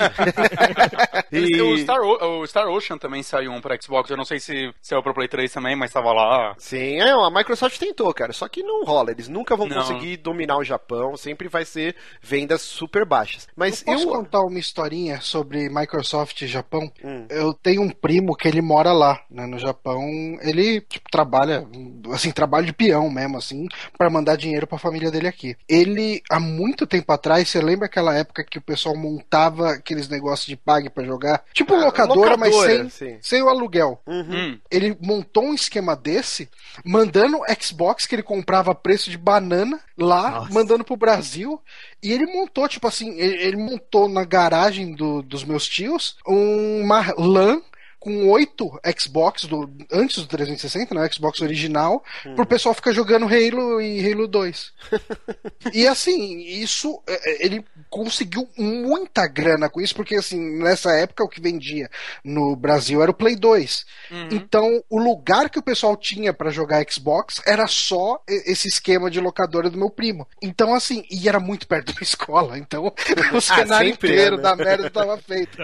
e... 1.32 1.61
o, 1.61 1.76
Star 1.78 2.01
o, 2.01 2.47
Star 2.47 2.68
Ocean 2.68 2.99
também 2.99 3.22
saiu 3.22 3.53
um 3.53 3.61
pra 3.61 3.80
Xbox. 3.80 4.11
Eu 4.11 4.16
não 4.16 4.24
sei 4.24 4.38
se 4.38 4.72
saiu 4.80 5.03
pro 5.03 5.14
Play 5.14 5.28
3 5.28 5.53
também, 5.53 5.76
mas 5.76 5.93
tava 5.93 6.12
lá. 6.12 6.55
Sim, 6.59 7.01
é, 7.01 7.11
a 7.11 7.30
Microsoft 7.30 7.78
tentou, 7.78 8.12
cara. 8.12 8.32
Só 8.32 8.49
que 8.49 8.62
não 8.62 8.84
rola. 8.84 9.11
Eles 9.11 9.28
nunca 9.28 9.57
vão 9.57 9.66
não. 9.66 9.76
conseguir 9.76 10.16
dominar 10.18 10.59
o 10.59 10.64
Japão. 10.64 11.16
Sempre 11.16 11.49
vai 11.49 11.64
ser 11.64 11.97
vendas 12.20 12.62
super 12.62 13.05
baixas. 13.05 13.49
Mas 13.57 13.80
eu 13.80 13.93
posso 13.93 14.05
eu... 14.05 14.11
contar 14.11 14.41
uma 14.41 14.59
historinha 14.59 15.20
sobre 15.20 15.68
Microsoft 15.68 16.30
e 16.45 16.47
Japão? 16.47 16.91
Hum. 17.05 17.26
Eu 17.28 17.53
tenho 17.53 17.83
um 17.83 17.91
primo 17.91 18.37
que 18.37 18.49
ele 18.49 18.61
mora 18.61 18.93
lá, 18.93 19.20
né, 19.31 19.47
no 19.47 19.59
Japão. 19.59 20.03
Ele 20.41 20.81
tipo, 20.83 21.11
trabalha, 21.11 21.66
assim, 22.12 22.31
trabalho 22.31 22.66
de 22.66 22.72
peão 22.72 23.11
mesmo, 23.11 23.39
assim, 23.39 23.66
para 23.97 24.11
mandar 24.11 24.37
dinheiro 24.37 24.66
para 24.66 24.76
a 24.76 24.81
família 24.81 25.11
dele 25.11 25.28
aqui. 25.28 25.57
Ele, 25.68 26.22
há 26.31 26.41
muito 26.41 26.87
tempo 26.87 27.12
atrás, 27.12 27.49
você 27.49 27.61
lembra 27.61 27.87
aquela 27.87 28.16
época 28.16 28.45
que 28.45 28.59
o 28.59 28.62
pessoal 28.62 28.97
montava 28.97 29.72
aqueles 29.72 30.09
negócios 30.09 30.47
de 30.47 30.57
pague 30.57 30.91
para 30.91 31.05
jogar? 31.05 31.45
Tipo 31.53 31.74
ah, 31.74 31.85
locadora, 31.85 32.35
locadora, 32.35 32.37
mas 32.37 32.93
sem, 32.93 33.18
sem 33.20 33.43
o 33.43 33.49
aluguel. 33.49 34.01
Uhum. 34.07 34.31
Hum. 34.31 34.59
Ele 34.70 34.97
montou 35.01 35.45
um 35.45 35.55
esquema 35.55 35.97
desse, 35.97 36.49
mandando 36.85 37.41
Xbox 37.61 38.07
que 38.07 38.14
ele 38.14 38.22
comprava 38.22 38.72
a 38.72 38.74
preço 38.74 39.11
de 39.11 39.18
banana 39.18 39.81
lá, 39.99 40.31
Nossa. 40.31 40.53
mandando 40.53 40.85
pro 40.85 40.97
Brasil. 40.97 41.61
E 42.03 42.12
ele 42.12 42.26
montou, 42.26 42.66
tipo 42.66 42.87
assim, 42.87 43.18
ele, 43.18 43.43
ele 43.43 43.57
montou 43.57 44.09
na 44.09 44.24
garagem 44.24 44.95
do, 44.95 45.22
dos 45.22 45.45
meus 45.45 45.68
tios 45.68 46.16
uma 46.27 47.14
LAN 47.16 47.62
com 48.01 48.31
oito 48.31 48.81
Xbox 48.99 49.45
do, 49.45 49.71
antes 49.93 50.17
do 50.17 50.27
360, 50.27 50.95
né? 50.95 51.09
Xbox 51.13 51.43
original, 51.43 52.03
hum. 52.25 52.35
pro 52.35 52.47
pessoal 52.47 52.75
ficar 52.75 52.93
jogando 52.93 53.27
Halo 53.27 53.79
e 53.79 54.11
Halo 54.11 54.27
2. 54.27 54.73
e 55.75 55.87
assim, 55.87 56.41
isso 56.41 57.03
é, 57.07 57.13
é, 57.31 57.47
ele 57.47 57.63
conseguiu 57.91 58.49
muita 58.57 59.27
grana 59.27 59.69
com 59.69 59.83
isso, 59.83 59.95
porque 59.95 60.15
assim, 60.15 60.41
nessa 60.59 60.93
época 60.93 61.23
o 61.23 61.29
que 61.29 61.43
vendia 61.43 61.91
no 62.25 62.57
Brasil 62.57 63.03
era 63.03 63.11
o 63.11 63.15
Play 63.15 63.37
2. 63.37 63.85
Uhum. 64.11 64.29
Então, 64.33 64.83
o 64.89 64.99
lugar 64.99 65.51
que 65.51 65.59
o 65.59 65.63
pessoal 65.63 65.95
tinha 65.95 66.33
para 66.33 66.51
jogar 66.51 66.83
Xbox 66.91 67.43
era 67.47 67.67
só 67.67 68.23
esse 68.27 68.67
esquema 68.67 69.11
de 69.11 69.21
locadora 69.21 69.69
do 69.69 69.77
meu 69.77 69.91
primo. 69.91 70.27
Então, 70.41 70.75
assim, 70.75 71.05
e 71.11 71.29
era 71.29 71.39
muito 71.39 71.67
perto 71.67 71.93
da 71.93 72.01
escola, 72.01 72.57
então 72.57 72.87
o 73.33 73.37
ah, 73.37 73.41
cenário 73.43 73.91
inteiro 73.91 74.37
é, 74.37 74.37
né? 74.39 74.43
da 74.43 74.57
merda 74.57 74.87
estava 74.87 75.19
feito. 75.19 75.59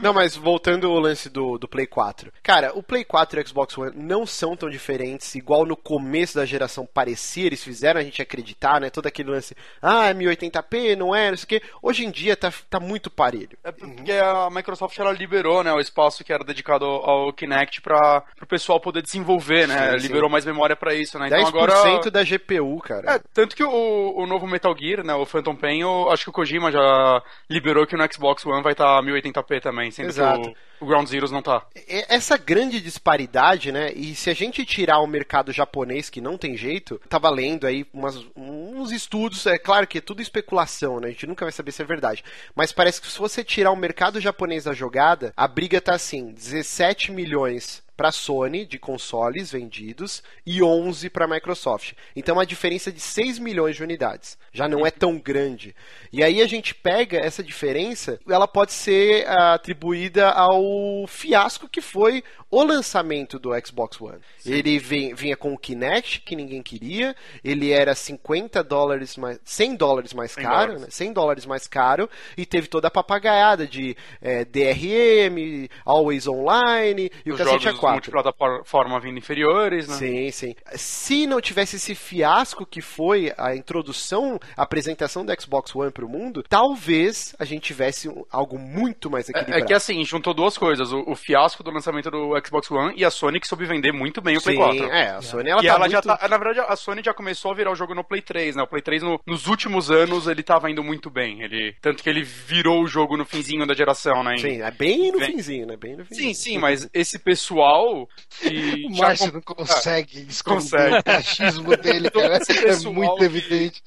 Não, 0.00 0.14
mas 0.14 0.34
voltando 0.34 0.93
o 0.94 1.00
lance 1.00 1.28
do, 1.28 1.58
do 1.58 1.68
Play 1.68 1.86
4. 1.86 2.32
Cara, 2.42 2.72
o 2.74 2.82
Play 2.82 3.04
4 3.04 3.38
e 3.38 3.42
o 3.42 3.48
Xbox 3.48 3.76
One 3.76 3.92
não 3.96 4.26
são 4.26 4.56
tão 4.56 4.68
diferentes, 4.68 5.34
igual 5.34 5.64
no 5.64 5.76
começo 5.76 6.36
da 6.36 6.44
geração 6.44 6.86
parecia, 6.86 7.46
eles 7.46 7.62
fizeram 7.62 8.00
a 8.00 8.02
gente 8.02 8.22
acreditar, 8.22 8.80
né? 8.80 8.90
Todo 8.90 9.06
aquele 9.06 9.30
lance, 9.30 9.56
ah, 9.80 10.08
é 10.08 10.14
1080p, 10.14 10.96
não 10.96 11.14
é, 11.14 11.30
não 11.30 11.36
sei 11.36 11.44
o 11.44 11.48
quê. 11.48 11.62
Hoje 11.82 12.04
em 12.04 12.10
dia 12.10 12.36
tá, 12.36 12.52
tá 12.68 12.80
muito 12.80 13.10
parelho. 13.10 13.58
É 13.62 13.72
porque 13.72 14.12
a 14.12 14.48
Microsoft 14.50 14.98
ela 14.98 15.12
liberou, 15.12 15.62
né, 15.62 15.72
o 15.72 15.80
espaço 15.80 16.24
que 16.24 16.32
era 16.32 16.44
dedicado 16.44 16.84
ao 16.84 17.32
Kinect 17.32 17.80
para 17.80 18.24
o 18.40 18.46
pessoal 18.46 18.80
poder 18.80 19.02
desenvolver, 19.02 19.66
né? 19.66 19.92
Sim, 19.92 19.98
sim. 19.98 20.06
Liberou 20.06 20.30
mais 20.30 20.44
memória 20.44 20.76
para 20.76 20.94
isso, 20.94 21.18
né? 21.18 21.26
Então 21.26 21.38
10% 21.38 21.48
agora 21.48 22.10
da 22.10 22.22
GPU, 22.22 22.78
cara. 22.80 23.14
É, 23.14 23.20
tanto 23.32 23.56
que 23.56 23.64
o, 23.64 24.14
o 24.16 24.26
novo 24.26 24.46
Metal 24.46 24.74
Gear, 24.76 25.04
né, 25.04 25.14
o 25.14 25.26
Phantom 25.26 25.56
Pain, 25.56 25.80
eu 25.80 26.10
acho 26.10 26.24
que 26.24 26.30
o 26.30 26.32
Kojima 26.32 26.70
já 26.70 27.22
liberou 27.48 27.86
que 27.86 27.96
no 27.96 28.12
Xbox 28.12 28.44
One 28.46 28.62
vai 28.62 28.72
estar 28.72 28.96
tá 28.96 29.02
1080p 29.02 29.60
também, 29.60 29.90
sendo 29.90 30.08
Exato. 30.08 30.42
que 30.42 30.48
o 30.50 30.54
o 30.84 30.86
Ground 30.86 31.08
Zeroes 31.08 31.30
não 31.30 31.42
tá. 31.42 31.66
Essa 32.08 32.36
grande 32.36 32.80
disparidade, 32.80 33.72
né? 33.72 33.92
E 33.92 34.14
se 34.14 34.30
a 34.30 34.34
gente 34.34 34.64
tirar 34.64 35.00
o 35.00 35.06
mercado 35.06 35.52
japonês, 35.52 36.10
que 36.10 36.20
não 36.20 36.36
tem 36.36 36.56
jeito, 36.56 37.00
tava 37.08 37.30
lendo 37.30 37.66
aí 37.66 37.86
umas, 37.92 38.24
uns 38.36 38.92
estudos, 38.92 39.46
é 39.46 39.58
claro 39.58 39.86
que 39.86 39.98
é 39.98 40.00
tudo 40.00 40.22
especulação, 40.22 41.00
né? 41.00 41.08
A 41.08 41.10
gente 41.10 41.26
nunca 41.26 41.44
vai 41.44 41.52
saber 41.52 41.72
se 41.72 41.82
é 41.82 41.84
verdade. 41.84 42.22
Mas 42.54 42.72
parece 42.72 43.00
que 43.00 43.10
se 43.10 43.18
você 43.18 43.42
tirar 43.42 43.70
o 43.70 43.76
mercado 43.76 44.20
japonês 44.20 44.64
da 44.64 44.72
jogada, 44.72 45.32
a 45.36 45.48
briga 45.48 45.80
tá 45.80 45.94
assim: 45.94 46.32
17 46.32 47.10
milhões 47.10 47.83
para 47.96 48.08
a 48.08 48.12
Sony 48.12 48.64
de 48.66 48.78
consoles 48.78 49.52
vendidos 49.52 50.22
e 50.44 50.62
11 50.62 51.10
para 51.10 51.24
a 51.24 51.28
Microsoft. 51.28 51.92
Então 52.14 52.40
a 52.40 52.44
diferença 52.44 52.90
de 52.90 53.00
6 53.00 53.38
milhões 53.38 53.76
de 53.76 53.82
unidades. 53.82 54.36
Já 54.52 54.68
não 54.68 54.86
é 54.86 54.90
tão 54.90 55.18
grande. 55.18 55.74
E 56.12 56.22
aí 56.22 56.42
a 56.42 56.46
gente 56.46 56.74
pega 56.74 57.18
essa 57.18 57.42
diferença, 57.42 58.18
ela 58.28 58.46
pode 58.46 58.72
ser 58.72 59.28
atribuída 59.28 60.30
ao 60.30 61.06
fiasco 61.06 61.68
que 61.68 61.80
foi 61.80 62.22
o 62.54 62.62
lançamento 62.62 63.36
do 63.38 63.50
Xbox 63.66 64.00
One. 64.00 64.18
Sim. 64.38 64.52
Ele 64.52 64.78
vinha 64.78 65.36
com 65.36 65.52
o 65.52 65.58
Kinect, 65.58 66.20
que 66.20 66.36
ninguém 66.36 66.62
queria, 66.62 67.16
ele 67.42 67.72
era 67.72 67.94
50 67.94 68.62
dólares 68.62 69.16
mais, 69.16 69.40
100 69.44 69.74
dólares 69.74 70.14
mais 70.14 70.30
100 70.32 70.44
caro, 70.44 70.56
dólares. 70.58 70.82
Né? 70.82 70.88
100 70.90 71.12
dólares 71.12 71.46
mais 71.46 71.66
caro, 71.66 72.08
e 72.36 72.46
teve 72.46 72.68
toda 72.68 72.86
a 72.86 72.90
papagaiada 72.90 73.66
de 73.66 73.96
é, 74.22 74.44
DRM, 74.44 75.68
Always 75.84 76.28
Online, 76.28 77.10
e 77.26 77.32
Os 77.32 77.40
o 77.40 77.44
cacete 77.44 77.68
A4. 77.68 77.92
multiplataforma 77.92 79.00
vindo 79.00 79.18
inferiores, 79.18 79.88
né? 79.88 79.96
Sim, 79.96 80.30
sim. 80.30 80.54
Se 80.76 81.26
não 81.26 81.40
tivesse 81.40 81.76
esse 81.76 81.94
fiasco 81.94 82.64
que 82.64 82.80
foi 82.80 83.32
a 83.36 83.56
introdução, 83.56 84.38
a 84.56 84.62
apresentação 84.62 85.24
do 85.24 85.40
Xbox 85.40 85.74
One 85.74 85.90
para 85.90 86.04
o 86.04 86.08
mundo, 86.08 86.44
talvez 86.48 87.34
a 87.36 87.44
gente 87.44 87.62
tivesse 87.62 88.08
algo 88.30 88.58
muito 88.58 89.10
mais 89.10 89.28
equilibrado. 89.28 89.60
É, 89.60 89.64
é 89.64 89.66
que 89.66 89.74
assim, 89.74 90.04
juntou 90.04 90.32
duas 90.32 90.56
coisas, 90.56 90.92
o, 90.92 91.02
o 91.08 91.16
fiasco 91.16 91.64
do 91.64 91.72
lançamento 91.72 92.10
do 92.10 92.36
Xbox 92.44 92.70
One 92.70 92.94
e 92.96 93.04
a 93.04 93.10
Sony 93.10 93.40
que 93.40 93.46
soube 93.46 93.64
vender 93.64 93.92
muito 93.92 94.20
bem 94.20 94.36
o 94.36 94.42
Play 94.42 94.56
4. 94.56 94.84
É, 94.86 95.10
a 95.10 95.22
Sony 95.22 95.50
ela 95.50 95.62
e 95.62 95.66
tá 95.66 95.72
ela 95.72 95.78
muito... 95.80 95.92
já 95.92 96.02
tá, 96.02 96.28
na 96.28 96.38
verdade 96.38 96.60
a 96.60 96.76
Sony 96.76 97.02
já 97.04 97.14
começou 97.14 97.50
a 97.50 97.54
virar 97.54 97.72
o 97.72 97.76
jogo 97.76 97.94
no 97.94 98.04
Play 98.04 98.22
3, 98.22 98.56
né? 98.56 98.62
O 98.62 98.66
Play 98.66 98.82
3 98.82 99.02
no, 99.02 99.20
nos 99.26 99.46
últimos 99.46 99.90
anos 99.90 100.26
ele 100.26 100.42
tava 100.42 100.70
indo 100.70 100.82
muito 100.82 101.10
bem, 101.10 101.42
ele 101.42 101.74
tanto 101.80 102.02
que 102.02 102.08
ele 102.08 102.22
virou 102.22 102.82
o 102.82 102.86
jogo 102.86 103.16
no 103.16 103.24
finzinho 103.24 103.66
da 103.66 103.74
geração, 103.74 104.22
né? 104.22 104.36
Sim, 104.38 104.62
é 104.62 104.70
bem 104.70 105.12
no 105.12 105.18
bem... 105.18 105.32
finzinho, 105.32 105.66
né? 105.66 105.76
Bem 105.76 105.96
no 105.96 106.04
finzinho. 106.04 106.28
Sim, 106.28 106.34
sim, 106.34 106.58
mas 106.58 106.88
esse 106.92 107.18
pessoal 107.18 108.08
que 108.40 108.86
o 108.90 108.96
Márcio 108.96 109.32
não 109.32 109.40
consegue 109.40 110.26
esconder 110.28 111.02
o 111.06 111.12
machismo 111.12 111.76
dele, 111.76 112.10
cara. 112.10 112.38
é 112.38 112.76
muito 112.90 113.24
evidente. 113.24 113.82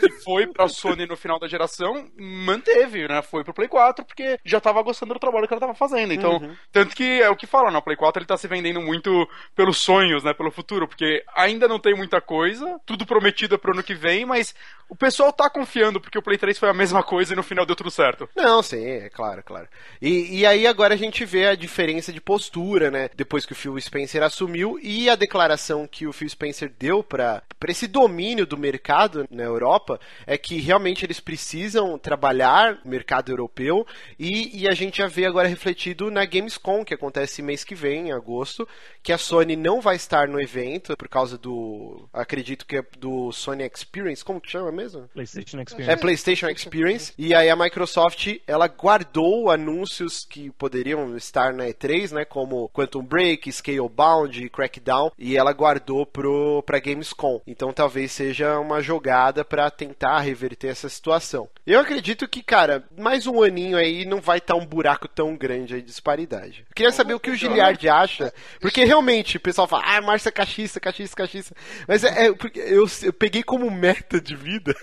Que 0.00 0.10
foi 0.22 0.46
pra 0.46 0.68
Sony 0.68 1.06
no 1.06 1.16
final 1.16 1.38
da 1.38 1.48
geração, 1.48 2.08
manteve, 2.18 3.06
né? 3.08 3.22
Foi 3.22 3.44
pro 3.44 3.54
Play 3.54 3.68
4 3.68 4.04
porque 4.04 4.38
já 4.44 4.60
tava 4.60 4.82
gostando 4.82 5.14
do 5.14 5.20
trabalho 5.20 5.46
que 5.46 5.54
ela 5.54 5.60
tava 5.60 5.74
fazendo. 5.74 6.12
Então, 6.12 6.36
uhum. 6.36 6.54
tanto 6.70 6.94
que 6.94 7.22
é 7.22 7.30
o 7.30 7.36
que 7.36 7.46
fala, 7.46 7.70
né? 7.70 7.78
O 7.78 7.82
Play 7.82 7.96
4 8.02 8.20
ele 8.20 8.26
tá 8.26 8.36
se 8.36 8.48
vendendo 8.48 8.82
muito 8.82 9.28
pelos 9.54 9.78
sonhos, 9.78 10.24
né? 10.24 10.34
Pelo 10.34 10.50
futuro, 10.50 10.88
porque 10.88 11.22
ainda 11.36 11.68
não 11.68 11.78
tem 11.78 11.94
muita 11.94 12.20
coisa, 12.20 12.80
tudo 12.84 13.06
prometido 13.06 13.54
é 13.54 13.58
pro 13.58 13.72
ano 13.72 13.82
que 13.82 13.94
vem, 13.94 14.26
mas 14.26 14.52
o 14.88 14.96
pessoal 14.96 15.32
tá 15.32 15.48
confiando 15.48 16.00
porque 16.00 16.18
o 16.18 16.22
Play 16.22 16.36
3 16.36 16.58
foi 16.58 16.68
a 16.68 16.74
mesma 16.74 17.02
coisa 17.02 17.32
e 17.32 17.36
no 17.36 17.42
final 17.42 17.64
deu 17.64 17.76
tudo 17.76 17.92
certo. 17.92 18.28
Não, 18.34 18.60
sim, 18.60 18.84
é 18.84 19.08
claro, 19.08 19.42
claro. 19.44 19.68
E, 20.00 20.40
e 20.40 20.44
aí 20.44 20.66
agora 20.66 20.94
a 20.94 20.96
gente 20.98 21.24
vê 21.24 21.46
a 21.46 21.54
diferença 21.54 22.12
de 22.12 22.20
postura, 22.20 22.90
né? 22.90 23.08
Depois 23.14 23.46
que 23.46 23.52
o 23.52 23.56
Phil 23.56 23.80
Spencer 23.80 24.22
assumiu 24.22 24.80
e 24.82 25.08
a 25.08 25.14
declaração 25.14 25.86
que 25.86 26.06
o 26.06 26.12
Phil 26.12 26.28
Spencer 26.28 26.72
deu 26.76 27.04
para 27.04 27.42
esse 27.68 27.86
domínio 27.86 28.44
do 28.44 28.58
mercado 28.58 29.26
na 29.30 29.44
Europa 29.44 30.00
é 30.26 30.36
que 30.36 30.60
realmente 30.60 31.06
eles 31.06 31.20
precisam 31.20 31.96
trabalhar 31.98 32.80
no 32.84 32.90
mercado 32.90 33.30
europeu 33.30 33.86
e, 34.18 34.62
e 34.62 34.68
a 34.68 34.72
gente 34.72 34.98
já 34.98 35.06
vê 35.06 35.24
agora 35.24 35.48
refletido 35.48 36.10
na 36.10 36.24
Gamescom, 36.24 36.84
que 36.84 36.94
acontece 36.94 37.42
mês 37.42 37.64
que 37.64 37.74
vem, 37.74 37.81
em 37.90 38.12
agosto, 38.12 38.66
que 39.02 39.12
a 39.12 39.18
Sony 39.18 39.56
não 39.56 39.80
vai 39.80 39.96
estar 39.96 40.28
no 40.28 40.40
evento 40.40 40.96
por 40.96 41.08
causa 41.08 41.36
do. 41.36 42.08
Acredito 42.12 42.66
que 42.66 42.76
é 42.76 42.84
do 42.98 43.32
Sony 43.32 43.64
Experience, 43.64 44.24
como 44.24 44.40
que 44.40 44.50
chama 44.50 44.70
mesmo? 44.70 45.08
PlayStation 45.12 45.60
Experience. 45.60 45.90
É 45.90 45.96
PlayStation 45.96 46.48
Experience. 46.48 47.12
E 47.18 47.34
aí 47.34 47.48
a 47.48 47.56
Microsoft 47.56 48.36
ela 48.46 48.66
guardou 48.68 49.50
anúncios 49.50 50.24
que 50.28 50.50
poderiam 50.50 51.16
estar 51.16 51.52
na 51.52 51.64
E3, 51.64 52.12
né? 52.12 52.24
Como 52.24 52.68
Quantum 52.68 53.02
Break, 53.02 53.50
Scalebound, 53.50 54.48
Crackdown, 54.50 55.12
e 55.18 55.36
ela 55.36 55.52
guardou 55.52 56.06
pro 56.06 56.62
para 56.62 56.78
Gamescom. 56.78 57.40
Então 57.46 57.72
talvez 57.72 58.12
seja 58.12 58.58
uma 58.58 58.80
jogada 58.80 59.44
para 59.44 59.70
tentar 59.70 60.20
reverter 60.20 60.68
essa 60.68 60.88
situação. 60.88 61.48
Eu 61.66 61.80
acredito 61.80 62.28
que, 62.28 62.42
cara, 62.42 62.84
mais 62.98 63.26
um 63.26 63.42
aninho 63.42 63.76
aí 63.76 64.04
não 64.04 64.20
vai 64.20 64.38
estar 64.38 64.54
tá 64.54 64.60
um 64.60 64.66
buraco 64.66 65.08
tão 65.08 65.36
grande 65.36 65.74
aí 65.74 65.80
de 65.80 65.86
disparidade. 65.86 66.64
Eu 66.68 66.74
queria 66.74 66.92
saber 66.92 67.14
o 67.14 67.20
que 67.20 67.30
o 67.30 67.34
Giliard 67.34 67.71
acha, 67.88 68.32
porque 68.60 68.84
realmente 68.84 69.36
o 69.36 69.40
pessoal 69.40 69.68
fala, 69.68 69.84
ah, 69.86 70.00
Márcia 70.00 70.28
é 70.28 70.32
cachista, 70.32 70.80
cachista, 70.80 71.16
cachista. 71.16 71.54
Mas 71.86 72.04
é, 72.04 72.26
é 72.26 72.32
porque 72.32 72.60
eu, 72.60 72.86
eu 73.02 73.12
peguei 73.12 73.42
como 73.42 73.70
meta 73.70 74.20
de 74.20 74.34
vida 74.34 74.74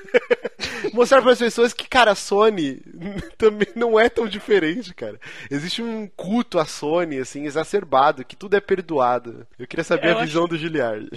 mostrar 0.94 1.22
para 1.22 1.32
as 1.32 1.40
pessoas 1.40 1.74
que, 1.74 1.88
cara, 1.88 2.12
a 2.12 2.16
Sony 2.16 2.82
também 3.38 3.68
não 3.76 4.00
é 4.00 4.10
tão 4.10 4.28
diferente, 4.28 4.94
cara. 4.94 5.20
Existe 5.50 5.82
um 5.82 6.08
culto 6.08 6.60
à 6.60 6.66
Sony, 6.66 7.18
assim, 7.18 7.46
exacerbado, 7.46 8.26
que 8.26 8.36
tudo 8.36 8.56
é 8.56 8.62
perdoado. 8.62 9.46
Eu 9.58 9.68
queria 9.68 9.84
saber 9.84 10.08
é, 10.08 10.12
a 10.12 10.22
visão 10.24 10.44
acho... 10.44 10.50
do 10.50 10.58
Giliard. 10.58 11.10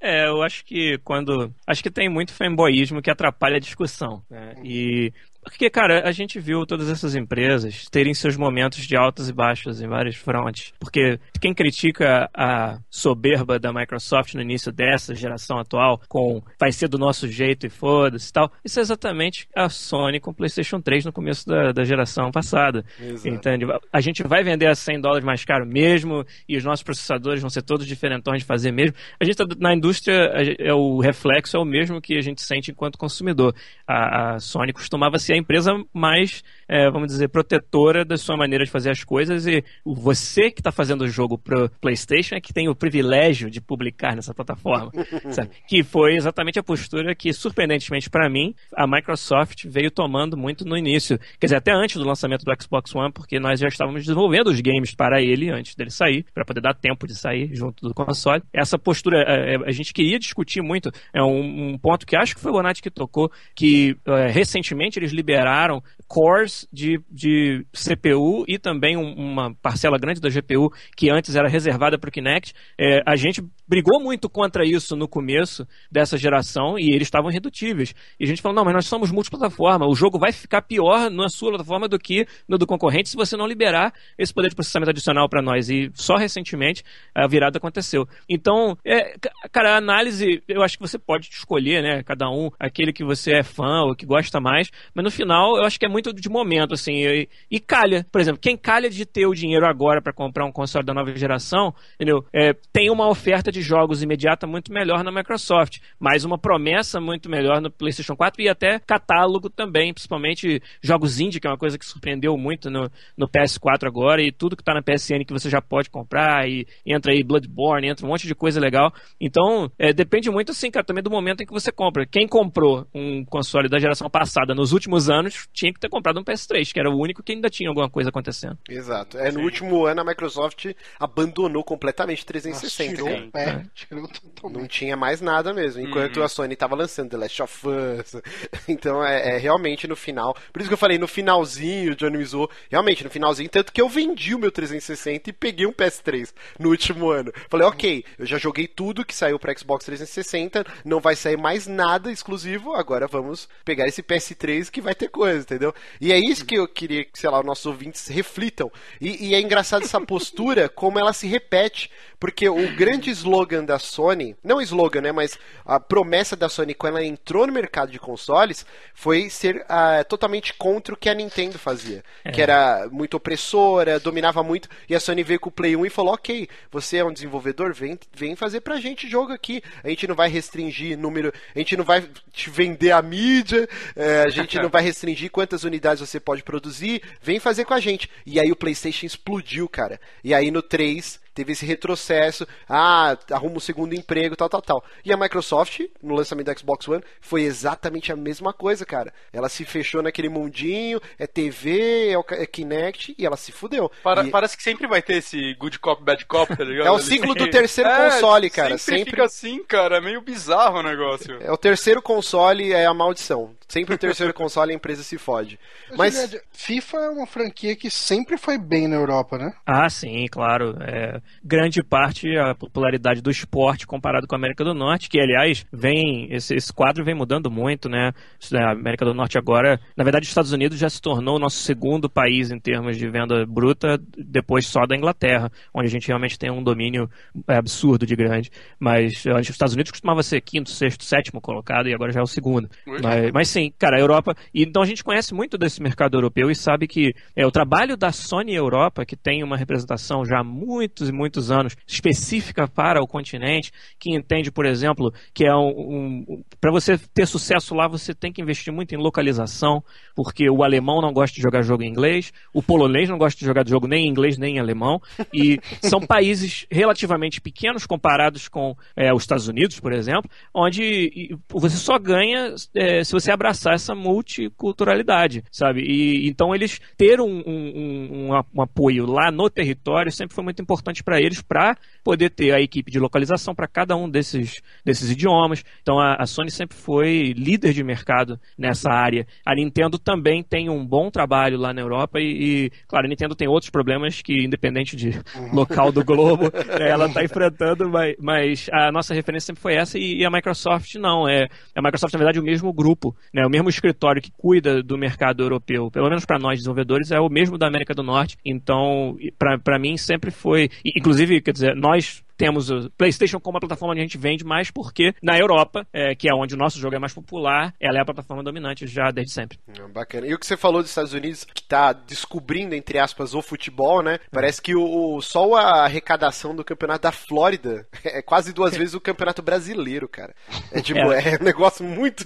É, 0.00 0.26
eu 0.28 0.42
acho 0.42 0.64
que 0.64 0.98
quando. 1.04 1.52
Acho 1.66 1.82
que 1.82 1.90
tem 1.90 2.08
muito 2.08 2.32
fanboyismo 2.32 3.02
que 3.02 3.10
atrapalha 3.10 3.56
a 3.56 3.60
discussão. 3.60 4.22
Né? 4.30 4.54
E 4.64 5.12
Porque, 5.42 5.70
cara, 5.70 6.06
a 6.06 6.12
gente 6.12 6.38
viu 6.38 6.66
todas 6.66 6.90
essas 6.90 7.14
empresas 7.14 7.86
terem 7.90 8.14
seus 8.14 8.36
momentos 8.36 8.86
de 8.86 8.96
altas 8.96 9.28
e 9.28 9.32
baixas 9.32 9.80
em 9.80 9.88
várias 9.88 10.16
frontes. 10.16 10.72
Porque 10.78 11.18
quem 11.40 11.54
critica 11.54 12.28
a 12.34 12.78
soberba 12.90 13.58
da 13.58 13.72
Microsoft 13.72 14.34
no 14.34 14.42
início 14.42 14.70
dessa 14.70 15.14
geração 15.14 15.58
atual, 15.58 16.00
com 16.08 16.42
vai 16.58 16.72
ser 16.72 16.88
do 16.88 16.98
nosso 16.98 17.26
jeito 17.26 17.66
e 17.66 17.70
foda-se 17.70 18.28
e 18.28 18.32
tal, 18.32 18.52
isso 18.64 18.78
é 18.78 18.82
exatamente 18.82 19.48
a 19.54 19.68
Sony 19.68 20.20
com 20.20 20.30
o 20.30 20.34
PlayStation 20.34 20.80
3 20.80 21.06
no 21.06 21.12
começo 21.12 21.46
da, 21.46 21.72
da 21.72 21.84
geração 21.84 22.30
passada. 22.30 22.84
Exato. 23.00 23.28
Entende? 23.28 23.64
A 23.92 24.00
gente 24.00 24.22
vai 24.22 24.42
vender 24.42 24.66
a 24.66 24.74
100 24.74 25.00
dólares 25.00 25.24
mais 25.24 25.44
caro 25.44 25.66
mesmo, 25.66 26.24
e 26.48 26.56
os 26.56 26.64
nossos 26.64 26.82
processadores 26.82 27.40
vão 27.40 27.50
ser 27.50 27.62
todos 27.62 27.86
diferentões 27.86 28.42
de 28.42 28.46
fazer 28.46 28.72
mesmo. 28.72 28.96
A 29.18 29.24
gente 29.24 29.36
tá, 29.36 29.46
na 29.58 29.74
indústria, 29.74 30.30
é 30.58 30.72
o 30.72 30.98
reflexo 31.00 31.56
é 31.56 31.60
o 31.60 31.64
mesmo 31.64 32.00
que 32.00 32.16
a 32.16 32.20
gente 32.20 32.42
sente 32.42 32.70
enquanto 32.70 32.98
consumidor. 32.98 33.54
A, 33.86 34.34
a 34.34 34.38
Sony 34.38 34.72
costumava 34.72 35.18
ser 35.30 35.34
a 35.34 35.36
empresa 35.36 35.72
mais, 35.94 36.42
é, 36.68 36.90
vamos 36.90 37.08
dizer, 37.08 37.28
protetora 37.28 38.04
da 38.04 38.18
sua 38.18 38.36
maneira 38.36 38.64
de 38.64 38.70
fazer 38.70 38.90
as 38.90 39.04
coisas, 39.04 39.46
e 39.46 39.62
você 39.84 40.50
que 40.50 40.60
está 40.60 40.72
fazendo 40.72 41.02
o 41.02 41.08
jogo 41.08 41.38
pro 41.38 41.70
PlayStation 41.80 42.34
é 42.34 42.40
que 42.40 42.52
tem 42.52 42.68
o 42.68 42.74
privilégio 42.74 43.48
de 43.48 43.60
publicar 43.60 44.16
nessa 44.16 44.34
plataforma. 44.34 44.90
sabe? 45.30 45.50
Que 45.68 45.82
foi 45.82 46.16
exatamente 46.16 46.58
a 46.58 46.62
postura 46.62 47.14
que, 47.14 47.32
surpreendentemente 47.32 48.10
para 48.10 48.28
mim, 48.28 48.54
a 48.74 48.86
Microsoft 48.86 49.66
veio 49.66 49.90
tomando 49.90 50.36
muito 50.36 50.64
no 50.64 50.76
início. 50.76 51.18
Quer 51.38 51.46
dizer, 51.46 51.56
até 51.56 51.72
antes 51.72 51.96
do 51.96 52.06
lançamento 52.06 52.44
do 52.44 52.52
Xbox 52.60 52.94
One, 52.94 53.12
porque 53.12 53.38
nós 53.38 53.60
já 53.60 53.68
estávamos 53.68 54.02
desenvolvendo 54.02 54.48
os 54.48 54.60
games 54.60 54.94
para 54.94 55.22
ele 55.22 55.50
antes 55.50 55.74
dele 55.74 55.90
sair, 55.90 56.24
para 56.34 56.44
poder 56.44 56.60
dar 56.60 56.74
tempo 56.74 57.06
de 57.06 57.14
sair 57.14 57.54
junto 57.54 57.86
do 57.86 57.94
console. 57.94 58.42
Essa 58.52 58.78
postura, 58.78 59.18
a, 59.18 59.32
é, 59.32 59.54
é, 59.54 59.56
a 59.66 59.72
gente 59.72 59.92
queria 59.92 60.18
discutir 60.18 60.62
muito, 60.62 60.90
é 61.14 61.22
um, 61.22 61.72
um, 61.72 61.78
ponto 61.78 62.06
que 62.06 62.16
acho 62.16 62.34
que 62.34 62.40
foi 62.40 62.50
o 62.50 62.54
Bonatti 62.54 62.82
que 62.82 62.90
tocou, 62.90 63.30
que 63.54 63.96
é, 64.06 64.26
recentemente 64.28 64.98
eles 64.98 65.12
liberaram 65.20 65.82
cores 66.10 66.66
de, 66.72 67.00
de 67.08 67.64
CPU 67.72 68.44
e 68.48 68.58
também 68.58 68.96
um, 68.96 69.14
uma 69.14 69.54
parcela 69.62 69.96
grande 69.96 70.20
da 70.20 70.28
GPU 70.28 70.68
que 70.96 71.08
antes 71.08 71.36
era 71.36 71.48
reservada 71.48 71.96
para 71.96 72.08
o 72.08 72.12
Kinect. 72.12 72.52
É, 72.76 73.00
a 73.06 73.14
gente 73.14 73.40
brigou 73.68 74.00
muito 74.00 74.28
contra 74.28 74.64
isso 74.66 74.96
no 74.96 75.06
começo 75.06 75.64
dessa 75.88 76.18
geração 76.18 76.76
e 76.76 76.92
eles 76.92 77.06
estavam 77.06 77.30
irredutíveis. 77.30 77.94
E 78.18 78.24
a 78.24 78.26
gente 78.26 78.42
falou, 78.42 78.56
não, 78.56 78.64
mas 78.64 78.74
nós 78.74 78.86
somos 78.86 79.12
multiplataforma, 79.12 79.86
o 79.86 79.94
jogo 79.94 80.18
vai 80.18 80.32
ficar 80.32 80.62
pior 80.62 81.08
na 81.08 81.28
sua 81.28 81.50
plataforma 81.50 81.86
do 81.86 81.96
que 81.96 82.26
no 82.48 82.58
do 82.58 82.66
concorrente 82.66 83.10
se 83.10 83.16
você 83.16 83.36
não 83.36 83.46
liberar 83.46 83.94
esse 84.18 84.34
poder 84.34 84.48
de 84.48 84.56
processamento 84.56 84.90
adicional 84.90 85.28
para 85.28 85.40
nós. 85.40 85.70
E 85.70 85.92
só 85.94 86.16
recentemente 86.16 86.82
a 87.14 87.28
virada 87.28 87.58
aconteceu. 87.58 88.04
Então, 88.28 88.76
é, 88.84 89.14
cara, 89.52 89.74
a 89.74 89.78
análise, 89.78 90.42
eu 90.48 90.60
acho 90.60 90.76
que 90.76 90.82
você 90.82 90.98
pode 90.98 91.28
escolher, 91.28 91.80
né, 91.80 92.02
cada 92.02 92.28
um, 92.28 92.50
aquele 92.58 92.92
que 92.92 93.04
você 93.04 93.34
é 93.34 93.42
fã 93.44 93.82
ou 93.84 93.94
que 93.94 94.04
gosta 94.04 94.40
mais, 94.40 94.70
mas 94.92 95.04
no 95.04 95.10
final 95.12 95.56
eu 95.56 95.62
acho 95.62 95.78
que 95.78 95.86
é 95.86 95.88
muito 95.88 95.99
de 96.02 96.28
momento, 96.28 96.74
assim, 96.74 97.04
e, 97.04 97.28
e 97.50 97.60
calha. 97.60 98.06
Por 98.10 98.20
exemplo, 98.20 98.40
quem 98.40 98.56
calha 98.56 98.88
de 98.88 99.04
ter 99.04 99.26
o 99.26 99.34
dinheiro 99.34 99.66
agora 99.66 100.00
para 100.00 100.12
comprar 100.12 100.46
um 100.46 100.52
console 100.52 100.84
da 100.84 100.94
nova 100.94 101.14
geração, 101.14 101.74
entendeu? 101.94 102.24
É, 102.32 102.54
tem 102.72 102.90
uma 102.90 103.08
oferta 103.08 103.52
de 103.52 103.60
jogos 103.62 104.02
imediata 104.02 104.46
muito 104.46 104.72
melhor 104.72 105.04
na 105.04 105.12
Microsoft, 105.12 105.78
mas 105.98 106.24
uma 106.24 106.38
promessa 106.38 107.00
muito 107.00 107.28
melhor 107.28 107.60
no 107.60 107.70
PlayStation 107.70 108.16
4 108.16 108.42
e 108.42 108.48
até 108.48 108.78
catálogo 108.78 109.50
também, 109.50 109.92
principalmente 109.92 110.62
jogos 110.82 111.20
indie, 111.20 111.40
que 111.40 111.46
é 111.46 111.50
uma 111.50 111.58
coisa 111.58 111.78
que 111.78 111.84
surpreendeu 111.84 112.36
muito 112.36 112.70
no, 112.70 112.90
no 113.16 113.28
PS4 113.28 113.86
agora, 113.86 114.22
e 114.22 114.32
tudo 114.32 114.56
que 114.56 114.62
está 114.62 114.72
na 114.72 114.82
PSN 114.82 115.24
que 115.26 115.32
você 115.32 115.50
já 115.50 115.60
pode 115.60 115.90
comprar, 115.90 116.48
e 116.48 116.66
entra 116.86 117.12
aí 117.12 117.22
Bloodborne, 117.22 117.88
entra 117.88 118.06
um 118.06 118.08
monte 118.08 118.26
de 118.26 118.34
coisa 118.34 118.58
legal. 118.58 118.92
Então, 119.20 119.70
é, 119.78 119.92
depende 119.92 120.30
muito, 120.30 120.52
assim, 120.52 120.70
cara, 120.70 120.84
também 120.84 121.02
do 121.02 121.10
momento 121.10 121.42
em 121.42 121.46
que 121.46 121.52
você 121.52 121.70
compra. 121.70 122.06
Quem 122.06 122.26
comprou 122.26 122.86
um 122.94 123.24
console 123.24 123.68
da 123.68 123.78
geração 123.78 124.08
passada 124.08 124.54
nos 124.54 124.72
últimos 124.72 125.10
anos 125.10 125.48
tinha 125.52 125.72
que 125.72 125.80
ter 125.80 125.88
comprado 125.90 126.20
um 126.20 126.24
PS3, 126.24 126.72
que 126.72 126.80
era 126.80 126.90
o 126.90 126.98
único 126.98 127.22
que 127.22 127.32
ainda 127.32 127.50
tinha 127.50 127.68
alguma 127.68 127.90
coisa 127.90 128.10
acontecendo. 128.10 128.58
Exato. 128.68 129.18
É, 129.18 129.30
no 129.30 129.40
Sim. 129.40 129.44
último 129.44 129.86
ano 129.86 130.00
a 130.00 130.04
Microsoft 130.04 130.66
abandonou 130.98 131.62
completamente 131.64 132.24
360. 132.24 132.90
Nossa, 132.90 133.14
tirou, 133.14 133.30
é, 133.34 133.42
é, 133.42 133.62
tirou 133.74 134.08
totalmente. 134.08 134.60
Não 134.60 134.66
tinha 134.66 134.96
mais 134.96 135.20
nada 135.20 135.52
mesmo, 135.52 135.82
enquanto 135.82 136.18
uhum. 136.18 136.24
a 136.24 136.28
Sony 136.28 136.56
tava 136.56 136.74
lançando 136.74 137.10
The 137.10 137.16
Last 137.16 137.42
of 137.42 137.68
Us. 137.68 138.20
Então 138.68 139.04
é, 139.04 139.36
é, 139.36 139.38
realmente 139.38 139.86
no 139.86 139.96
final. 139.96 140.36
Por 140.52 140.60
isso 140.60 140.68
que 140.68 140.74
eu 140.74 140.78
falei, 140.78 140.98
no 140.98 141.08
finalzinho, 141.08 141.92
o 141.92 141.96
Johnny 141.96 142.18
me 142.18 142.24
zoou. 142.24 142.50
Realmente, 142.70 143.02
no 143.02 143.10
finalzinho, 143.10 143.48
tanto 143.48 143.72
que 143.72 143.80
eu 143.80 143.88
vendi 143.88 144.34
o 144.34 144.38
meu 144.38 144.50
360 144.50 145.30
e 145.30 145.32
peguei 145.32 145.66
um 145.66 145.72
PS3 145.72 146.32
no 146.58 146.70
último 146.70 147.10
ano. 147.10 147.32
Falei, 147.48 147.66
ok, 147.66 148.04
eu 148.18 148.26
já 148.26 148.38
joguei 148.38 148.66
tudo 148.66 149.04
que 149.04 149.14
saiu 149.14 149.38
para 149.38 149.56
Xbox 149.56 149.84
360, 149.84 150.64
não 150.84 151.00
vai 151.00 151.16
sair 151.16 151.36
mais 151.36 151.66
nada 151.66 152.12
exclusivo, 152.12 152.74
agora 152.74 153.06
vamos 153.06 153.48
pegar 153.64 153.86
esse 153.86 154.02
PS3 154.02 154.70
que 154.70 154.80
vai 154.80 154.94
ter 154.94 155.08
coisa, 155.08 155.40
entendeu? 155.40 155.74
E 156.00 156.12
é 156.12 156.18
isso 156.18 156.44
que 156.44 156.56
eu 156.56 156.66
queria 156.66 157.04
que, 157.04 157.18
sei 157.18 157.30
lá, 157.30 157.40
os 157.40 157.46
nossos 157.46 157.66
ouvintes 157.66 158.08
reflitam. 158.08 158.70
E, 159.00 159.28
e 159.28 159.34
é 159.34 159.40
engraçado 159.40 159.84
essa 159.84 160.00
postura, 160.00 160.68
como 160.70 160.98
ela 160.98 161.12
se 161.12 161.26
repete, 161.26 161.90
porque 162.18 162.48
o 162.48 162.76
grande 162.76 163.10
slogan 163.10 163.64
da 163.64 163.78
Sony, 163.78 164.36
não 164.44 164.60
slogan, 164.60 165.00
né, 165.00 165.12
mas 165.12 165.38
a 165.64 165.80
promessa 165.80 166.36
da 166.36 166.48
Sony 166.48 166.74
quando 166.74 166.98
ela 166.98 167.06
entrou 167.06 167.46
no 167.46 167.52
mercado 167.52 167.90
de 167.90 167.98
consoles 167.98 168.66
foi 168.92 169.30
ser 169.30 169.56
uh, 169.62 170.04
totalmente 170.06 170.52
contra 170.54 170.92
o 170.92 170.96
que 170.96 171.08
a 171.08 171.14
Nintendo 171.14 171.58
fazia, 171.58 172.04
é. 172.24 172.30
que 172.30 172.42
era 172.42 172.88
muito 172.90 173.16
opressora, 173.16 173.98
dominava 173.98 174.42
muito, 174.42 174.68
e 174.88 174.94
a 174.94 175.00
Sony 175.00 175.22
veio 175.22 175.40
com 175.40 175.48
o 175.48 175.52
Play 175.52 175.74
1 175.76 175.86
e 175.86 175.90
falou: 175.90 176.14
"OK, 176.14 176.48
você 176.70 176.98
é 176.98 177.04
um 177.04 177.12
desenvolvedor, 177.12 177.72
vem, 177.72 177.98
vem 178.12 178.36
fazer 178.36 178.60
pra 178.60 178.80
gente 178.80 179.08
jogo 179.08 179.32
aqui. 179.32 179.62
A 179.82 179.88
gente 179.88 180.06
não 180.06 180.14
vai 180.14 180.28
restringir 180.28 180.98
número, 180.98 181.32
a 181.54 181.58
gente 181.58 181.76
não 181.76 181.84
vai 181.84 182.02
te 182.32 182.50
vender 182.50 182.92
a 182.92 183.02
mídia, 183.02 183.68
é, 183.96 184.22
a 184.22 184.28
gente 184.28 184.56
não 184.60 184.68
vai 184.68 184.82
restringir 184.82 185.30
quantas 185.30 185.64
unidades 185.70 186.06
você 186.06 186.20
pode 186.20 186.42
produzir, 186.42 187.02
vem 187.22 187.40
fazer 187.40 187.64
com 187.64 187.74
a 187.74 187.80
gente". 187.80 188.10
E 188.26 188.38
aí 188.38 188.50
o 188.52 188.56
PlayStation 188.56 189.06
explodiu, 189.06 189.68
cara. 189.68 190.00
E 190.22 190.34
aí 190.34 190.50
no 190.50 190.62
3 190.62 191.18
teve 191.34 191.52
esse 191.52 191.64
retrocesso, 191.64 192.46
ah, 192.68 193.16
arruma 193.30 193.56
um 193.56 193.60
segundo 193.60 193.94
emprego, 193.94 194.36
tal, 194.36 194.48
tal, 194.48 194.62
tal. 194.62 194.84
E 195.04 195.12
a 195.12 195.16
Microsoft, 195.16 195.80
no 196.02 196.14
lançamento 196.14 196.52
do 196.52 196.58
Xbox 196.58 196.88
One, 196.88 197.02
foi 197.20 197.42
exatamente 197.42 198.12
a 198.12 198.16
mesma 198.16 198.52
coisa, 198.52 198.84
cara. 198.84 199.12
Ela 199.32 199.48
se 199.48 199.64
fechou 199.64 200.02
naquele 200.02 200.28
mundinho, 200.28 201.00
é 201.18 201.26
TV, 201.26 202.12
é, 202.12 202.42
é 202.42 202.46
Kinect, 202.46 203.14
e 203.18 203.26
ela 203.26 203.36
se 203.36 203.52
fudeu. 203.52 203.90
Para, 204.02 204.26
e... 204.26 204.30
Parece 204.30 204.56
que 204.56 204.62
sempre 204.62 204.86
vai 204.86 205.02
ter 205.02 205.16
esse 205.16 205.54
good 205.54 205.78
cop, 205.78 206.02
bad 206.02 206.24
cop, 206.26 206.56
tá 206.56 206.64
ligado? 206.64 206.86
É 206.90 206.92
o 206.92 206.98
ciclo 206.98 207.34
do 207.34 207.48
terceiro 207.48 207.88
é, 207.90 208.10
console, 208.10 208.50
cara. 208.50 208.76
Sempre, 208.78 208.98
sempre 208.98 209.10
fica 209.10 209.24
assim, 209.24 209.62
cara, 209.64 209.98
é 209.98 210.00
meio 210.00 210.20
bizarro 210.20 210.78
o 210.78 210.82
negócio. 210.82 211.38
É 211.40 211.52
o 211.52 211.56
terceiro 211.56 212.02
console, 212.02 212.72
é 212.72 212.86
a 212.86 212.94
maldição. 212.94 213.54
Sempre 213.68 213.94
o 213.94 213.98
terceiro 213.98 214.34
console 214.34 214.72
a 214.72 214.74
empresa 214.74 215.02
se 215.04 215.16
fode. 215.16 215.58
Mas 215.96 216.36
FIFA 216.52 216.96
é 216.98 217.08
uma 217.10 217.26
franquia 217.26 217.76
que 217.76 217.88
sempre 217.88 218.36
foi 218.36 218.58
bem 218.58 218.88
na 218.88 218.96
Europa, 218.96 219.38
né? 219.38 219.52
Ah, 219.64 219.88
sim, 219.88 220.26
claro. 220.28 220.76
É, 220.80 221.19
grande 221.44 221.82
parte 221.82 222.36
a 222.36 222.54
popularidade 222.54 223.20
do 223.20 223.30
esporte 223.30 223.86
comparado 223.86 224.26
com 224.26 224.34
a 224.34 224.38
América 224.38 224.64
do 224.64 224.74
Norte, 224.74 225.08
que 225.08 225.20
aliás 225.20 225.66
vem 225.72 226.28
esse, 226.32 226.54
esse 226.54 226.72
quadro 226.72 227.04
vem 227.04 227.14
mudando 227.14 227.50
muito, 227.50 227.88
né? 227.88 228.12
A 228.54 228.72
América 228.72 229.04
do 229.04 229.14
Norte 229.14 229.38
agora, 229.38 229.80
na 229.96 230.04
verdade, 230.04 230.24
os 230.24 230.30
Estados 230.30 230.52
Unidos 230.52 230.78
já 230.78 230.88
se 230.88 231.00
tornou 231.00 231.36
o 231.36 231.38
nosso 231.38 231.58
segundo 231.58 232.08
país 232.08 232.50
em 232.50 232.58
termos 232.58 232.96
de 232.96 233.08
venda 233.08 233.44
bruta, 233.46 234.00
depois 234.16 234.66
só 234.66 234.86
da 234.86 234.96
Inglaterra, 234.96 235.50
onde 235.74 235.86
a 235.86 235.90
gente 235.90 236.08
realmente 236.08 236.38
tem 236.38 236.50
um 236.50 236.62
domínio 236.62 237.08
é, 237.48 237.56
absurdo 237.56 238.06
de 238.06 238.16
grande. 238.16 238.50
Mas 238.78 239.26
antes 239.26 239.50
os 239.50 239.54
Estados 239.54 239.74
Unidos 239.74 239.90
costumava 239.90 240.22
ser 240.22 240.40
quinto, 240.40 240.70
sexto, 240.70 241.04
sétimo 241.04 241.40
colocado 241.40 241.88
e 241.88 241.94
agora 241.94 242.12
já 242.12 242.20
é 242.20 242.22
o 242.22 242.26
segundo. 242.26 242.68
Mas, 242.86 243.32
mas 243.32 243.48
sim, 243.48 243.72
cara, 243.78 243.96
a 243.96 244.00
Europa. 244.00 244.34
E, 244.54 244.62
então 244.62 244.82
a 244.82 244.86
gente 244.86 245.04
conhece 245.04 245.34
muito 245.34 245.58
desse 245.58 245.82
mercado 245.82 246.16
europeu 246.16 246.50
e 246.50 246.54
sabe 246.54 246.86
que 246.86 247.14
é, 247.34 247.46
o 247.46 247.50
trabalho 247.50 247.96
da 247.96 248.12
Sony 248.12 248.54
Europa, 248.54 249.04
que 249.04 249.16
tem 249.16 249.42
uma 249.42 249.56
representação 249.56 250.24
já 250.24 250.40
há 250.40 250.44
muitos 250.44 251.09
e 251.10 251.12
muitos 251.12 251.50
anos 251.50 251.76
específica 251.86 252.66
para 252.66 253.02
o 253.02 253.06
continente, 253.06 253.70
que 253.98 254.14
entende, 254.14 254.50
por 254.50 254.64
exemplo, 254.64 255.12
que 255.34 255.44
é 255.44 255.54
um. 255.54 255.68
um 255.68 256.44
para 256.60 256.70
você 256.70 256.98
ter 256.98 257.26
sucesso 257.26 257.74
lá, 257.74 257.86
você 257.86 258.14
tem 258.14 258.32
que 258.32 258.40
investir 258.40 258.72
muito 258.72 258.94
em 258.94 258.98
localização, 258.98 259.82
porque 260.14 260.48
o 260.48 260.62
alemão 260.62 261.00
não 261.00 261.12
gosta 261.12 261.34
de 261.34 261.42
jogar 261.42 261.62
jogo 261.62 261.82
em 261.82 261.88
inglês, 261.88 262.32
o 262.54 262.62
polonês 262.62 263.08
não 263.08 263.18
gosta 263.18 263.38
de 263.38 263.44
jogar 263.44 263.66
jogo 263.66 263.86
nem 263.86 264.06
em 264.06 264.08
inglês 264.08 264.38
nem 264.38 264.56
em 264.56 264.60
alemão, 264.60 265.00
e 265.32 265.58
são 265.82 266.00
países 266.00 266.66
relativamente 266.70 267.40
pequenos 267.40 267.86
comparados 267.86 268.48
com 268.48 268.74
é, 268.96 269.12
os 269.12 269.22
Estados 269.22 269.48
Unidos, 269.48 269.80
por 269.80 269.92
exemplo, 269.92 270.30
onde 270.54 271.36
você 271.48 271.76
só 271.76 271.98
ganha 271.98 272.54
é, 272.74 273.02
se 273.04 273.12
você 273.12 273.30
abraçar 273.30 273.74
essa 273.74 273.94
multiculturalidade, 273.94 275.44
sabe? 275.50 275.82
E 275.82 276.28
então 276.28 276.54
eles 276.54 276.80
ter 276.96 277.20
um, 277.20 277.42
um, 277.46 278.30
um, 278.30 278.42
um 278.54 278.62
apoio 278.62 279.06
lá 279.06 279.30
no 279.30 279.48
território 279.48 280.12
sempre 280.12 280.34
foi 280.34 280.44
muito 280.44 280.62
importante 280.62 280.99
importante 281.00 281.02
para 281.02 281.20
eles 281.20 281.42
para 281.42 281.76
poder 282.04 282.30
ter 282.30 282.52
a 282.52 282.60
equipe 282.60 282.90
de 282.90 282.98
localização 282.98 283.54
para 283.54 283.66
cada 283.66 283.96
um 283.96 284.08
desses, 284.08 284.60
desses 284.84 285.10
idiomas. 285.10 285.64
Então 285.82 285.98
a, 285.98 286.16
a, 286.16 286.26
Sony 286.26 286.50
sempre 286.50 286.76
foi 286.76 287.32
líder 287.36 287.72
de 287.72 287.82
mercado 287.82 288.38
nessa 288.56 288.90
área. 288.90 289.26
A 289.44 289.54
Nintendo 289.54 289.98
também 289.98 290.42
tem 290.42 290.70
um 290.70 290.86
bom 290.86 291.10
trabalho 291.10 291.58
lá 291.58 291.72
na 291.72 291.80
Europa 291.80 292.18
e, 292.20 292.24
e 292.66 292.70
claro, 292.86 293.06
a 293.06 293.08
Nintendo 293.08 293.34
tem 293.34 293.48
outros 293.48 293.70
problemas 293.70 294.22
que, 294.22 294.44
independente 294.44 294.96
de 294.96 295.08
uhum. 295.08 295.54
local 295.54 295.92
do 295.92 296.04
globo, 296.04 296.44
né, 296.78 296.88
ela 296.88 297.06
está 297.06 297.22
enfrentando, 297.22 297.88
mas, 297.88 298.14
mas, 298.18 298.68
a 298.72 298.90
nossa 298.90 299.14
referência 299.14 299.46
sempre 299.46 299.62
foi 299.62 299.74
essa 299.74 299.98
e, 299.98 300.20
e, 300.20 300.24
a 300.24 300.30
Microsoft 300.30 300.94
não. 300.96 301.28
É, 301.28 301.48
a 301.74 301.82
Microsoft, 301.82 302.12
na 302.12 302.18
verdade, 302.18 302.38
é 302.38 302.40
o 302.40 302.44
mesmo 302.44 302.72
grupo, 302.72 303.14
né, 303.32 303.44
o 303.44 303.50
mesmo 303.50 303.68
escritório 303.68 304.22
que 304.22 304.30
cuida 304.32 304.82
do 304.82 304.96
mercado 304.96 305.42
europeu, 305.42 305.90
pelo 305.90 306.08
menos 306.08 306.24
para 306.24 306.38
nós 306.38 306.58
desenvolvedores, 306.58 307.10
é 307.10 307.20
o 307.20 307.28
mesmo 307.28 307.58
da 307.58 307.66
América 307.66 307.94
do 307.94 308.02
Norte. 308.02 308.36
Então, 308.44 309.16
para 309.38 309.78
mim, 309.78 309.96
sempre 309.96 310.30
foi. 310.30 310.70
Inclusive, 310.96 311.40
quer 311.40 311.52
dizer, 311.52 311.76
nós 311.76 312.22
temos 312.40 312.70
o 312.70 312.88
PlayStation 312.96 313.38
como 313.38 313.58
a 313.58 313.60
plataforma 313.60 313.92
onde 313.92 314.00
a 314.00 314.04
gente 314.04 314.16
vende 314.16 314.46
mais, 314.46 314.70
porque 314.70 315.14
na 315.22 315.38
Europa, 315.38 315.86
é, 315.92 316.14
que 316.14 316.26
é 316.26 316.34
onde 316.34 316.54
o 316.54 316.56
nosso 316.56 316.78
jogo 316.78 316.96
é 316.96 316.98
mais 316.98 317.12
popular, 317.12 317.74
ela 317.78 317.98
é 317.98 318.00
a 318.00 318.04
plataforma 318.04 318.42
dominante 318.42 318.86
já 318.86 319.10
desde 319.10 319.34
sempre. 319.34 319.58
Bacana. 319.92 320.26
E 320.26 320.32
o 320.32 320.38
que 320.38 320.46
você 320.46 320.56
falou 320.56 320.80
dos 320.80 320.90
Estados 320.90 321.12
Unidos, 321.12 321.44
que 321.44 321.60
está 321.60 321.92
descobrindo, 321.92 322.74
entre 322.74 322.98
aspas, 322.98 323.34
o 323.34 323.42
futebol, 323.42 324.02
né? 324.02 324.18
Parece 324.30 324.62
que 324.62 324.74
o, 324.74 325.20
só 325.20 325.54
a 325.54 325.84
arrecadação 325.84 326.56
do 326.56 326.64
campeonato 326.64 327.02
da 327.02 327.12
Flórida 327.12 327.86
é 328.02 328.22
quase 328.22 328.54
duas 328.54 328.74
vezes 328.74 328.94
o 328.94 329.00
campeonato 329.00 329.42
brasileiro, 329.42 330.08
cara. 330.08 330.34
É 330.72 330.80
tipo, 330.80 330.98
é, 331.12 331.34
é 331.36 331.38
um 331.38 331.44
negócio 331.44 331.84
muito. 331.84 332.24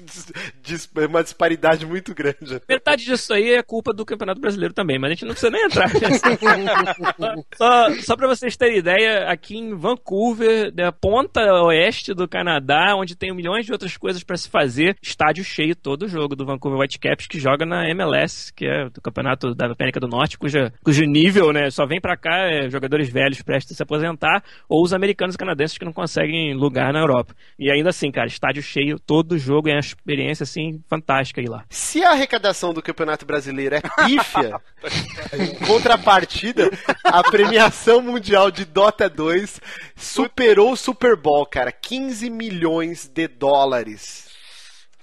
Dis, 0.63 0.89
uma 1.09 1.25
disparidade 1.25 1.85
muito 1.85 2.15
grande. 2.15 2.63
Metade 2.69 3.05
disso 3.05 3.35
aí 3.35 3.55
é 3.55 3.63
culpa 3.65 3.93
do 3.93 4.05
campeonato 4.05 4.41
brasileiro 4.41 4.73
também, 4.73 4.97
mas 4.97 5.11
a 5.11 5.15
gente 5.15 5.25
não 5.25 5.33
precisa 5.33 5.51
nem 5.51 5.65
entrar. 5.65 5.91
só, 7.59 7.95
só 8.01 8.17
pra 8.17 8.29
vocês 8.29 8.57
terem 8.57 8.79
ideia, 8.79 9.29
aqui 9.29 9.57
em 9.57 9.75
Vancouver, 9.75 10.04
Vancouver, 10.05 10.71
da 10.71 10.93
ponta 10.93 11.41
oeste 11.65 12.13
do 12.13 12.29
Canadá, 12.29 12.95
onde 12.95 13.17
tem 13.17 13.35
milhões 13.35 13.65
de 13.65 13.73
outras 13.73 13.97
coisas 13.97 14.23
para 14.23 14.37
se 14.37 14.51
fazer. 14.51 14.97
Estádio 15.03 15.43
cheio 15.43 15.75
todo 15.75 16.03
o 16.03 16.09
jogo 16.09 16.37
do 16.37 16.45
Vancouver 16.45 16.79
Whitecaps, 16.79 17.27
que 17.27 17.41
joga 17.41 17.65
na 17.65 17.89
MLS, 17.89 18.53
que 18.53 18.67
é 18.67 18.91
do 18.91 19.01
campeonato 19.01 19.55
da 19.55 19.67
América 19.67 19.99
do 19.99 20.07
Norte, 20.07 20.39
cuja, 20.39 20.73
cujo 20.85 21.05
nível, 21.05 21.53
né, 21.53 21.71
só 21.71 21.87
vem 21.87 22.01
para 22.01 22.19
cá 22.19 22.37
é, 22.37 22.69
jogadores 22.69 23.09
velhos 23.09 23.41
prestes 23.41 23.73
a 23.73 23.77
se 23.77 23.83
aposentar, 23.83 24.45
ou 24.69 24.85
os 24.85 24.93
americanos 24.93 25.37
e 25.37 25.39
canadenses 25.39 25.79
que 25.79 25.87
não 25.87 25.93
conseguem 25.93 26.55
lugar 26.55 26.93
na 26.93 27.01
Europa. 27.01 27.35
E 27.59 27.71
ainda 27.71 27.89
assim, 27.89 28.11
cara, 28.11 28.27
estádio 28.27 28.63
cheio 28.63 28.99
todo 28.99 29.39
jogo 29.39 29.71
é 29.71 29.73
uma 29.73 29.81
experiência, 29.81 30.45
assim, 30.45 30.83
fantástica 30.87 31.41
ir 31.41 31.49
lá. 31.49 31.65
Se 31.71 32.05
a 32.05 32.11
arrecadação 32.11 32.75
do 32.75 32.83
Campeonato 32.83 33.25
Brasileiro 33.25 33.77
é 33.77 33.81
pífia, 33.81 34.61
em 35.33 35.55
contrapartida, 35.67 36.71
a 37.03 37.23
premiação 37.23 38.03
mundial 38.03 38.51
de 38.51 38.67
Dota 38.67 39.09
2 39.09 39.61
superou 39.97 40.73
o 40.73 40.77
Super 40.77 41.17
Bowl, 41.17 41.47
cara. 41.47 41.73
15 41.73 42.29
milhões 42.31 43.07
de 43.09 43.29
dólares. 43.29 44.25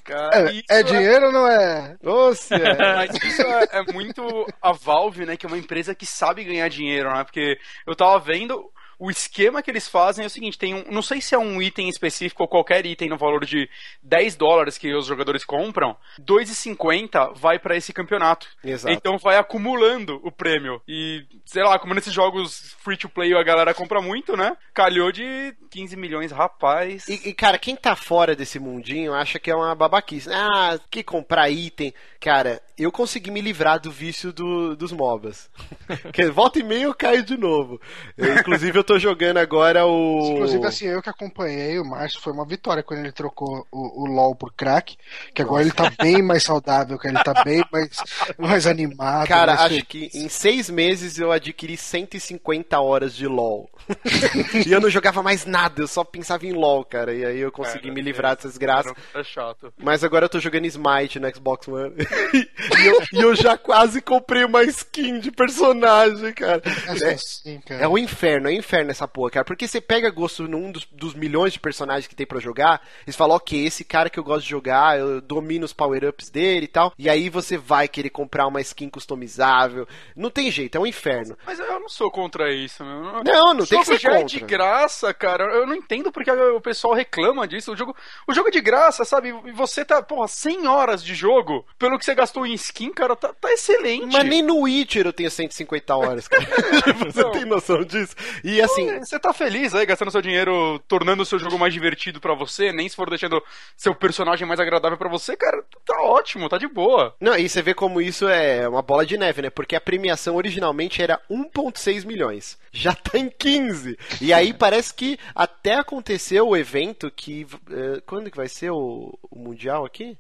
Cara, 0.04 0.52
é, 0.52 0.80
é, 0.80 0.84
dinheiro 0.84 1.28
ou 1.28 1.32
não 1.32 1.48
é? 1.48 1.96
Nossa, 2.02 2.56
é. 2.58 2.96
Mas 2.96 3.16
isso 3.24 3.42
é, 3.42 3.68
é, 3.72 3.94
muito 3.94 4.48
a 4.62 4.72
Valve, 4.72 5.26
né? 5.26 5.38
Que 5.38 5.46
é 5.46 5.50
uma 5.50 5.58
empresa 5.58 5.96
que 5.96 6.06
sabe 6.06 6.44
ganhar 6.44 6.68
dinheiro, 6.70 7.14
né? 7.14 7.24
Porque 7.24 7.60
eu 7.86 7.96
tava 7.96 8.20
vendo 8.20 8.72
o 9.02 9.10
esquema 9.10 9.64
que 9.64 9.72
eles 9.72 9.88
fazem 9.88 10.24
é 10.24 10.28
o 10.28 10.30
seguinte: 10.30 10.60
tem 10.60 10.76
um. 10.76 10.84
Não 10.92 11.02
sei 11.02 11.20
se 11.20 11.34
é 11.34 11.38
um 11.38 11.60
item 11.60 11.90
específico 11.90 12.44
ou 12.44 12.48
qualquer 12.48 12.86
item 12.86 13.10
no 13.10 13.18
valor 13.18 13.44
de 13.44 13.68
10 14.04 14.36
dólares 14.36 14.78
que 14.78 14.94
os 14.94 15.08
jogadores 15.08 15.44
compram, 15.44 15.98
2,50 16.20 17.34
vai 17.34 17.58
para 17.58 17.76
esse 17.76 17.92
campeonato. 17.92 18.48
Exato. 18.64 18.94
Então 18.94 19.18
vai 19.18 19.38
acumulando 19.38 20.22
o 20.24 20.32
prêmio. 20.32 20.80
E, 20.88 21.26
sei 21.46 21.64
lá, 21.64 21.80
como 21.80 21.96
nesses 21.96 22.14
jogos 22.14 22.76
free 22.84 22.96
to 22.96 23.10
play 23.10 23.34
a 23.34 23.42
galera 23.42 23.74
compra 23.74 24.00
muito, 24.00 24.38
né? 24.38 24.56
Calhou 24.72 25.12
de 25.12 25.56
15 25.72 25.96
milhões, 25.98 26.32
rapaz. 26.32 27.08
E, 27.08 27.30
e 27.30 27.34
cara, 27.34 27.58
quem 27.58 27.76
tá 27.76 27.96
fora 27.96 28.36
desse 28.36 28.60
mundinho 28.60 29.16
acha 29.16 29.40
que 29.40 29.50
é 29.50 29.56
uma 29.56 29.74
babaquice. 29.74 30.30
Ah, 30.32 30.80
que 30.92 31.02
comprar 31.02 31.50
item. 31.50 31.92
Cara, 32.22 32.62
eu 32.78 32.92
consegui 32.92 33.32
me 33.32 33.42
livrar 33.42 33.80
do 33.80 33.90
vício 33.92 34.32
do, 34.32 34.76
dos 34.76 34.92
MOBAs. 34.92 35.50
Porque 36.04 36.30
volta 36.30 36.60
e 36.60 36.64
meia 36.64 36.84
eu 36.84 36.94
caio 36.94 37.24
de 37.24 37.36
novo. 37.36 37.82
Eu, 38.16 38.36
inclusive, 38.36 38.78
eu 38.78 38.84
tô 38.84 39.00
jogando 39.00 39.38
agora 39.38 39.88
o. 39.88 40.34
Inclusive, 40.34 40.66
assim, 40.68 40.86
eu 40.86 41.02
que 41.02 41.10
acompanhei 41.10 41.80
o 41.80 41.84
Márcio, 41.84 42.22
foi 42.22 42.32
uma 42.32 42.46
vitória 42.46 42.84
quando 42.84 43.00
ele 43.00 43.12
trocou 43.12 43.66
o, 43.72 44.04
o 44.04 44.06
LOL 44.06 44.36
por 44.36 44.54
crack. 44.54 44.96
Que 45.34 45.42
agora 45.42 45.66
Nossa. 45.66 45.82
ele 45.84 45.90
tá 45.90 46.04
bem 46.04 46.22
mais 46.22 46.44
saudável, 46.44 47.00
que 47.00 47.08
ele 47.08 47.24
tá 47.24 47.44
bem 47.44 47.64
mais, 47.72 47.90
mais 48.38 48.68
animado. 48.68 49.28
Cara, 49.28 49.54
acho 49.54 49.70
feliz. 49.70 49.84
que 49.88 50.12
em 50.14 50.30
seis 50.30 50.70
meses 50.70 51.18
eu 51.18 51.32
adquiri 51.32 51.76
150 51.76 52.80
horas 52.80 53.16
de 53.16 53.26
LOL. 53.26 53.68
e 54.66 54.72
eu 54.72 54.80
não 54.80 54.92
jogava 54.92 55.24
mais 55.24 55.46
nada, 55.48 55.82
eu 55.82 55.88
só 55.88 56.04
pensava 56.04 56.46
em 56.46 56.54
LOL, 56.54 56.86
cara. 56.86 57.16
E 57.16 57.26
aí 57.26 57.40
eu 57.40 57.52
consegui 57.52 57.88
cara, 57.88 57.94
me 57.94 58.02
livrar 58.02 58.36
dessas 58.36 58.58
graças. 58.58 58.94
É 59.16 59.24
chato. 59.24 59.74
Mas 59.78 60.04
agora 60.04 60.26
eu 60.26 60.30
tô 60.30 60.40
jogando 60.40 60.66
Smite 60.66 61.20
no 61.20 61.36
Xbox 61.36 61.68
One. 61.68 61.96
e, 62.34 62.86
eu, 62.86 63.02
e, 63.14 63.22
eu, 63.22 63.36
já 63.36 63.58
quase 63.58 64.02
comprei 64.02 64.44
uma 64.44 64.64
skin 64.64 65.20
de 65.20 65.32
personagem, 65.32 66.34
cara. 66.34 66.62
É, 66.66 67.14
assim, 67.14 67.60
cara. 67.62 67.84
é 67.84 67.88
o 67.88 67.98
inferno, 67.98 68.50
é 68.50 68.52
o 68.52 68.56
inferno 68.56 68.92
essa 68.92 69.08
porra, 69.08 69.32
cara. 69.32 69.46
Porque 69.46 69.68
você 69.68 69.80
pega 69.80 70.10
gosto 70.10 70.48
num 70.48 70.72
dos, 70.72 70.86
dos 70.92 71.14
milhões 71.14 71.54
de 71.54 71.60
personagens 71.60 72.08
que 72.08 72.16
tem 72.16 72.26
para 72.26 72.40
jogar, 72.40 72.82
e 73.06 73.12
você 73.12 73.18
fala, 73.18 73.36
ok, 73.36 73.66
esse 73.66 73.84
cara 73.84 74.10
que 74.10 74.20
eu 74.20 74.24
gosto 74.24 74.44
de 74.44 74.50
jogar, 74.50 75.00
eu 75.00 75.22
domino 75.22 75.66
os 75.66 75.74
power-ups 75.74 76.30
dele 76.30 76.66
e 76.66 76.68
tal. 76.68 76.94
E 76.98 77.10
aí 77.10 77.30
você 77.30 77.58
vai 77.58 77.88
querer 77.88 78.10
comprar 78.10 78.48
uma 78.48 78.62
skin 78.62 78.90
customizável. 78.90 79.88
Não 80.16 80.30
tem 80.30 80.52
jeito, 80.52 80.78
é 80.78 80.82
um 80.82 80.88
inferno. 80.88 81.38
Mas 81.46 81.60
eu 81.60 81.80
não 81.80 81.90
sou 81.90 82.12
contra 82.12 82.54
isso, 82.54 82.84
meu. 82.84 83.24
Não, 83.24 83.54
não 83.54 83.66
tem 83.66 83.80
que 83.80 83.86
ser 83.86 84.00
já 84.00 84.10
contra. 84.10 84.24
é 84.24 84.26
de 84.26 84.40
graça, 84.40 85.14
cara. 85.14 85.44
Eu 85.54 85.66
não 85.66 85.76
entendo 85.76 86.12
porque 86.12 86.32
o 86.32 86.62
pessoal 86.62 86.94
reclama 86.94 87.48
disso. 87.48 87.72
O 87.72 87.78
jogo, 87.78 87.96
o 88.28 88.34
jogo 88.34 88.50
é 88.50 88.52
de 88.52 88.62
graça, 88.62 89.06
sabe? 89.06 89.30
E 89.46 89.52
você 89.52 89.86
tá, 89.86 90.02
porra, 90.02 90.28
100 90.28 90.68
horas 90.68 91.04
de 91.04 91.16
jogo, 91.16 91.66
pelo 91.78 91.98
que 92.02 92.06
você 92.06 92.16
gastou 92.16 92.46
em 92.46 92.54
skin, 92.56 92.92
cara, 92.92 93.16
tá, 93.16 93.32
tá 93.40 93.54
excelente. 93.54 94.12
Mas 94.12 94.26
nem 94.26 94.42
no 94.42 94.62
Witcher 94.62 95.06
eu 95.06 95.14
tenho 95.14 95.30
150 95.30 95.96
horas, 95.96 96.28
cara. 96.28 96.44
você 97.06 97.22
não. 97.22 97.32
tem 97.32 97.46
noção 97.46 97.84
disso? 97.84 98.16
E 98.44 98.60
assim. 98.60 99.00
você 99.00 99.20
tá 99.20 99.32
feliz 99.32 99.74
aí 99.76 99.86
gastando 99.86 100.12
seu 100.12 100.22
dinheiro, 100.22 100.80
tornando 100.88 101.22
o 101.22 101.26
seu 101.26 101.38
jogo 101.38 101.60
mais 101.60 101.74
divertido 101.74 102.20
para 102.20 102.34
você, 102.34 102.72
nem 102.72 102.90
se 102.90 102.96
for 102.96 103.08
deixando 103.08 103.42
seu 103.78 103.94
personagem 103.94 104.48
mais 104.48 104.60
agradável 104.60 104.98
para 104.98 105.10
você, 105.10 105.38
cara, 105.38 105.64
tá 105.86 106.02
ótimo, 106.02 106.50
tá 106.50 106.58
de 106.58 106.68
boa. 106.68 107.16
Não, 107.22 107.38
e 107.38 107.48
você 107.48 107.62
vê 107.62 107.76
como 107.76 108.02
isso 108.02 108.28
é 108.28 108.68
uma 108.68 108.82
bola 108.82 109.06
de 109.06 109.16
neve, 109.16 109.44
né? 109.44 109.50
Porque 109.52 109.76
a 109.76 109.82
premiação 109.82 110.36
originalmente 110.36 111.02
era 111.02 111.22
1,6 111.30 112.06
milhões. 112.06 112.58
Já 112.72 112.96
tá 112.96 113.18
em 113.18 113.30
15. 113.30 113.98
E 114.20 114.34
aí 114.34 114.54
parece 114.58 114.94
que 114.94 115.20
até 115.36 115.76
aconteceu 115.76 116.48
o 116.48 116.58
evento 116.58 117.12
que. 117.12 117.44
Uh, 117.44 118.02
quando 118.06 118.32
que 118.32 118.38
vai 118.38 118.48
ser 118.48 118.72
o, 118.72 119.18
o 119.30 119.38
Mundial 119.38 119.86
aqui? 119.86 120.18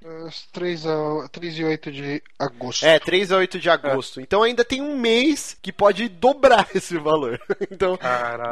3, 0.51 0.85
a, 0.85 1.29
3 1.31 1.57
e 1.57 1.63
8 1.63 1.70
de 1.77 2.21
agosto. 2.37 2.85
É, 2.85 2.99
3 2.99 3.31
a 3.31 3.37
8 3.37 3.59
de 3.59 3.69
agosto. 3.69 4.19
É. 4.19 4.23
Então 4.23 4.43
ainda 4.43 4.65
tem 4.65 4.81
um 4.81 4.97
mês 4.97 5.57
que 5.61 5.71
pode 5.71 6.09
dobrar 6.09 6.67
esse 6.75 6.97
valor. 6.97 7.39
então, 7.69 7.97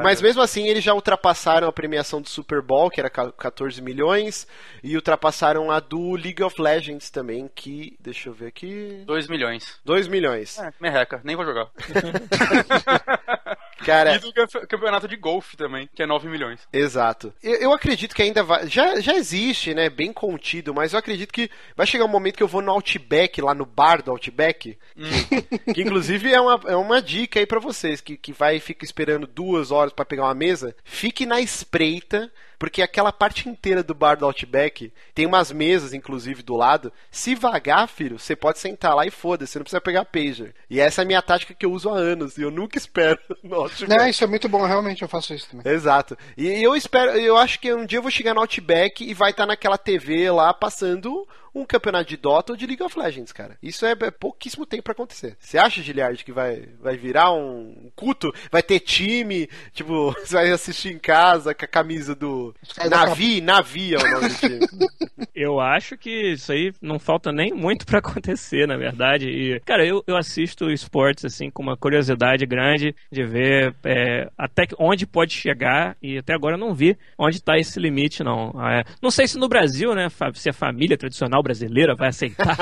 mas 0.04 0.22
mesmo 0.22 0.42
assim, 0.42 0.68
eles 0.68 0.84
já 0.84 0.94
ultrapassaram 0.94 1.68
a 1.68 1.74
premiação 1.74 2.22
do 2.22 2.30
Super 2.30 2.62
Bowl, 2.62 2.90
que 2.90 3.00
era 3.00 3.10
14 3.10 3.82
milhões, 3.82 4.48
e 4.84 4.96
ultrapassaram 4.96 5.72
a 5.72 5.80
do 5.80 6.14
League 6.14 6.44
of 6.44 6.62
Legends 6.62 7.10
também, 7.10 7.50
que. 7.54 7.98
Deixa 8.00 8.30
eu 8.30 8.34
ver 8.34 8.48
aqui. 8.48 9.04
2 9.06 9.28
milhões. 9.28 9.80
2 9.86 10.08
milhões. 10.08 10.60
É, 10.60 10.74
merreca, 10.80 11.22
nem 11.24 11.36
vou 11.36 11.46
jogar. 11.46 11.68
Cara, 13.86 14.16
e 14.16 14.20
do 14.20 14.34
campeonato 14.68 15.08
de 15.08 15.16
golfe 15.16 15.56
também, 15.56 15.90
que 15.94 16.04
é 16.04 16.06
9 16.06 16.28
milhões. 16.28 16.68
Exato. 16.72 17.34
Eu, 17.42 17.56
eu, 17.56 17.74
acredito 17.74 18.16
que 18.16 18.22
ainda 18.22 18.44
vai. 18.44 18.68
Já, 18.68 19.00
já 19.00 19.16
existe, 19.16 19.74
né? 19.74 19.90
Bem 19.90 20.12
contido, 20.12 20.74
mas 20.74 20.94
eu 20.94 21.00
acredito 21.00 21.32
que 21.32 21.50
vai 21.76 21.86
chegar 21.86 22.06
um 22.06 22.10
momento 22.10 22.38
que 22.38 22.44
eu 22.44 22.48
vou 22.48 22.62
no 22.62 22.72
Outback, 22.72 23.42
lá 23.42 23.54
no 23.54 23.66
bar 23.66 24.02
do 24.02 24.12
Outback. 24.12 24.78
Hum. 24.98 25.74
Que, 25.74 25.82
inclusive 25.82 26.32
é 26.32 26.42
uma, 26.42 26.60
é 26.68 26.76
uma 26.76 27.02
dica 27.02 27.40
aí 27.40 27.46
para 27.46 27.60
vocês, 27.60 28.02
que, 28.02 28.18
que 28.18 28.34
vai 28.34 28.58
e 28.58 28.60
fica 28.60 28.84
esperando 28.84 29.28
duas 29.28 29.72
horas 29.72 29.94
para 29.94 30.06
pegar 30.06 30.24
uma 30.24 30.34
mesa. 30.34 30.76
Fique 30.84 31.26
na 31.26 31.40
espreita 31.40 32.32
porque 32.60 32.82
aquela 32.82 33.14
parte 33.14 33.48
inteira 33.48 33.82
do 33.82 33.96
bar 33.96 34.18
do 34.18 34.26
Outback 34.26 34.92
tem 35.16 35.26
umas 35.26 35.50
mesas, 35.52 35.94
inclusive, 35.94 36.44
do 36.44 36.56
lado. 36.56 36.92
Se 37.10 37.34
vagar, 37.34 37.88
filho, 37.88 38.20
você 38.20 38.36
pode 38.36 38.60
sentar 38.60 38.94
lá 38.94 39.06
e 39.06 39.10
foda-se, 39.10 39.54
você 39.54 39.60
não 39.60 39.64
precisa 39.64 39.82
pegar 39.82 40.04
pager. 40.04 40.54
E 40.70 40.80
essa 40.80 41.02
é 41.02 41.04
a 41.04 41.06
minha 41.06 41.22
tática 41.22 41.54
que 41.54 41.66
eu 41.66 41.72
uso 41.72 41.90
há 41.90 41.98
anos 41.98 42.38
e 42.38 42.42
eu 42.42 42.52
nunca 42.52 42.78
espero 42.78 43.18
no 43.42 43.56
Outback. 43.56 43.98
Não, 43.98 44.08
isso 44.08 44.24
é 44.24 44.28
muito 44.28 44.50
bom, 44.50 44.66
realmente 44.66 45.02
eu 45.02 45.08
faço 45.08 45.34
isso 45.34 45.50
também. 45.50 45.72
Exato. 45.72 46.18
E 46.38 46.48
eu 46.62 46.76
espero, 46.76 47.12
eu 47.12 47.38
acho 47.38 47.60
que 47.60 47.74
um 47.74 47.86
dia 47.86 48.00
eu 48.00 48.04
vou 48.04 48.12
chegar 48.12 48.34
no 48.34 48.42
Outback 48.42 49.04
e 49.04 49.14
vai 49.14 49.32
estar 49.32 49.46
naquela 49.46 49.78
TV 49.78 50.30
lá 50.30 50.54
passando 50.54 51.26
um 51.54 51.66
campeonato 51.66 52.10
de 52.10 52.18
Dota 52.18 52.54
ou 52.54 52.58
de 52.58 52.66
League 52.66 52.84
of 52.84 52.98
Legends, 52.98 53.32
cara. 53.32 53.58
Isso 53.62 53.86
é, 53.86 53.92
é 53.92 54.12
pouquíssimo 54.12 54.66
tempo 54.66 54.84
para 54.84 54.94
acontecer. 54.94 55.38
Você 55.40 55.58
acha, 55.58 55.82
Giliard, 55.82 56.24
que 56.24 56.32
vai, 56.32 56.70
vai 56.82 56.98
virar 56.98 57.32
um 57.32 57.92
culto? 57.96 58.34
Vai 58.52 58.64
ter 58.64 58.80
time? 58.80 59.50
Tipo, 59.74 60.12
você 60.20 60.36
vai 60.36 60.52
assistir 60.52 60.90
em 60.90 61.00
casa 61.00 61.54
com 61.54 61.66
a 61.66 61.68
camisa 61.68 62.16
do. 62.16 62.54
Navi, 62.90 63.42
Navi 63.42 63.96
é 63.96 63.98
o 63.98 64.12
nome 64.12 64.30
do 64.30 64.36
time. 64.36 64.60
Eu 65.36 65.60
acho 65.60 65.98
que 65.98 66.34
isso 66.34 66.52
aí 66.52 66.74
não 66.82 67.00
falta 67.00 67.32
nem 67.32 67.54
muito 67.54 67.86
para 67.86 68.00
acontecer, 68.00 68.68
na 68.68 68.76
verdade. 68.76 69.30
E, 69.30 69.60
cara, 69.62 69.86
eu, 69.86 70.04
eu 70.06 70.18
assisto 70.18 70.70
esportes 70.70 71.24
assim 71.24 71.50
com 71.50 71.64
uma 71.64 71.78
curiosidade 71.78 72.46
grande 72.46 72.94
de 73.10 73.24
ver 73.24 73.74
é, 73.86 74.30
até 74.38 74.68
onde 74.78 75.08
pode 75.08 75.34
chegar 75.34 75.96
e 76.02 76.18
até 76.18 76.34
agora 76.34 76.56
eu 76.56 76.60
não 76.60 76.74
vi 76.74 76.98
onde 77.18 77.38
está 77.38 77.58
esse 77.58 77.80
limite, 77.80 78.22
não. 78.22 78.52
É, 78.68 78.84
não 79.02 79.10
sei 79.10 79.28
se 79.28 79.38
no 79.38 79.48
Brasil, 79.48 79.96
né, 79.96 80.08
se 80.34 80.50
a 80.50 80.54
família 80.54 80.98
tradicional 80.98 81.39
brasileira 81.42 81.96
vai 81.96 82.10
aceitar. 82.10 82.58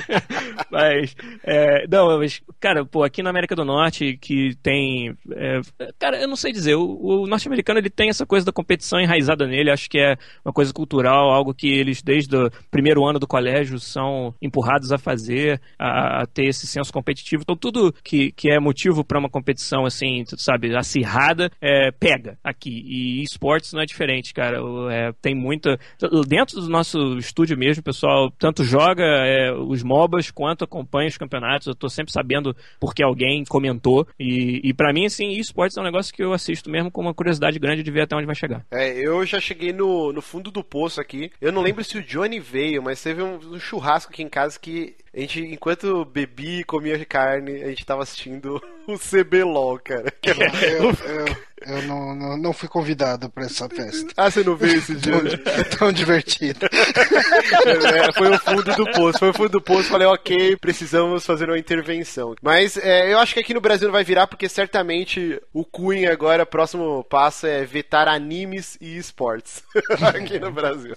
mas, 0.70 1.14
é, 1.44 1.86
não, 1.88 2.18
mas, 2.18 2.40
cara, 2.60 2.84
pô, 2.84 3.02
aqui 3.02 3.22
na 3.22 3.30
América 3.30 3.54
do 3.54 3.64
Norte 3.64 4.16
que 4.20 4.54
tem, 4.62 5.16
é, 5.32 5.60
cara, 5.98 6.20
eu 6.20 6.28
não 6.28 6.36
sei 6.36 6.52
dizer, 6.52 6.74
o, 6.74 7.22
o 7.22 7.26
norte-americano 7.26 7.78
ele 7.78 7.90
tem 7.90 8.08
essa 8.08 8.26
coisa 8.26 8.46
da 8.46 8.52
competição 8.52 9.00
enraizada 9.00 9.46
nele, 9.46 9.70
acho 9.70 9.88
que 9.88 9.98
é 9.98 10.16
uma 10.44 10.52
coisa 10.52 10.72
cultural, 10.72 11.30
algo 11.30 11.54
que 11.54 11.68
eles 11.68 12.02
desde 12.02 12.36
o 12.36 12.50
primeiro 12.70 13.04
ano 13.06 13.18
do 13.18 13.26
colégio 13.26 13.78
são 13.78 14.34
empurrados 14.40 14.92
a 14.92 14.98
fazer, 14.98 15.60
a, 15.78 16.22
a 16.22 16.26
ter 16.26 16.46
esse 16.46 16.66
senso 16.66 16.92
competitivo. 16.92 17.42
Então 17.42 17.56
tudo 17.56 17.94
que, 18.02 18.32
que 18.32 18.50
é 18.50 18.58
motivo 18.58 19.04
para 19.04 19.18
uma 19.18 19.28
competição 19.28 19.84
assim, 19.84 20.24
sabe, 20.36 20.74
acirrada, 20.76 21.50
é, 21.60 21.90
pega 21.90 22.38
aqui. 22.42 22.70
E 22.70 23.22
esportes 23.22 23.72
não 23.72 23.82
é 23.82 23.86
diferente, 23.86 24.34
cara. 24.34 24.58
É, 24.90 25.12
tem 25.20 25.34
muita. 25.34 25.78
Dentro 26.26 26.60
do 26.60 26.68
nosso 26.68 27.18
estúdio 27.18 27.56
mesmo, 27.56 27.80
o 27.80 27.84
pessoal 28.02 28.30
tanto 28.32 28.64
joga 28.64 29.04
é, 29.04 29.52
os 29.52 29.82
MOBAs 29.84 30.30
quanto 30.30 30.64
acompanha 30.64 31.08
os 31.08 31.16
campeonatos. 31.16 31.68
Eu 31.68 31.74
tô 31.74 31.88
sempre 31.88 32.12
sabendo 32.12 32.56
porque 32.80 33.02
alguém 33.02 33.44
comentou. 33.44 34.06
E, 34.18 34.60
e 34.64 34.74
para 34.74 34.92
mim, 34.92 35.06
assim, 35.06 35.30
esportes 35.30 35.76
é 35.76 35.80
um 35.80 35.84
negócio 35.84 36.12
que 36.12 36.22
eu 36.22 36.32
assisto 36.32 36.68
mesmo 36.68 36.90
com 36.90 37.00
uma 37.00 37.14
curiosidade 37.14 37.58
grande 37.58 37.82
de 37.82 37.90
ver 37.90 38.02
até 38.02 38.16
onde 38.16 38.26
vai 38.26 38.34
chegar. 38.34 38.66
É, 38.70 38.92
eu 38.92 39.24
já 39.24 39.40
cheguei 39.40 39.72
no, 39.72 40.12
no 40.12 40.20
fundo 40.20 40.50
do 40.50 40.64
poço 40.64 41.00
aqui. 41.00 41.30
Eu 41.40 41.52
não 41.52 41.62
lembro 41.62 41.84
se 41.84 41.96
o 41.96 42.02
Johnny 42.02 42.40
veio, 42.40 42.82
mas 42.82 43.02
teve 43.02 43.22
um, 43.22 43.36
um 43.36 43.60
churrasco 43.60 44.12
aqui 44.12 44.22
em 44.22 44.28
casa 44.28 44.58
que 44.58 44.96
a 45.14 45.20
gente, 45.20 45.40
enquanto 45.40 46.04
bebi 46.06 46.60
e 46.60 46.64
comia 46.64 47.04
carne, 47.04 47.62
a 47.62 47.68
gente 47.68 47.84
tava 47.84 48.02
assistindo 48.02 48.62
o 48.88 48.98
CBLOL, 48.98 49.78
cara. 49.78 50.12
É, 50.22 50.78
eu, 50.78 50.84
eu, 50.84 51.36
eu 51.66 51.82
não, 51.82 52.14
não, 52.14 52.36
não, 52.36 52.52
fui 52.52 52.68
convidado 52.68 53.28
pra 53.28 53.44
essa 53.44 53.68
festa. 53.68 54.12
Ah, 54.16 54.30
você 54.30 54.42
não 54.42 54.56
veio 54.56 54.76
esse 54.76 54.94
dia? 54.94 55.12
É 55.46 55.64
tão 55.64 55.92
divertido. 55.92 56.66
É, 56.66 58.12
foi 58.12 58.30
o 58.30 58.38
fundo 58.38 58.74
do 58.74 58.90
poço. 58.92 59.18
Foi 59.18 59.30
o 59.30 59.34
fundo 59.34 59.48
do 59.50 59.60
poço. 59.60 59.88
Falei, 59.88 60.06
ok, 60.06 60.56
precisamos 60.56 61.24
fazer 61.24 61.48
uma 61.48 61.58
intervenção. 61.58 62.34
Mas 62.42 62.76
é, 62.76 63.12
eu 63.12 63.18
acho 63.18 63.34
que 63.34 63.40
aqui 63.40 63.54
no 63.54 63.60
Brasil 63.60 63.88
não 63.88 63.92
vai 63.92 64.04
virar, 64.04 64.26
porque 64.26 64.48
certamente 64.48 65.40
o 65.52 65.64
Cunha 65.64 66.12
agora, 66.12 66.46
próximo 66.46 67.04
passo 67.04 67.46
é 67.46 67.64
vetar 67.64 68.08
animes 68.08 68.76
e 68.80 68.96
esportes. 68.96 69.62
aqui 70.14 70.38
no 70.38 70.50
Brasil. 70.50 70.96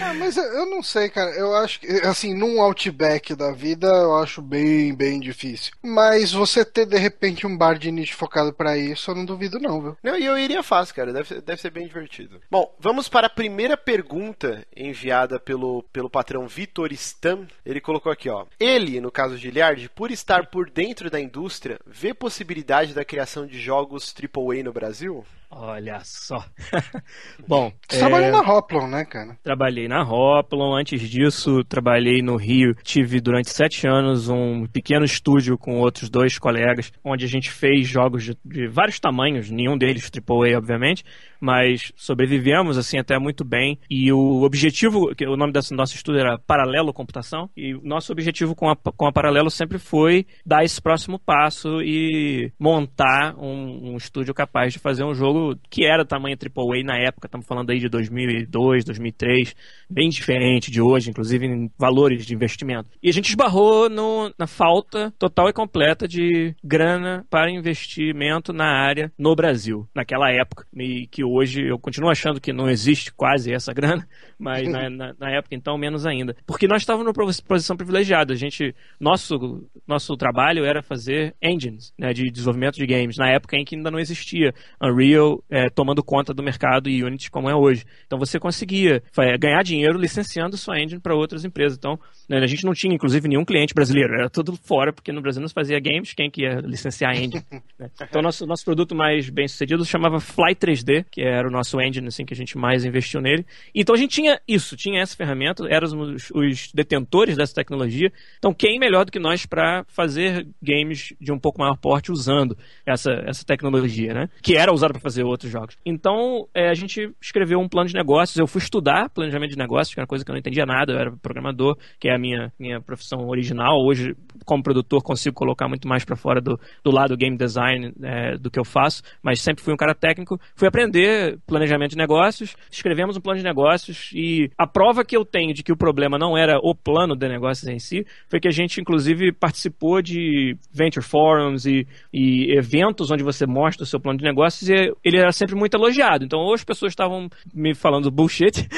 Ah, 0.00 0.14
mas 0.14 0.36
eu 0.36 0.66
não 0.66 0.82
sei, 0.82 1.08
cara. 1.08 1.30
Eu 1.30 1.54
acho 1.54 1.80
que, 1.80 1.86
assim, 1.86 2.34
num 2.34 2.60
Outback 2.60 3.34
da 3.34 3.51
vida, 3.52 3.86
eu 3.86 4.16
acho 4.16 4.42
bem, 4.42 4.94
bem 4.94 5.20
difícil. 5.20 5.72
Mas 5.82 6.32
você 6.32 6.64
ter, 6.64 6.86
de 6.86 6.98
repente, 6.98 7.46
um 7.46 7.56
bar 7.56 7.78
de 7.78 7.90
nicho 7.90 8.16
focado 8.16 8.52
para 8.52 8.76
isso, 8.76 9.10
eu 9.10 9.14
não 9.14 9.24
duvido 9.24 9.60
não, 9.60 9.80
viu? 9.80 9.96
Não, 10.02 10.18
e 10.18 10.24
eu 10.24 10.38
iria 10.38 10.62
fácil, 10.62 10.94
cara. 10.94 11.12
Deve, 11.12 11.40
deve 11.40 11.60
ser 11.60 11.70
bem 11.70 11.86
divertido. 11.86 12.40
Bom, 12.50 12.74
vamos 12.78 13.08
para 13.08 13.26
a 13.26 13.30
primeira 13.30 13.76
pergunta 13.76 14.66
enviada 14.76 15.38
pelo, 15.38 15.84
pelo 15.92 16.10
patrão 16.10 16.48
Vitor 16.48 16.92
Stam. 16.92 17.46
Ele 17.64 17.80
colocou 17.80 18.10
aqui, 18.10 18.28
ó. 18.28 18.46
Ele, 18.58 19.00
no 19.00 19.10
caso 19.10 19.36
de 19.36 19.42
Giliard, 19.42 19.88
por 19.90 20.10
estar 20.10 20.46
por 20.46 20.70
dentro 20.70 21.10
da 21.10 21.20
indústria, 21.20 21.78
vê 21.86 22.14
possibilidade 22.14 22.94
da 22.94 23.04
criação 23.04 23.46
de 23.46 23.60
jogos 23.60 24.14
AAA 24.14 24.62
no 24.62 24.72
Brasil? 24.72 25.24
Olha 25.54 26.00
só. 26.02 26.42
Bom. 27.46 27.70
Você 27.86 27.96
é... 27.96 27.98
trabalhou 28.00 28.32
na 28.32 28.40
Hoplon, 28.40 28.88
né, 28.88 29.04
cara? 29.04 29.36
Trabalhei 29.42 29.86
na 29.86 30.02
Hoplon. 30.02 30.74
Antes 30.74 31.02
disso, 31.02 31.62
trabalhei 31.64 32.22
no 32.22 32.36
Rio. 32.36 32.74
Tive 32.82 33.20
durante 33.20 33.50
sete 33.50 33.86
anos 33.86 34.30
um 34.30 34.66
pequeno 34.66 35.04
estúdio 35.04 35.58
com 35.58 35.78
outros 35.78 36.08
dois 36.08 36.38
colegas, 36.38 36.90
onde 37.04 37.26
a 37.26 37.28
gente 37.28 37.50
fez 37.50 37.86
jogos 37.86 38.24
de, 38.24 38.36
de 38.42 38.66
vários 38.66 38.98
tamanhos, 38.98 39.50
nenhum 39.50 39.76
deles 39.76 40.10
AAA, 40.10 40.56
obviamente, 40.56 41.04
mas 41.42 41.92
sobrevivemos 41.96 42.78
assim 42.78 42.98
até 42.98 43.18
muito 43.18 43.44
bem. 43.44 43.76
E 43.90 44.12
o 44.12 44.42
objetivo, 44.42 45.12
que 45.16 45.26
o 45.26 45.36
nome 45.36 45.52
desse 45.52 45.74
nosso 45.74 45.96
estudo 45.96 46.18
era 46.18 46.38
Paralelo 46.38 46.92
Computação, 46.92 47.50
e 47.56 47.74
nosso 47.82 48.12
objetivo 48.12 48.54
com 48.54 48.70
a, 48.70 48.76
com 48.76 49.06
a 49.06 49.12
Paralelo 49.12 49.50
sempre 49.50 49.78
foi 49.78 50.24
dar 50.46 50.62
esse 50.62 50.80
próximo 50.80 51.18
passo 51.18 51.82
e 51.82 52.52
montar 52.58 53.34
um, 53.36 53.92
um 53.92 53.96
estúdio 53.96 54.32
capaz 54.32 54.72
de 54.72 54.78
fazer 54.78 55.02
um 55.02 55.14
jogo 55.14 55.58
que 55.68 55.84
era 55.84 56.04
tamanho 56.04 56.36
AAA 56.36 56.84
na 56.84 56.96
época, 56.96 57.26
estamos 57.26 57.46
falando 57.46 57.70
aí 57.70 57.80
de 57.80 57.88
2002, 57.88 58.84
2003, 58.84 59.56
bem 59.90 60.08
diferente 60.08 60.70
de 60.70 60.80
hoje, 60.80 61.10
inclusive 61.10 61.44
em 61.44 61.70
valores 61.76 62.24
de 62.24 62.34
investimento. 62.34 62.90
E 63.02 63.08
a 63.08 63.12
gente 63.12 63.30
esbarrou 63.30 63.90
no, 63.90 64.32
na 64.38 64.46
falta 64.46 65.12
total 65.18 65.48
e 65.48 65.52
completa 65.52 66.06
de 66.06 66.54
grana 66.62 67.26
para 67.28 67.50
investimento 67.50 68.52
na 68.52 68.66
área 68.66 69.12
no 69.18 69.34
Brasil, 69.34 69.88
naquela 69.94 70.30
época, 70.30 70.66
e 70.76 71.08
que 71.08 71.24
eu 71.60 71.78
continuo 71.78 72.10
achando 72.10 72.40
que 72.40 72.52
não 72.52 72.68
existe 72.68 73.12
quase 73.12 73.52
essa 73.52 73.72
grana, 73.74 74.06
mas 74.38 74.68
na, 74.68 74.90
na, 74.90 75.14
na, 75.18 75.30
época 75.30 75.54
então 75.54 75.76
menos 75.78 76.06
ainda. 76.06 76.36
Porque 76.46 76.66
nós 76.66 76.82
estávamos 76.82 77.06
numa 77.06 77.32
posição 77.46 77.76
privilegiada. 77.76 78.32
A 78.32 78.36
gente, 78.36 78.74
nosso, 79.00 79.64
nosso 79.86 80.16
trabalho 80.16 80.64
era 80.64 80.82
fazer 80.82 81.34
engines 81.42 81.92
né, 81.98 82.12
de 82.12 82.30
desenvolvimento 82.30 82.76
de 82.76 82.86
games, 82.86 83.16
na 83.16 83.30
época 83.30 83.56
em 83.56 83.64
que 83.64 83.76
ainda 83.76 83.90
não 83.90 83.98
existia 83.98 84.52
Unreal 84.82 85.42
é, 85.50 85.68
tomando 85.68 86.02
conta 86.02 86.34
do 86.34 86.42
mercado 86.42 86.88
e 86.88 87.02
Unity 87.02 87.30
como 87.30 87.48
é 87.48 87.54
hoje. 87.54 87.84
Então 88.06 88.18
você 88.18 88.38
conseguia 88.38 89.02
ganhar 89.38 89.62
dinheiro 89.62 89.98
licenciando 89.98 90.56
sua 90.56 90.80
engine 90.80 91.00
para 91.00 91.14
outras 91.14 91.44
empresas. 91.44 91.78
Então 91.78 91.98
né, 92.28 92.38
a 92.38 92.46
gente 92.46 92.64
não 92.64 92.72
tinha 92.72 92.94
inclusive 92.94 93.28
nenhum 93.28 93.44
cliente 93.44 93.74
brasileiro, 93.74 94.14
era 94.14 94.30
tudo 94.30 94.56
fora, 94.56 94.92
porque 94.92 95.12
no 95.12 95.22
Brasil 95.22 95.40
não 95.40 95.48
se 95.48 95.54
fazia 95.54 95.78
games, 95.80 96.12
quem 96.12 96.30
que 96.30 96.42
ia 96.42 96.60
licenciar 96.60 97.12
a 97.12 97.16
engine? 97.16 97.42
né? 97.78 97.90
Então 98.02 98.20
nosso, 98.22 98.46
nosso 98.46 98.64
produto 98.64 98.94
mais 98.94 99.30
bem 99.30 99.46
sucedido 99.48 99.84
chamava 99.84 100.20
Fly 100.20 100.54
3D, 100.54 101.04
que 101.10 101.21
era 101.24 101.46
o 101.46 101.50
nosso 101.50 101.80
engine 101.80 102.08
assim 102.08 102.24
que 102.24 102.34
a 102.34 102.36
gente 102.36 102.58
mais 102.58 102.84
investiu 102.84 103.20
nele. 103.20 103.46
Então 103.74 103.94
a 103.94 103.98
gente 103.98 104.10
tinha 104.10 104.40
isso, 104.46 104.76
tinha 104.76 105.00
essa 105.00 105.16
ferramenta, 105.16 105.64
éramos 105.68 106.30
os 106.34 106.72
detentores 106.72 107.36
dessa 107.36 107.54
tecnologia. 107.54 108.12
Então 108.38 108.52
quem 108.52 108.78
melhor 108.78 109.04
do 109.04 109.12
que 109.12 109.18
nós 109.18 109.46
para 109.46 109.84
fazer 109.88 110.46
games 110.60 111.12
de 111.20 111.32
um 111.32 111.38
pouco 111.38 111.60
maior 111.60 111.76
porte 111.76 112.10
usando 112.10 112.56
essa, 112.84 113.12
essa 113.26 113.44
tecnologia, 113.44 114.12
né? 114.12 114.28
Que 114.42 114.56
era 114.56 114.72
usada 114.72 114.92
para 114.92 115.00
fazer 115.00 115.22
outros 115.22 115.50
jogos. 115.50 115.76
Então 115.84 116.48
é, 116.54 116.68
a 116.68 116.74
gente 116.74 117.10
escreveu 117.20 117.60
um 117.60 117.68
plano 117.68 117.88
de 117.88 117.94
negócios. 117.94 118.36
Eu 118.36 118.46
fui 118.46 118.60
estudar 118.60 119.08
planejamento 119.10 119.50
de 119.50 119.58
negócios, 119.58 119.94
que 119.94 120.00
era 120.00 120.04
uma 120.04 120.08
coisa 120.08 120.24
que 120.24 120.30
eu 120.30 120.34
não 120.34 120.40
entendia 120.40 120.66
nada. 120.66 120.92
Eu 120.92 120.98
era 120.98 121.12
programador, 121.12 121.76
que 122.00 122.08
é 122.08 122.14
a 122.14 122.18
minha 122.18 122.52
minha 122.58 122.80
profissão 122.80 123.28
original. 123.28 123.78
Hoje, 123.84 124.16
como 124.44 124.62
produtor, 124.62 125.02
consigo 125.02 125.34
colocar 125.34 125.68
muito 125.68 125.86
mais 125.86 126.04
para 126.04 126.16
fora 126.16 126.40
do, 126.40 126.58
do 126.82 126.90
lado 126.90 127.16
game 127.16 127.36
design 127.36 127.92
é, 128.02 128.36
do 128.36 128.50
que 128.50 128.58
eu 128.58 128.64
faço. 128.64 129.02
Mas 129.22 129.40
sempre 129.40 129.62
fui 129.62 129.72
um 129.72 129.76
cara 129.76 129.94
técnico. 129.94 130.40
Fui 130.54 130.66
aprender 130.68 131.11
planejamento 131.46 131.90
de 131.90 131.96
negócios, 131.96 132.56
escrevemos 132.70 133.16
um 133.16 133.20
plano 133.20 133.38
de 133.38 133.44
negócios 133.44 134.10
e 134.14 134.50
a 134.58 134.66
prova 134.66 135.04
que 135.04 135.16
eu 135.16 135.24
tenho 135.24 135.54
de 135.54 135.62
que 135.62 135.72
o 135.72 135.76
problema 135.76 136.18
não 136.18 136.36
era 136.36 136.58
o 136.62 136.74
plano 136.74 137.16
de 137.16 137.28
negócios 137.28 137.68
em 137.68 137.78
si 137.78 138.04
foi 138.28 138.40
que 138.40 138.48
a 138.48 138.52
gente, 138.52 138.80
inclusive, 138.80 139.32
participou 139.32 140.02
de 140.02 140.56
venture 140.72 141.04
forums 141.04 141.66
e, 141.66 141.86
e 142.12 142.56
eventos 142.56 143.10
onde 143.10 143.22
você 143.22 143.46
mostra 143.46 143.84
o 143.84 143.86
seu 143.86 144.00
plano 144.00 144.18
de 144.18 144.24
negócios 144.24 144.68
e 144.68 144.92
ele 145.04 145.18
era 145.18 145.32
sempre 145.32 145.54
muito 145.54 145.76
elogiado. 145.76 146.24
Então, 146.24 146.38
ou 146.38 146.54
as 146.54 146.64
pessoas 146.64 146.92
estavam 146.92 147.28
me 147.54 147.74
falando 147.74 148.10
bullshit, 148.10 148.68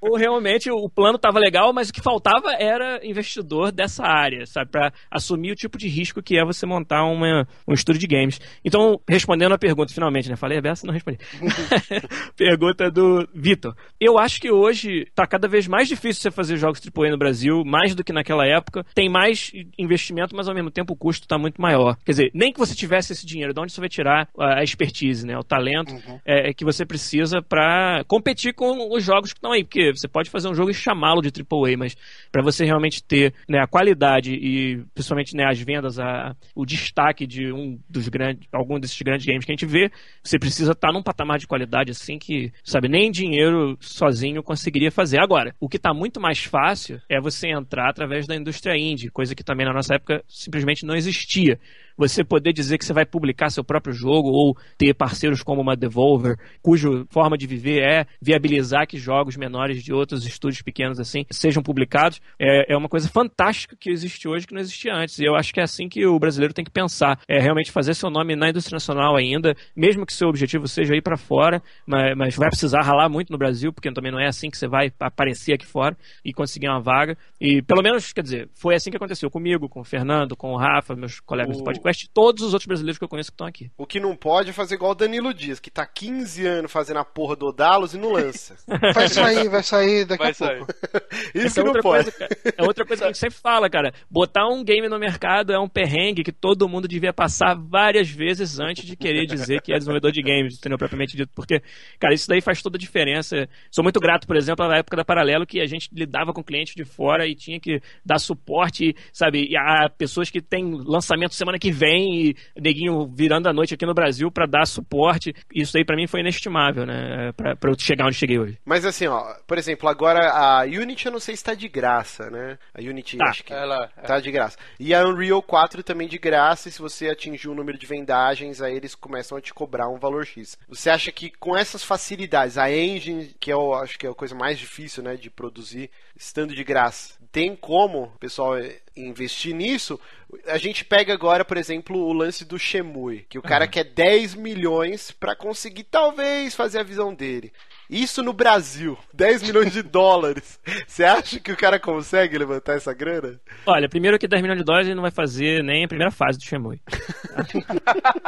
ou, 0.00 0.10
ou 0.10 0.16
realmente 0.16 0.70
o 0.70 0.88
plano 0.88 1.16
estava 1.16 1.38
legal, 1.38 1.72
mas 1.72 1.88
o 1.88 1.92
que 1.92 2.00
faltava 2.00 2.52
era 2.58 3.00
investidor 3.04 3.72
dessa 3.72 4.04
área, 4.04 4.46
sabe? 4.46 4.70
Para 4.70 4.92
assumir 5.10 5.52
o 5.52 5.56
tipo 5.56 5.78
de 5.78 5.88
risco 5.88 6.22
que 6.22 6.38
é 6.38 6.44
você 6.44 6.66
montar 6.66 7.04
uma, 7.04 7.46
um 7.66 7.74
estúdio 7.74 8.00
de 8.00 8.06
games. 8.06 8.40
Então, 8.64 9.00
respondendo 9.08 9.52
a 9.52 9.58
pergunta, 9.58 9.92
finalmente, 9.92 10.28
né? 10.28 10.36
Falei 10.36 10.58
a 10.58 10.62
beça, 10.62 10.86
não 10.86 10.94
respondi. 10.94 11.15
Pergunta 12.36 12.90
do 12.90 13.26
Vitor. 13.34 13.74
Eu 14.00 14.18
acho 14.18 14.40
que 14.40 14.50
hoje 14.50 15.02
está 15.02 15.26
cada 15.26 15.48
vez 15.48 15.66
mais 15.66 15.88
difícil 15.88 16.22
você 16.22 16.30
fazer 16.30 16.56
jogos 16.56 16.80
AAA 16.80 17.10
no 17.10 17.18
Brasil, 17.18 17.62
mais 17.64 17.94
do 17.94 18.04
que 18.04 18.12
naquela 18.12 18.46
época. 18.46 18.84
Tem 18.94 19.08
mais 19.08 19.52
investimento, 19.78 20.34
mas 20.34 20.48
ao 20.48 20.54
mesmo 20.54 20.70
tempo 20.70 20.92
o 20.92 20.96
custo 20.96 21.24
está 21.24 21.38
muito 21.38 21.60
maior. 21.60 21.96
Quer 22.04 22.12
dizer, 22.12 22.30
nem 22.34 22.52
que 22.52 22.58
você 22.58 22.74
tivesse 22.74 23.12
esse 23.12 23.26
dinheiro, 23.26 23.52
de 23.52 23.60
onde 23.60 23.72
você 23.72 23.80
vai 23.80 23.88
tirar 23.88 24.28
a 24.38 24.62
expertise, 24.62 25.26
né? 25.26 25.36
O 25.38 25.44
talento 25.44 25.92
uhum. 25.92 26.20
é, 26.24 26.50
é, 26.50 26.54
que 26.54 26.64
você 26.64 26.84
precisa 26.84 27.42
para 27.42 28.04
competir 28.06 28.54
com 28.54 28.94
os 28.94 29.04
jogos 29.04 29.32
que 29.32 29.38
estão 29.38 29.52
aí. 29.52 29.64
Porque 29.64 29.92
você 29.94 30.08
pode 30.08 30.30
fazer 30.30 30.48
um 30.48 30.54
jogo 30.54 30.70
e 30.70 30.74
chamá-lo 30.74 31.22
de 31.22 31.28
AAA, 31.28 31.76
mas 31.76 31.96
para 32.30 32.42
você 32.42 32.64
realmente 32.64 33.02
ter 33.02 33.34
né, 33.48 33.58
a 33.58 33.66
qualidade 33.66 34.32
e 34.32 34.82
principalmente 34.94 35.36
né, 35.36 35.44
as 35.44 35.60
vendas, 35.60 35.98
a, 35.98 36.34
o 36.54 36.64
destaque 36.64 37.26
de 37.26 37.52
um 37.52 37.78
dos 37.88 38.08
grandes, 38.08 38.46
algum 38.52 38.78
desses 38.78 39.00
grandes 39.00 39.26
games 39.26 39.44
que 39.44 39.52
a 39.52 39.54
gente 39.54 39.66
vê, 39.66 39.90
você 40.22 40.38
precisa 40.38 40.72
estar 40.72 40.88
tá 40.88 40.92
num 40.92 41.02
patamar 41.06 41.38
de 41.38 41.46
qualidade 41.46 41.92
assim 41.92 42.18
que, 42.18 42.52
sabe, 42.64 42.88
nem 42.88 43.12
dinheiro 43.12 43.78
sozinho 43.80 44.42
conseguiria 44.42 44.90
fazer. 44.90 45.20
Agora, 45.20 45.54
o 45.60 45.68
que 45.68 45.76
está 45.76 45.94
muito 45.94 46.20
mais 46.20 46.42
fácil 46.42 47.00
é 47.08 47.20
você 47.20 47.48
entrar 47.48 47.88
através 47.88 48.26
da 48.26 48.34
indústria 48.34 48.76
indie, 48.76 49.08
coisa 49.08 49.32
que 49.32 49.44
também 49.44 49.64
na 49.64 49.72
nossa 49.72 49.94
época 49.94 50.24
simplesmente 50.26 50.84
não 50.84 50.96
existia. 50.96 51.60
Você 51.96 52.24
poder 52.24 52.52
dizer 52.52 52.78
que 52.78 52.84
você 52.84 52.92
vai 52.92 53.06
publicar 53.06 53.50
seu 53.50 53.64
próprio 53.64 53.94
jogo 53.94 54.28
ou 54.28 54.56
ter 54.76 54.94
parceiros 54.94 55.42
como 55.42 55.60
uma 55.60 55.76
Devolver, 55.76 56.36
cuja 56.62 56.88
forma 57.10 57.36
de 57.36 57.46
viver 57.46 57.82
é 57.82 58.06
viabilizar 58.20 58.86
que 58.86 58.98
jogos 58.98 59.36
menores 59.36 59.82
de 59.82 59.92
outros 59.92 60.26
estúdios 60.26 60.62
pequenos 60.62 60.98
assim 60.98 61.24
sejam 61.30 61.62
publicados, 61.62 62.20
é, 62.38 62.72
é 62.72 62.76
uma 62.76 62.88
coisa 62.88 63.08
fantástica 63.08 63.76
que 63.78 63.90
existe 63.90 64.28
hoje 64.28 64.46
que 64.46 64.54
não 64.54 64.60
existia 64.60 64.94
antes. 64.94 65.18
E 65.18 65.24
eu 65.24 65.34
acho 65.34 65.52
que 65.52 65.60
é 65.60 65.62
assim 65.62 65.88
que 65.88 66.06
o 66.06 66.18
brasileiro 66.18 66.54
tem 66.54 66.64
que 66.64 66.70
pensar, 66.70 67.18
é 67.28 67.40
realmente 67.40 67.70
fazer 67.70 67.94
seu 67.94 68.10
nome 68.10 68.36
na 68.36 68.50
indústria 68.50 68.76
nacional 68.76 69.16
ainda, 69.16 69.56
mesmo 69.74 70.04
que 70.04 70.12
seu 70.12 70.28
objetivo 70.28 70.66
seja 70.68 70.94
ir 70.94 71.02
para 71.02 71.16
fora, 71.16 71.62
mas, 71.86 72.16
mas 72.16 72.36
vai 72.36 72.48
precisar 72.48 72.82
ralar 72.82 73.08
muito 73.08 73.30
no 73.30 73.38
Brasil, 73.38 73.72
porque 73.72 73.92
também 73.92 74.12
não 74.12 74.20
é 74.20 74.26
assim 74.26 74.50
que 74.50 74.58
você 74.58 74.68
vai 74.68 74.92
aparecer 75.00 75.54
aqui 75.54 75.66
fora 75.66 75.96
e 76.24 76.32
conseguir 76.32 76.68
uma 76.68 76.80
vaga. 76.80 77.16
E 77.40 77.62
pelo 77.62 77.82
menos, 77.82 78.12
quer 78.12 78.22
dizer, 78.22 78.48
foi 78.54 78.74
assim 78.74 78.90
que 78.90 78.96
aconteceu 78.96 79.30
comigo, 79.30 79.68
com 79.68 79.80
o 79.80 79.84
Fernando, 79.84 80.36
com 80.36 80.52
o 80.52 80.56
Rafa, 80.56 80.94
meus 80.94 81.20
colegas 81.20 81.56
o... 81.56 81.58
do 81.60 81.64
podcast, 81.64 81.85
todos 82.12 82.42
os 82.42 82.52
outros 82.52 82.66
brasileiros 82.66 82.98
que 82.98 83.04
eu 83.04 83.08
conheço 83.08 83.30
que 83.30 83.34
estão 83.34 83.46
aqui. 83.46 83.70
O 83.76 83.86
que 83.86 84.00
não 84.00 84.16
pode 84.16 84.50
é 84.50 84.52
fazer 84.52 84.74
igual 84.74 84.92
o 84.92 84.94
Danilo 84.94 85.32
Dias, 85.32 85.60
que 85.60 85.70
tá 85.70 85.86
15 85.86 86.46
anos 86.46 86.72
fazendo 86.72 86.98
a 86.98 87.04
porra 87.04 87.36
do 87.36 87.46
Odalos 87.46 87.94
e 87.94 87.98
não 87.98 88.12
lança. 88.12 88.56
vai 88.94 89.08
sair, 89.08 89.48
vai 89.48 89.62
sair 89.62 90.04
daqui 90.04 90.22
vai 90.22 90.30
a 90.30 90.34
sair. 90.34 90.58
pouco. 90.58 90.72
Isso 91.34 91.46
Essa 91.46 91.62
que 91.62 91.68
é 91.68 91.72
não 91.72 91.80
pode. 91.80 92.10
Coisa, 92.12 92.28
é 92.56 92.62
outra 92.62 92.84
coisa 92.84 93.02
que 93.02 93.04
a 93.04 93.12
gente 93.12 93.18
sempre 93.18 93.38
fala, 93.38 93.68
cara. 93.70 93.92
Botar 94.10 94.46
um 94.48 94.64
game 94.64 94.88
no 94.88 94.98
mercado 94.98 95.52
é 95.52 95.58
um 95.58 95.68
perrengue 95.68 96.24
que 96.24 96.32
todo 96.32 96.68
mundo 96.68 96.88
devia 96.88 97.12
passar 97.12 97.54
várias 97.54 98.08
vezes 98.10 98.58
antes 98.58 98.84
de 98.84 98.96
querer 98.96 99.26
dizer 99.26 99.60
que 99.62 99.72
é 99.72 99.76
desenvolvedor 99.76 100.12
de 100.12 100.22
games, 100.22 100.56
entendeu? 100.56 100.78
Propriamente 100.78 101.16
dito. 101.16 101.30
Porque, 101.34 101.60
cara, 101.98 102.14
isso 102.14 102.28
daí 102.28 102.40
faz 102.40 102.62
toda 102.62 102.76
a 102.76 102.80
diferença. 102.80 103.48
Sou 103.70 103.82
muito 103.82 104.00
grato, 104.00 104.26
por 104.26 104.36
exemplo, 104.36 104.64
à 104.64 104.78
época 104.78 104.96
da 104.96 105.04
Paralelo, 105.04 105.46
que 105.46 105.60
a 105.60 105.66
gente 105.66 105.88
lidava 105.92 106.32
com 106.32 106.42
clientes 106.42 106.74
de 106.74 106.84
fora 106.84 107.26
e 107.26 107.34
tinha 107.34 107.60
que 107.60 107.80
dar 108.04 108.18
suporte, 108.18 108.94
sabe? 109.12 109.48
E 109.50 109.56
a 109.56 109.88
pessoas 109.88 110.30
que 110.30 110.40
têm 110.40 110.72
lançamento 110.84 111.34
semana 111.34 111.58
que 111.58 111.70
vem 111.76 112.28
e 112.28 112.36
neguinho 112.56 113.06
virando 113.06 113.48
a 113.48 113.52
noite 113.52 113.74
aqui 113.74 113.84
no 113.84 113.94
Brasil 113.94 114.30
para 114.30 114.46
dar 114.46 114.66
suporte. 114.66 115.34
Isso 115.54 115.76
aí 115.76 115.84
para 115.84 115.96
mim 115.96 116.06
foi 116.06 116.20
inestimável, 116.20 116.86
né? 116.86 117.32
Pra, 117.36 117.54
pra 117.54 117.70
eu 117.70 117.78
chegar 117.78 118.06
onde 118.06 118.16
cheguei 118.16 118.38
hoje. 118.38 118.58
Mas 118.64 118.84
assim, 118.84 119.06
ó, 119.06 119.34
por 119.46 119.58
exemplo, 119.58 119.88
agora 119.88 120.30
a 120.30 120.62
Unity 120.62 121.06
eu 121.06 121.12
não 121.12 121.20
sei 121.20 121.36
se 121.36 121.44
tá 121.44 121.54
de 121.54 121.68
graça, 121.68 122.30
né? 122.30 122.58
A 122.74 122.80
Unity 122.80 123.18
tá, 123.18 123.26
acho 123.26 123.44
que 123.44 123.52
ela, 123.52 123.88
tá 124.06 124.18
de 124.18 124.30
graça. 124.30 124.56
E 124.80 124.94
a 124.94 125.06
Unreal 125.06 125.42
4 125.42 125.82
também 125.82 126.08
de 126.08 126.18
graça, 126.18 126.68
e 126.68 126.72
se 126.72 126.80
você 126.80 127.08
atingir 127.08 127.48
o 127.48 127.52
um 127.52 127.54
número 127.54 127.78
de 127.78 127.86
vendagens, 127.86 128.62
aí 128.62 128.74
eles 128.74 128.94
começam 128.94 129.36
a 129.36 129.40
te 129.40 129.52
cobrar 129.52 129.88
um 129.88 129.98
valor 129.98 130.24
X. 130.24 130.58
Você 130.68 130.90
acha 130.90 131.12
que 131.12 131.30
com 131.30 131.56
essas 131.56 131.82
facilidades, 131.82 132.58
a 132.58 132.70
engine, 132.70 133.34
que 133.38 133.52
eu 133.52 133.74
acho 133.74 133.98
que 133.98 134.06
é 134.06 134.10
a 134.10 134.14
coisa 134.14 134.34
mais 134.34 134.58
difícil, 134.58 135.02
né, 135.02 135.16
de 135.16 135.30
produzir, 135.30 135.90
estando 136.16 136.54
de 136.54 136.64
graça, 136.64 137.14
tem 137.32 137.54
como 137.54 138.04
o 138.04 138.18
pessoal 138.18 138.54
investir 138.96 139.54
nisso? 139.54 140.00
A 140.46 140.58
gente 140.58 140.84
pega 140.84 141.12
agora, 141.12 141.44
por 141.44 141.56
exemplo, 141.56 141.98
o 141.98 142.12
lance 142.12 142.44
do 142.44 142.58
Shemui, 142.58 143.26
que 143.28 143.38
o 143.38 143.42
cara 143.42 143.64
uhum. 143.64 143.70
quer 143.70 143.84
10 143.84 144.34
milhões 144.34 145.10
para 145.10 145.36
conseguir 145.36 145.84
talvez 145.84 146.54
fazer 146.54 146.78
a 146.78 146.82
visão 146.82 147.14
dele. 147.14 147.52
Isso 147.88 148.22
no 148.22 148.32
Brasil, 148.32 148.98
10 149.14 149.42
milhões 149.42 149.72
de 149.72 149.82
dólares. 149.82 150.58
Você 150.86 151.04
acha 151.04 151.38
que 151.38 151.52
o 151.52 151.56
cara 151.56 151.78
consegue 151.78 152.36
levantar 152.36 152.74
essa 152.74 152.92
grana? 152.92 153.40
Olha, 153.64 153.88
primeiro 153.88 154.18
que 154.18 154.26
10 154.26 154.42
milhões 154.42 154.58
de 154.58 154.64
dólares 154.64 154.88
ele 154.88 154.96
não 154.96 155.02
vai 155.02 155.10
fazer 155.10 155.62
nem 155.62 155.84
a 155.84 155.88
primeira 155.88 156.10
fase 156.10 156.38
do 156.38 156.44
Shemui. 156.44 156.80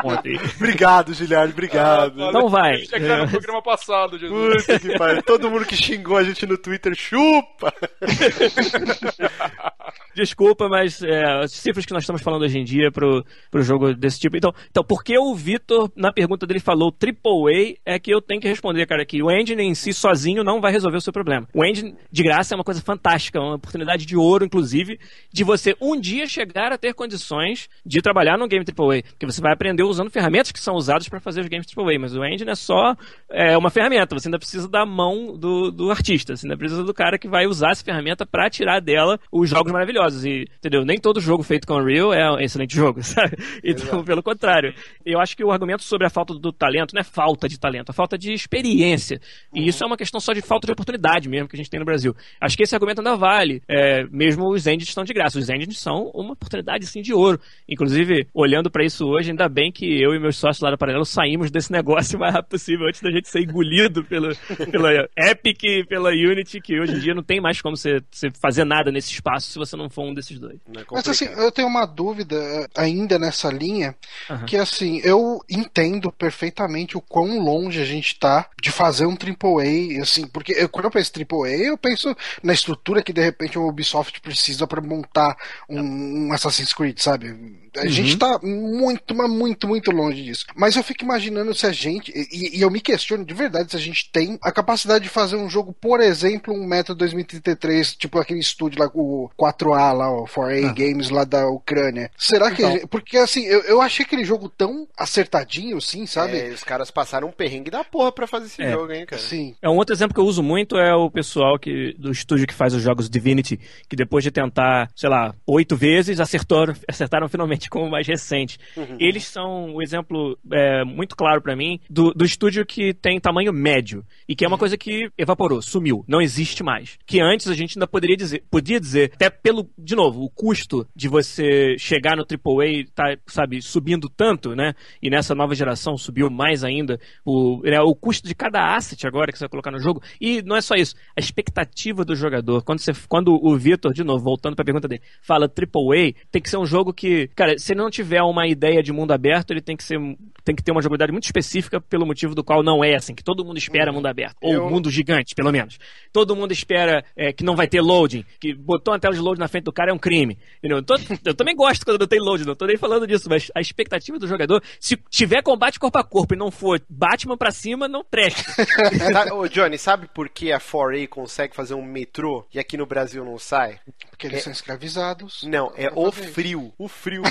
obrigado, 0.57 1.13
Giliard, 1.13 1.53
obrigado. 1.53 2.25
Ah, 2.25 2.33
não 2.33 2.49
vai. 2.49 2.85
É 2.93 3.17
no 3.17 3.29
programa 3.29 3.63
passado, 3.63 4.19
Jesus. 4.19 4.67
Puta 4.67 4.79
que 4.79 4.97
pariu. 4.97 5.23
Todo 5.23 5.51
mundo 5.51 5.67
que 5.67 5.77
xingou 5.77 6.17
a 6.17 6.25
gente 6.25 6.47
no 6.47 6.57
Twitter, 6.57 6.95
chupa! 6.95 7.73
Desculpa, 10.15 10.69
mas 10.69 11.03
é, 11.03 11.25
as 11.43 11.53
cifras 11.53 11.87
que 11.87 11.93
nós 11.93 12.03
estamos 12.03 12.23
falando 12.23 12.43
hoje 12.43 12.59
em 12.59 12.65
dia 12.65 12.91
pro, 12.91 13.25
pro 13.51 13.63
jogo 13.63 13.95
desse 13.95 14.19
tipo. 14.19 14.37
Então, 14.37 14.53
então 14.71 14.83
por 14.83 15.05
que 15.05 15.17
o 15.19 15.35
Vitor, 15.35 15.91
na 15.95 16.13
pergunta 16.13 16.47
dele, 16.47 16.61
falou 16.61 16.93
AAA, 16.93 17.77
é 17.85 17.99
que 17.99 18.13
eu 18.13 18.21
tenho 18.21 18.41
que 18.41 18.49
responder, 18.49 18.87
cara, 18.87 19.05
que 19.07 19.23
o 19.23 19.31
engine 19.31 19.63
em 19.63 19.75
si 19.75 19.93
sozinho 19.93 20.43
não 20.43 20.61
vai 20.61 20.73
resolver 20.73 20.97
o 20.97 21.01
seu 21.01 21.13
problema. 21.13 21.47
O 21.55 21.65
engine, 21.65 21.95
de 22.11 22.23
graça, 22.23 22.55
é 22.55 22.57
uma 22.57 22.65
coisa 22.65 22.83
fantástica, 22.83 23.41
uma 23.41 23.55
oportunidade 23.55 24.05
de 24.05 24.17
ouro, 24.17 24.45
inclusive, 24.45 24.99
de 25.33 25.45
você 25.45 25.77
um 25.81 25.99
dia 25.99 26.27
chegar 26.27 26.73
a 26.73 26.79
ter 26.79 26.95
condições 26.95 27.69
de 27.85 28.03
trabalhar 28.03 28.37
no 28.37 28.49
game 28.49 28.65
AAA. 28.65 29.03
Porque 29.03 29.27
você 29.27 29.41
vai 29.41 29.53
aprender 29.53 29.85
usando 29.85 30.11
ferramentas 30.11 30.51
que 30.51 30.61
são 30.61 30.75
usadas 30.75 31.09
para 31.09 31.21
fazer 31.21 31.43
os 31.43 31.49
games 31.49 31.67
AAA, 31.77 31.99
mas 32.01 32.17
o 32.17 32.25
engine 32.25 32.51
é 32.51 32.55
só 32.55 32.97
é, 33.31 33.57
uma 33.57 33.71
ferramenta, 33.71 34.19
você 34.19 34.29
ainda 34.29 34.39
precisa 34.39 34.69
da 34.69 34.85
mão 34.85 35.37
do, 35.37 35.71
do 35.71 35.91
artista, 35.91 36.35
você 36.35 36.47
ainda 36.47 36.57
precisa 36.57 36.83
do 36.83 36.95
cara 36.95 37.19
que 37.19 37.29
vai 37.29 37.47
usar 37.47 37.71
essa 37.71 37.85
ferramenta 37.85 38.27
para 38.27 38.51
tirar 38.51 38.81
dela 38.81 39.19
os 39.31 39.49
jogos 39.49 39.73
maravilhosos 39.73 40.08
E, 40.15 40.47
entendeu? 40.59 40.85
Nem 40.85 40.99
todo 40.99 41.21
jogo 41.21 41.43
feito 41.43 41.67
com 41.67 41.75
Unreal 41.75 42.13
é 42.13 42.31
um 42.31 42.39
excelente 42.39 42.75
jogo, 42.75 43.03
sabe? 43.05 43.37
Então, 43.65 43.85
Exato. 43.85 44.05
pelo 44.05 44.23
contrário. 44.23 44.75
Eu 45.05 45.21
acho 45.21 45.37
que 45.37 45.45
o 45.45 45.51
argumento 45.51 45.83
sobre 45.83 46.07
a 46.07 46.11
falta 46.11 46.35
do 46.35 46.53
talento 46.53 46.95
não 46.95 47.01
é 47.01 47.05
falta 47.05 47.49
de 47.49 47.59
talento, 47.59 47.91
é 47.91 47.93
falta 47.93 48.19
de 48.19 48.33
experiência. 48.33 49.21
E 49.55 49.61
uhum. 49.61 49.67
isso 49.67 49.83
é 49.83 49.87
uma 49.87 49.97
questão 49.97 50.21
só 50.21 50.33
de 50.33 50.43
falta 50.43 50.67
de 50.67 50.73
oportunidade 50.73 51.29
mesmo 51.29 51.49
que 51.49 51.57
a 51.57 51.59
gente 51.59 51.71
tem 51.71 51.81
no 51.81 51.87
Brasil. 51.87 52.15
Acho 52.41 52.57
que 52.57 52.63
esse 52.63 52.75
argumento 52.75 53.01
ainda 53.01 53.17
vale. 53.17 53.63
É, 53.69 54.05
mesmo 54.11 54.49
os 54.49 54.67
engines 54.67 54.89
estão 54.89 55.05
de 55.05 55.13
graça. 55.13 55.39
Os 55.39 55.49
engines 55.49 55.79
são 55.79 56.11
uma 56.15 56.33
oportunidade, 56.33 56.87
sim, 56.87 57.03
de 57.03 57.13
ouro. 57.13 57.41
Inclusive, 57.69 58.27
olhando 58.35 58.71
para 58.71 58.85
isso 58.85 59.07
hoje, 59.07 59.31
ainda 59.31 59.49
bem 59.49 59.71
que 59.73 59.87
eu 60.01 60.15
e 60.15 60.19
meus 60.19 60.37
sócios 60.37 60.63
lá 60.63 60.71
da 60.71 60.77
Paralelo 60.77 61.05
saímos 61.05 61.51
desse 61.51 61.71
negócio 61.73 62.17
o 62.17 62.21
mais 62.21 62.35
rápido 62.35 62.51
possível 62.51 62.87
antes 62.87 63.01
da 63.01 63.11
gente 63.11 63.29
ser 63.29 63.41
engolido 63.41 64.05
pelo, 64.05 64.35
pela 64.71 65.09
Epic 65.17 65.87
pela 65.89 66.11
Unity, 66.11 66.61
que 66.61 66.79
hoje 66.79 66.95
em 66.95 66.99
dia 66.99 67.15
não 67.15 67.23
tem 67.23 67.41
mais 67.41 67.61
como 67.61 67.77
você, 67.77 68.01
você 68.11 68.31
fazer 68.31 68.65
nada 68.65 68.91
nesse 68.91 69.13
espaço 69.13 69.51
se 69.51 69.59
você 69.59 69.77
não 69.77 69.88
for 69.89 70.05
um 70.05 70.15
desses 70.15 70.39
dois. 70.39 70.57
É 70.77 70.85
Mas 70.91 71.09
assim, 71.09 71.27
eu 71.27 71.51
tenho 71.53 71.69
uma 71.69 71.87
dúvida 71.87 72.37
eh, 72.37 72.69
ainda 72.77 73.19
nessa 73.19 73.51
linha, 73.51 73.95
uhum. 74.29 74.45
que 74.45 74.57
assim, 74.57 75.01
eu 75.05 75.43
entendo 75.49 76.11
perfeitamente 76.13 76.97
o 76.97 77.01
quão 77.01 77.39
longe 77.39 77.81
a 77.81 77.85
gente 77.85 78.19
tá 78.19 78.49
de 78.61 78.71
fazer 78.71 79.07
um 79.07 79.15
AAA, 79.15 80.03
assim, 80.03 80.27
porque 80.27 80.53
eu, 80.53 80.69
quando 80.69 80.87
eu 80.87 80.91
penso 80.91 81.13
AAA, 81.17 81.49
eu 81.49 81.79
penso 81.79 82.17
na 82.43 82.53
estrutura 82.53 83.03
que 83.03 83.13
de 83.13 83.23
repente 83.23 83.59
o 83.59 83.67
Ubisoft 83.67 84.21
precisa 84.21 84.67
para 84.67 84.81
montar 84.81 85.37
um, 85.69 85.81
um, 85.81 86.33
Assassin's 86.33 86.73
Creed, 86.73 86.99
sabe? 86.99 87.68
A 87.79 87.83
uhum. 87.83 87.89
gente 87.89 88.17
tá 88.17 88.39
muito, 88.43 89.15
mas 89.15 89.31
muito, 89.31 89.69
muito 89.69 89.91
longe 89.91 90.23
disso. 90.23 90.47
Mas 90.57 90.77
eu 90.77 90.83
fico 90.83 91.05
imaginando 91.05 91.55
se 91.55 91.67
a 91.67 91.73
gente, 91.73 92.13
e, 92.15 92.59
e, 92.59 92.61
eu 92.61 92.71
me 92.71 92.81
questiono 92.81 93.25
de 93.25 93.35
verdade 93.35 93.71
se 93.71 93.77
a 93.77 93.81
gente 93.81 94.11
tem 94.11 94.39
a 94.43 94.51
capacidade 94.51 95.05
de 95.05 95.11
fazer 95.11 95.37
um 95.37 95.49
jogo, 95.49 95.73
por 95.73 96.01
exemplo, 96.01 96.55
um 96.55 96.67
Metro 96.67 96.95
2033, 96.95 97.95
tipo 97.95 98.19
aquele 98.19 98.41
estúdio 98.41 98.81
lá, 98.81 98.91
o 98.95 99.31
4A 99.39 99.93
lá, 99.93 100.11
o 100.11 100.25
4A 100.25 100.69
ah. 100.69 100.73
Games 100.73 101.11
lá 101.11 101.25
da 101.25 101.49
Ucrânia. 101.49 102.11
Será 102.17 102.51
que. 102.51 102.63
Então... 102.63 102.89
Porque 102.89 103.17
assim, 103.17 103.45
eu, 103.45 103.61
eu 103.63 103.81
achei 103.81 104.05
aquele 104.05 104.25
jogo 104.25 104.49
tão 104.49 104.87
acertadinho, 104.97 105.81
sim, 105.81 106.07
sabe? 106.07 106.39
É, 106.39 106.49
os 106.49 106.65
caras 106.65 106.91
passaram 106.91 107.29
um 107.29 107.33
perrengue 107.33 107.71
da 107.71 107.85
porra 107.85 108.13
pra 108.13 108.27
fazer 108.27 108.47
esse 108.47 108.63
é. 108.63 108.73
jogo, 108.73 108.93
hein, 108.93 109.07
cara? 109.07 109.21
Sim. 109.21 109.55
É 109.63 109.69
um 109.69 109.77
outro 109.77 109.95
exemplo 109.95 110.15
que 110.15 110.21
eu 110.21 110.27
uso 110.27 110.43
muito 110.43 110.77
é 110.77 110.95
o 110.95 111.11
pessoal 111.11 111.59
que, 111.59 111.95
do 111.99 112.11
estúdio 112.11 112.47
que 112.47 112.55
faz 112.55 112.75
os 112.75 112.83
jogos 112.83 113.09
Divinity, 113.09 113.59
que 113.89 113.97
depois 113.97 114.25
de 114.25 114.31
tentar, 114.31 114.91
sei 114.95 115.09
lá, 115.09 115.35
oito 115.47 115.77
vezes, 115.77 116.21
acertaram, 116.21 116.75
acertaram 116.87 117.29
finalmente 117.29 117.68
com 117.69 117.87
o 117.87 117.91
mais 117.91 118.07
recente. 118.07 118.59
Uhum. 118.77 118.97
Eles 118.99 119.25
são 119.25 119.71
o 119.71 119.77
um 119.77 119.83
exemplo 119.83 120.39
é, 120.53 120.85
muito 120.85 121.17
claro 121.17 121.41
para 121.41 121.57
mim 121.57 121.81
do, 121.89 122.13
do 122.13 122.25
estúdio 122.25 122.65
que 122.65 122.95
tem 122.95 123.21
tamanho 123.21 123.53
médio 123.53 124.05
e 124.29 124.35
que 124.35 124.45
é 124.45 124.49
uma 124.49 124.55
uhum. 124.55 124.59
coisa 124.59 124.77
que 124.77 125.11
evaporou, 125.17 125.63
sumiu, 125.63 126.05
não 126.07 126.21
existe 126.21 126.63
mais. 126.63 126.99
Que 127.07 127.21
antes 127.21 127.49
a 127.49 127.55
gente 127.55 127.79
ainda 127.79 127.87
poderia 127.87 128.17
dizer, 128.17 128.45
podia 128.51 128.81
dizer, 128.81 129.13
até 129.15 129.31
pelo, 129.31 129.69
de 129.79 129.95
novo, 129.95 130.23
o 130.23 130.31
custo 130.31 130.87
de 130.95 131.09
você 131.09 131.77
chegar 131.79 132.17
no 132.17 132.23
AAA 132.23 132.85
tá, 132.95 133.17
sabe, 133.27 133.61
subindo 133.63 134.09
tanto, 134.09 134.55
né? 134.55 134.75
E 135.03 135.11
nessa 135.11 135.35
nova 135.35 135.55
geração 135.55 135.97
subiu 135.97 136.31
mais 136.31 136.65
ainda 136.65 136.99
o, 137.25 137.61
né, 137.63 137.81
o 137.81 137.95
custo 137.95 138.27
de 138.27 138.35
cada 138.35 138.75
asset 138.75 139.07
agora 139.07 139.33
que 139.33 139.39
você 139.39 139.45
vai 139.45 139.51
colocar 139.51 139.71
no 139.71 139.81
jogo. 139.81 140.03
E 140.21 140.43
não 140.43 140.57
é 140.57 140.61
só 140.61 140.75
isso, 140.75 140.95
a 141.17 141.21
expectativa 141.21 142.05
do 142.05 142.15
jogador. 142.15 142.63
Quando, 142.63 142.81
você, 142.81 142.93
quando 143.09 143.35
o 143.35 143.57
Vitor, 143.57 143.93
de 143.93 144.05
novo, 144.05 144.25
voltando 144.25 144.55
para 144.55 144.63
a 144.63 144.67
pergunta 144.67 144.89
dele, 144.89 145.03
fala 145.23 145.47
AAA, 145.47 146.15
tem 146.31 146.43
que 146.43 146.51
ser 146.51 146.59
um 146.59 146.67
jogo 146.67 146.93
que, 146.93 147.29
cara, 147.29 147.48
se 147.57 147.73
ele 147.73 147.81
não 147.81 147.91
tiver 147.91 148.23
uma 148.23 148.47
ideia 148.47 148.83
de 148.83 148.93
mundo 148.93 149.13
aberto, 149.13 149.53
ele 149.53 149.61
tem 149.61 149.77
que 149.77 149.85
ser 149.85 149.99
tem 150.45 150.55
que 150.55 150.63
ter 150.63 150.73
uma 150.73 150.81
jogabilidade 150.81 151.13
muito 151.13 151.25
específica 151.25 151.79
pelo 151.79 152.07
motivo 152.07 152.35
do 152.35 152.43
qual 152.43 152.63
não 152.63 152.83
é 152.83 152.95
assim, 152.95 153.15
que 153.15 153.23
todo 153.23 153.45
mundo 153.45 153.59
espera 153.59 153.93
mundo 153.93 154.07
aberto, 154.07 154.37
ou 154.41 154.55
Eu... 154.55 154.71
mundo 154.71 154.91
gigante, 154.91 155.35
pelo 155.35 155.53
menos. 155.53 155.79
Todo 156.11 156.35
mundo 156.35 156.53
espera 156.53 157.05
é, 157.15 157.35
que 157.35 157.45
não 157.45 157.55
vai 157.55 157.69
ter 157.69 157.83
loading, 157.83 158.25
que 158.41 158.55
botou 158.55 158.95
uma 158.95 159.01
tela 159.01 159.15
de 159.15 159.21
load 159.21 159.39
na 159.39 159.47
frente 159.47 159.65
do 159.65 159.73
cara 159.73 159.91
é 159.91 159.95
um 159.95 159.99
crime. 159.99 160.39
Eu, 160.63 160.83
tô, 160.83 160.95
eu 161.25 161.35
também 161.35 161.55
gosto 161.55 161.85
quando 161.85 162.01
não 162.01 162.07
tem 162.07 162.19
load, 162.19 162.47
não 162.47 162.55
tô 162.55 162.65
nem 162.65 162.79
falando 162.79 163.07
disso, 163.07 163.29
mas 163.29 163.51
a 163.55 163.61
expectativa 163.61 164.19
do 164.19 164.27
jogador, 164.27 164.63
se 164.81 164.97
tiver 165.11 165.43
combate 165.43 165.79
corpo 165.79 165.99
a 165.99 166.05
corpo 166.05 166.35
e 166.35 166.39
não 166.39 166.51
for 166.51 166.81
Batman 166.89 167.37
pra 167.37 167.51
cima, 167.51 167.87
não 167.87 168.03
presta. 168.03 168.43
Ô, 169.35 169.47
Johnny, 169.49 169.77
sabe 169.77 170.09
por 170.09 170.29
que 170.31 170.51
a 170.51 170.59
4A 170.59 171.09
consegue 171.09 171.55
fazer 171.55 171.75
um 171.75 171.85
metrô 171.85 172.47
e 172.53 172.59
aqui 172.59 172.77
no 172.77 172.87
Brasil 172.87 173.25
não 173.25 173.39
sai? 173.39 173.81
Porque 174.19 174.27
eles 174.27 174.41
é... 174.41 174.43
são 174.43 174.53
escravizados. 174.53 175.45
Não, 175.45 175.73
é 175.77 175.89
o 175.95 176.11
frio. 176.11 176.73
O 176.77 176.89
frio. 176.89 177.23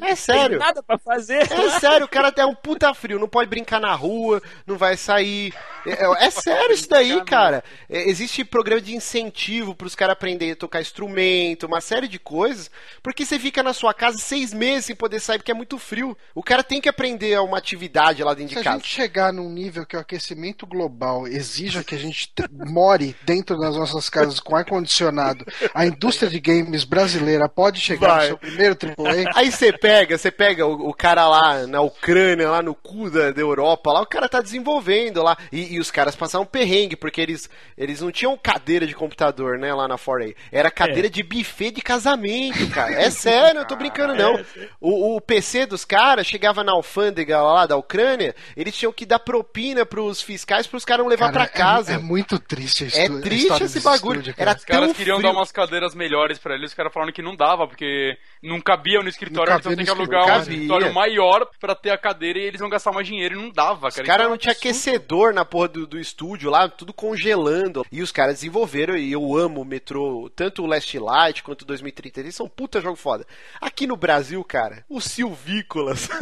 É 0.00 0.14
sério. 0.14 0.50
Tem 0.50 0.58
nada 0.58 0.80
pra 0.80 0.96
fazer. 0.96 1.50
É 1.52 1.80
sério, 1.80 2.06
o 2.06 2.08
cara 2.08 2.32
é 2.36 2.46
um 2.46 2.54
puta 2.54 2.94
frio, 2.94 3.18
não 3.18 3.28
pode 3.28 3.50
brincar 3.50 3.80
na 3.80 3.92
rua, 3.94 4.40
não 4.64 4.78
vai 4.78 4.96
sair. 4.96 5.52
É, 5.84 6.04
é- 6.04 6.26
é 6.26 6.30
sério 6.30 6.72
isso 6.72 6.88
daí, 6.88 7.20
cara. 7.24 7.64
É, 7.90 8.08
existe 8.08 8.44
programa 8.44 8.80
de 8.80 8.94
incentivo 8.94 9.74
pros 9.74 9.96
caras 9.96 10.12
aprenderem 10.12 10.52
a 10.52 10.56
tocar 10.56 10.80
instrumento, 10.80 11.66
uma 11.66 11.80
série 11.80 12.06
de 12.06 12.20
coisas, 12.20 12.70
porque 13.02 13.26
você 13.26 13.36
fica 13.36 13.60
na 13.62 13.72
sua 13.72 13.92
casa 13.92 14.16
seis 14.18 14.52
meses 14.52 14.84
sem 14.86 14.94
poder 14.94 15.18
sair 15.18 15.38
porque 15.38 15.50
é 15.50 15.54
muito 15.54 15.78
frio. 15.80 16.16
O 16.32 16.44
cara 16.44 16.62
tem 16.62 16.80
que 16.80 16.88
aprender 16.88 17.36
uma 17.40 17.58
atividade 17.58 18.22
lá 18.22 18.34
dentro 18.34 18.54
Se 18.54 18.54
de 18.54 18.60
a 18.60 18.64
casa. 18.70 18.76
gente 18.78 18.88
chegar 18.88 19.32
num 19.32 19.50
nível 19.50 19.84
que 19.84 19.96
o 19.96 20.00
aquecimento 20.00 20.64
global 20.64 21.26
exija 21.26 21.82
que 21.82 21.96
a 21.96 21.98
gente 21.98 22.32
more 22.52 23.16
dentro 23.24 23.58
das 23.58 23.74
nossas 23.76 24.08
casas 24.08 24.38
com 24.38 24.54
ar-condicionado, 24.54 25.44
a 25.74 25.84
indústria 25.84 26.03
de 26.10 26.40
games 26.40 26.84
brasileira 26.84 27.48
pode 27.48 27.80
chegar 27.80 28.08
Vai. 28.08 28.20
no 28.22 28.26
seu 28.28 28.38
primeiro 28.38 28.76
AAA. 28.76 29.30
Aí 29.34 29.50
você 29.50 29.72
pega, 29.72 30.16
você 30.18 30.30
pega 30.30 30.66
o, 30.66 30.88
o 30.90 30.94
cara 30.94 31.26
lá 31.28 31.66
na 31.66 31.80
Ucrânia, 31.80 32.50
lá 32.50 32.62
no 32.62 32.74
cu 32.74 33.10
da, 33.10 33.30
da 33.30 33.40
Europa, 33.40 33.92
lá 33.92 34.00
o 34.02 34.06
cara 34.06 34.28
tá 34.28 34.40
desenvolvendo 34.40 35.22
lá. 35.22 35.36
E, 35.50 35.74
e 35.74 35.80
os 35.80 35.90
caras 35.90 36.14
passaram 36.14 36.44
perrengue, 36.46 36.96
porque 36.96 37.20
eles, 37.20 37.48
eles 37.76 38.00
não 38.00 38.10
tinham 38.12 38.36
cadeira 38.36 38.86
de 38.86 38.94
computador, 38.94 39.58
né, 39.58 39.72
lá 39.74 39.88
na 39.88 39.96
4A. 39.96 40.34
Era 40.52 40.70
cadeira 40.70 41.08
de 41.08 41.22
buffet 41.22 41.70
de 41.72 41.82
casamento, 41.82 42.68
cara. 42.70 42.92
É 42.94 43.10
sério, 43.10 43.60
eu 43.60 43.66
tô 43.66 43.76
brincando 43.76 44.14
não. 44.14 44.34
O, 44.80 45.16
o 45.16 45.20
PC 45.20 45.66
dos 45.66 45.84
caras 45.84 46.26
chegava 46.26 46.62
na 46.62 46.72
alfândega 46.72 47.40
lá 47.40 47.66
da 47.66 47.76
Ucrânia, 47.76 48.34
eles 48.56 48.76
tinham 48.76 48.92
que 48.92 49.06
dar 49.06 49.18
propina 49.18 49.86
pros 49.86 50.20
fiscais 50.20 50.66
pros 50.66 50.84
caras 50.84 51.02
não 51.04 51.10
levar 51.10 51.32
Cara, 51.32 51.44
pra 51.44 51.48
casa. 51.48 51.92
É, 51.92 51.94
é 51.94 51.98
muito 51.98 52.38
triste 52.38 52.84
a 52.84 52.98
É 52.98 53.08
triste 53.20 53.64
esse 53.64 53.80
bagulho. 53.80 54.20
estúdio, 54.20 54.34
Era. 54.36 54.54
Os 54.54 54.64
caras 54.64 54.86
tão 54.88 54.94
queriam 54.94 55.18
frio. 55.18 55.30
dar 55.32 55.36
umas 55.36 55.50
cadeiras 55.52 55.93
melhores 55.94 56.38
pra 56.38 56.54
eles, 56.54 56.70
os 56.70 56.74
caras 56.74 56.92
falaram 56.92 57.12
que 57.12 57.22
não 57.22 57.34
dava, 57.36 57.66
porque 57.66 58.16
não 58.42 58.60
cabia 58.60 59.00
no 59.02 59.08
escritório, 59.08 59.50
então 59.52 59.62
cabia 59.62 59.76
tem 59.76 59.84
que 59.84 59.90
alugar 59.90 60.38
um 60.38 60.40
escritório. 60.40 60.92
maior 60.92 61.46
pra 61.60 61.74
ter 61.74 61.90
a 61.90 61.98
cadeira 61.98 62.38
e 62.38 62.42
eles 62.42 62.60
vão 62.60 62.68
gastar 62.68 62.92
mais 62.92 63.06
dinheiro 63.06 63.38
e 63.38 63.42
não 63.42 63.50
dava, 63.50 63.88
Os 63.88 63.94
cara. 63.94 64.06
caras 64.06 64.20
Isso 64.22 64.26
é 64.26 64.28
não 64.28 64.34
um 64.34 64.38
tinha 64.38 64.52
aquecedor 64.52 65.32
na 65.32 65.44
porra 65.44 65.68
do, 65.68 65.86
do 65.86 65.98
estúdio 65.98 66.50
lá, 66.50 66.68
tudo 66.68 66.92
congelando. 66.92 67.84
E 67.90 68.02
os 68.02 68.12
caras 68.12 68.34
desenvolveram, 68.36 68.96
e 68.96 69.12
eu 69.12 69.36
amo 69.36 69.60
o 69.62 69.64
metrô, 69.64 70.30
tanto 70.34 70.62
o 70.62 70.66
Last 70.66 70.98
Light 70.98 71.42
quanto 71.42 71.62
o 71.62 71.66
2030. 71.66 72.20
Eles 72.20 72.34
são 72.34 72.48
puta 72.48 72.80
jogo 72.80 72.96
foda. 72.96 73.26
Aqui 73.60 73.86
no 73.86 73.96
Brasil, 73.96 74.42
cara, 74.44 74.84
os 74.88 75.04
silvícolas. 75.04 76.08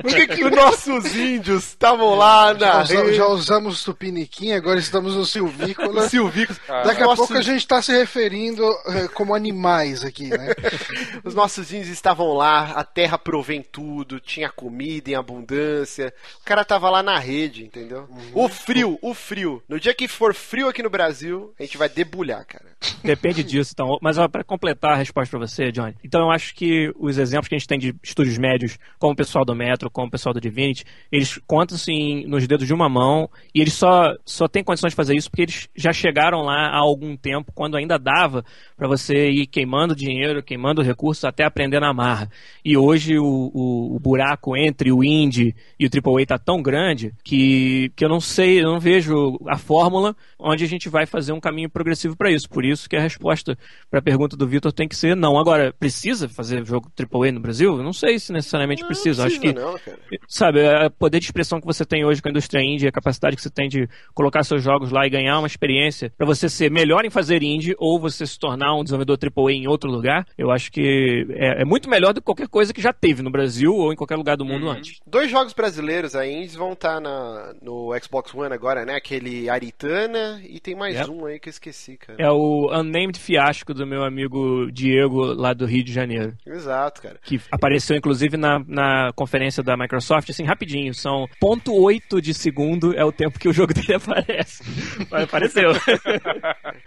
Por 0.00 0.14
que, 0.14 0.26
que 0.26 0.44
os 0.44 0.50
nossos 0.52 1.14
índios 1.14 1.64
estavam 1.68 2.14
lá 2.14 2.54
Já, 2.54 2.58
na. 2.76 2.82
usa- 2.82 3.02
rede? 3.04 3.14
já 3.16 3.26
usamos 3.26 3.84
Tupiniquim, 3.84 4.52
agora 4.52 4.78
estamos 4.78 5.14
no 5.16 5.26
Silvícola. 5.26 6.04
Os 6.04 6.10
silvícolas. 6.10 6.60
Daqui 6.86 7.02
a 7.02 7.06
Nossos- 7.06 7.18
pouco 7.26 7.34
a 7.36 7.42
gente 7.42 7.66
tá 7.66 7.82
se 7.82 7.92
referindo 7.92 8.64
como 9.14 9.34
animais 9.34 10.04
aqui, 10.04 10.28
né? 10.28 10.48
Os 11.24 11.34
nossos 11.34 11.72
índios 11.72 11.88
estavam 11.88 12.32
lá, 12.32 12.72
a 12.72 12.84
terra 12.84 13.18
provém 13.18 13.62
tudo, 13.62 14.20
tinha 14.20 14.50
comida 14.50 15.10
em 15.10 15.14
abundância. 15.14 16.12
O 16.40 16.44
cara 16.44 16.64
tava 16.64 16.90
lá 16.90 17.02
na 17.02 17.18
rede, 17.18 17.64
entendeu? 17.64 18.08
O 18.34 18.48
frio, 18.48 18.98
o 19.02 19.14
frio. 19.14 19.62
No 19.68 19.78
dia 19.78 19.94
que 19.94 20.08
for 20.08 20.34
frio 20.34 20.68
aqui 20.68 20.82
no 20.82 20.90
Brasil, 20.90 21.54
a 21.58 21.62
gente 21.62 21.76
vai 21.76 21.88
debulhar, 21.88 22.44
cara. 22.46 22.72
Depende 23.02 23.42
disso, 23.42 23.72
então. 23.74 23.98
Mas 24.00 24.18
ó, 24.18 24.28
pra 24.28 24.44
completar 24.44 24.92
a 24.92 24.96
resposta 24.96 25.36
pra 25.36 25.46
você, 25.46 25.70
Johnny. 25.70 25.94
Então 26.04 26.22
eu 26.22 26.30
acho 26.30 26.54
que 26.54 26.92
os 26.98 27.18
exemplos 27.18 27.48
que 27.48 27.54
a 27.54 27.58
gente 27.58 27.68
tem 27.68 27.78
de 27.78 27.94
estúdios 28.02 28.38
médios, 28.38 28.78
como 28.98 29.12
o 29.12 29.16
pessoal 29.16 29.44
do 29.44 29.54
Metro, 29.54 29.90
como 29.90 30.08
o 30.08 30.10
pessoal 30.10 30.32
do 30.32 30.40
Divinity, 30.40 30.84
eles 31.10 31.38
contam-se 31.46 32.24
nos 32.26 32.46
dedos 32.46 32.66
de 32.66 32.74
uma 32.74 32.88
mão 32.88 33.28
e 33.54 33.60
eles 33.60 33.74
só, 33.74 34.14
só 34.24 34.48
têm 34.48 34.64
condições 34.64 34.90
de 34.90 34.96
fazer 34.96 35.14
isso 35.14 35.30
porque 35.30 35.42
eles 35.42 35.68
já 35.74 35.92
chegaram 35.92 36.42
lá 36.42 36.68
há 36.68 36.78
algum 36.78 37.16
tempo, 37.16 37.52
quando 37.54 37.76
ainda 37.76 37.98
dava 37.98 38.44
pra 38.82 38.88
você 38.88 39.30
ir 39.30 39.46
queimando 39.46 39.94
dinheiro, 39.94 40.42
queimando 40.42 40.82
recursos 40.82 41.22
até 41.22 41.44
aprender 41.44 41.78
na 41.78 41.94
marra. 41.94 42.28
E 42.64 42.76
hoje 42.76 43.16
o, 43.16 43.52
o, 43.54 43.94
o 43.94 44.00
buraco 44.00 44.56
entre 44.56 44.90
o 44.90 45.04
indie 45.04 45.54
e 45.78 45.86
o 45.86 45.88
AAA 45.88 46.26
tá 46.26 46.36
tão 46.36 46.60
grande 46.60 47.14
que, 47.22 47.92
que 47.94 48.04
eu 48.04 48.08
não 48.08 48.20
sei, 48.20 48.60
eu 48.60 48.64
não 48.64 48.80
vejo 48.80 49.38
a 49.46 49.56
fórmula 49.56 50.16
onde 50.36 50.64
a 50.64 50.66
gente 50.66 50.88
vai 50.88 51.06
fazer 51.06 51.32
um 51.32 51.38
caminho 51.38 51.70
progressivo 51.70 52.16
para 52.16 52.32
isso. 52.32 52.48
Por 52.48 52.64
isso 52.64 52.88
que 52.88 52.96
a 52.96 53.00
resposta 53.00 53.56
para 53.88 54.00
a 54.00 54.02
pergunta 54.02 54.36
do 54.36 54.48
Vitor 54.48 54.72
tem 54.72 54.88
que 54.88 54.96
ser 54.96 55.14
não. 55.14 55.38
Agora, 55.38 55.72
precisa 55.72 56.28
fazer 56.28 56.66
jogo 56.66 56.90
AAA 56.98 57.30
no 57.30 57.40
Brasil? 57.40 57.76
Eu 57.76 57.84
não 57.84 57.92
sei 57.92 58.18
se 58.18 58.32
necessariamente 58.32 58.84
precisa. 58.84 59.24
Acho 59.24 59.38
que, 59.38 59.52
não, 59.52 59.78
cara. 59.78 59.98
sabe, 60.26 60.58
o 60.60 60.90
poder 60.90 61.20
de 61.20 61.26
expressão 61.26 61.60
que 61.60 61.66
você 61.66 61.84
tem 61.84 62.04
hoje 62.04 62.20
com 62.20 62.26
a 62.26 62.32
indústria 62.32 62.60
indie, 62.60 62.88
a 62.88 62.92
capacidade 62.92 63.36
que 63.36 63.42
você 63.42 63.50
tem 63.50 63.68
de 63.68 63.88
colocar 64.12 64.42
seus 64.42 64.60
jogos 64.60 64.90
lá 64.90 65.06
e 65.06 65.10
ganhar 65.10 65.38
uma 65.38 65.46
experiência 65.46 66.12
para 66.18 66.26
você 66.26 66.48
ser 66.48 66.68
melhor 66.68 67.04
em 67.04 67.10
fazer 67.10 67.44
indie 67.44 67.76
ou 67.78 68.00
você 68.00 68.26
se 68.26 68.36
tornar 68.36 68.71
um 68.74 68.82
desenvolvedor 68.84 69.18
AAA 69.22 69.52
em 69.52 69.66
outro 69.68 69.90
lugar, 69.90 70.26
eu 70.36 70.50
acho 70.50 70.70
que 70.70 71.26
é, 71.30 71.62
é 71.62 71.64
muito 71.64 71.88
melhor 71.88 72.12
do 72.12 72.20
que 72.20 72.24
qualquer 72.24 72.48
coisa 72.48 72.72
que 72.72 72.80
já 72.80 72.92
teve 72.92 73.22
no 73.22 73.30
Brasil 73.30 73.74
ou 73.74 73.92
em 73.92 73.96
qualquer 73.96 74.16
lugar 74.16 74.36
do 74.36 74.44
mundo 74.44 74.68
antes. 74.68 75.00
Dois 75.06 75.30
jogos 75.30 75.52
brasileiros 75.52 76.14
aí 76.14 76.32
indies 76.32 76.54
vão 76.54 76.72
estar 76.72 77.00
na, 77.00 77.54
no 77.62 77.90
Xbox 78.02 78.34
One 78.34 78.52
agora, 78.54 78.84
né? 78.84 78.94
Aquele 78.96 79.48
Aritana 79.48 80.40
e 80.48 80.58
tem 80.60 80.74
mais 80.74 80.96
Yep. 80.96 81.10
um 81.10 81.24
aí 81.26 81.38
que 81.40 81.48
eu 81.48 81.50
esqueci, 81.50 81.96
cara. 81.96 82.18
É 82.20 82.30
o 82.30 82.70
Unnamed 82.72 83.18
Fiasco 83.18 83.72
do 83.72 83.86
meu 83.86 84.04
amigo 84.04 84.70
Diego, 84.72 85.32
lá 85.32 85.52
do 85.52 85.64
Rio 85.66 85.82
de 85.84 85.92
Janeiro. 85.92 86.34
Exato, 86.46 87.02
cara. 87.02 87.16
Que 87.22 87.40
apareceu, 87.50 87.96
inclusive, 87.96 88.36
na, 88.36 88.58
na 88.66 89.10
conferência 89.14 89.62
da 89.62 89.76
Microsoft, 89.76 90.28
assim, 90.30 90.44
rapidinho. 90.44 90.92
São 90.94 91.26
0.8 91.42 92.20
de 92.20 92.34
segundo 92.34 92.94
é 92.96 93.04
o 93.04 93.12
tempo 93.12 93.38
que 93.38 93.48
o 93.48 93.52
jogo 93.52 93.72
dele 93.74 93.94
aparece. 93.94 94.62
Mas 95.10 95.24
apareceu. 95.24 95.70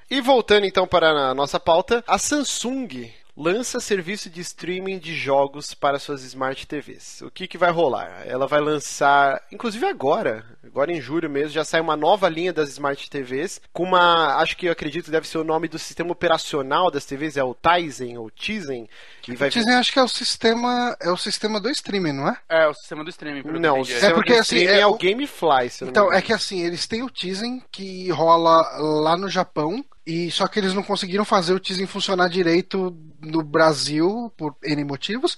E 0.09 0.21
voltando 0.21 0.65
então 0.65 0.85
para 0.87 1.09
a 1.09 1.33
nossa 1.33 1.59
pauta, 1.59 1.74
a 2.07 2.17
Samsung 2.17 3.11
lança 3.37 3.81
serviço 3.81 4.29
de 4.29 4.39
streaming 4.39 4.97
de 4.97 5.13
jogos 5.13 5.73
para 5.73 5.99
suas 5.99 6.23
Smart 6.23 6.65
TVs. 6.65 7.21
O 7.21 7.29
que, 7.29 7.47
que 7.49 7.57
vai 7.57 7.69
rolar? 7.69 8.23
Ela 8.25 8.47
vai 8.47 8.61
lançar, 8.61 9.41
inclusive 9.51 9.85
agora, 9.85 10.45
agora 10.63 10.93
em 10.93 11.01
julho 11.01 11.29
mesmo, 11.29 11.49
já 11.49 11.65
sai 11.65 11.81
uma 11.81 11.97
nova 11.97 12.29
linha 12.29 12.53
das 12.53 12.69
Smart 12.69 13.09
TVs, 13.09 13.59
com 13.73 13.83
uma, 13.83 14.37
acho 14.37 14.55
que 14.55 14.67
eu 14.67 14.71
acredito 14.71 15.05
que 15.05 15.11
deve 15.11 15.27
ser 15.27 15.37
o 15.37 15.43
nome 15.43 15.67
do 15.67 15.77
sistema 15.77 16.13
operacional 16.13 16.89
das 16.89 17.05
TVs, 17.05 17.35
é 17.35 17.43
o 17.43 17.53
Tizen 17.53 18.17
ou 18.17 18.31
Tizen, 18.31 18.87
que 19.21 19.35
vai 19.35 19.49
Dizem, 19.49 19.73
acho 19.75 19.91
que 19.91 19.99
é 19.99 20.03
o 20.03 20.07
sistema, 20.07 20.95
é 21.01 21.11
o 21.11 21.17
sistema 21.17 21.59
do 21.59 21.69
streaming, 21.69 22.13
não 22.13 22.29
é? 22.29 22.37
É, 22.47 22.67
o 22.67 22.73
sistema 22.73 23.03
do 23.03 23.09
streaming, 23.09 23.43
Não, 23.59 23.79
entendi. 23.79 23.91
sistema 23.91 24.15
porque, 24.15 24.31
assim, 24.33 24.65
é 24.65 24.79
é, 24.79 24.87
o 24.87 24.91
o- 24.91 24.97
Gamefly, 24.97 25.69
se 25.69 25.83
eu 25.83 25.87
não 25.87 25.91
me 25.91 25.91
Então, 25.91 26.13
é 26.13 26.21
que 26.21 26.31
assim, 26.31 26.61
eles 26.61 26.87
têm 26.87 27.03
o 27.03 27.09
teasing 27.09 27.61
que 27.69 28.09
rola 28.11 28.61
lá 28.79 29.17
no 29.17 29.27
Japão, 29.27 29.83
e 30.05 30.29
só 30.29 30.47
que 30.47 30.59
eles 30.59 30.73
não 30.73 30.83
conseguiram 30.83 31.25
fazer 31.25 31.53
o 31.53 31.59
teasing 31.59 31.87
funcionar 31.87 32.29
direito 32.29 32.95
no 33.19 33.41
Brasil, 33.41 34.31
por 34.37 34.55
N 34.63 34.83
motivos. 34.83 35.37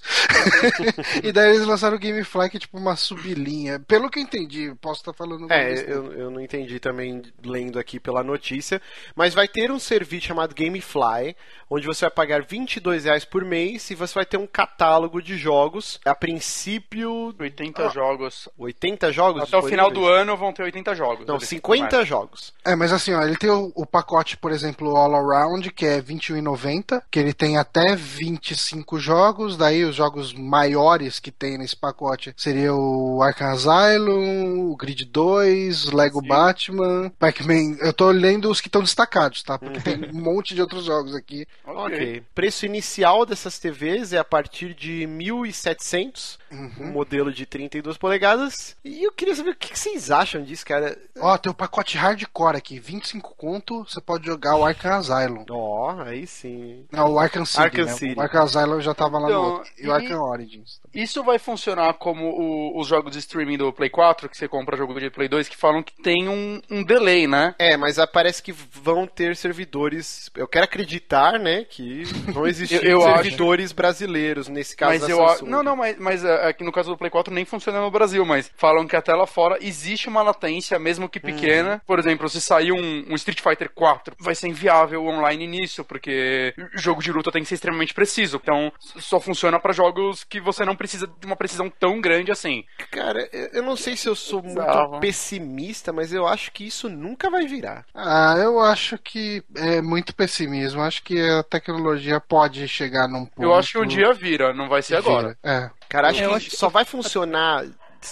e 1.24 1.32
daí 1.32 1.54
eles 1.54 1.66
lançaram 1.66 1.96
o 1.96 1.98
Gamefly, 2.00 2.50
que 2.50 2.58
é 2.58 2.60
tipo 2.60 2.76
uma 2.76 2.94
sublinha. 2.94 3.80
Pelo 3.80 4.10
que 4.10 4.18
eu 4.18 4.22
entendi, 4.22 4.74
posso 4.80 5.00
estar 5.00 5.14
falando 5.14 5.50
É, 5.50 5.72
eu, 5.90 6.12
eu 6.12 6.30
não 6.30 6.40
entendi 6.40 6.78
também 6.78 7.22
lendo 7.42 7.78
aqui 7.78 7.98
pela 7.98 8.22
notícia, 8.22 8.80
mas 9.16 9.32
vai 9.32 9.48
ter 9.48 9.70
um 9.70 9.78
serviço 9.78 10.26
chamado 10.26 10.54
Gamefly, 10.54 11.34
onde 11.70 11.86
você 11.86 12.04
vai 12.04 12.10
pagar 12.10 12.42
22 12.42 13.04
reais 13.04 13.24
por 13.24 13.44
mês 13.44 13.90
e 13.90 13.94
você 13.94 14.14
vai 14.14 14.26
ter 14.26 14.36
um 14.36 14.46
catálogo 14.46 15.22
de 15.22 15.36
jogos. 15.38 15.98
A 16.04 16.14
princípio, 16.14 17.34
80 17.38 17.88
jogos. 17.88 18.48
80 18.58 19.12
jogos 19.12 19.42
Até 19.44 19.56
o 19.56 19.62
final 19.62 19.90
do 19.90 20.04
ano 20.04 20.36
vão 20.36 20.52
ter 20.52 20.62
80 20.64 20.94
jogos. 20.94 21.26
Não, 21.26 21.36
Eles 21.36 21.48
50 21.48 21.88
começam. 21.88 22.04
jogos. 22.04 22.52
É, 22.64 22.76
mas 22.76 22.92
assim, 22.92 23.14
ó, 23.14 23.22
ele 23.22 23.36
tem 23.36 23.50
o, 23.50 23.72
o 23.74 23.86
pacote, 23.86 24.36
por 24.36 24.50
exemplo, 24.50 24.57
All 24.64 25.14
Around, 25.14 25.70
que 25.72 25.86
é 25.86 25.96
R$ 25.96 26.02
21,90, 26.02 27.02
que 27.10 27.18
ele 27.18 27.32
tem 27.32 27.56
até 27.56 27.94
25 27.94 28.98
jogos, 28.98 29.56
daí 29.56 29.84
os 29.84 29.94
jogos 29.94 30.32
maiores 30.32 31.18
que 31.18 31.30
tem 31.30 31.58
nesse 31.58 31.76
pacote 31.76 32.34
seria 32.36 32.74
o 32.74 33.22
Arkham 33.22 33.50
Asylum, 33.50 34.70
o 34.70 34.76
Grid 34.76 35.04
2, 35.04 35.92
Lego 35.92 36.20
Sim. 36.20 36.28
Batman, 36.28 37.12
Pac-Man. 37.18 37.76
Eu 37.80 37.92
tô 37.92 38.10
lendo 38.10 38.50
os 38.50 38.60
que 38.60 38.68
estão 38.68 38.82
destacados, 38.82 39.42
tá? 39.42 39.58
Porque 39.58 39.80
tem 39.80 39.96
um 40.12 40.20
monte 40.20 40.54
de 40.54 40.60
outros 40.60 40.84
jogos 40.84 41.14
aqui. 41.14 41.46
Ok. 41.64 42.22
Preço 42.34 42.66
inicial 42.66 43.24
dessas 43.24 43.58
TVs 43.58 44.12
é 44.12 44.18
a 44.18 44.24
partir 44.24 44.74
de 44.74 45.06
1.700, 45.06 46.38
um 46.50 46.90
modelo 46.92 47.32
de 47.32 47.44
32 47.46 47.96
polegadas. 47.96 48.76
E 48.84 49.02
eu 49.04 49.12
queria 49.12 49.34
saber 49.34 49.50
o 49.50 49.54
que 49.56 49.76
vocês 49.78 50.10
acham 50.10 50.42
disso, 50.42 50.64
cara. 50.64 50.96
Ó, 51.20 51.36
tem 51.38 51.50
o 51.50 51.54
pacote 51.54 51.96
hardcore 51.96 52.56
aqui, 52.56 52.78
25 52.78 53.34
conto, 53.36 53.84
você 53.84 54.00
pode 54.00 54.26
jogar 54.26 54.56
o 54.56 54.64
Arkham 54.64 54.92
Asylum. 54.94 55.44
Ó, 55.50 56.00
aí 56.02 56.26
sim. 56.26 56.84
Não, 56.92 57.12
o 57.12 57.18
Arkham 57.18 57.44
City, 57.44 57.60
Arkham 57.62 57.84
né? 57.84 57.92
City. 57.92 58.14
O 58.16 58.20
Arkham 58.20 58.42
Asylum 58.42 58.80
já 58.80 58.94
tava 58.94 59.18
lá 59.18 59.28
Então, 59.28 59.42
no 59.42 59.48
outro. 59.54 59.70
E, 59.78 59.86
o 59.86 59.88
e- 59.88 59.92
Arkham 59.92 60.20
Origins. 60.22 60.80
Isso 60.94 61.22
vai 61.22 61.38
funcionar 61.38 61.94
como 61.94 62.24
o- 62.30 62.80
os 62.80 62.86
jogos 62.88 63.12
de 63.12 63.18
streaming 63.18 63.58
do 63.58 63.72
Play 63.72 63.90
4, 63.90 64.28
que 64.28 64.36
você 64.36 64.48
compra 64.48 64.76
jogo 64.76 64.98
de 64.98 65.10
Play 65.10 65.28
2, 65.28 65.48
que 65.48 65.56
falam 65.56 65.82
que 65.82 65.92
tem 66.02 66.28
um, 66.28 66.60
um 66.70 66.82
delay, 66.82 67.26
né? 67.26 67.54
É, 67.58 67.76
mas 67.76 67.96
parece 68.12 68.42
que 68.42 68.52
vão 68.52 69.06
ter 69.06 69.36
servidores. 69.36 70.30
Eu 70.34 70.46
quero 70.48 70.64
acreditar, 70.64 71.38
né, 71.38 71.64
que 71.64 72.04
vão 72.32 72.46
existir 72.48 72.84
Eu- 72.84 73.00
eu 73.02 73.06
acho- 73.06 73.22
servidores 73.22 73.72
brasileiros 73.72 74.48
nesse 74.48 74.76
caso 74.76 74.92
mas 74.92 75.02
da 75.02 75.08
eu 75.08 75.24
a- 75.26 75.38
não 75.42 75.62
não 75.62 75.76
mas, 75.76 75.96
mas 75.98 76.24
uh, 76.24 76.28
aqui 76.42 76.64
no 76.64 76.72
caso 76.72 76.90
do 76.90 76.96
Play 76.96 77.10
4 77.10 77.32
nem 77.32 77.44
funciona 77.44 77.80
no 77.80 77.90
Brasil, 77.90 78.24
mas 78.24 78.50
falam 78.56 78.86
que 78.86 78.96
até 78.96 79.14
lá 79.14 79.26
fora 79.26 79.58
existe 79.60 80.08
uma 80.08 80.22
latência, 80.22 80.78
mesmo 80.78 81.08
que 81.08 81.20
pequena. 81.20 81.74
Uhum. 81.74 81.80
Por 81.86 81.98
exemplo, 81.98 82.28
se 82.28 82.40
sair 82.40 82.72
um, 82.72 83.04
um, 83.08 83.14
Street 83.14 83.40
Fighter 83.40 83.70
4, 83.70 84.16
vai 84.18 84.34
ser 84.34 84.48
inviável 84.48 85.04
online 85.04 85.46
nisso, 85.46 85.84
porque 85.84 86.54
jogo 86.74 87.02
de 87.02 87.12
luta 87.12 87.32
tem 87.32 87.42
que 87.42 87.48
ser 87.48 87.54
extremamente 87.54 87.94
preciso. 87.94 88.40
Então, 88.42 88.72
só 88.78 89.20
funciona 89.20 89.58
para 89.58 89.72
jogos 89.72 90.24
que 90.24 90.40
você 90.40 90.64
não 90.64 90.76
precisa 90.76 91.06
de 91.06 91.26
uma 91.26 91.36
precisão 91.36 91.70
tão 91.70 92.00
grande 92.00 92.30
assim. 92.30 92.64
Cara, 92.90 93.28
eu 93.52 93.62
não 93.62 93.76
sei 93.76 93.96
se 93.96 94.08
eu 94.08 94.14
sou 94.14 94.42
muito 94.42 95.00
pessimista, 95.00 95.92
mas 95.92 96.12
eu 96.12 96.26
acho 96.26 96.52
que 96.52 96.66
isso 96.66 96.88
nunca 96.88 97.30
vai 97.30 97.46
virar. 97.46 97.84
Ah, 97.94 98.36
eu 98.38 98.60
acho 98.60 98.98
que 98.98 99.42
é 99.56 99.80
muito 99.80 100.14
pessimismo. 100.14 100.82
Acho 100.82 101.02
que 101.02 101.20
a 101.20 101.42
tecnologia 101.42 102.20
pode 102.20 102.66
chegar 102.68 103.08
num 103.08 103.24
ponto. 103.24 103.42
Eu 103.42 103.54
acho 103.54 103.72
que 103.72 103.78
um 103.78 103.86
dia 103.86 104.12
vira, 104.12 104.52
não 104.52 104.68
vai 104.68 104.82
ser 104.82 104.96
agora. 104.96 105.36
É. 105.42 105.70
Cara, 105.88 106.08
acho 106.08 106.22
é, 106.22 106.28
que 106.28 106.34
acho 106.34 106.56
só 106.56 106.68
que... 106.68 106.74
vai 106.74 106.84
funcionar 106.84 107.66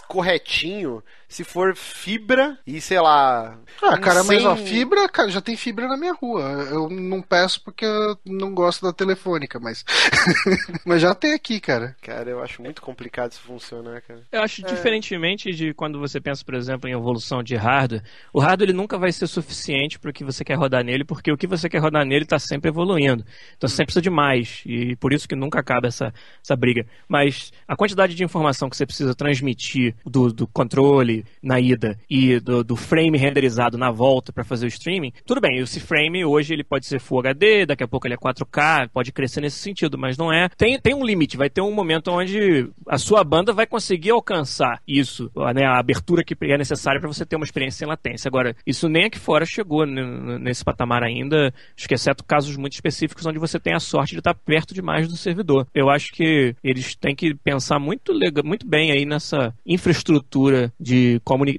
corretinho 0.09 1.03
se 1.29 1.45
for 1.45 1.75
fibra 1.75 2.59
e 2.67 2.81
sei 2.81 3.01
lá. 3.01 3.59
Ah, 3.83 3.99
cara, 3.99 4.23
mas 4.25 4.45
a 4.45 4.57
fibra, 4.57 5.09
cara, 5.09 5.31
já 5.31 5.41
tem 5.41 5.57
fibra 5.57 5.89
na 5.89 5.97
minha 5.97 6.13
rua. 6.13 6.43
Eu 6.71 6.89
não 6.89 7.21
peço 7.21 7.63
porque 7.63 7.85
eu 7.85 8.19
não 8.25 8.55
gosto 8.55 8.85
da 8.85 8.93
telefônica, 8.93 9.59
mas. 9.59 9.85
mas 10.85 11.03
já 11.03 11.15
tem 11.15 11.35
aqui, 11.35 11.61
cara. 11.61 11.97
Cara, 12.01 12.31
eu 12.31 12.43
acho 12.43 12.63
muito 12.63 12.81
complicado 12.81 13.33
isso 13.33 13.41
funcionar, 13.41 14.01
cara. 14.03 14.23
Eu 14.31 14.43
acho, 14.43 14.65
é... 14.65 14.69
diferentemente 14.69 15.53
de 15.53 15.75
quando 15.75 15.99
você 15.99 16.21
pensa, 16.21 16.45
por 16.45 16.55
exemplo, 16.55 16.89
em 16.89 16.93
evolução 16.93 17.43
de 17.43 17.57
hardware, 17.57 18.03
o 18.33 18.41
hardware 18.41 18.71
ele 18.71 18.77
nunca 18.77 18.99
vai 18.99 19.13
ser 19.13 19.27
suficiente 19.27 19.99
para 19.99 20.11
o 20.11 20.15
que 20.15 20.25
você 20.25 20.45
quer 20.45 20.55
rodar 20.55 20.85
nele, 20.85 21.05
porque 21.05 21.31
o 21.31 21.37
que 21.37 21.47
você 21.47 21.69
quer 21.69 21.79
rodar 21.79 22.05
nele 22.05 22.25
está 22.25 22.39
sempre 22.39 22.69
evoluindo. 22.69 23.25
Então 23.57 23.69
sempre 23.69 23.87
precisa 23.87 24.03
de 24.03 24.11
mais. 24.11 24.63
E 24.65 24.97
por 24.97 25.13
isso 25.13 25.29
que 25.29 25.35
nunca 25.35 25.59
acaba 25.59 25.89
essa, 25.89 26.13
essa 26.43 26.57
briga. 26.57 26.87
Mas 27.09 27.53
a 27.67 27.77
quantidade 27.77 28.15
de 28.15 28.25
informação 28.25 28.71
que 28.71 28.77
você 28.77 28.87
precisa 28.87 29.15
transmitir 29.15 29.95
do, 30.05 30.33
do 30.33 30.47
controle 30.47 31.16
na 31.43 31.61
ida 31.61 31.99
e 32.09 32.39
do, 32.41 32.65
do 32.65 32.77
frame 32.77 33.19
renderizado 33.19 33.79
na 33.79 33.91
volta 33.91 34.33
para 34.33 34.45
fazer 34.45 34.67
o 34.67 34.69
streaming, 34.69 35.13
tudo 35.25 35.41
bem, 35.41 35.59
esse 35.59 35.81
frame 35.81 36.25
hoje 36.25 36.55
ele 36.55 36.65
pode 36.65 36.87
ser 36.87 37.01
Full 37.01 37.21
HD, 37.21 37.67
daqui 37.67 37.85
a 37.85 37.89
pouco 37.89 38.07
ele 38.07 38.15
é 38.15 38.19
4K, 38.19 38.89
pode 38.93 39.13
crescer 39.13 39.41
nesse 39.41 39.59
sentido, 39.59 39.99
mas 39.99 40.17
não 40.17 40.33
é. 40.33 40.49
Tem, 40.57 40.79
tem 40.79 40.95
um 40.95 41.05
limite, 41.05 41.37
vai 41.37 41.51
ter 41.51 41.61
um 41.61 41.73
momento 41.73 42.11
onde 42.11 42.69
a 42.89 42.99
sua 42.99 43.23
banda 43.23 43.53
vai 43.53 43.67
conseguir 43.67 44.11
alcançar 44.11 44.81
isso, 44.87 45.31
né, 45.55 45.65
a 45.65 45.79
abertura 45.79 46.25
que 46.25 46.37
é 46.43 46.59
necessária 46.59 47.01
para 47.01 47.13
você 47.13 47.25
ter 47.25 47.37
uma 47.37 47.45
experiência 47.45 47.79
sem 47.79 47.89
latência. 47.89 48.29
Agora, 48.29 48.57
isso 48.67 48.89
nem 48.89 49.05
aqui 49.05 49.19
fora 49.19 49.45
chegou 49.45 49.87
nesse 49.87 50.65
patamar 50.65 51.03
ainda, 51.03 51.53
acho 51.77 51.89
que 51.89 51.95
exceto 51.95 52.25
casos 52.25 52.57
muito 52.57 52.75
específicos 52.75 53.27
onde 53.27 53.39
você 53.39 53.59
tem 53.59 53.75
a 53.75 53.81
sorte 53.81 54.13
de 54.13 54.19
estar 54.19 54.35
perto 54.35 54.75
demais 54.75 55.09
do 55.09 55.17
servidor. 55.17 55.67
Eu 55.75 55.91
acho 55.91 56.13
que 56.13 56.55
eles 56.63 56.95
têm 56.95 57.15
que 57.15 57.35
pensar 57.35 57.79
muito, 57.79 58.13
legal, 58.13 58.45
muito 58.45 58.67
bem 58.67 58.91
aí 58.91 59.05
nessa 59.05 59.55
infraestrutura 59.67 60.73
de 60.79 61.06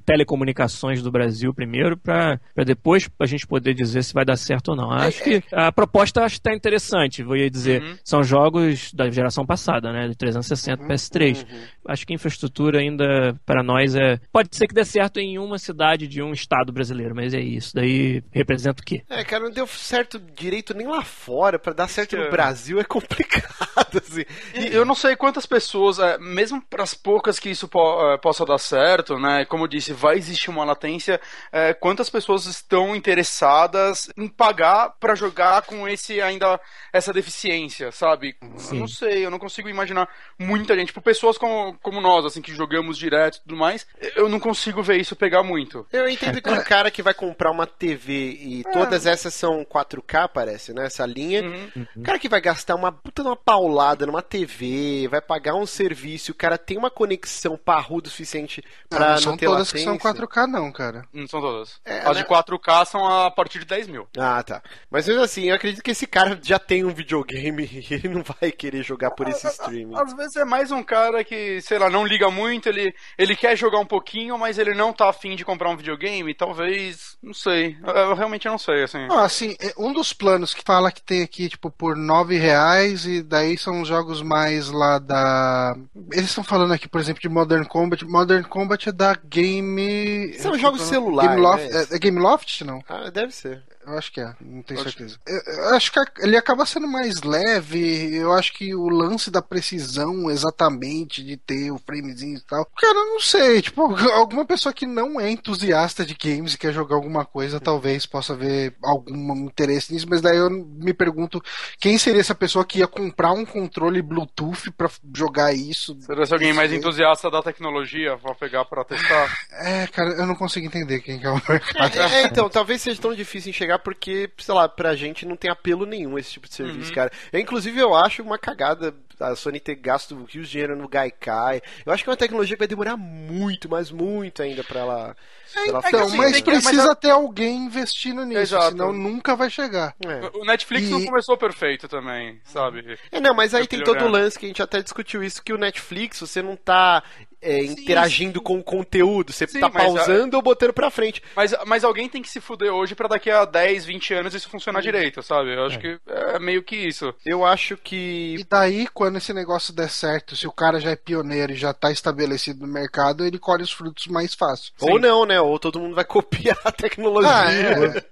telecomunicações 0.04 1.02
do 1.02 1.10
Brasil 1.10 1.52
primeiro, 1.52 1.96
para 1.96 2.38
depois 2.64 3.08
a 3.20 3.26
gente 3.26 3.46
poder 3.46 3.74
dizer 3.74 4.02
se 4.02 4.14
vai 4.14 4.24
dar 4.24 4.36
certo 4.36 4.68
ou 4.68 4.76
não. 4.76 4.90
Acho 4.90 5.22
que 5.22 5.42
a 5.52 5.72
proposta 5.72 6.22
acho 6.22 6.36
que 6.36 6.40
está 6.40 6.54
interessante, 6.54 7.22
vou 7.22 7.36
dizer. 7.48 7.82
Uhum. 7.82 7.96
São 8.04 8.22
jogos 8.22 8.92
da 8.92 9.10
geração 9.10 9.44
passada, 9.46 9.92
né? 9.92 10.08
De 10.08 10.16
360 10.16 10.82
uhum. 10.82 10.88
PS3. 10.88 11.44
Uhum. 11.44 11.60
Acho 11.88 12.06
que 12.06 12.12
a 12.12 12.16
infraestrutura 12.16 12.80
ainda, 12.80 13.34
para 13.46 13.62
nós, 13.62 13.94
é. 13.94 14.18
Pode 14.32 14.54
ser 14.56 14.66
que 14.66 14.74
dê 14.74 14.84
certo 14.84 15.18
em 15.18 15.38
uma 15.38 15.58
cidade 15.58 16.06
de 16.06 16.22
um 16.22 16.32
estado 16.32 16.72
brasileiro, 16.72 17.14
mas 17.14 17.34
é 17.34 17.40
isso. 17.40 17.74
Daí 17.74 18.22
representa 18.32 18.82
o 18.82 18.84
quê? 18.84 19.02
É, 19.08 19.24
cara, 19.24 19.44
não 19.44 19.50
deu 19.50 19.66
certo 19.66 20.18
direito 20.18 20.74
nem 20.74 20.86
lá 20.86 21.02
fora. 21.02 21.58
para 21.58 21.72
dar 21.72 21.88
certo 21.88 22.16
no 22.16 22.30
Brasil 22.30 22.78
é 22.78 22.84
complicado, 22.84 23.98
assim. 24.02 24.24
E 24.54 24.74
eu 24.74 24.84
não 24.84 24.94
sei 24.94 25.16
quantas 25.16 25.46
pessoas, 25.46 25.98
é, 25.98 26.18
mesmo 26.18 26.62
para 26.62 26.82
as 26.82 26.94
poucas 26.94 27.38
que 27.38 27.50
isso 27.50 27.68
po 27.68 28.12
é, 28.12 28.18
possa 28.18 28.44
dar 28.44 28.58
certo, 28.58 29.18
né? 29.18 29.37
Como 29.44 29.64
eu 29.64 29.68
disse, 29.68 29.92
vai 29.92 30.16
existir 30.16 30.50
uma 30.50 30.64
latência. 30.64 31.20
É, 31.52 31.72
quantas 31.72 32.10
pessoas 32.10 32.46
estão 32.46 32.94
interessadas 32.94 34.08
em 34.16 34.28
pagar 34.28 34.90
para 35.00 35.14
jogar 35.14 35.62
com 35.62 35.88
esse 35.88 36.20
ainda 36.20 36.60
essa 36.92 37.12
deficiência, 37.12 37.92
sabe? 37.92 38.36
Sim. 38.56 38.76
Eu 38.76 38.80
não 38.80 38.88
sei, 38.88 39.26
eu 39.26 39.30
não 39.30 39.38
consigo 39.38 39.68
imaginar 39.68 40.08
muita 40.38 40.74
gente, 40.74 40.88
tipo, 40.88 41.00
pessoas 41.00 41.38
como, 41.38 41.76
como 41.82 42.00
nós, 42.00 42.24
assim, 42.24 42.42
que 42.42 42.54
jogamos 42.54 42.98
direto 42.98 43.36
e 43.36 43.40
tudo 43.42 43.56
mais, 43.56 43.86
eu 44.16 44.28
não 44.28 44.40
consigo 44.40 44.82
ver 44.82 45.00
isso 45.00 45.16
pegar 45.16 45.42
muito. 45.42 45.86
Eu 45.92 46.08
entendo 46.08 46.40
que 46.40 46.50
um 46.50 46.62
cara 46.64 46.90
que 46.90 47.02
vai 47.02 47.14
comprar 47.14 47.50
uma 47.50 47.66
TV 47.66 48.12
e 48.40 48.62
é. 48.66 48.70
todas 48.70 49.06
essas 49.06 49.34
são 49.34 49.64
4K, 49.64 50.28
parece, 50.28 50.72
né? 50.72 50.86
Essa 50.86 51.06
linha. 51.06 51.42
Uhum. 51.42 51.86
O 51.96 52.02
cara 52.02 52.18
que 52.18 52.28
vai 52.28 52.40
gastar 52.40 52.74
uma 52.74 52.92
puta 52.92 53.22
uma 53.22 53.36
paulada 53.36 54.06
numa 54.06 54.22
TV, 54.22 55.08
vai 55.08 55.20
pagar 55.20 55.54
um 55.54 55.66
serviço, 55.66 56.32
o 56.32 56.34
cara 56.34 56.56
tem 56.56 56.76
uma 56.76 56.90
conexão 56.90 57.56
parruda 57.56 58.08
o 58.08 58.10
suficiente 58.10 58.62
pra 58.88 59.20
não, 59.20 59.27
não 59.30 59.36
ter 59.36 59.46
todas 59.46 59.72
que 59.72 59.78
são 59.78 59.98
4K, 59.98 60.46
não, 60.46 60.70
cara. 60.72 61.06
Não 61.12 61.26
são 61.26 61.40
todas. 61.40 61.80
É, 61.84 62.00
As 62.00 62.16
né? 62.16 62.22
de 62.22 62.28
4K 62.28 62.84
são 62.86 63.06
a 63.06 63.30
partir 63.30 63.60
de 63.60 63.64
10 63.66 63.88
mil. 63.88 64.08
Ah, 64.16 64.42
tá. 64.42 64.62
Mas 64.90 65.06
mesmo 65.06 65.22
assim, 65.22 65.44
eu 65.44 65.54
acredito 65.54 65.82
que 65.82 65.90
esse 65.90 66.06
cara 66.06 66.38
já 66.42 66.58
tem 66.58 66.84
um 66.84 66.94
videogame 66.94 67.64
e 67.90 67.94
ele 67.94 68.08
não 68.08 68.22
vai 68.22 68.50
querer 68.50 68.82
jogar 68.82 69.10
por 69.12 69.28
esse 69.28 69.46
streaming. 69.46 69.96
Às 69.96 70.12
vezes 70.14 70.36
é 70.36 70.44
mais 70.44 70.70
um 70.70 70.82
cara 70.82 71.22
que, 71.24 71.60
sei 71.60 71.78
lá, 71.78 71.90
não 71.90 72.06
liga 72.06 72.30
muito, 72.30 72.68
ele, 72.68 72.94
ele 73.16 73.36
quer 73.36 73.56
jogar 73.56 73.78
um 73.78 73.86
pouquinho, 73.86 74.38
mas 74.38 74.58
ele 74.58 74.74
não 74.74 74.92
tá 74.92 75.08
afim 75.08 75.36
de 75.36 75.44
comprar 75.44 75.70
um 75.70 75.76
videogame, 75.76 76.34
talvez, 76.34 77.16
não 77.22 77.34
sei. 77.34 77.76
Eu, 77.84 77.94
eu 77.94 78.14
realmente 78.14 78.46
não 78.46 78.58
sei, 78.58 78.82
assim. 78.82 79.06
Ah, 79.10 79.24
assim, 79.24 79.56
é, 79.60 79.72
um 79.76 79.92
dos 79.92 80.12
planos 80.12 80.54
que 80.54 80.62
fala 80.64 80.92
que 80.92 81.02
tem 81.02 81.22
aqui, 81.22 81.48
tipo, 81.48 81.70
por 81.70 81.96
9 81.96 82.36
reais, 82.36 83.06
e 83.06 83.22
daí 83.22 83.56
são 83.56 83.84
jogos 83.84 84.22
mais 84.22 84.70
lá 84.70 84.98
da. 84.98 85.76
Eles 86.12 86.30
estão 86.30 86.44
falando 86.44 86.72
aqui, 86.72 86.88
por 86.88 87.00
exemplo, 87.00 87.20
de 87.20 87.28
Modern 87.28 87.64
Combat. 87.64 88.04
Modern 88.04 88.44
Combat 88.44 88.88
é 88.88 88.92
da 88.92 89.17
Game. 89.24 90.34
São 90.38 90.58
jogos 90.58 90.82
celulares. 90.82 91.30
Game 91.30 91.42
Loft, 91.42 91.70
né? 91.70 91.86
é, 91.90 91.96
é 91.96 91.98
Game 91.98 92.18
Loft, 92.18 92.60
não? 92.62 92.82
Ah, 92.88 93.10
deve 93.10 93.32
ser. 93.32 93.62
Eu 93.88 93.98
acho 93.98 94.12
que 94.12 94.20
é, 94.20 94.34
não 94.40 94.62
tenho 94.62 94.80
acho 94.80 94.90
certeza. 94.90 95.18
Que... 95.24 95.32
Eu, 95.32 95.54
eu 95.54 95.74
acho 95.74 95.90
que 95.90 96.00
ele 96.20 96.36
acaba 96.36 96.66
sendo 96.66 96.86
mais 96.86 97.22
leve. 97.22 98.14
Eu 98.14 98.32
acho 98.32 98.52
que 98.52 98.74
o 98.74 98.88
lance 98.88 99.30
da 99.30 99.40
precisão 99.40 100.30
exatamente 100.30 101.24
de 101.24 101.36
ter 101.36 101.70
o 101.70 101.78
framezinho 101.78 102.36
e 102.36 102.40
tal. 102.40 102.66
Cara, 102.76 102.94
não 102.94 103.18
sei. 103.18 103.62
Tipo, 103.62 103.96
alguma 104.12 104.44
pessoa 104.44 104.72
que 104.72 104.86
não 104.86 105.18
é 105.18 105.30
entusiasta 105.30 106.04
de 106.04 106.14
games 106.14 106.54
e 106.54 106.58
quer 106.58 106.72
jogar 106.72 106.96
alguma 106.96 107.24
coisa, 107.24 107.58
talvez 107.58 108.04
possa 108.04 108.34
ver 108.34 108.74
algum 108.82 109.34
interesse 109.36 109.92
nisso. 109.92 110.06
Mas 110.08 110.20
daí 110.20 110.36
eu 110.36 110.50
me 110.50 110.92
pergunto 110.92 111.42
quem 111.80 111.96
seria 111.96 112.20
essa 112.20 112.34
pessoa 112.34 112.64
que 112.64 112.80
ia 112.80 112.86
comprar 112.86 113.32
um 113.32 113.44
controle 113.44 114.02
Bluetooth 114.02 114.70
para 114.72 114.90
jogar 115.14 115.54
isso. 115.54 115.96
Será 116.00 116.26
se 116.26 116.32
alguém 116.32 116.52
mais 116.52 116.72
entusiasta 116.72 117.30
da 117.30 117.42
tecnologia 117.42 118.18
pra 118.18 118.34
pegar 118.34 118.64
para 118.66 118.84
testar? 118.84 119.34
É, 119.52 119.86
cara, 119.86 120.10
eu 120.10 120.26
não 120.26 120.34
consigo 120.34 120.66
entender 120.66 121.00
quem 121.00 121.22
é 121.22 121.30
o 121.30 121.40
mercado. 121.48 121.98
É, 121.98 122.24
então, 122.24 122.50
talvez 122.50 122.82
seja 122.82 123.00
tão 123.00 123.14
difícil 123.14 123.50
enxergar 123.50 123.77
porque, 123.78 124.30
sei 124.38 124.54
lá, 124.54 124.68
pra 124.68 124.94
gente 124.94 125.26
não 125.26 125.36
tem 125.36 125.50
apelo 125.50 125.86
nenhum 125.86 126.18
esse 126.18 126.32
tipo 126.32 126.48
de 126.48 126.54
serviço, 126.54 126.88
uhum. 126.88 126.94
cara. 126.94 127.12
Eu, 127.32 127.40
inclusive, 127.40 127.78
eu 127.78 127.94
acho 127.94 128.22
uma 128.22 128.38
cagada 128.38 128.94
a 129.20 129.34
Sony 129.34 129.58
ter 129.58 129.74
gasto 129.74 130.14
rios 130.24 130.46
de 130.46 130.52
dinheiro 130.52 130.76
no 130.76 130.88
Gaikai. 130.88 131.60
Eu 131.84 131.92
acho 131.92 132.02
que 132.02 132.10
é 132.10 132.12
uma 132.12 132.16
tecnologia 132.16 132.56
que 132.56 132.60
vai 132.60 132.68
demorar 132.68 132.96
muito, 132.96 133.68
mas 133.68 133.90
muito 133.90 134.42
ainda 134.42 134.62
pra 134.62 134.80
ela. 134.80 135.16
É, 135.56 135.68
ela 135.68 135.82
então, 135.86 136.08
mas 136.10 136.40
precisa 136.40 136.86
mas... 136.88 136.98
ter 136.98 137.10
alguém 137.10 137.56
investindo 137.66 138.24
nisso, 138.24 138.40
Exato. 138.40 138.70
senão 138.70 138.92
nunca 138.92 139.34
vai 139.34 139.50
chegar. 139.50 139.94
É. 140.06 140.38
O 140.38 140.44
Netflix 140.44 140.88
e... 140.88 140.90
não 140.90 141.04
começou 141.04 141.36
perfeito 141.36 141.88
também, 141.88 142.40
sabe? 142.44 142.98
É, 143.10 143.20
não, 143.20 143.34
mas 143.34 143.54
aí 143.54 143.66
tem 143.66 143.82
todo 143.82 144.04
o 144.04 144.08
lance 144.08 144.38
que 144.38 144.46
a 144.46 144.48
gente 144.48 144.62
até 144.62 144.82
discutiu 144.82 145.22
isso, 145.22 145.42
que 145.42 145.52
o 145.52 145.58
Netflix, 145.58 146.20
você 146.20 146.42
não 146.42 146.54
tá 146.54 147.02
é, 147.40 147.64
interagindo 147.64 148.38
sim. 148.38 148.44
com 148.44 148.58
o 148.58 148.62
conteúdo. 148.62 149.32
Você 149.32 149.46
sim, 149.46 149.60
tá 149.60 149.70
pausando 149.70 150.36
ou 150.36 150.42
botando 150.42 150.72
pra 150.72 150.90
frente. 150.90 151.22
Mas, 151.34 151.54
mas 151.66 151.84
alguém 151.84 152.08
tem 152.08 152.22
que 152.22 152.28
se 152.28 152.40
fuder 152.40 152.72
hoje 152.72 152.94
para 152.94 153.08
daqui 153.08 153.30
a 153.30 153.44
10, 153.58 153.86
20 153.86 154.14
anos 154.14 154.34
isso 154.34 154.48
funcionar 154.48 154.80
direito, 154.80 155.20
sabe? 155.20 155.54
Eu 155.54 155.66
acho 155.66 155.78
é. 155.78 155.80
que 155.80 155.98
é 156.06 156.38
meio 156.38 156.62
que 156.62 156.76
isso. 156.76 157.12
Eu 157.26 157.44
acho 157.44 157.76
que. 157.76 158.36
E 158.38 158.44
daí, 158.48 158.86
quando 158.94 159.16
esse 159.16 159.32
negócio 159.32 159.74
der 159.74 159.90
certo, 159.90 160.36
se 160.36 160.46
o 160.46 160.52
cara 160.52 160.78
já 160.78 160.90
é 160.90 160.96
pioneiro 160.96 161.52
e 161.52 161.56
já 161.56 161.74
tá 161.74 161.90
estabelecido 161.90 162.64
no 162.64 162.72
mercado, 162.72 163.24
ele 163.24 163.38
colhe 163.38 163.64
os 163.64 163.72
frutos 163.72 164.06
mais 164.06 164.34
fácil. 164.34 164.72
Ou 164.80 164.94
sim. 164.94 164.98
não, 165.00 165.26
né? 165.26 165.40
Ou 165.40 165.58
todo 165.58 165.80
mundo 165.80 165.96
vai 165.96 166.04
copiar 166.06 166.58
a 166.64 166.70
tecnologia. 166.70 167.30
Ah, 167.30 167.52
é. 167.52 168.04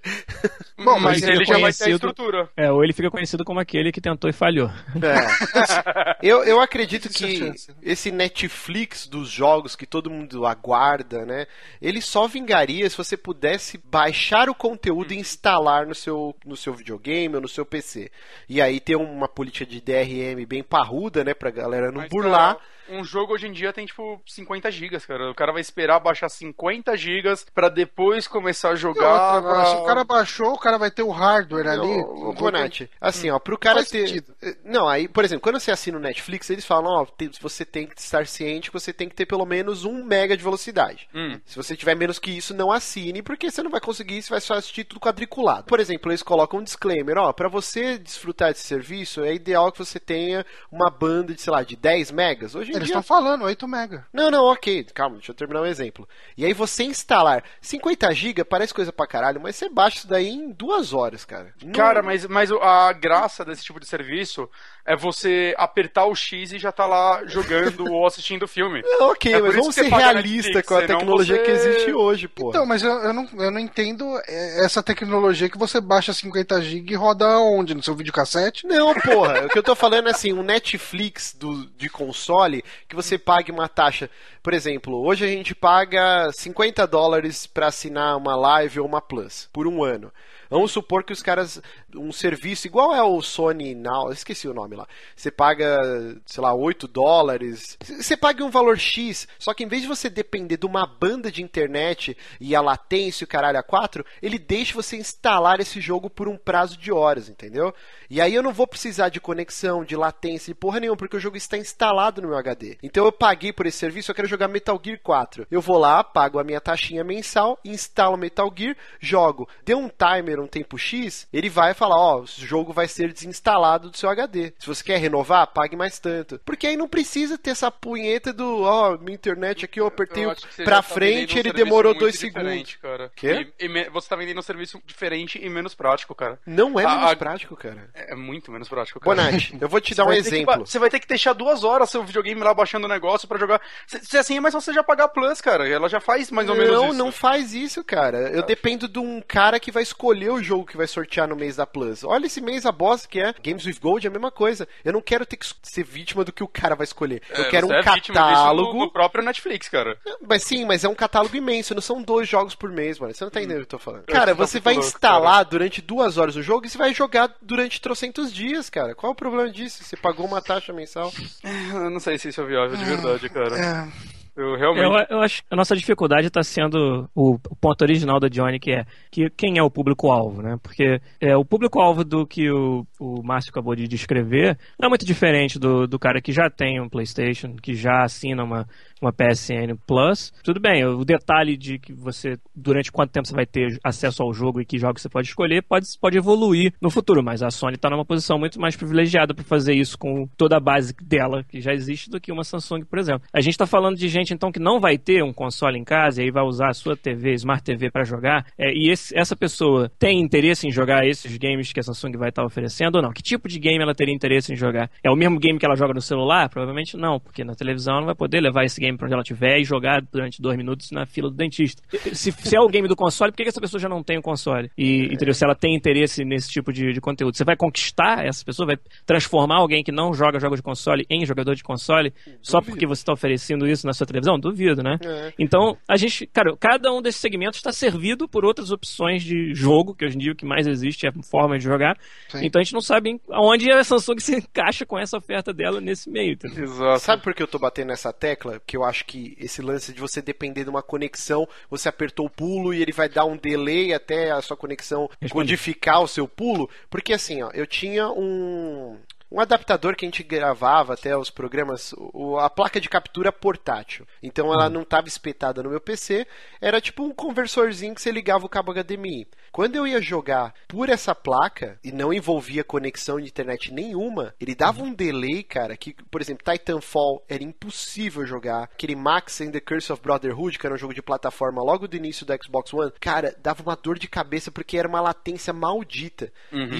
Bom, 0.82 0.98
mas, 0.98 1.20
mas 1.20 1.22
ele 1.22 1.44
já 1.44 1.58
vai 1.58 1.72
ter 1.72 1.84
a 1.84 1.90
estrutura. 1.90 2.50
É, 2.56 2.70
ou 2.70 2.82
ele 2.82 2.92
fica 2.92 3.10
conhecido 3.10 3.44
como 3.44 3.60
aquele 3.60 3.92
que 3.92 4.00
tentou 4.00 4.28
e 4.28 4.32
falhou. 4.32 4.68
É. 5.00 6.16
eu, 6.26 6.44
eu 6.44 6.60
acredito 6.60 7.08
que 7.08 7.52
esse 7.82 8.10
Netflix 8.10 9.06
dos 9.06 9.30
jogos 9.30 9.76
que 9.76 9.86
todo 9.86 10.10
mundo 10.10 10.44
aguarda, 10.44 11.24
né? 11.24 11.46
Ele 11.80 12.00
só 12.00 12.26
vingaria 12.26 12.90
se 12.90 12.96
você 12.96 13.16
pudesse 13.16 13.80
baixar 13.84 14.50
o 14.50 14.54
conteúdo 14.54 15.12
e 15.12 15.18
instalar 15.36 15.86
no 15.86 15.94
seu, 15.94 16.34
no 16.44 16.56
seu 16.56 16.74
videogame 16.74 17.34
ou 17.36 17.40
no 17.40 17.48
seu 17.48 17.64
PC. 17.64 18.10
E 18.48 18.60
aí 18.60 18.80
ter 18.80 18.96
uma 18.96 19.28
política 19.28 19.66
de 19.66 19.80
DRM 19.80 20.44
bem 20.46 20.62
parruda, 20.62 21.22
né? 21.22 21.34
Pra 21.34 21.50
galera 21.50 21.92
não 21.92 22.00
Mas 22.00 22.10
burlar. 22.10 22.54
Não 22.54 22.75
Um 22.88 23.04
jogo 23.04 23.34
hoje 23.34 23.46
em 23.46 23.52
dia 23.52 23.72
tem, 23.72 23.86
tipo, 23.86 24.20
50 24.26 24.70
gigas, 24.70 25.04
cara. 25.06 25.30
O 25.30 25.34
cara 25.34 25.52
vai 25.52 25.60
esperar 25.60 25.98
baixar 26.00 26.28
50 26.28 26.96
gigas 26.96 27.46
pra 27.54 27.68
depois 27.68 28.26
começar 28.28 28.70
a 28.70 28.74
jogar. 28.74 29.34
Outra, 29.36 29.50
pra... 29.50 29.64
Se 29.66 29.76
o 29.76 29.84
cara 29.84 30.04
baixou, 30.04 30.52
o 30.54 30.58
cara 30.58 30.78
vai 30.78 30.90
ter 30.90 31.02
o 31.02 31.10
hardware 31.10 31.68
ali. 31.68 32.00
Ô, 32.00 32.32
Bonatti, 32.32 32.88
assim, 33.00 33.30
ó, 33.30 33.38
pro 33.38 33.58
cara 33.58 33.76
Faz 33.76 33.88
ter. 33.90 34.06
sentido. 34.08 34.34
Não, 34.64 34.88
aí, 34.88 35.08
por 35.08 35.24
exemplo, 35.24 35.42
quando 35.42 35.58
você 35.60 35.70
assina 35.70 35.96
o 35.98 36.00
Netflix, 36.00 36.48
eles 36.50 36.64
falam, 36.64 36.92
ó, 36.92 37.04
tem- 37.06 37.30
você 37.40 37.64
tem 37.64 37.86
que 37.86 38.00
estar 38.00 38.26
ciente 38.26 38.70
que 38.70 38.74
você 38.78 38.92
tem 38.92 39.08
que 39.08 39.14
ter 39.14 39.26
pelo 39.26 39.44
menos 39.46 39.84
um 39.84 40.04
mega 40.04 40.36
de 40.36 40.42
velocidade. 40.42 41.08
Hum. 41.14 41.40
Se 41.44 41.56
você 41.56 41.76
tiver 41.76 41.94
menos 41.96 42.18
que 42.18 42.30
isso, 42.30 42.54
não 42.54 42.70
assine, 42.72 43.22
porque 43.22 43.50
você 43.50 43.62
não 43.62 43.70
vai 43.70 43.80
conseguir, 43.80 44.22
você 44.22 44.30
vai 44.30 44.40
só 44.40 44.54
assistir 44.54 44.84
tudo 44.84 45.00
quadriculado. 45.00 45.64
Por 45.64 45.80
exemplo, 45.80 46.10
eles 46.10 46.22
colocam 46.22 46.60
um 46.60 46.62
disclaimer, 46.64 47.18
ó, 47.18 47.32
pra 47.32 47.48
você 47.48 47.98
desfrutar 47.98 48.52
desse 48.52 48.64
serviço, 48.64 49.22
é 49.22 49.34
ideal 49.34 49.70
que 49.72 49.78
você 49.78 49.98
tenha 49.98 50.44
uma 50.70 50.90
banda 50.90 51.34
de, 51.34 51.40
sei 51.40 51.52
lá, 51.52 51.62
de 51.62 51.76
10 51.76 52.10
megas. 52.10 52.54
Hoje 52.54 52.72
em 52.72 52.75
Eles 52.76 52.88
dia 52.88 52.98
estão 52.98 53.02
falando, 53.02 53.44
8 53.44 53.66
mega. 53.68 54.06
não, 54.12 54.30
não, 54.30 54.44
ok, 54.44 54.84
calma, 54.94 55.16
deixa 55.16 55.32
eu 55.32 55.34
terminar 55.36 55.62
um 55.62 55.66
exemplo. 55.66 56.08
E 56.36 56.44
aí 56.44 56.52
você 56.52 56.84
instalar 56.84 57.42
50 57.60 58.12
GB 58.14 58.44
parece 58.44 58.72
coisa 58.74 58.92
pra 58.92 59.06
caralho, 59.06 59.40
mas 59.40 59.56
você 59.56 59.68
baixa 59.68 59.98
isso 59.98 60.08
daí 60.08 60.28
em 60.28 60.50
duas 60.50 60.92
horas, 60.92 61.24
cara. 61.24 61.52
Não- 61.62 61.72
Cara, 61.72 62.02
mas, 62.02 62.26
mas 62.26 62.50
o- 62.50 62.60
a 62.60 62.92
graça 62.92 63.44
desse 63.44 63.64
tipo 63.64 63.80
de 63.80 63.86
serviço 63.86 64.48
é 64.86 64.96
você 64.96 65.54
apertar 65.58 66.06
o 66.06 66.14
X 66.14 66.52
e 66.52 66.58
já 66.58 66.70
tá 66.72 66.86
lá 66.86 67.22
jogando 67.26 67.84
ou 67.92 68.06
assistindo 68.06 68.44
o 68.44 68.48
filme. 68.48 68.82
Não, 68.98 69.10
ok, 69.10 69.32
É 69.34 69.40
mas 69.40 69.54
vamos 69.56 69.74
ser 69.74 69.88
realistas 69.88 70.64
com 70.64 70.74
a 70.76 70.86
tecnologia 70.86 71.36
você- 71.36 71.42
que 71.42 71.50
existe 71.50 71.92
hoje, 71.92 72.28
pô. 72.28 72.50
Então, 72.50 72.64
mas 72.64 72.82
eu, 72.82 72.92
eu 72.92 73.12
não, 73.12 73.28
eu 73.38 73.50
não 73.50 73.58
entendo 73.60 74.18
é, 74.26 74.64
essa 74.64 74.82
tecnologia 74.82 75.48
que 75.50 75.58
você 75.58 75.80
baixa 75.80 76.12
50 76.12 76.60
GB 76.62 76.92
e 76.92 76.96
roda 76.96 77.26
onde? 77.40 77.74
No 77.74 77.82
seu 77.82 77.94
videocassete? 77.94 78.66
Não, 78.66 78.94
porra, 78.94 79.44
o 79.46 79.48
que 79.48 79.58
eu 79.58 79.62
tô 79.62 79.74
falando 79.74 80.08
é 80.08 80.12
assim, 80.12 80.32
um 80.32 80.42
Netflix 80.42 81.34
do, 81.38 81.66
de 81.76 81.88
console 81.88 82.62
que 82.88 82.94
você 82.96 83.18
pague 83.18 83.50
uma 83.50 83.68
taxa. 83.68 84.08
Por 84.42 84.54
exemplo, 84.54 85.04
hoje 85.04 85.24
a 85.24 85.28
gente 85.28 85.54
paga 85.54 86.30
50 86.32 86.86
dólares 86.86 87.46
pra 87.46 87.66
assinar 87.66 88.16
uma 88.16 88.36
live 88.36 88.80
ou 88.80 88.86
uma 88.86 89.00
plus 89.00 89.48
por 89.52 89.66
um 89.66 89.82
ano. 89.82 90.12
Vamos 90.48 90.70
supor 90.70 91.02
que 91.02 91.12
os 91.12 91.22
caras. 91.22 91.60
Um 91.96 92.12
serviço 92.12 92.66
igual 92.66 92.94
é 92.94 93.02
o 93.02 93.20
Sony 93.22 93.74
Now, 93.74 94.10
esqueci 94.12 94.48
o 94.48 94.54
nome 94.54 94.76
lá. 94.76 94.86
Você 95.14 95.30
paga, 95.30 95.80
sei 96.24 96.42
lá, 96.42 96.54
8 96.54 96.86
dólares. 96.86 97.76
Você 97.82 98.16
paga 98.16 98.44
um 98.44 98.50
valor 98.50 98.78
X, 98.78 99.26
só 99.38 99.52
que 99.54 99.64
em 99.64 99.68
vez 99.68 99.82
de 99.82 99.88
você 99.88 100.08
depender 100.08 100.56
de 100.56 100.66
uma 100.66 100.86
banda 100.86 101.30
de 101.30 101.42
internet 101.42 102.16
e 102.40 102.54
a 102.54 102.60
latência 102.60 103.24
o 103.24 103.28
caralho 103.28 103.58
a 103.58 103.62
4, 103.62 104.04
ele 104.22 104.38
deixa 104.38 104.74
você 104.74 104.96
instalar 104.96 105.60
esse 105.60 105.80
jogo 105.80 106.08
por 106.10 106.28
um 106.28 106.36
prazo 106.36 106.76
de 106.76 106.92
horas, 106.92 107.28
entendeu? 107.28 107.74
E 108.08 108.20
aí 108.20 108.34
eu 108.34 108.42
não 108.42 108.52
vou 108.52 108.66
precisar 108.66 109.08
de 109.08 109.20
conexão, 109.20 109.84
de 109.84 109.96
latência, 109.96 110.52
de 110.52 110.58
porra 110.58 110.80
nenhuma, 110.80 110.96
porque 110.96 111.16
o 111.16 111.20
jogo 111.20 111.36
está 111.36 111.56
instalado 111.56 112.22
no 112.22 112.28
meu 112.28 112.38
HD. 112.38 112.78
Então 112.82 113.04
eu 113.04 113.12
paguei 113.12 113.52
por 113.52 113.66
esse 113.66 113.78
serviço, 113.78 114.10
eu 114.10 114.14
quero 114.14 114.28
jogar 114.28 114.48
Metal 114.48 114.80
Gear 114.82 114.98
4. 115.02 115.46
Eu 115.50 115.60
vou 115.60 115.78
lá, 115.78 116.02
pago 116.02 116.38
a 116.38 116.44
minha 116.44 116.60
taxinha 116.60 117.04
mensal, 117.04 117.58
instalo 117.64 118.16
Metal 118.16 118.52
Gear, 118.56 118.76
jogo. 119.00 119.48
Deu 119.64 119.78
um 119.78 119.88
timer, 119.88 120.40
um 120.40 120.46
tempo 120.46 120.78
X, 120.78 121.26
ele 121.32 121.48
vai 121.48 121.74
falar, 121.74 121.85
ó, 121.94 122.20
o 122.20 122.26
jogo 122.26 122.72
vai 122.72 122.88
ser 122.88 123.12
desinstalado 123.12 123.90
do 123.90 123.96
seu 123.96 124.08
HD. 124.08 124.52
Se 124.58 124.66
você 124.66 124.82
quer 124.82 124.98
renovar, 124.98 125.46
pague 125.48 125.76
mais 125.76 125.98
tanto. 125.98 126.40
Porque 126.44 126.66
aí 126.66 126.76
não 126.76 126.88
precisa 126.88 127.36
ter 127.38 127.50
essa 127.50 127.70
punheta 127.70 128.32
do, 128.32 128.62
ó, 128.62 128.96
minha 128.98 129.14
internet 129.14 129.64
aqui, 129.64 129.80
eu 129.80 129.86
apertei 129.86 130.24
Eu 130.24 130.34
que 130.34 130.64
pra 130.64 130.76
tá 130.76 130.82
frente, 130.82 131.38
ele 131.38 131.52
demorou 131.52 131.94
dois 131.94 132.18
segundos. 132.18 132.76
Cara. 132.82 133.10
Quê? 133.14 133.48
E- 133.58 133.66
e 133.66 133.90
você 133.90 134.08
tá 134.08 134.16
vendendo 134.16 134.38
um 134.38 134.42
serviço 134.42 134.80
diferente 134.86 135.38
e 135.42 135.48
menos 135.48 135.74
prático, 135.74 136.14
cara. 136.14 136.38
Não 136.46 136.78
é 136.80 136.86
menos 136.86 137.14
prático, 137.14 137.56
cara. 137.56 137.88
É 137.94 138.14
muito 138.14 138.50
menos 138.50 138.68
prático, 138.68 139.00
cara. 139.00 139.16
Bonatti, 139.16 139.56
eu 139.60 139.68
vou 139.68 139.80
te 139.80 139.94
dar 139.94 140.04
um 140.04 140.10
que 140.10 140.16
exemplo. 140.16 140.46
ba- 140.46 140.58
você 140.58 140.78
vai 140.78 140.90
ter 140.90 141.00
que 141.00 141.06
deixar 141.08 141.32
duas 141.32 141.64
horas 141.64 141.90
seu 141.90 142.02
videogame 142.04 142.40
lá 142.40 142.52
baixando 142.54 142.86
o 142.86 142.88
negócio 142.88 143.26
pra 143.28 143.38
jogar. 143.38 143.60
Se, 143.86 144.04
se 144.04 144.18
assim 144.18 144.36
é 144.36 144.40
mais 144.40 144.52
fácil 144.54 144.72
você 144.72 144.74
já 144.74 144.82
pagar 144.82 145.04
a 145.04 145.08
Plus, 145.08 145.40
cara. 145.40 145.68
Ela 145.68 145.88
já 145.88 146.00
faz 146.00 146.30
mais 146.30 146.48
ou 146.48 146.54
menos 146.56 146.72
Não, 146.72 146.88
isso. 146.88 146.94
não 146.98 147.12
faz 147.12 147.54
isso, 147.54 147.82
cara. 147.84 148.30
Eu 148.30 148.42
dependo 148.42 148.88
de 148.88 148.98
um 148.98 149.20
cara 149.20 149.58
que 149.60 149.70
vai 149.70 149.82
escolher 149.82 150.30
o 150.30 150.42
jogo 150.42 150.66
que 150.66 150.76
vai 150.76 150.86
sortear 150.86 151.26
no 151.28 151.36
mês 151.36 151.56
da 151.56 151.66
Plus. 151.76 152.04
Olha 152.04 152.26
esse 152.26 152.40
mês 152.40 152.64
a 152.64 152.72
bosta 152.72 153.06
que 153.06 153.20
é. 153.20 153.34
Games 153.42 153.66
with 153.66 153.78
Gold 153.80 154.06
é 154.06 154.08
a 154.08 154.12
mesma 154.12 154.30
coisa. 154.30 154.66
Eu 154.84 154.92
não 154.94 155.00
quero 155.02 155.26
ter 155.26 155.36
que 155.36 155.46
ser 155.62 155.84
vítima 155.84 156.24
do 156.24 156.32
que 156.32 156.42
o 156.42 156.48
cara 156.48 156.74
vai 156.74 156.84
escolher. 156.84 157.22
Eu 157.30 157.44
É, 157.44 157.48
quero 157.50 157.66
você 157.66 157.74
um 157.74 157.76
é 157.76 157.82
catálogo. 157.82 158.78
No 158.78 158.90
próprio 158.90 159.22
Netflix, 159.22 159.68
cara. 159.68 159.98
Mas 160.26 160.42
sim, 160.42 160.64
mas 160.64 160.84
é 160.84 160.88
um 160.88 160.94
catálogo 160.94 161.36
imenso, 161.36 161.74
não 161.74 161.82
são 161.82 162.00
dois 162.02 162.28
jogos 162.28 162.54
por 162.54 162.70
mês, 162.70 162.98
mano. 162.98 163.12
Você 163.14 163.24
não 163.24 163.30
tá 163.30 163.40
entendendo 163.40 163.58
o 163.62 163.66
que 163.66 163.74
eu 163.74 163.78
tô 163.78 163.84
falando. 163.84 164.04
Eu 164.08 164.14
Cara, 164.14 164.34
você 164.34 164.58
vai 164.58 164.74
louco, 164.74 164.86
instalar 164.88 165.44
durante 165.44 165.82
duas 165.82 166.16
horas 166.16 166.34
o 166.36 166.42
jogo 166.42 166.66
e 166.66 166.70
você 166.70 166.78
vai 166.78 166.94
jogar 166.94 167.34
durante 167.42 167.80
trocentos 167.80 168.32
dias, 168.32 168.70
cara. 168.70 168.94
Qual 168.94 169.10
é 169.10 169.12
o 169.12 169.16
problema 169.16 169.50
disso? 169.50 169.84
Você 169.84 169.96
pagou 169.96 170.26
uma 170.26 170.40
taxa 170.40 170.72
mensal? 170.72 171.12
Eu 171.72 171.90
não 171.90 172.00
sei 172.00 172.18
se 172.18 172.28
isso 172.28 172.40
é 172.40 172.44
viável 172.44 172.76
de 172.76 172.84
verdade, 172.84 173.28
cara. 173.28 173.58
É, 173.58 173.88
Eu 174.36 174.54
realmente. 174.54 174.84
Eu, 174.84 175.16
eu 175.16 175.22
acho 175.22 175.42
que 175.42 175.48
a 175.50 175.56
nossa 175.56 175.74
dificuldade 175.74 176.26
está 176.26 176.42
sendo 176.42 177.08
o, 177.14 177.38
ponto 177.60 177.82
original 177.82 178.20
da 178.20 178.28
Johnny, 178.28 178.60
que 178.60 178.72
é 178.72 178.84
que 179.10 179.30
quem 179.30 179.58
é 179.58 179.62
o 179.62 179.70
público-alvo, 179.70 180.42
né? 180.42 180.56
Porque 180.62 181.00
é, 181.20 181.36
o 181.36 181.44
público-alvo 181.44 182.04
do 182.04 182.26
que 182.26 182.50
o, 182.50 182.86
o 183.00 183.22
Márcio 183.22 183.50
acabou 183.50 183.74
de 183.74 183.88
descrever 183.88 184.58
não 184.78 184.86
é 184.86 184.88
muito 184.90 185.06
diferente 185.06 185.58
do, 185.58 185.86
do 185.86 185.98
cara 185.98 186.20
que 186.20 186.32
já 186.32 186.50
tem 186.50 186.80
um 186.80 186.88
PlayStation, 186.88 187.56
que 187.56 187.74
já 187.74 188.02
assina 188.04 188.44
uma, 188.44 188.66
uma 189.00 189.12
PSN 189.12 189.76
Plus. 189.86 190.32
Tudo 190.42 190.60
bem, 190.60 190.84
o 190.84 191.04
detalhe 191.04 191.56
de 191.56 191.78
que 191.78 191.92
você, 191.92 192.38
durante 192.54 192.90
quanto 192.90 193.12
tempo 193.12 193.26
você 193.26 193.34
vai 193.34 193.46
ter 193.46 193.78
acesso 193.84 194.22
ao 194.22 194.32
jogo 194.32 194.60
e 194.60 194.64
que 194.64 194.78
jogos 194.78 195.02
você 195.02 195.08
pode 195.08 195.28
escolher, 195.28 195.62
pode, 195.62 195.86
pode 196.00 196.16
evoluir 196.16 196.72
no 196.80 196.90
futuro, 196.90 197.22
mas 197.22 197.42
a 197.42 197.50
Sony 197.50 197.74
está 197.74 197.90
numa 197.90 198.04
posição 198.04 198.38
muito 198.38 198.60
mais 198.60 198.76
privilegiada 198.76 199.34
para 199.34 199.44
fazer 199.44 199.74
isso 199.74 199.98
com 199.98 200.26
toda 200.36 200.56
a 200.56 200.60
base 200.60 200.94
dela, 201.02 201.44
que 201.44 201.60
já 201.60 201.72
existe, 201.72 202.10
do 202.10 202.20
que 202.20 202.32
uma 202.32 202.44
Samsung, 202.44 202.84
por 202.84 202.98
exemplo. 202.98 203.26
A 203.32 203.40
gente 203.40 203.52
está 203.52 203.66
falando 203.66 203.96
de 203.96 204.08
gente, 204.08 204.25
então, 204.32 204.50
que 204.52 204.58
não 204.60 204.80
vai 204.80 204.96
ter 204.98 205.22
um 205.22 205.32
console 205.32 205.78
em 205.78 205.84
casa 205.84 206.20
e 206.20 206.24
aí 206.26 206.30
vai 206.30 206.42
usar 206.44 206.68
a 206.68 206.74
sua 206.74 206.96
TV, 206.96 207.32
Smart 207.34 207.62
TV, 207.62 207.90
para 207.90 208.04
jogar, 208.04 208.46
é, 208.58 208.72
e 208.72 208.90
esse- 208.90 209.16
essa 209.16 209.34
pessoa 209.36 209.90
tem 209.98 210.20
interesse 210.20 210.66
em 210.66 210.70
jogar 210.70 211.06
esses 211.06 211.36
games 211.36 211.72
que 211.72 211.80
a 211.80 211.82
Samsung 211.82 212.16
vai 212.18 212.28
estar 212.30 212.44
oferecendo 212.44 212.96
ou 212.96 213.02
não? 213.02 213.10
Que 213.12 213.22
tipo 213.22 213.48
de 213.48 213.58
game 213.58 213.82
ela 213.82 213.94
teria 213.94 214.14
interesse 214.14 214.52
em 214.52 214.56
jogar? 214.56 214.90
É 215.02 215.10
o 215.10 215.16
mesmo 215.16 215.38
game 215.38 215.58
que 215.58 215.66
ela 215.66 215.76
joga 215.76 215.94
no 215.94 216.00
celular? 216.00 216.48
Provavelmente 216.48 216.96
não, 216.96 217.18
porque 217.20 217.44
na 217.44 217.54
televisão 217.54 217.92
ela 217.94 218.00
não 218.00 218.06
vai 218.06 218.14
poder 218.14 218.40
levar 218.40 218.64
esse 218.64 218.80
game 218.80 218.96
para 218.96 219.06
onde 219.06 219.14
ela 219.14 219.22
estiver 219.22 219.58
e 219.58 219.64
jogar 219.64 220.00
durante 220.02 220.40
dois 220.40 220.56
minutos 220.56 220.90
na 220.90 221.06
fila 221.06 221.30
do 221.30 221.36
dentista. 221.36 221.82
Se, 222.12 222.32
se 222.32 222.56
é 222.56 222.60
o 222.60 222.68
game 222.68 222.88
do 222.88 222.96
console, 222.96 223.30
por 223.32 223.36
que 223.36 223.42
que 223.44 223.48
essa 223.50 223.60
pessoa 223.60 223.80
já 223.80 223.88
não 223.88 224.02
tem 224.02 224.18
o 224.18 224.22
console? 224.22 224.70
E, 224.76 225.06
entendeu? 225.12 225.34
Se 225.34 225.44
ela 225.44 225.54
tem 225.54 225.74
interesse 225.74 226.24
nesse 226.24 226.48
tipo 226.50 226.72
de, 226.72 226.92
de 226.92 227.00
conteúdo, 227.00 227.36
você 227.36 227.44
vai 227.44 227.56
conquistar 227.56 228.24
essa 228.26 228.44
pessoa, 228.44 228.66
vai 228.66 228.76
transformar 229.04 229.56
alguém 229.58 229.82
que 229.82 229.92
não 229.92 230.12
joga 230.12 230.38
jogos 230.40 230.58
de 230.58 230.62
console 230.62 231.04
em 231.10 231.24
jogador 231.24 231.54
de 231.54 231.62
console 231.62 232.12
só 232.42 232.60
porque 232.60 232.86
você 232.86 233.02
está 233.02 233.12
oferecendo 233.12 233.66
isso 233.68 233.86
na 233.86 233.92
sua 233.92 234.06
televisão? 234.06 234.15
Duvido, 234.20 234.82
né? 234.82 234.98
É. 235.02 235.32
Então, 235.38 235.76
a 235.88 235.96
gente, 235.96 236.26
cara, 236.26 236.56
cada 236.56 236.92
um 236.92 237.00
desses 237.02 237.20
segmentos 237.20 237.58
está 237.58 237.72
servido 237.72 238.28
por 238.28 238.44
outras 238.44 238.70
opções 238.70 239.22
de 239.22 239.54
jogo, 239.54 239.94
que 239.94 240.04
hoje 240.04 240.16
em 240.16 240.18
dia 240.18 240.32
o 240.32 240.36
que 240.36 240.44
mais 240.44 240.66
existe 240.66 241.06
é 241.06 241.10
a 241.10 241.22
forma 241.22 241.58
de 241.58 241.64
jogar. 241.64 241.98
Sim. 242.28 242.44
Então 242.46 242.60
a 242.60 242.62
gente 242.64 242.74
não 242.74 242.80
sabe 242.80 243.20
aonde 243.30 243.70
a 243.70 243.82
Samsung 243.84 244.18
se 244.20 244.36
encaixa 244.36 244.84
com 244.86 244.98
essa 244.98 245.16
oferta 245.16 245.52
dela 245.52 245.80
nesse 245.80 246.10
meio. 246.10 246.32
entendeu? 246.32 246.64
Exato. 246.64 247.00
Sabe 247.00 247.22
por 247.22 247.34
que 247.34 247.42
eu 247.42 247.48
tô 247.48 247.58
batendo 247.58 247.88
nessa 247.88 248.12
tecla? 248.12 248.60
Que 248.66 248.76
eu 248.76 248.84
acho 248.84 249.04
que 249.04 249.36
esse 249.38 249.60
lance 249.62 249.92
de 249.92 250.00
você 250.00 250.20
depender 250.22 250.64
de 250.64 250.70
uma 250.70 250.82
conexão, 250.82 251.46
você 251.70 251.88
apertou 251.88 252.26
o 252.26 252.30
pulo 252.30 252.72
e 252.72 252.82
ele 252.82 252.92
vai 252.92 253.08
dar 253.08 253.24
um 253.24 253.36
delay 253.36 253.92
até 253.92 254.30
a 254.30 254.40
sua 254.40 254.56
conexão 254.56 255.08
Respondi. 255.20 255.32
codificar 255.32 256.02
o 256.02 256.08
seu 256.08 256.26
pulo. 256.28 256.68
Porque 256.90 257.12
assim, 257.12 257.42
ó, 257.42 257.50
eu 257.52 257.66
tinha 257.66 258.08
um. 258.10 258.96
Um 259.36 259.40
adaptador 259.40 259.94
que 259.94 260.06
a 260.06 260.08
gente 260.08 260.22
gravava 260.22 260.94
até 260.94 261.14
os 261.14 261.28
programas, 261.28 261.92
o- 261.98 262.38
a 262.38 262.48
placa 262.48 262.80
de 262.80 262.88
captura 262.88 263.30
portátil. 263.30 264.06
Então 264.22 264.50
ela 264.52 264.70
não 264.70 264.80
estava 264.80 265.08
espetada 265.08 265.62
no 265.62 265.68
meu 265.68 265.80
PC, 265.80 266.26
era 266.60 266.80
tipo 266.80 267.04
um 267.04 267.12
conversorzinho 267.12 267.94
que 267.94 268.00
você 268.00 268.10
ligava 268.10 268.46
o 268.46 268.48
cabo 268.48 268.72
HDMI. 268.72 269.26
Quando 269.52 269.76
eu 269.76 269.86
ia 269.86 270.00
jogar 270.02 270.54
por 270.68 270.88
essa 270.88 271.14
placa 271.14 271.78
e 271.84 271.92
não 271.92 272.12
envolvia 272.12 272.64
conexão 272.64 273.18
de 273.20 273.26
internet 273.28 273.72
nenhuma, 273.72 274.34
ele 274.40 274.54
dava 274.54 274.82
um 274.82 274.92
delay, 274.92 275.42
cara, 275.42 275.76
que, 275.76 275.94
por 276.10 276.20
exemplo, 276.20 276.44
Titanfall 276.50 277.22
era 277.28 277.42
impossível 277.42 278.26
jogar. 278.26 278.64
Aquele 278.64 278.94
Max 278.96 279.40
and 279.40 279.50
the 279.50 279.60
Curse 279.60 279.92
of 279.92 280.02
Brotherhood, 280.02 280.58
que 280.58 280.66
era 280.66 280.74
um 280.74 280.78
jogo 280.78 280.94
de 280.94 281.02
plataforma 281.02 281.62
logo 281.62 281.86
do 281.88 281.96
início 281.96 282.24
do 282.26 282.32
Xbox 282.42 282.72
One, 282.72 282.92
cara, 283.00 283.34
dava 283.42 283.62
uma 283.62 283.76
dor 283.76 283.98
de 283.98 284.08
cabeça 284.08 284.50
porque 284.50 284.76
era 284.78 284.88
uma 284.88 285.00
latência 285.00 285.52
maldita 285.52 286.32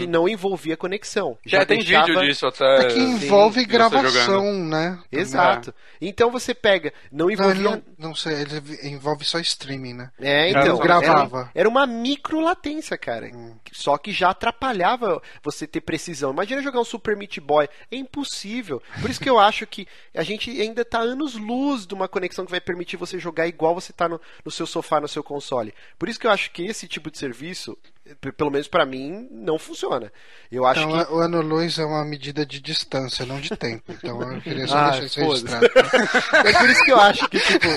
e 0.03 0.07
não 0.07 0.28
envolvia 0.28 0.77
conexão. 0.77 1.39
Já, 1.47 1.59
tem 1.66 1.78
deixava- 1.78 2.07
vídeo 2.07 2.20
disso 2.28 2.45
até. 2.48 2.86
é 2.86 2.89
que 2.89 2.98
envolve 2.98 3.60
você 3.60 3.66
gravação, 3.66 4.52
né? 4.52 4.98
Exato. 5.10 5.74
Então 6.01 6.31
você 6.31 6.55
pega, 6.55 6.93
não 7.10 7.27
Não, 7.27 7.32
envolvia 7.32 7.55
ele 7.55 7.62
não, 7.98 8.09
não 8.09 8.14
sei, 8.14 8.35
ele 8.35 8.89
envolve 8.89 9.24
só 9.24 9.39
streaming, 9.39 9.94
né? 9.94 10.10
É, 10.20 10.51
então. 10.51 10.66
não 10.66 10.78
gravava. 10.78 11.40
Era, 11.40 11.51
era 11.55 11.68
uma 11.68 11.86
micro 11.86 12.40
latência, 12.40 12.97
cara. 12.98 13.31
Só 13.73 13.97
que 13.98 14.12
já 14.12 14.31
atrapalhava 14.31 15.20
você 15.43 15.66
ter 15.66 15.81
precisão. 15.81 16.32
Imagina 16.32 16.62
jogar 16.62 16.81
um 16.81 16.85
Super 16.85 17.16
Meat 17.16 17.40
Boy. 17.40 17.68
É 17.90 17.97
impossível. 17.97 18.82
Por 19.01 19.10
isso 19.10 19.20
que 19.20 19.31
eu 19.31 19.39
acho 19.39 19.66
que 19.66 19.86
a 20.14 20.23
gente 20.23 20.51
ainda 20.60 20.85
tá 20.85 20.98
anos 20.98 21.35
luz 21.35 21.86
de 21.86 21.94
uma 21.94 22.09
conexão 22.09 22.44
que 22.44 22.51
vai 22.51 22.60
permitir 22.60 22.97
você 22.97 23.18
jogar 23.18 23.47
igual 23.47 23.74
você 23.74 23.93
tá 23.93 24.09
no, 24.09 24.20
no 24.44 24.51
seu 24.51 24.66
sofá, 24.66 25.01
no 25.01 25.09
seu 25.09 25.23
console. 25.23 25.74
Por 25.98 26.09
isso 26.09 26.20
que 26.20 26.27
eu 26.27 26.31
acho 26.31 26.51
que 26.51 26.64
esse 26.64 26.86
tipo 26.86 27.10
de 27.10 27.18
serviço, 27.18 27.77
pelo 28.37 28.51
menos 28.51 28.69
pra 28.69 28.85
mim, 28.87 29.28
não 29.31 29.59
funciona. 29.59 30.12
Eu 30.51 30.65
acho 30.66 30.81
Então, 30.81 31.05
que. 31.05 31.12
o 31.12 31.19
ano 31.19 31.41
luz 31.41 31.78
é 31.78 31.85
uma 31.85 32.05
medida 32.05 32.45
de 32.47 32.61
distância, 32.61 33.27
não 33.27 33.41
de 33.41 33.51
tempo. 33.57 33.85
Então 33.93 34.20
eu 34.33 34.41
queria 34.41 34.66
só 34.66 34.77
Ah, 34.87 34.91
deixar 34.91 35.05
isso 35.07 35.20
registrado. 35.20 35.66
É 36.47 36.53
por 36.53 36.70
isso 36.70 36.85
que 36.85 36.93
eu 36.93 37.01
acho 37.01 37.28
que, 37.28 37.39
tipo, 37.41 37.69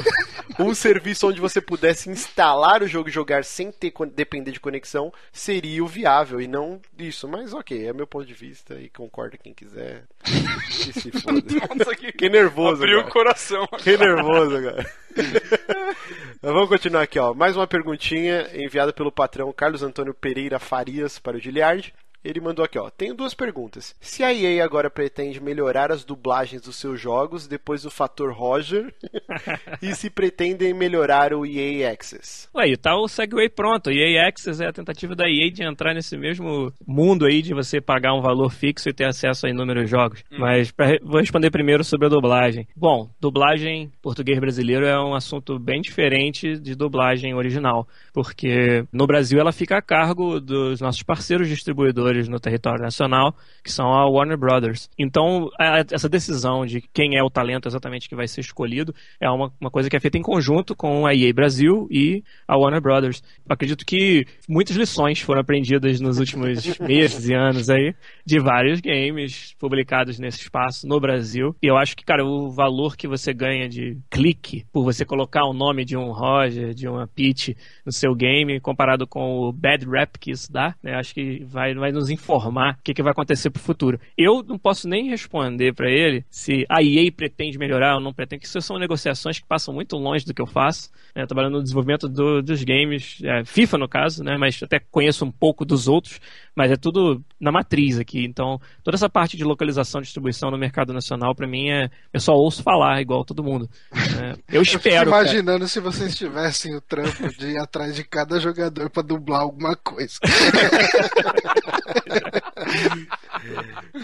um 0.63 0.73
serviço 0.75 1.27
onde 1.27 1.39
você 1.41 1.59
pudesse 1.61 2.09
instalar 2.09 2.83
o 2.83 2.87
jogo 2.87 3.09
e 3.09 3.11
jogar 3.11 3.43
sem 3.43 3.71
ter 3.71 3.91
depender 4.13 4.51
de 4.51 4.59
conexão 4.59 5.11
seria 5.31 5.83
o 5.83 5.87
viável 5.87 6.39
e 6.41 6.47
não 6.47 6.79
isso. 6.97 7.27
Mas 7.27 7.53
ok, 7.53 7.87
é 7.87 7.93
meu 7.93 8.05
ponto 8.07 8.25
de 8.25 8.33
vista 8.33 8.75
e 8.75 8.89
concorda 8.89 9.37
quem 9.37 9.53
quiser. 9.53 10.03
E 10.69 10.93
se 10.93 11.11
foda. 11.11 11.41
Nossa, 11.77 11.95
que 11.95 12.07
Fiquei 12.07 12.29
nervoso, 12.29 12.83
abriu 12.83 12.97
cara. 12.99 13.09
o 13.09 13.11
coração. 13.11 13.67
Fiquei 13.77 13.97
nervoso 13.97 14.55
agora. 14.57 14.89
Vamos 16.41 16.69
continuar 16.69 17.03
aqui, 17.03 17.19
ó. 17.19 17.33
Mais 17.33 17.55
uma 17.55 17.67
perguntinha 17.67 18.49
enviada 18.53 18.93
pelo 18.93 19.11
patrão 19.11 19.51
Carlos 19.51 19.83
Antônio 19.83 20.13
Pereira 20.13 20.59
Farias 20.59 21.19
para 21.19 21.37
o 21.37 21.39
Giliard. 21.39 21.93
Ele 22.23 22.41
mandou 22.41 22.65
aqui, 22.65 22.77
ó. 22.77 22.89
Tenho 22.89 23.15
duas 23.15 23.33
perguntas. 23.33 23.95
Se 24.01 24.23
a 24.23 24.33
EA 24.33 24.63
agora 24.63 24.89
pretende 24.89 25.41
melhorar 25.41 25.91
as 25.91 26.03
dublagens 26.03 26.61
dos 26.61 26.75
seus 26.75 26.99
jogos 26.99 27.47
depois 27.47 27.83
do 27.83 27.89
fator 27.89 28.33
Roger, 28.33 28.93
e 29.81 29.95
se 29.95 30.09
pretendem 30.09 30.73
melhorar 30.73 31.33
o 31.33 31.45
EA 31.45 31.91
Access. 31.91 32.49
Ué, 32.53 32.69
e 32.69 32.77
tá 32.77 32.95
o 32.95 33.07
Segway 33.07 33.49
pronto. 33.49 33.89
EA 33.89 34.27
Access 34.27 34.61
é 34.61 34.67
a 34.67 34.73
tentativa 34.73 35.15
da 35.15 35.29
EA 35.29 35.49
de 35.51 35.63
entrar 35.63 35.93
nesse 35.93 36.17
mesmo 36.17 36.73
mundo 36.85 37.25
aí 37.25 37.41
de 37.41 37.53
você 37.53 37.79
pagar 37.79 38.13
um 38.13 38.21
valor 38.21 38.51
fixo 38.51 38.89
e 38.89 38.93
ter 38.93 39.05
acesso 39.05 39.47
a 39.47 39.49
inúmeros 39.49 39.89
jogos. 39.89 40.23
Mas 40.31 40.71
pra, 40.71 40.97
vou 41.01 41.19
responder 41.19 41.49
primeiro 41.49 41.83
sobre 41.83 42.07
a 42.07 42.09
dublagem. 42.09 42.67
Bom, 42.75 43.09
dublagem 43.19 43.91
português 44.01 44.39
brasileiro 44.39 44.85
é 44.85 44.99
um 44.99 45.15
assunto 45.15 45.57
bem 45.57 45.81
diferente 45.81 46.59
de 46.59 46.75
dublagem 46.75 47.33
original, 47.33 47.87
porque 48.13 48.83
no 48.91 49.07
Brasil 49.07 49.39
ela 49.39 49.51
fica 49.51 49.77
a 49.77 49.81
cargo 49.81 50.39
dos 50.39 50.81
nossos 50.81 51.03
parceiros 51.03 51.47
distribuidores 51.47 52.08
no 52.27 52.39
território 52.39 52.81
nacional, 52.81 53.35
que 53.63 53.71
são 53.71 53.93
a 53.93 54.07
Warner 54.09 54.37
Brothers. 54.37 54.89
Então, 54.97 55.49
a- 55.59 55.83
essa 55.91 56.09
decisão 56.09 56.65
de 56.65 56.81
quem 56.93 57.17
é 57.17 57.23
o 57.23 57.29
talento 57.29 57.67
exatamente 57.67 58.07
que 58.09 58.15
vai 58.15 58.27
ser 58.27 58.41
escolhido 58.41 58.93
é 59.19 59.29
uma, 59.29 59.51
uma 59.59 59.69
coisa 59.69 59.89
que 59.89 59.95
é 59.95 59.99
feita 59.99 60.17
em 60.17 60.21
conjunto 60.21 60.75
com 60.75 61.05
a 61.05 61.13
EA 61.13 61.33
Brasil 61.33 61.87
e 61.91 62.23
a 62.47 62.57
Warner 62.57 62.81
Brothers. 62.81 63.21
Eu 63.47 63.53
acredito 63.53 63.85
que 63.85 64.25
muitas 64.47 64.75
lições 64.75 65.19
foram 65.21 65.41
aprendidas 65.41 65.99
nos 65.99 66.19
últimos 66.19 66.65
meses 66.79 67.27
e 67.29 67.33
anos 67.33 67.69
aí 67.69 67.93
de 68.25 68.39
vários 68.39 68.79
games 68.81 69.53
publicados 69.59 70.19
nesse 70.19 70.39
espaço 70.39 70.87
no 70.87 70.99
Brasil. 70.99 71.55
E 71.61 71.67
eu 71.67 71.77
acho 71.77 71.95
que, 71.95 72.03
cara, 72.05 72.25
o 72.25 72.49
valor 72.51 72.95
que 72.95 73.07
você 73.07 73.33
ganha 73.33 73.67
de 73.67 73.97
clique 74.09 74.65
por 74.71 74.83
você 74.83 75.05
colocar 75.05 75.45
o 75.45 75.53
nome 75.53 75.85
de 75.85 75.95
um 75.97 76.11
Roger, 76.11 76.73
de 76.73 76.87
uma 76.87 77.07
Peach 77.07 77.55
no 77.85 77.91
seu 77.91 78.13
game, 78.15 78.59
comparado 78.59 79.05
com 79.07 79.39
o 79.39 79.51
bad 79.51 79.85
rap 79.89 80.17
que 80.19 80.31
isso 80.31 80.51
dá, 80.51 80.75
né? 80.81 80.95
Acho 80.95 81.13
que 81.13 81.43
vai, 81.45 81.73
vai 81.73 81.91
nos 81.99 82.09
informar 82.09 82.75
o 82.79 82.83
que, 82.83 82.93
que 82.93 83.03
vai 83.03 83.11
acontecer 83.11 83.49
pro 83.49 83.61
futuro. 83.61 83.99
Eu 84.17 84.41
não 84.43 84.57
posso 84.57 84.87
nem 84.87 85.09
responder 85.09 85.73
pra 85.73 85.89
ele 85.89 86.25
se 86.29 86.65
a 86.69 86.81
EA 86.81 87.11
pretende 87.11 87.57
melhorar 87.57 87.95
ou 87.95 88.01
não 88.01 88.13
pretende, 88.13 88.41
que 88.41 88.47
isso 88.47 88.61
são 88.61 88.77
negociações 88.79 89.39
que 89.39 89.47
passam 89.47 89.73
muito 89.73 89.95
longe 89.97 90.25
do 90.25 90.33
que 90.33 90.41
eu 90.41 90.47
faço, 90.47 90.89
né? 91.15 91.25
trabalhando 91.25 91.57
no 91.57 91.63
desenvolvimento 91.63 92.07
do- 92.07 92.41
dos 92.41 92.63
games, 92.63 93.19
é, 93.23 93.43
FIFA 93.45 93.77
no 93.77 93.87
caso, 93.87 94.23
né? 94.23 94.37
Mas 94.37 94.59
até 94.63 94.79
conheço 94.79 95.23
um 95.25 95.31
pouco 95.31 95.63
dos 95.65 95.87
outros, 95.87 96.19
mas 96.55 96.71
é 96.71 96.75
tudo 96.75 97.21
na 97.39 97.51
matriz 97.51 97.99
aqui. 97.99 98.25
Então, 98.25 98.59
toda 98.83 98.95
essa 98.95 99.09
parte 99.09 99.37
de 99.37 99.43
localização 99.43 99.99
e 100.01 100.03
distribuição 100.03 100.49
no 100.49 100.57
mercado 100.57 100.93
nacional, 100.93 101.35
pra 101.35 101.47
mim, 101.47 101.69
é 101.69 101.89
eu 102.13 102.19
só 102.19 102.33
ouço 102.33 102.63
falar 102.63 103.01
igual 103.01 103.23
todo 103.25 103.43
mundo. 103.43 103.69
né? 103.93 104.33
Eu 104.47 104.59
Eu 104.59 104.61
espero. 104.61 105.09
cara. 105.11 105.23
imaginando 105.23 105.67
se 105.67 105.79
vocês 105.79 106.15
tivessem 106.15 106.75
o 106.75 106.81
trampo 106.81 107.27
de 107.37 107.47
ir 107.51 107.57
atrás 107.57 107.95
de 107.95 108.03
cada 108.03 108.39
jogador 108.39 108.89
pra 108.89 109.01
dublar 109.03 109.41
alguma 109.41 109.75
coisa. 109.75 110.19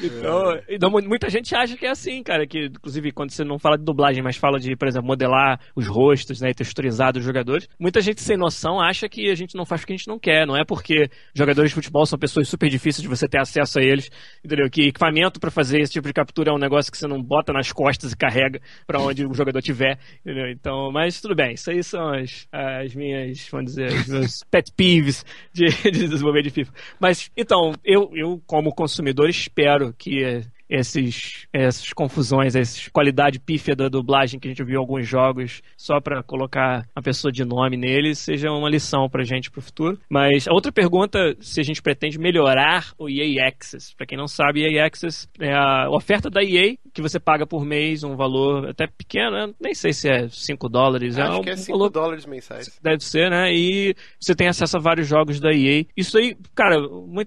Então, 0.01 0.59
então, 0.69 0.89
mu- 0.89 1.01
muita 1.03 1.29
gente 1.29 1.53
acha 1.55 1.75
que 1.77 1.85
é 1.85 1.89
assim, 1.89 2.21
cara, 2.23 2.45
que 2.47 2.65
inclusive 2.65 3.11
quando 3.11 3.31
você 3.31 3.43
não 3.43 3.57
fala 3.59 3.77
de 3.77 3.83
dublagem, 3.83 4.23
mas 4.23 4.35
fala 4.37 4.59
de, 4.59 4.75
por 4.75 4.87
exemplo, 4.87 5.07
modelar 5.07 5.59
os 5.75 5.87
rostos, 5.87 6.41
né, 6.41 6.49
e 6.51 6.53
texturizar 6.53 7.13
dos 7.13 7.23
jogadores, 7.23 7.67
muita 7.79 8.01
gente 8.01 8.21
sem 8.21 8.37
noção 8.37 8.79
acha 8.79 9.07
que 9.09 9.29
a 9.29 9.35
gente 9.35 9.55
não 9.55 9.65
faz 9.65 9.83
o 9.83 9.87
que 9.87 9.93
a 9.93 9.95
gente 9.97 10.07
não 10.07 10.19
quer, 10.19 10.45
não 10.45 10.55
é 10.55 10.63
porque 10.65 11.09
jogadores 11.33 11.71
de 11.71 11.75
futebol 11.75 12.05
são 12.05 12.17
pessoas 12.19 12.47
super 12.47 12.69
difíceis 12.69 13.01
de 13.01 13.07
você 13.07 13.27
ter 13.27 13.39
acesso 13.39 13.79
a 13.79 13.83
eles, 13.83 14.09
entendeu? 14.43 14.69
Que 14.69 14.87
equipamento 14.87 15.39
pra 15.39 15.51
fazer 15.51 15.79
esse 15.81 15.93
tipo 15.93 16.07
de 16.07 16.13
captura 16.13 16.51
é 16.51 16.53
um 16.53 16.57
negócio 16.59 16.91
que 16.91 16.97
você 16.97 17.07
não 17.07 17.21
bota 17.21 17.51
nas 17.53 17.71
costas 17.71 18.11
e 18.11 18.17
carrega 18.17 18.59
pra 18.87 18.99
onde 18.99 19.25
o 19.25 19.33
jogador 19.33 19.61
tiver, 19.61 19.97
entendeu? 20.21 20.49
Então, 20.49 20.91
mas 20.91 21.19
tudo 21.21 21.35
bem, 21.35 21.53
isso 21.53 21.69
aí 21.69 21.83
são 21.83 22.09
as, 22.13 22.47
as 22.51 22.95
minhas, 22.95 23.47
vamos 23.51 23.71
dizer, 23.71 23.91
os 23.91 24.07
meus 24.07 24.43
pet 24.49 24.71
peeves 24.75 25.25
de, 25.53 25.65
de 25.91 26.07
desenvolver 26.07 26.41
de 26.41 26.49
FIFA. 26.49 26.73
Mas, 26.99 27.29
então, 27.35 27.73
eu, 27.83 28.11
eu 28.13 28.41
como 28.45 28.73
consumidor 28.73 29.29
espero 29.29 29.93
que 29.97 30.43
esses, 30.69 31.47
essas 31.53 31.93
confusões, 31.93 32.55
essa 32.55 32.89
qualidade 32.91 33.39
pífia 33.39 33.75
da 33.75 33.87
dublagem 33.87 34.39
que 34.39 34.47
a 34.47 34.51
gente 34.51 34.63
viu 34.63 34.75
em 34.75 34.79
alguns 34.79 35.07
jogos 35.07 35.61
só 35.77 35.99
pra 35.99 36.23
colocar 36.23 36.85
uma 36.95 37.03
pessoa 37.03 37.31
de 37.31 37.43
nome 37.45 37.77
nele 37.77 38.15
seja 38.15 38.51
uma 38.51 38.69
lição 38.69 39.09
pra 39.09 39.23
gente 39.23 39.51
pro 39.51 39.61
futuro. 39.61 39.99
Mas 40.09 40.47
a 40.47 40.53
outra 40.53 40.71
pergunta, 40.71 41.35
se 41.39 41.59
a 41.59 41.63
gente 41.63 41.81
pretende 41.81 42.17
melhorar 42.17 42.93
o 42.97 43.09
EA 43.09 43.47
Access. 43.47 43.95
Pra 43.95 44.05
quem 44.05 44.17
não 44.17 44.27
sabe, 44.27 44.63
EA 44.63 44.85
Access 44.85 45.27
é 45.39 45.53
a 45.53 45.89
oferta 45.89 46.29
da 46.29 46.43
EA 46.43 46.75
que 46.93 47.01
você 47.01 47.19
paga 47.19 47.45
por 47.45 47.65
mês 47.65 48.03
um 48.03 48.15
valor 48.15 48.69
até 48.69 48.87
pequeno, 48.87 49.31
né? 49.31 49.53
nem 49.59 49.73
sei 49.73 49.91
se 49.91 50.09
é 50.09 50.27
5 50.29 50.69
dólares, 50.69 51.17
é 51.17 51.23
Acho 51.23 51.39
um 51.39 51.41
que 51.41 51.49
é 51.49 51.57
5 51.57 51.77
valor 51.77 51.89
dólares 51.89 52.25
mensais. 52.25 52.79
Deve 52.81 53.03
ser, 53.03 53.29
né? 53.29 53.53
E 53.53 53.93
você 54.19 54.33
tem 54.33 54.47
acesso 54.47 54.77
a 54.77 54.79
vários 54.79 55.07
jogos 55.07 55.39
da 55.39 55.51
EA. 55.51 55.85
Isso 55.95 56.17
aí, 56.17 56.35
cara, 56.55 56.77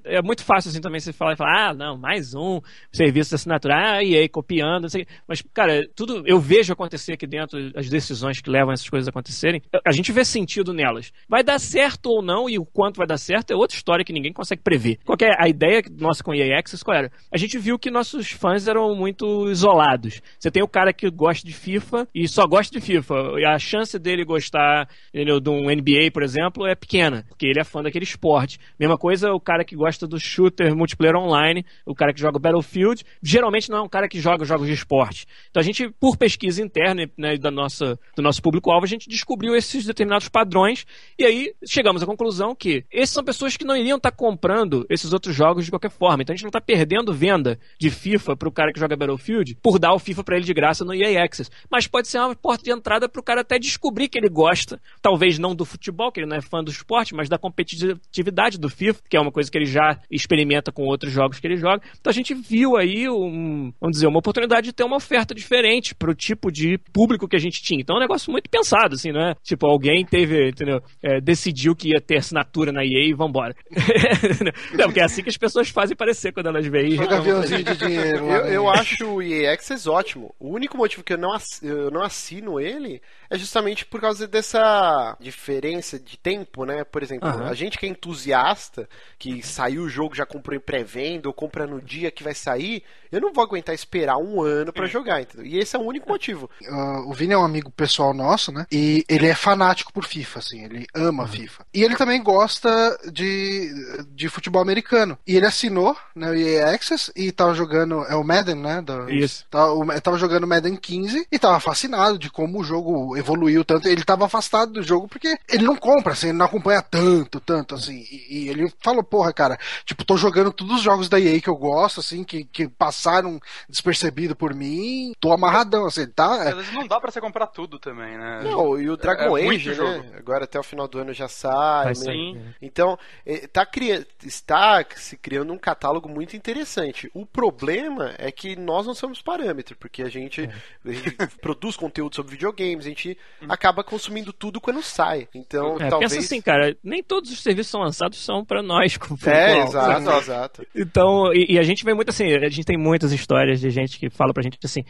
é 0.04 0.22
muito 0.22 0.42
fácil 0.42 0.70
assim 0.70 0.80
também 0.80 1.00
você 1.00 1.12
falar 1.12 1.34
e 1.34 1.36
falar, 1.36 1.70
ah, 1.70 1.74
não, 1.74 1.98
mais 1.98 2.34
um 2.34 2.60
serviço 2.92 3.27
de 3.30 3.34
assinatura, 3.36 3.74
ah, 3.76 4.04
EA 4.04 4.28
copiando, 4.28 4.82
não 4.82 4.88
sei. 4.88 5.06
Mas, 5.26 5.42
cara, 5.54 5.88
tudo 5.94 6.22
eu 6.26 6.38
vejo 6.38 6.72
acontecer 6.72 7.12
aqui 7.12 7.26
dentro, 7.26 7.58
as 7.74 7.88
decisões 7.88 8.40
que 8.40 8.50
levam 8.50 8.72
essas 8.72 8.88
coisas 8.88 9.08
a 9.08 9.10
acontecerem, 9.10 9.62
a 9.84 9.92
gente 9.92 10.12
vê 10.12 10.24
sentido 10.24 10.72
nelas. 10.72 11.12
Vai 11.28 11.42
dar 11.42 11.58
certo 11.58 12.06
ou 12.06 12.22
não, 12.22 12.48
e 12.48 12.58
o 12.58 12.64
quanto 12.64 12.96
vai 12.96 13.06
dar 13.06 13.18
certo 13.18 13.52
é 13.52 13.56
outra 13.56 13.76
história 13.76 14.04
que 14.04 14.12
ninguém 14.12 14.32
consegue 14.32 14.62
prever. 14.62 14.98
Qual 15.04 15.16
é 15.22 15.34
a 15.38 15.48
ideia 15.48 15.82
nossa 15.98 16.22
com 16.22 16.34
EA 16.34 16.58
Access, 16.58 16.84
qual 16.84 16.96
era? 16.96 17.12
A 17.32 17.38
gente 17.38 17.58
viu 17.58 17.78
que 17.78 17.90
nossos 17.90 18.30
fãs 18.30 18.66
eram 18.66 18.94
muito 18.94 19.48
isolados. 19.50 20.20
Você 20.38 20.50
tem 20.50 20.62
o 20.62 20.68
cara 20.68 20.92
que 20.92 21.10
gosta 21.10 21.46
de 21.46 21.52
FIFA 21.52 22.08
e 22.14 22.26
só 22.28 22.46
gosta 22.46 22.78
de 22.78 22.84
FIFA. 22.84 23.14
E 23.38 23.44
a 23.44 23.58
chance 23.58 23.98
dele 23.98 24.24
gostar 24.24 24.88
entendeu, 25.12 25.40
de 25.40 25.50
um 25.50 25.70
NBA, 25.70 26.10
por 26.12 26.22
exemplo, 26.22 26.66
é 26.66 26.74
pequena, 26.74 27.24
porque 27.28 27.46
ele 27.46 27.60
é 27.60 27.64
fã 27.64 27.82
daquele 27.82 28.04
esporte. 28.04 28.58
Mesma 28.78 28.96
coisa 28.96 29.32
o 29.32 29.40
cara 29.40 29.64
que 29.64 29.76
gosta 29.76 30.06
do 30.06 30.18
shooter 30.18 30.74
multiplayer 30.74 31.16
online, 31.16 31.64
o 31.86 31.94
cara 31.94 32.12
que 32.12 32.20
joga 32.20 32.38
Battlefield, 32.38 33.04
geralmente 33.22 33.70
não 33.70 33.78
é 33.78 33.82
um 33.82 33.88
cara 33.88 34.08
que 34.08 34.20
joga 34.20 34.44
jogos 34.44 34.66
de 34.66 34.72
esporte. 34.72 35.26
Então 35.50 35.60
a 35.60 35.64
gente, 35.64 35.88
por 36.00 36.16
pesquisa 36.16 36.62
interna 36.62 37.08
né, 37.16 37.36
da 37.36 37.50
nossa, 37.50 37.98
do 38.16 38.22
nosso 38.22 38.42
público-alvo, 38.42 38.84
a 38.84 38.88
gente 38.88 39.08
descobriu 39.08 39.54
esses 39.54 39.84
determinados 39.84 40.28
padrões 40.28 40.86
e 41.18 41.24
aí 41.24 41.54
chegamos 41.66 42.02
à 42.02 42.06
conclusão 42.06 42.54
que 42.54 42.84
esses 42.90 43.14
são 43.14 43.24
pessoas 43.24 43.56
que 43.56 43.64
não 43.64 43.76
iriam 43.76 43.96
estar 43.96 44.12
comprando 44.12 44.86
esses 44.88 45.12
outros 45.12 45.34
jogos 45.34 45.64
de 45.64 45.70
qualquer 45.70 45.90
forma. 45.90 46.22
Então 46.22 46.32
a 46.32 46.36
gente 46.36 46.44
não 46.44 46.48
está 46.48 46.60
perdendo 46.60 47.12
venda 47.12 47.58
de 47.78 47.90
FIFA 47.90 48.36
para 48.36 48.48
o 48.48 48.52
cara 48.52 48.72
que 48.72 48.80
joga 48.80 48.96
Battlefield 48.96 49.56
por 49.62 49.78
dar 49.78 49.92
o 49.92 49.98
FIFA 49.98 50.24
para 50.24 50.36
ele 50.36 50.44
de 50.44 50.54
graça 50.54 50.84
no 50.84 50.94
EA 50.94 51.24
Access. 51.24 51.50
Mas 51.70 51.86
pode 51.86 52.08
ser 52.08 52.18
uma 52.18 52.34
porta 52.34 52.64
de 52.64 52.70
entrada 52.70 53.08
para 53.08 53.20
o 53.20 53.22
cara 53.22 53.40
até 53.40 53.58
descobrir 53.58 54.08
que 54.08 54.18
ele 54.18 54.28
gosta, 54.28 54.80
talvez 55.00 55.38
não 55.38 55.54
do 55.54 55.64
futebol, 55.64 56.12
que 56.12 56.20
ele 56.20 56.26
não 56.26 56.36
é 56.36 56.40
fã 56.40 56.62
do 56.62 56.70
esporte, 56.70 57.14
mas 57.14 57.28
da 57.28 57.38
competitividade 57.38 58.58
do 58.58 58.68
FIFA, 58.68 59.00
que 59.08 59.16
é 59.16 59.20
uma 59.20 59.32
coisa 59.32 59.50
que 59.50 59.58
ele 59.58 59.66
já 59.66 59.98
experimenta 60.10 60.72
com 60.72 60.84
outros 60.84 61.12
jogos 61.12 61.38
que 61.38 61.46
ele 61.46 61.56
joga. 61.56 61.82
Então 62.00 62.10
a 62.10 62.14
gente 62.14 62.34
viu 62.34 62.76
aí 62.76 63.07
um, 63.08 63.72
vamos 63.80 63.96
dizer, 63.96 64.06
uma 64.06 64.18
oportunidade 64.18 64.66
de 64.66 64.72
ter 64.72 64.84
uma 64.84 64.96
oferta 64.96 65.34
diferente 65.34 65.94
para 65.94 66.10
o 66.10 66.14
tipo 66.14 66.50
de 66.50 66.78
público 66.92 67.28
que 67.28 67.36
a 67.36 67.40
gente 67.40 67.62
tinha. 67.62 67.80
Então 67.80 67.96
é 67.96 67.98
um 67.98 68.02
negócio 68.02 68.30
muito 68.30 68.48
pensado, 68.48 68.94
assim, 68.94 69.12
não 69.12 69.20
é? 69.20 69.34
Tipo, 69.42 69.66
alguém 69.66 70.04
teve, 70.04 70.48
entendeu? 70.48 70.80
É, 71.02 71.20
decidiu 71.20 71.74
que 71.74 71.90
ia 71.90 72.00
ter 72.00 72.16
assinatura 72.16 72.72
na 72.72 72.84
EA 72.84 73.08
e 73.08 73.14
vambora. 73.14 73.54
não, 74.76 74.86
porque 74.86 75.00
é 75.00 75.04
assim 75.04 75.22
que 75.22 75.30
as 75.30 75.36
pessoas 75.36 75.68
fazem 75.68 75.96
parecer 75.96 76.32
quando 76.32 76.48
elas 76.48 76.66
veem. 76.66 76.92
Joga 76.92 77.18
aviãozinho 77.18 77.64
de 77.64 77.76
dinheiro 77.76 78.26
lá. 78.26 78.36
Eu, 78.36 78.44
né? 78.44 78.56
eu 78.56 78.68
acho 78.68 79.06
o 79.06 79.22
EA 79.22 79.52
Access 79.52 79.88
ótimo. 79.88 80.34
O 80.38 80.54
único 80.54 80.76
motivo 80.76 81.02
que 81.02 81.12
eu 81.12 81.18
não, 81.18 81.36
eu 81.62 81.90
não 81.90 82.02
assino 82.02 82.60
ele 82.60 83.00
é 83.30 83.38
justamente 83.38 83.84
por 83.84 84.00
causa 84.00 84.26
dessa 84.26 85.16
diferença 85.20 85.98
de 85.98 86.16
tempo, 86.16 86.64
né? 86.64 86.84
Por 86.84 87.02
exemplo, 87.02 87.28
Aham. 87.28 87.48
a 87.48 87.54
gente 87.54 87.78
que 87.78 87.86
é 87.86 87.88
entusiasta, 87.88 88.88
que 89.18 89.42
saiu 89.42 89.82
o 89.82 89.88
jogo, 89.88 90.14
já 90.14 90.24
comprou 90.26 90.56
em 90.56 90.60
pré-venda 90.60 91.28
ou 91.28 91.34
compra 91.34 91.66
no 91.66 91.80
dia 91.80 92.10
que 92.10 92.22
vai 92.24 92.34
sair, 92.34 92.82
eu 93.10 93.20
não 93.20 93.32
vou 93.32 93.42
aguentar 93.44 93.74
esperar 93.74 94.16
um 94.18 94.40
ano 94.42 94.72
pra 94.72 94.86
jogar, 94.86 95.20
entendeu? 95.22 95.46
E 95.46 95.58
esse 95.58 95.74
é 95.76 95.78
o 95.78 95.82
único 95.82 96.08
motivo. 96.08 96.50
Ah, 96.68 97.00
o 97.06 97.12
Vini 97.12 97.32
é 97.32 97.38
um 97.38 97.44
amigo 97.44 97.70
pessoal 97.70 98.12
nosso, 98.14 98.52
né? 98.52 98.66
E 98.70 99.04
ele 99.08 99.26
é 99.26 99.34
fanático 99.34 99.92
por 99.92 100.04
FIFA, 100.04 100.38
assim, 100.38 100.64
ele 100.64 100.86
ama 100.94 101.26
FIFA. 101.26 101.64
E 101.72 101.82
ele 101.82 101.96
também 101.96 102.22
gosta 102.22 102.98
de, 103.12 103.70
de 104.10 104.28
futebol 104.28 104.60
americano. 104.62 105.18
E 105.26 105.36
ele 105.36 105.46
assinou, 105.46 105.96
né, 106.14 106.30
o 106.30 106.34
EA 106.34 106.70
Access 106.74 107.10
e 107.16 107.30
tava 107.32 107.54
jogando, 107.54 108.02
é 108.04 108.14
o 108.14 108.24
Madden, 108.24 108.56
né? 108.56 108.82
do- 108.82 109.08
Isso. 109.10 109.46
Tava, 109.50 109.72
o- 109.72 110.00
tava 110.00 110.18
jogando 110.18 110.46
Madden 110.46 110.76
15 110.76 111.26
e 111.30 111.38
tava 111.38 111.58
fascinado 111.60 112.18
de 112.18 112.30
como 112.30 112.60
o 112.60 112.64
jogo 112.64 113.16
evoluiu 113.18 113.64
tanto. 113.64 113.88
Ele 113.88 114.04
tava 114.04 114.26
afastado 114.26 114.72
do 114.72 114.82
jogo 114.82 115.08
porque 115.08 115.36
ele 115.48 115.64
não 115.64 115.76
compra, 115.76 116.12
assim, 116.12 116.28
ele 116.28 116.38
não 116.38 116.46
acompanha 116.46 116.82
tanto, 116.82 117.40
tanto, 117.40 117.74
assim. 117.74 118.04
E, 118.10 118.44
e 118.44 118.48
ele 118.48 118.72
falou, 118.80 119.02
porra, 119.02 119.32
cara, 119.32 119.58
tipo, 119.84 120.04
tô 120.04 120.16
jogando 120.16 120.52
todos 120.52 120.76
os 120.76 120.82
jogos 120.82 121.08
da 121.08 121.20
EA 121.20 121.40
que 121.40 121.48
eu 121.48 121.56
gosto, 121.56 122.00
assim, 122.00 122.24
que, 122.24 122.44
que 122.44 122.68
passaram 122.68 123.40
despercebido 123.68 124.34
por 124.34 124.54
mim, 124.54 125.12
tô 125.20 125.32
amarradão, 125.32 125.86
assim, 125.86 126.06
tá? 126.06 126.48
Às 126.48 126.54
vezes 126.54 126.72
não 126.72 126.86
dá 126.86 127.00
pra 127.00 127.10
você 127.10 127.20
comprar 127.20 127.46
tudo 127.48 127.78
também, 127.78 128.16
né? 128.16 128.40
Não, 128.44 128.78
e 128.80 128.88
o 128.88 128.96
Dragon 128.96 129.36
É 129.36 129.44
muito 129.44 129.54
Age, 129.54 129.68
né? 129.70 129.74
jogo. 129.74 130.04
Agora 130.16 130.44
até 130.44 130.58
o 130.58 130.62
final 130.62 130.88
do 130.88 130.98
ano 130.98 131.12
já 131.12 131.28
sai. 131.28 131.88
Né? 131.88 131.94
sair. 131.94 132.54
Então, 132.60 132.98
eh, 133.24 133.46
tá 133.46 133.64
cria... 133.64 134.06
está 134.24 134.84
se 134.96 135.16
criando 135.16 135.52
um 135.52 135.58
catálogo 135.58 136.08
muito 136.08 136.36
interessante. 136.36 137.10
O 137.14 137.26
problema 137.26 138.14
é 138.18 138.30
que 138.30 138.56
nós 138.56 138.86
não 138.86 138.94
somos 138.94 139.22
parâmetro, 139.22 139.76
porque 139.76 140.02
a 140.02 140.08
gente, 140.08 140.48
a 140.84 140.90
gente 140.90 141.16
produz 141.40 141.76
conteúdo 141.76 142.14
sobre 142.14 142.32
videogames, 142.32 142.86
a 142.86 142.88
gente 142.88 143.07
acaba 143.48 143.84
consumindo 143.84 144.32
tudo 144.32 144.60
quando 144.60 144.82
sai. 144.82 145.28
Então, 145.34 145.76
É, 145.80 145.88
talvez. 145.88 146.12
Pensa 146.12 146.26
assim, 146.26 146.40
cara, 146.40 146.76
nem 146.82 147.02
todos 147.02 147.30
os 147.30 147.40
serviços 147.42 147.70
são 147.70 147.80
lançados 147.80 148.18
são 148.18 148.44
pra 148.44 148.62
nós. 148.62 148.96
como 148.96 149.18
É, 149.26 149.62
exato, 149.62 150.10
exato. 150.10 150.66
Então, 150.74 151.32
e, 151.32 151.54
e 151.54 151.58
a 151.58 151.62
gente 151.62 151.84
vê 151.84 151.94
muito 151.94 152.10
assim, 152.10 152.32
a 152.34 152.48
gente 152.48 152.64
tem 152.64 152.76
muitas 152.76 153.12
histórias 153.12 153.60
de 153.60 153.70
gente 153.70 153.98
que 153.98 154.10
fala 154.10 154.32
pra 154.32 154.42
gente 154.42 154.58
assim: 154.64 154.82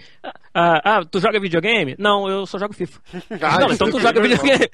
ah, 0.54 0.80
ah, 0.84 1.04
tu 1.04 1.20
joga 1.20 1.38
videogame? 1.38 1.94
Não, 1.98 2.28
eu 2.28 2.46
só 2.46 2.58
jogo 2.58 2.74
FIFA. 2.74 3.00
Ah, 3.40 3.60
não, 3.60 3.72
então 3.72 3.90
tu 3.90 3.98
é 3.98 4.00
joga 4.00 4.20
videogame. 4.20 4.68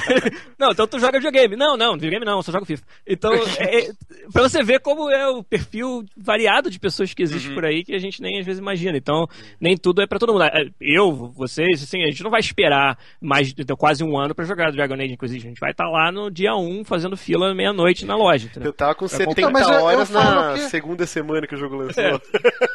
não, 0.58 0.70
então 0.70 0.86
tu 0.86 0.98
joga 0.98 1.18
videogame. 1.18 1.56
Não, 1.56 1.76
não, 1.76 1.94
videogame 1.94 2.24
não, 2.24 2.36
eu 2.36 2.42
só 2.42 2.52
jogo 2.52 2.64
FIFA. 2.66 2.82
Então, 3.06 3.32
é, 3.58 3.88
é, 3.88 3.92
pra 4.32 4.42
você 4.42 4.62
ver 4.62 4.80
como 4.80 5.10
é 5.10 5.28
o 5.28 5.42
perfil 5.42 6.04
variado 6.16 6.70
de 6.70 6.78
pessoas 6.78 7.14
que 7.14 7.22
existe 7.22 7.52
por 7.52 7.64
aí 7.64 7.82
que 7.82 7.94
a 7.94 7.98
gente 7.98 8.20
nem 8.20 8.38
às 8.38 8.46
vezes 8.46 8.60
imagina. 8.60 8.96
Então, 8.96 9.26
nem 9.60 9.76
tudo 9.76 10.02
é 10.02 10.06
pra 10.06 10.18
todo 10.18 10.32
mundo. 10.32 10.44
É, 10.44 10.64
Eu, 10.80 11.12
vocês, 11.12 11.82
assim, 11.82 12.02
a 12.02 12.06
gente 12.10 12.22
não 12.22 12.30
vai 12.30 12.40
esperar 12.40 12.89
mais 13.20 13.52
então, 13.56 13.76
quase 13.76 14.02
um 14.04 14.18
ano 14.18 14.34
pra 14.34 14.44
jogar 14.44 14.70
Dragon 14.72 14.94
Age 14.94 15.12
Inquisition. 15.12 15.46
A 15.46 15.50
gente 15.50 15.60
vai 15.60 15.70
estar 15.70 15.88
lá 15.88 16.10
no 16.12 16.30
dia 16.30 16.54
1 16.54 16.84
fazendo 16.84 17.16
fila 17.16 17.54
meia-noite 17.54 18.04
na 18.06 18.16
loja. 18.16 18.46
Entendeu? 18.46 18.68
Eu 18.68 18.72
tava 18.72 18.94
com 18.94 19.06
70 19.08 19.40
Não, 19.42 19.50
mas 19.50 19.66
eu- 19.66 19.74
eu 19.74 19.82
horas 19.82 20.10
na 20.10 20.52
que- 20.54 20.60
segunda 20.68 21.06
semana 21.06 21.46
que 21.46 21.54
o 21.54 21.58
jogo 21.58 21.76
lançou. 21.76 22.20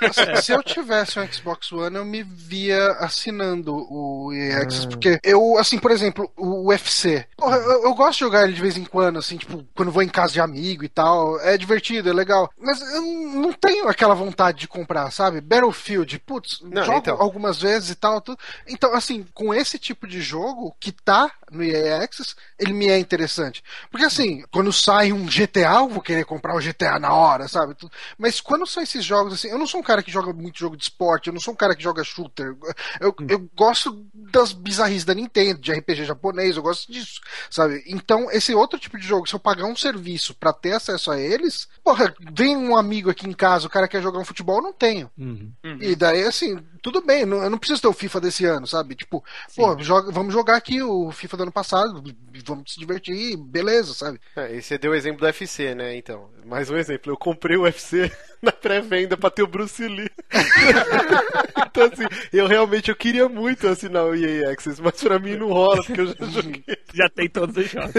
Assim, 0.02 0.42
se 0.42 0.52
eu 0.52 0.62
tivesse 0.64 1.20
um 1.20 1.28
Xbox 1.32 1.72
One, 1.72 1.96
eu 1.96 2.06
me 2.06 2.24
via 2.24 2.92
assinando 3.00 3.76
o 3.76 4.32
EA 4.34 4.60
Access, 4.62 4.88
porque 4.88 5.20
eu, 5.24 5.58
assim, 5.58 5.78
por 5.80 5.92
exemplo, 5.92 6.30
o 6.38 6.68
UFC. 6.70 7.26
Porra, 7.38 7.58
eu, 7.58 7.84
eu 7.84 7.96
gosto 7.96 8.14
de 8.14 8.20
jogar 8.20 8.44
ele 8.44 8.54
de 8.54 8.62
vez 8.62 8.78
em 8.78 8.86
quando, 8.86 9.20
assim, 9.20 9.38
tipo, 9.38 9.66
quando 9.76 9.92
vou 9.92 10.04
em 10.04 10.10
casa 10.10 10.34
de 10.34 10.42
amigo 10.42 10.84
e 10.84 10.90
tal. 10.90 11.40
É 11.42 11.58
divertido, 11.58 12.10
é 12.10 12.14
legal. 12.14 12.50
Mas 12.60 12.82
eu 12.94 13.02
não 13.02 13.46
não 13.46 13.54
tenho 13.54 13.88
aquela 13.88 14.16
vontade 14.16 14.60
de 14.60 14.68
comprar, 14.68 15.12
sabe? 15.12 15.40
Battlefield, 15.42 16.18
putz, 16.20 16.62
Não, 16.64 16.84
jogo 16.84 16.98
então. 17.00 17.22
algumas 17.22 17.62
vezes 17.62 17.90
e 17.92 17.96
tal. 17.96 18.20
Tudo. 18.22 18.38
Então, 18.68 18.94
assim, 18.94 19.26
com 19.34 19.54
esse 19.54 19.78
tipo 19.78 20.05
de 20.06 20.22
jogo 20.22 20.76
que 20.80 20.91
tá 20.91 21.32
no 21.52 21.64
EA 21.64 22.04
Access, 22.04 22.36
ele 22.60 22.74
me 22.74 22.88
é 22.88 22.98
interessante. 22.98 23.64
Porque, 23.92 24.06
assim, 24.06 24.44
quando 24.52 24.72
sai 24.74 25.12
um 25.12 25.26
GTA, 25.26 25.76
eu 25.80 25.90
vou 25.90 26.02
querer 26.02 26.26
comprar 26.26 26.56
o 26.56 26.60
GTA 26.62 27.00
na 27.00 27.14
hora, 27.14 27.48
sabe? 27.48 27.76
Tudo. 27.76 27.92
Mas 28.18 28.42
quando 28.42 28.66
são 28.66 28.82
esses 28.84 29.04
jogos, 29.04 29.34
assim, 29.34 29.48
eu 29.50 29.58
não 29.58 29.68
sou 29.68 29.80
um 29.80 29.84
cara 29.84 30.02
que 30.04 30.12
joga 30.12 30.34
muito 30.34 30.60
jogo 30.60 30.76
de 30.78 30.84
esporte, 30.84 31.28
eu 31.28 31.34
não 31.34 31.40
sou 31.40 31.54
um 31.54 31.58
cara 31.58 31.76
que 31.76 31.84
joga 31.84 32.04
shooter. 32.04 32.56
Eu, 33.00 33.16
eu 33.30 33.50
gosto 33.56 34.06
das 34.14 34.52
bizarrices 34.52 35.06
da 35.06 35.14
Nintendo, 35.14 35.60
de 35.62 35.72
RPG 35.72 36.06
japonês, 36.06 36.56
eu 36.58 36.64
gosto 36.64 36.92
disso, 36.92 37.22
sabe? 37.50 37.84
Então, 37.88 38.30
esse 38.32 38.54
outro 38.54 38.80
tipo 38.80 38.98
de 38.98 39.06
jogo, 39.06 39.28
se 39.28 39.34
eu 39.36 39.40
pagar 39.40 39.66
um 39.66 39.76
serviço 39.76 40.34
pra 40.34 40.52
ter 40.54 40.74
acesso 40.74 41.12
a 41.12 41.20
eles, 41.20 41.68
porra, 41.84 42.14
vem 42.34 42.56
um 42.58 42.76
amigo 42.76 43.10
aqui 43.10 43.28
em 43.28 43.34
casa, 43.34 43.68
o 43.68 43.70
cara 43.70 43.88
quer 43.88 44.02
jogar 44.02 44.20
um 44.20 44.26
futebol, 44.26 44.58
eu 44.58 44.64
não 44.64 44.74
tenho. 44.74 45.10
Uhum. 45.18 45.52
E 45.82 45.96
daí, 45.96 46.24
assim, 46.24 46.58
tudo 46.82 47.02
bem, 47.02 47.26
não- 47.26 47.44
eu 47.44 47.50
não 47.50 47.58
preciso 47.58 47.82
ter 47.82 47.88
o 47.88 47.94
FIFA 47.94 48.22
desse 48.22 48.46
ano, 48.46 48.66
sabe? 48.68 48.96
Tipo, 48.96 49.24
pô, 49.56 49.78
joga- 49.82 50.12
vamos 50.12 50.34
jogar 50.34 50.56
aqui 50.56 50.82
o 50.82 51.12
FIFA 51.12 51.38
do 51.38 51.45
ano 51.46 51.52
passado, 51.52 52.04
vamos 52.46 52.74
se 52.74 52.80
divertir, 52.80 53.38
beleza, 53.38 53.94
sabe? 53.94 54.20
É, 54.36 54.56
e 54.56 54.62
você 54.62 54.78
deu 54.78 54.92
o 54.92 54.96
exemplo 54.96 55.20
do 55.20 55.26
UFC, 55.26 55.74
né? 55.74 55.96
Então, 55.96 56.30
mais 56.46 56.70
um 56.70 56.78
exemplo. 56.78 57.12
Eu 57.12 57.18
comprei 57.18 57.58
o 57.58 57.62
UFC 57.64 58.12
na 58.42 58.52
pré-venda 58.52 59.18
pra 59.18 59.30
ter 59.30 59.44
o 59.44 59.48
Bruce 59.48 59.88
Lee. 59.88 60.10
então, 61.68 61.86
assim, 61.92 62.06
eu 62.32 62.48
realmente 62.48 62.90
eu 62.90 62.96
queria 62.96 63.28
muito 63.28 63.68
assinar 63.68 64.06
o 64.06 64.16
EA 64.16 64.52
Access, 64.52 64.82
mas 64.82 65.02
pra 65.04 65.20
mim 65.20 65.36
não 65.36 65.50
rola, 65.50 65.84
porque 65.84 66.02
eu 66.02 66.08
já 66.08 66.14
joguei. 66.30 66.64
Já 66.94 67.10
tem 67.10 67.28
todos 67.30 67.56
os 67.58 67.70
jogos. 67.70 67.94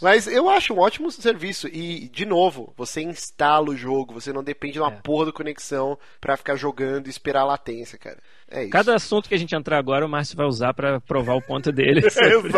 Mas 0.00 0.26
eu 0.26 0.48
acho 0.48 0.74
um 0.74 0.78
ótimo 0.78 1.10
serviço. 1.10 1.68
E, 1.68 2.08
de 2.08 2.24
novo, 2.24 2.72
você 2.76 3.02
instala 3.02 3.70
o 3.70 3.76
jogo, 3.76 4.14
você 4.14 4.32
não 4.32 4.42
depende 4.42 4.74
de 4.74 4.80
uma 4.80 4.90
É. 4.92 5.00
porra 5.02 5.26
da 5.26 5.32
conexão 5.32 5.98
pra 6.20 6.36
ficar 6.36 6.56
jogando 6.56 7.06
e 7.06 7.10
esperar 7.10 7.42
a 7.42 7.46
latência, 7.46 7.98
cara. 7.98 8.18
É 8.50 8.62
isso. 8.62 8.70
Cada 8.70 8.94
assunto 8.94 9.28
que 9.28 9.34
a 9.34 9.38
gente 9.38 9.54
entrar 9.54 9.78
agora, 9.78 10.04
o 10.04 10.08
Márcio 10.08 10.36
vai 10.36 10.46
usar 10.46 10.74
pra 10.74 11.00
provar 11.00 11.34
o 11.34 11.42
ponto 11.42 11.70
dele. 11.70 12.00
Exato. 12.04 12.50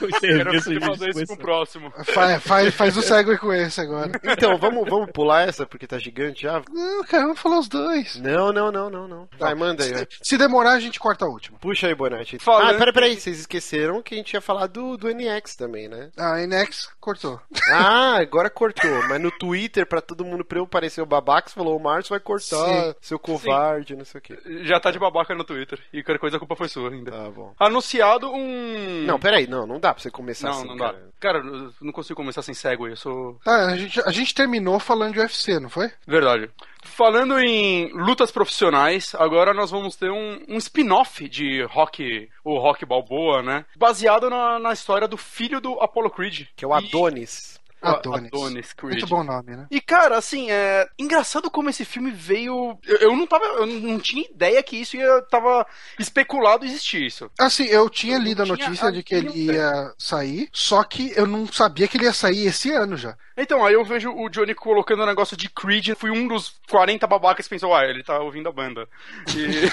Os 0.00 0.18
serviços 0.18 0.72
de 0.72 0.80
fazer 0.80 1.08
isso 1.10 1.26
com 1.26 1.34
o 1.34 1.38
próximo. 1.38 1.92
Faz, 2.14 2.42
faz, 2.42 2.74
faz 2.74 2.96
o 2.96 3.02
segue 3.02 3.36
com 3.38 3.52
esse 3.52 3.80
agora. 3.80 4.12
Então, 4.24 4.56
vamos, 4.58 4.88
vamos 4.88 5.10
pular 5.12 5.48
essa 5.48 5.66
porque 5.66 5.86
tá 5.86 5.98
gigante 5.98 6.42
já? 6.42 6.62
Não, 6.70 7.04
cara, 7.04 7.24
vamos 7.24 7.40
falar 7.40 7.58
os 7.58 7.68
dois. 7.68 8.16
Não, 8.16 8.52
não, 8.52 8.70
não, 8.72 8.88
não, 8.90 9.08
não. 9.08 9.28
Vai, 9.38 9.54
manda 9.54 9.84
aí. 9.84 9.92
ó. 9.94 9.98
Se, 9.98 10.06
se 10.22 10.38
demorar, 10.38 10.72
a 10.72 10.80
gente 10.80 10.98
corta 10.98 11.24
a 11.24 11.28
última. 11.28 11.58
Puxa 11.58 11.86
aí, 11.86 11.94
Bonatti. 11.94 12.38
Falando- 12.38 12.74
Ah, 12.74 12.78
pera, 12.78 12.92
peraí, 12.92 13.18
vocês 13.20 13.38
esqueceram 13.40 14.02
que 14.02 14.14
a 14.14 14.18
gente 14.18 14.32
ia 14.34 14.40
falar 14.40 14.66
do, 14.66 14.96
do 14.96 15.08
NX 15.08 15.56
também, 15.56 15.88
né? 15.88 16.10
A 16.16 16.40
Inex 16.42 16.88
cortou. 17.00 17.40
Ah, 17.70 18.16
agora 18.18 18.48
cortou. 18.50 18.90
Mas 19.08 19.20
no 19.20 19.30
Twitter, 19.30 19.86
pra 19.86 20.00
todo 20.00 20.24
mundo 20.24 20.44
pra 20.44 20.58
eu 20.58 20.66
parecer 20.66 21.00
o 21.00 21.06
babaca, 21.06 21.48
você 21.48 21.54
falou, 21.54 21.76
o 21.76 21.82
Márcio 21.82 22.10
vai 22.10 22.20
cortar, 22.20 22.66
Sim. 22.66 22.94
seu 23.00 23.18
covarde, 23.18 23.96
não 23.96 24.04
sei 24.04 24.18
o 24.18 24.22
quê. 24.22 24.38
Já 24.62 24.78
tá 24.80 24.90
de 24.90 24.98
babaca 24.98 25.34
no 25.34 25.44
Twitter. 25.44 25.78
E 25.92 26.02
qualquer 26.02 26.18
coisa 26.20 26.36
a 26.36 26.38
culpa 26.40 26.56
foi 26.56 26.68
sua 26.68 26.90
ainda. 26.90 27.10
Tá 27.10 27.30
bom. 27.30 27.54
Anunciado 27.58 28.30
um. 28.32 29.04
Não, 29.06 29.18
peraí, 29.18 29.46
não, 29.46 29.66
não 29.66 29.78
dá 29.80 29.87
pra 29.92 30.02
você 30.02 30.10
começar 30.10 30.48
não, 30.48 30.58
assim, 30.58 30.68
não 30.68 30.76
cara. 30.76 30.92
dá. 30.92 30.98
Cara, 31.20 31.38
eu 31.38 31.72
não 31.80 31.92
consigo 31.92 32.16
começar 32.16 32.42
sem 32.42 32.54
segue, 32.54 32.84
eu 32.84 32.96
sou. 32.96 33.38
Tá, 33.44 33.66
a 33.66 33.76
gente, 33.76 34.00
a 34.00 34.10
gente 34.10 34.34
terminou 34.34 34.78
falando 34.78 35.14
de 35.14 35.20
UFC, 35.20 35.58
não 35.58 35.68
foi? 35.68 35.90
Verdade. 36.06 36.50
Falando 36.84 37.38
em 37.38 37.92
lutas 37.92 38.30
profissionais, 38.30 39.14
agora 39.16 39.52
nós 39.52 39.70
vamos 39.70 39.96
ter 39.96 40.10
um, 40.10 40.44
um 40.48 40.56
spin-off 40.58 41.28
de 41.28 41.62
Rock, 41.64 42.28
o 42.44 42.58
Rock 42.58 42.86
Balboa, 42.86 43.42
né? 43.42 43.64
Baseado 43.76 44.30
na, 44.30 44.58
na 44.58 44.72
história 44.72 45.08
do 45.08 45.16
filho 45.16 45.60
do 45.60 45.80
Apollo 45.80 46.10
Creed. 46.10 46.46
Que 46.56 46.64
é 46.64 46.68
o 46.68 46.74
Adonis. 46.74 47.58
Adonis. 47.80 48.30
Adonis 48.32 48.72
Creed. 48.72 48.92
Muito 48.92 49.06
bom 49.06 49.22
nome, 49.22 49.56
né? 49.56 49.66
E 49.70 49.80
cara, 49.80 50.16
assim, 50.16 50.50
é 50.50 50.88
engraçado 50.98 51.50
como 51.50 51.70
esse 51.70 51.84
filme 51.84 52.10
veio. 52.10 52.78
Eu, 52.86 52.96
eu 52.98 53.16
não 53.16 53.26
tava, 53.26 53.44
eu 53.44 53.66
não 53.66 53.98
tinha 53.98 54.24
ideia 54.28 54.62
que 54.62 54.76
isso 54.76 54.96
ia 54.96 55.22
tava 55.22 55.66
especulado 55.98 56.64
existir 56.64 57.04
isso. 57.04 57.30
Assim, 57.38 57.64
eu 57.64 57.88
tinha 57.88 58.16
Eu 58.16 58.22
lido 58.22 58.42
a 58.42 58.46
notícia 58.46 58.90
de 58.90 59.02
que 59.02 59.14
ele 59.14 59.46
ia 59.46 59.94
sair, 59.98 60.48
só 60.52 60.82
que 60.82 61.12
eu 61.16 61.26
não 61.26 61.46
sabia 61.46 61.86
que 61.88 61.96
ele 61.96 62.04
ia 62.04 62.12
sair 62.12 62.46
esse 62.46 62.70
ano 62.70 62.96
já. 62.96 63.16
Então, 63.40 63.64
aí 63.64 63.74
eu 63.74 63.84
vejo 63.84 64.10
o 64.10 64.28
Johnny 64.28 64.52
colocando 64.52 65.04
o 65.04 65.06
negócio 65.06 65.36
de 65.36 65.48
Creed. 65.48 65.90
Fui 65.96 66.10
um 66.10 66.26
dos 66.26 66.58
40 66.68 67.06
babacas 67.06 67.46
que 67.46 67.50
pensou, 67.50 67.72
ah, 67.72 67.84
ele 67.84 68.02
tá 68.02 68.18
ouvindo 68.18 68.48
a 68.48 68.52
banda. 68.52 68.88
E... 69.36 69.68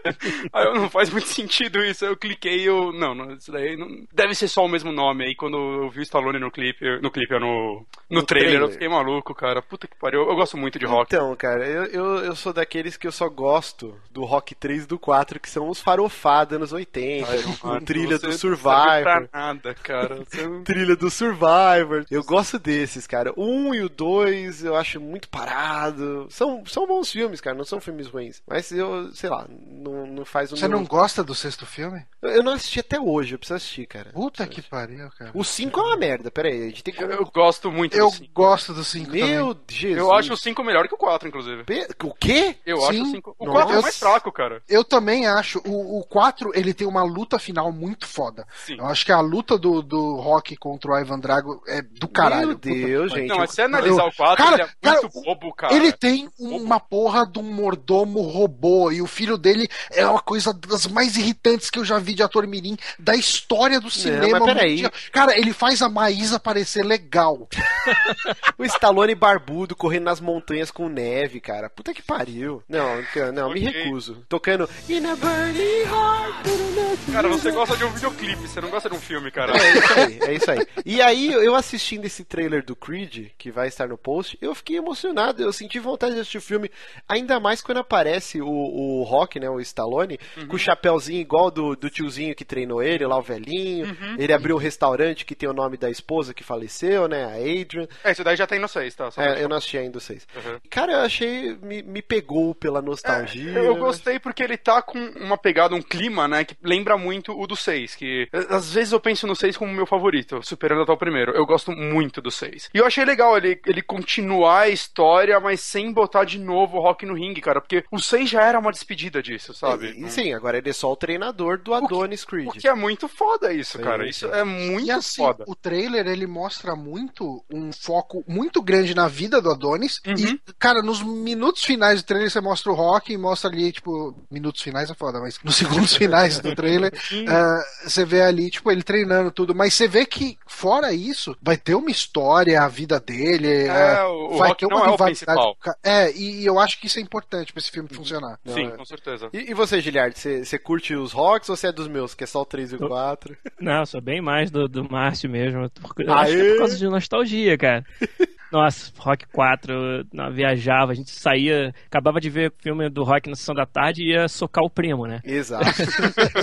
aí 0.50 0.64
eu, 0.64 0.74
não 0.74 0.88
faz 0.88 1.10
muito 1.10 1.28
sentido 1.28 1.84
isso. 1.84 2.06
Aí 2.06 2.10
eu 2.10 2.16
cliquei 2.16 2.60
e 2.60 2.64
eu. 2.64 2.90
Não, 2.92 3.14
não, 3.14 3.34
isso 3.34 3.52
daí 3.52 3.76
não... 3.76 4.06
deve 4.10 4.34
ser 4.34 4.48
só 4.48 4.64
o 4.64 4.68
mesmo 4.68 4.90
nome. 4.90 5.26
Aí 5.26 5.34
quando 5.34 5.58
eu 5.58 5.90
vi 5.90 6.00
o 6.00 6.02
Stallone 6.02 6.38
no 6.38 6.50
clipe, 6.50 6.98
no 7.02 7.10
clipe, 7.10 7.17
no, 7.38 7.38
no, 7.40 7.86
No 8.10 8.22
trailer, 8.22 8.50
trailer. 8.50 8.60
eu 8.68 8.72
fiquei 8.72 8.88
maluco, 8.88 9.34
cara. 9.34 9.60
Puta 9.62 9.86
que 9.86 9.96
pariu. 9.96 10.20
Eu 10.28 10.34
gosto 10.36 10.56
muito 10.56 10.78
de 10.78 10.86
rock. 10.86 11.14
Então, 11.14 11.34
cara, 11.36 11.66
eu, 11.66 11.84
eu, 11.86 12.04
eu 12.24 12.36
sou 12.36 12.52
daqueles 12.52 12.96
que 12.96 13.06
eu 13.06 13.12
só 13.12 13.28
gosto 13.28 13.94
do 14.10 14.24
Rock 14.24 14.54
3 14.54 14.84
e 14.84 14.86
do 14.86 14.98
4, 14.98 15.40
que 15.40 15.48
são 15.50 15.68
os 15.68 15.80
farofados 15.80 16.54
anos 16.56 16.72
80, 16.72 17.26
com 17.60 17.80
trilha 17.80 18.18
do 18.18 18.32
Survivor. 18.32 19.28
nada, 19.32 19.74
cara. 19.74 20.16
Você 20.24 20.46
Trilha 20.64 20.96
do 20.96 21.10
Survivor. 21.10 22.04
Eu 22.10 22.22
gosto 22.24 22.58
desses, 22.58 23.06
cara. 23.06 23.32
O 23.36 23.44
1 23.44 23.74
e 23.74 23.80
o 23.82 23.88
2 23.88 24.64
eu 24.64 24.76
acho 24.76 25.00
muito 25.00 25.28
parado. 25.28 26.26
São, 26.30 26.64
são 26.66 26.86
bons 26.86 27.10
filmes, 27.10 27.40
cara. 27.40 27.56
Não 27.56 27.64
são 27.64 27.80
filmes 27.80 28.06
ruins. 28.08 28.42
Mas 28.46 28.70
eu, 28.72 29.12
sei 29.14 29.30
lá, 29.30 29.46
não, 29.48 30.06
não 30.06 30.24
faz 30.24 30.52
o 30.52 30.56
Você 30.56 30.68
meu- 30.68 30.78
não 30.78 30.84
gosta 30.84 31.22
do 31.22 31.34
sexto 31.34 31.64
filme? 31.66 32.02
Eu 32.22 32.42
não 32.42 32.52
assisti 32.52 32.80
até 32.80 32.98
hoje, 33.00 33.34
eu 33.34 33.38
preciso 33.38 33.56
assistir, 33.56 33.86
cara. 33.86 34.10
Puta 34.12 34.46
que 34.46 34.60
pariu, 34.62 35.08
cara. 35.18 35.30
O 35.34 35.44
5 35.44 35.78
é 35.78 35.82
uma 35.82 35.96
merda, 35.96 36.30
pera 36.30 36.48
aí. 36.48 36.62
A 36.62 36.66
gente 36.66 36.82
tem 36.84 36.92
que. 36.94 37.04
Eu, 37.10 37.18
eu 37.18 37.30
gosto 37.32 37.70
muito 37.70 37.96
Eu 37.96 38.06
do 38.10 38.16
5. 38.16 38.30
gosto 38.32 38.72
do 38.74 38.84
5 38.84 39.10
Meu 39.10 39.54
também. 39.54 39.64
Jesus. 39.68 39.98
Eu 39.98 40.12
acho 40.12 40.32
o 40.32 40.36
5 40.36 40.62
melhor 40.64 40.88
que 40.88 40.94
o 40.94 40.98
4, 40.98 41.28
inclusive. 41.28 41.64
Pe- 41.64 41.86
O 42.04 42.14
quê? 42.14 42.56
Eu 42.66 42.78
Sim. 42.80 42.88
acho 42.88 43.02
o 43.02 43.06
5. 43.10 43.36
O 43.38 43.46
Nossa. 43.46 43.58
4 43.58 43.74
é 43.74 43.78
o 43.78 43.82
mais 43.82 43.98
fraco, 43.98 44.32
cara. 44.32 44.62
Eu 44.68 44.84
também 44.84 45.26
acho. 45.26 45.60
O, 45.66 46.00
o 46.00 46.04
4, 46.04 46.50
ele 46.54 46.72
tem 46.74 46.86
uma 46.86 47.02
luta 47.02 47.38
final 47.38 47.72
muito 47.72 48.06
foda. 48.06 48.46
Sim. 48.66 48.76
Eu 48.78 48.86
acho 48.86 49.04
que 49.04 49.12
a 49.12 49.20
luta 49.20 49.56
do, 49.58 49.82
do 49.82 50.16
Rock 50.16 50.56
contra 50.56 50.92
o 50.92 50.98
Ivan 50.98 51.18
Drago 51.18 51.62
é 51.66 51.82
do 51.82 52.08
caralho. 52.08 52.48
Meu 52.48 52.56
Deus, 52.58 53.12
gente. 53.12 53.28
Não, 53.28 53.38
mas 53.38 53.50
se 53.50 53.56
você 53.56 53.62
analisar 53.62 54.02
eu- 54.02 54.08
o 54.08 54.14
4, 54.14 54.44
Cara, 54.44 54.54
ele 54.56 54.62
é 54.62 54.68
cara, 54.80 55.00
muito 55.02 55.22
bobo, 55.22 55.54
cara. 55.54 55.74
Ele 55.74 55.92
tem 55.92 56.28
bobo. 56.38 56.56
uma 56.64 56.80
porra 56.80 57.26
de 57.26 57.38
um 57.38 57.42
mordomo 57.42 58.20
robô 58.22 58.90
e 58.92 59.00
o 59.02 59.06
filho 59.06 59.36
dele 59.38 59.68
é 59.90 60.06
uma 60.06 60.20
coisa 60.20 60.52
das 60.52 60.86
mais 60.86 61.16
irritantes 61.16 61.70
que 61.70 61.78
eu 61.78 61.84
já 61.84 61.98
vi 61.98 62.14
de 62.14 62.22
ator 62.22 62.46
mirim 62.46 62.76
da 62.98 63.14
história 63.14 63.80
do 63.80 63.90
cinema. 63.90 64.38
mas 64.40 64.44
peraí. 64.54 64.88
Cara, 65.12 65.38
ele 65.38 65.52
faz 65.52 65.82
a 65.82 65.88
Maísa 65.88 66.38
parecer 66.38 66.84
legal. 66.84 66.97
o 68.58 68.64
Stallone 68.64 69.14
barbudo 69.14 69.74
correndo 69.76 70.04
nas 70.04 70.20
montanhas 70.20 70.70
com 70.70 70.88
neve, 70.88 71.40
cara. 71.40 71.70
Puta 71.70 71.94
que 71.94 72.02
pariu. 72.02 72.62
Não, 72.68 73.02
não, 73.32 73.52
me 73.52 73.60
recuso. 73.60 74.24
Tocando 74.28 74.68
In 74.88 75.06
a 75.06 75.16
Burning 75.16 75.82
Heart. 75.84 76.68
Cara, 77.12 77.28
você 77.28 77.50
gosta 77.50 77.76
de 77.76 77.84
um 77.84 77.90
videoclipe, 77.90 78.48
você 78.48 78.60
não 78.60 78.70
gosta 78.70 78.88
de 78.88 78.94
um 78.94 79.00
filme, 79.00 79.30
cara. 79.30 79.52
É 79.56 79.72
isso 79.72 79.92
aí, 79.94 80.18
é 80.22 80.34
isso 80.34 80.50
aí. 80.50 80.66
E 80.84 81.02
aí, 81.02 81.32
eu 81.32 81.54
assistindo 81.54 82.04
esse 82.04 82.24
trailer 82.24 82.64
do 82.64 82.76
Creed, 82.76 83.30
que 83.36 83.50
vai 83.50 83.68
estar 83.68 83.88
no 83.88 83.96
post, 83.96 84.38
eu 84.40 84.54
fiquei 84.54 84.76
emocionado. 84.76 85.42
Eu 85.42 85.52
senti 85.52 85.78
vontade 85.78 86.14
de 86.14 86.20
assistir 86.20 86.38
o 86.38 86.42
filme, 86.42 86.70
ainda 87.08 87.40
mais 87.40 87.60
quando 87.60 87.78
aparece 87.78 88.40
o, 88.40 88.48
o 88.48 89.02
Rock, 89.04 89.40
né, 89.40 89.48
o 89.48 89.60
Stallone, 89.60 90.18
uhum. 90.36 90.48
com 90.48 90.56
o 90.56 90.58
chapéuzinho 90.58 91.20
igual 91.20 91.50
do, 91.50 91.74
do 91.74 91.90
tiozinho 91.90 92.34
que 92.34 92.44
treinou 92.44 92.82
ele, 92.82 93.06
lá 93.06 93.18
o 93.18 93.22
velhinho. 93.22 93.86
Uhum. 93.86 94.16
Ele 94.18 94.32
abriu 94.32 94.56
um 94.56 94.60
restaurante 94.60 95.24
que 95.24 95.34
tem 95.34 95.48
o 95.48 95.54
nome 95.54 95.76
da 95.76 95.90
esposa 95.90 96.34
que 96.34 96.44
faleceu, 96.44 96.87
né, 97.08 97.24
a 97.24 97.60
Adrian. 97.60 97.86
É, 98.04 98.12
isso 98.12 98.24
daí 98.24 98.36
já 98.36 98.46
tem 98.46 98.58
no 98.58 98.68
6, 98.68 98.94
tá? 98.94 99.10
Só 99.10 99.20
é, 99.22 99.42
eu 99.42 99.48
não 99.48 99.56
assisti 99.56 99.78
ainda 99.78 99.98
o 99.98 100.00
6. 100.00 100.26
Uhum. 100.34 100.60
Cara, 100.70 100.92
eu 100.92 101.00
achei, 101.00 101.56
me, 101.62 101.82
me 101.82 102.02
pegou 102.02 102.54
pela 102.54 102.80
nostalgia. 102.80 103.58
É, 103.58 103.66
eu 103.66 103.76
gostei 103.76 104.18
porque 104.18 104.42
ele 104.42 104.56
tá 104.56 104.82
com 104.82 104.98
uma 104.98 105.36
pegada, 105.36 105.74
um 105.74 105.82
clima, 105.82 106.26
né, 106.26 106.44
que 106.44 106.56
lembra 106.62 106.96
muito 106.96 107.38
o 107.38 107.46
do 107.46 107.56
6, 107.56 107.94
que 107.94 108.28
às 108.48 108.72
vezes 108.72 108.92
eu 108.92 109.00
penso 109.00 109.26
no 109.26 109.36
6 109.36 109.56
como 109.56 109.72
meu 109.72 109.86
favorito, 109.86 110.40
superando 110.42 110.82
até 110.82 110.92
o 110.92 110.96
primeiro. 110.96 111.32
Eu 111.32 111.46
gosto 111.46 111.72
muito 111.72 112.20
do 112.20 112.30
6. 112.30 112.70
E 112.74 112.78
eu 112.78 112.86
achei 112.86 113.04
legal 113.04 113.36
ele, 113.36 113.60
ele 113.66 113.82
continuar 113.82 114.60
a 114.60 114.68
história, 114.68 115.38
mas 115.40 115.60
sem 115.60 115.92
botar 115.92 116.24
de 116.24 116.38
novo 116.38 116.78
o 116.78 116.80
Rock 116.80 117.04
no 117.04 117.14
ringue, 117.14 117.40
cara, 117.40 117.60
porque 117.60 117.84
o 117.90 117.98
6 117.98 118.28
já 118.28 118.42
era 118.42 118.58
uma 118.58 118.72
despedida 118.72 119.22
disso, 119.22 119.52
sabe? 119.54 119.94
E, 119.96 120.10
sim, 120.10 120.32
agora 120.32 120.58
ele 120.58 120.70
é 120.70 120.72
só 120.72 120.92
o 120.92 120.96
treinador 120.96 121.58
do 121.58 121.74
Adonis 121.74 122.24
Creed. 122.24 122.48
O 122.48 122.52
que 122.52 122.68
é 122.68 122.74
muito 122.74 123.08
foda 123.08 123.52
isso, 123.52 123.78
cara. 123.78 124.08
Isso 124.08 124.26
é 124.26 124.44
muito 124.44 124.86
e, 124.86 124.90
assim, 124.90 125.22
foda. 125.22 125.44
O 125.46 125.54
trailer, 125.54 126.06
ele 126.06 126.26
mostra 126.26 126.74
muito 126.78 127.44
um 127.52 127.72
foco 127.72 128.24
muito 128.26 128.62
grande 128.62 128.94
na 128.94 129.08
vida 129.08 129.40
do 129.40 129.50
Adonis. 129.50 130.00
Uhum. 130.06 130.14
E, 130.16 130.40
cara, 130.58 130.82
nos 130.82 131.02
minutos 131.02 131.64
finais 131.64 132.02
do 132.02 132.06
trailer 132.06 132.30
você 132.30 132.40
mostra 132.40 132.72
o 132.72 132.74
Rock 132.74 133.12
e 133.12 133.18
mostra 133.18 133.50
ali, 133.50 133.72
tipo, 133.72 134.14
minutos 134.30 134.62
finais 134.62 134.90
é 134.90 134.94
foda, 134.94 135.20
mas 135.20 135.38
nos 135.42 135.56
segundos 135.56 135.94
finais 135.96 136.38
do 136.38 136.54
trailer, 136.54 136.92
uh, 136.92 137.88
você 137.88 138.04
vê 138.04 138.22
ali, 138.22 138.50
tipo, 138.50 138.70
ele 138.70 138.82
treinando 138.82 139.30
tudo. 139.30 139.54
Mas 139.54 139.74
você 139.74 139.88
vê 139.88 140.06
que, 140.06 140.38
fora 140.46 140.92
isso, 140.92 141.36
vai 141.42 141.56
ter 141.56 141.74
uma 141.74 141.90
história, 141.90 142.62
a 142.62 142.68
vida 142.68 143.00
dele. 143.00 143.66
É, 143.66 144.04
uh, 144.04 144.34
o 144.34 144.38
vai 144.38 144.48
Rock 144.50 144.60
ter 144.60 144.66
uma 144.66 144.84
não 144.84 144.92
rivalidade. 144.92 145.24
É, 145.28 145.32
o 145.32 145.54
principal. 145.54 145.56
é, 145.82 146.12
e 146.12 146.46
eu 146.46 146.58
acho 146.58 146.80
que 146.80 146.86
isso 146.86 146.98
é 146.98 147.02
importante 147.02 147.52
pra 147.52 147.60
esse 147.60 147.70
filme 147.70 147.88
funcionar. 147.88 148.38
Sim, 148.46 148.68
é. 148.68 148.70
com 148.70 148.84
certeza. 148.84 149.28
E, 149.32 149.50
e 149.50 149.54
você, 149.54 149.80
Giliard, 149.80 150.18
você, 150.18 150.44
você 150.44 150.58
curte 150.58 150.94
os 150.94 151.12
Rocks 151.12 151.48
ou 151.48 151.56
você 151.56 151.68
é 151.68 151.72
dos 151.72 151.88
meus, 151.88 152.14
que 152.14 152.24
é 152.24 152.26
só 152.26 152.42
o 152.42 152.46
3 152.46 152.72
e 152.72 152.76
o 152.76 152.88
4? 152.88 153.36
Não, 153.60 153.84
sou 153.86 154.00
bem 154.00 154.20
mais 154.20 154.50
do, 154.50 154.68
do 154.68 154.88
Márcio 154.88 155.28
mesmo. 155.28 155.62
Eu 155.62 155.70
de 156.76 156.88
nostalgia, 156.88 157.56
cara. 157.56 157.84
Nossa, 158.50 158.90
Rock 158.98 159.26
4, 159.32 160.06
não, 160.12 160.32
viajava, 160.32 160.92
a 160.92 160.94
gente 160.94 161.10
saía, 161.10 161.74
acabava 161.86 162.20
de 162.20 162.30
ver 162.30 162.50
o 162.50 162.62
filme 162.62 162.88
do 162.88 163.04
Rock 163.04 163.28
na 163.28 163.36
sessão 163.36 163.54
da 163.54 163.66
tarde 163.66 164.02
e 164.02 164.12
ia 164.12 164.26
socar 164.26 164.64
o 164.64 164.70
primo, 164.70 165.06
né? 165.06 165.20
Exato. 165.22 165.66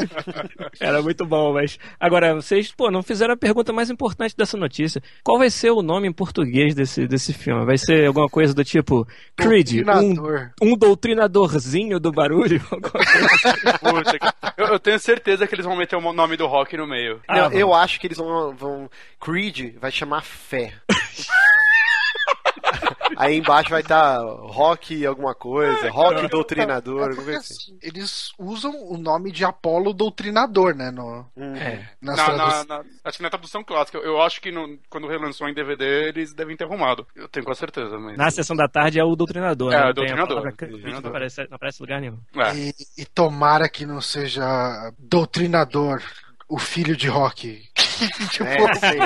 Era 0.79 1.01
muito 1.01 1.25
bom, 1.25 1.53
mas. 1.53 1.79
Agora, 1.99 2.35
vocês, 2.35 2.71
pô, 2.71 2.91
não 2.91 3.01
fizeram 3.01 3.33
a 3.33 3.37
pergunta 3.37 3.73
mais 3.73 3.89
importante 3.89 4.35
dessa 4.37 4.55
notícia. 4.55 5.01
Qual 5.23 5.39
vai 5.39 5.49
ser 5.49 5.71
o 5.71 5.81
nome 5.81 6.07
em 6.07 6.13
português 6.13 6.75
desse, 6.75 7.07
desse 7.07 7.33
filme? 7.33 7.65
Vai 7.65 7.77
ser 7.77 8.05
alguma 8.07 8.29
coisa 8.29 8.53
do 8.53 8.63
tipo 8.63 9.07
Creed, 9.35 9.85
um, 9.87 10.49
um 10.61 10.77
doutrinadorzinho 10.77 11.99
do 11.99 12.11
barulho? 12.11 12.61
Puta, 13.79 14.53
eu, 14.57 14.67
eu, 14.67 14.79
tenho 14.79 14.99
certeza 14.99 15.47
que 15.47 15.55
eles 15.55 15.65
vão 15.65 15.75
meter 15.75 15.95
o 15.95 16.13
nome 16.13 16.37
do 16.37 16.45
Rock 16.45 16.77
no 16.77 16.87
meio. 16.87 17.19
Não, 17.27 17.47
ah, 17.47 17.49
eu 17.51 17.73
acho 17.73 17.99
que 17.99 18.07
eles 18.07 18.17
vão, 18.17 18.55
vão. 18.55 18.89
Creed 19.19 19.75
vai 19.79 19.91
chamar 19.91 20.21
Fé. 20.21 20.73
Aí 23.17 23.37
embaixo 23.37 23.69
vai 23.69 23.81
estar 23.81 24.17
tá 24.17 24.23
rock 24.23 25.05
alguma 25.05 25.35
coisa, 25.35 25.89
rock 25.89 26.27
doutrinador. 26.27 27.11
É, 27.11 27.33
é 27.33 27.35
assim. 27.37 27.77
Eles 27.81 28.31
usam 28.37 28.71
o 28.89 28.97
nome 28.97 29.31
de 29.31 29.45
Apolo 29.45 29.93
doutrinador, 29.93 30.75
né? 30.75 30.91
No, 30.91 31.25
hum. 31.35 31.55
é. 31.55 31.89
na, 32.01 32.15
na, 32.15 32.63
na, 32.65 32.83
acho 33.03 33.17
que 33.17 33.23
na 33.23 33.29
tradução 33.29 33.63
clássica. 33.63 33.97
Eu 33.99 34.21
acho 34.21 34.41
que 34.41 34.51
no, 34.51 34.77
quando 34.89 35.07
relançou 35.07 35.47
em 35.47 35.53
DVD 35.53 36.09
eles 36.09 36.33
devem 36.33 36.57
ter 36.57 36.65
arrumado. 36.65 37.05
Eu 37.15 37.27
tenho 37.27 37.45
quase 37.45 37.59
certeza. 37.59 37.97
Mas... 37.97 38.17
Na 38.17 38.31
sessão 38.31 38.55
da 38.55 38.67
tarde 38.67 38.99
é 38.99 39.03
o 39.03 39.15
doutrinador. 39.15 39.73
É, 39.73 39.77
né? 39.77 39.89
o 39.89 39.93
doutrinador. 39.93 40.43
doutrinador. 40.43 41.01
Não, 41.01 41.09
aparece, 41.09 41.47
não 41.49 41.55
aparece 41.55 41.81
lugar 41.81 42.01
nenhum. 42.01 42.19
É. 42.35 42.55
E, 42.55 42.73
e 42.97 43.05
tomara 43.05 43.69
que 43.69 43.85
não 43.85 44.01
seja 44.01 44.91
doutrinador 44.97 46.01
o 46.47 46.57
filho 46.57 46.95
de 46.95 47.07
rock. 47.07 47.67
tipo, 48.29 48.43
é, 48.43 48.75
sei, 48.75 48.97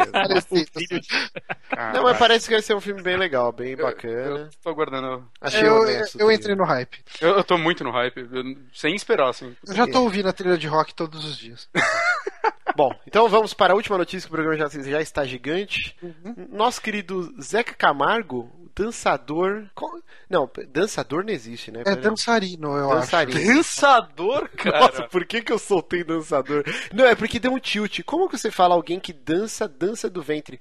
Não, 1.94 2.04
mas 2.04 2.18
parece 2.18 2.48
que 2.48 2.54
vai 2.54 2.62
ser 2.62 2.76
um 2.76 2.82
filme 2.82 3.02
bem 3.02 3.18
legal, 3.18 3.52
bem 3.52 3.76
bacana. 3.76 4.14
Eu, 4.14 4.38
eu 4.38 4.50
tô 4.64 4.70
aguardando. 4.70 5.28
Achei 5.40 5.68
eu, 5.68 5.82
honesto, 5.82 6.20
eu 6.20 6.32
entrei 6.32 6.56
no 6.56 6.64
hype. 6.64 7.04
Eu, 7.22 7.38
eu 7.38 7.44
tô 7.44 7.58
muito 7.58 7.84
no 7.84 7.92
hype, 7.92 8.28
sem 8.74 8.96
esperar, 8.96 9.30
assim. 9.30 9.56
Eu 9.68 9.76
já 9.76 9.88
tô 9.88 10.02
ouvindo 10.02 10.28
a 10.28 10.34
trilha 10.34 10.58
de 10.58 10.68
rock 10.68 10.94
todos 10.94 11.24
os 11.24 11.38
dias. 11.38 11.70
Bom, 12.76 12.94
então 13.06 13.28
vamos 13.28 13.54
para 13.54 13.74
a 13.74 13.76
última 13.76 13.98
notícia 13.98 14.28
que 14.28 14.34
o 14.34 14.38
programa 14.38 14.58
já, 14.58 14.82
já 14.82 15.02
está 15.02 15.26
gigante. 15.26 15.96
Uhum. 16.02 16.48
Nosso 16.52 16.82
querido 16.82 17.34
Zeca 17.42 17.74
Camargo 17.74 18.50
dançador. 18.80 19.66
Não, 20.30 20.50
dançador 20.70 21.26
não 21.26 21.34
existe, 21.34 21.72
né? 21.72 21.84
É 21.86 21.96
dançarino, 21.96 22.78
eu 22.78 22.90
dançarino. 22.90 23.38
acho. 23.38 23.48
Dançador, 23.48 24.50
cara? 24.56 24.80
Nossa, 24.80 25.04
por 25.08 25.26
que, 25.26 25.42
que 25.42 25.52
eu 25.52 25.60
soltei 25.60 26.04
dançador? 26.04 26.64
Não, 26.94 27.06
é 27.06 27.16
porque 27.16 27.40
deu 27.40 27.52
um 27.52 27.60
tilt. 27.60 28.02
Como 28.04 28.30
que 28.30 28.38
você 28.38 28.50
fala 28.50 28.76
alguém 28.76 29.00
que 29.00 29.12
dança, 29.12 29.68
dança 29.68 30.10
do 30.10 30.22
ventre? 30.22 30.60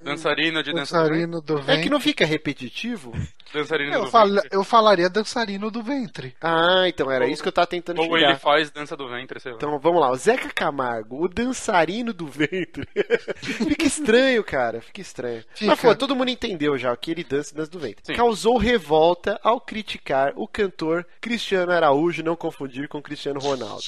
Dançarino 0.00 0.62
de 0.62 0.72
dançarino 0.72 1.40
do 1.40 1.56
ventre. 1.56 1.74
É 1.74 1.82
que 1.82 1.90
não 1.90 2.00
fica 2.00 2.24
repetitivo? 2.24 3.12
Dançarino 3.52 3.92
eu 3.92 4.04
do 4.04 4.10
fal 4.10 4.28
ventre. 4.28 4.48
Eu 4.52 4.64
falaria 4.64 5.10
dançarino 5.10 5.70
do 5.70 5.82
ventre. 5.82 6.36
Ah, 6.40 6.84
então 6.86 7.10
era 7.10 7.24
ou, 7.24 7.30
isso 7.30 7.42
que 7.42 7.48
eu 7.48 7.52
tava 7.52 7.66
tentando 7.66 8.00
Ou 8.00 8.16
ele 8.16 8.36
faz 8.36 8.70
dança 8.70 8.96
do 8.96 9.08
ventre, 9.08 9.40
sei 9.40 9.52
lá. 9.52 9.56
Então 9.56 9.78
vamos 9.78 10.00
lá, 10.00 10.10
o 10.10 10.16
Zeca 10.16 10.48
Camargo, 10.50 11.24
o 11.24 11.28
dançarino 11.28 12.12
do 12.12 12.26
ventre. 12.26 12.86
Fica 13.42 13.86
estranho, 13.86 14.44
cara. 14.44 14.80
Fica 14.80 15.00
estranho. 15.00 15.44
Fica. 15.54 15.72
Mas, 15.72 15.80
pô, 15.80 15.94
todo 15.94 16.14
mundo 16.14 16.30
entendeu 16.30 16.78
já 16.78 16.94
que 16.96 17.10
ele 17.10 17.24
dança 17.24 17.54
do 17.66 17.78
ventre. 17.78 18.02
Sim. 18.04 18.14
Causou 18.14 18.58
revolta 18.58 19.40
ao 19.42 19.58
criticar 19.60 20.34
o 20.36 20.46
cantor 20.46 21.06
Cristiano 21.20 21.72
Araújo, 21.72 22.22
não 22.22 22.36
confundir 22.36 22.88
com 22.88 23.00
Cristiano 23.00 23.40
Ronaldo. 23.40 23.82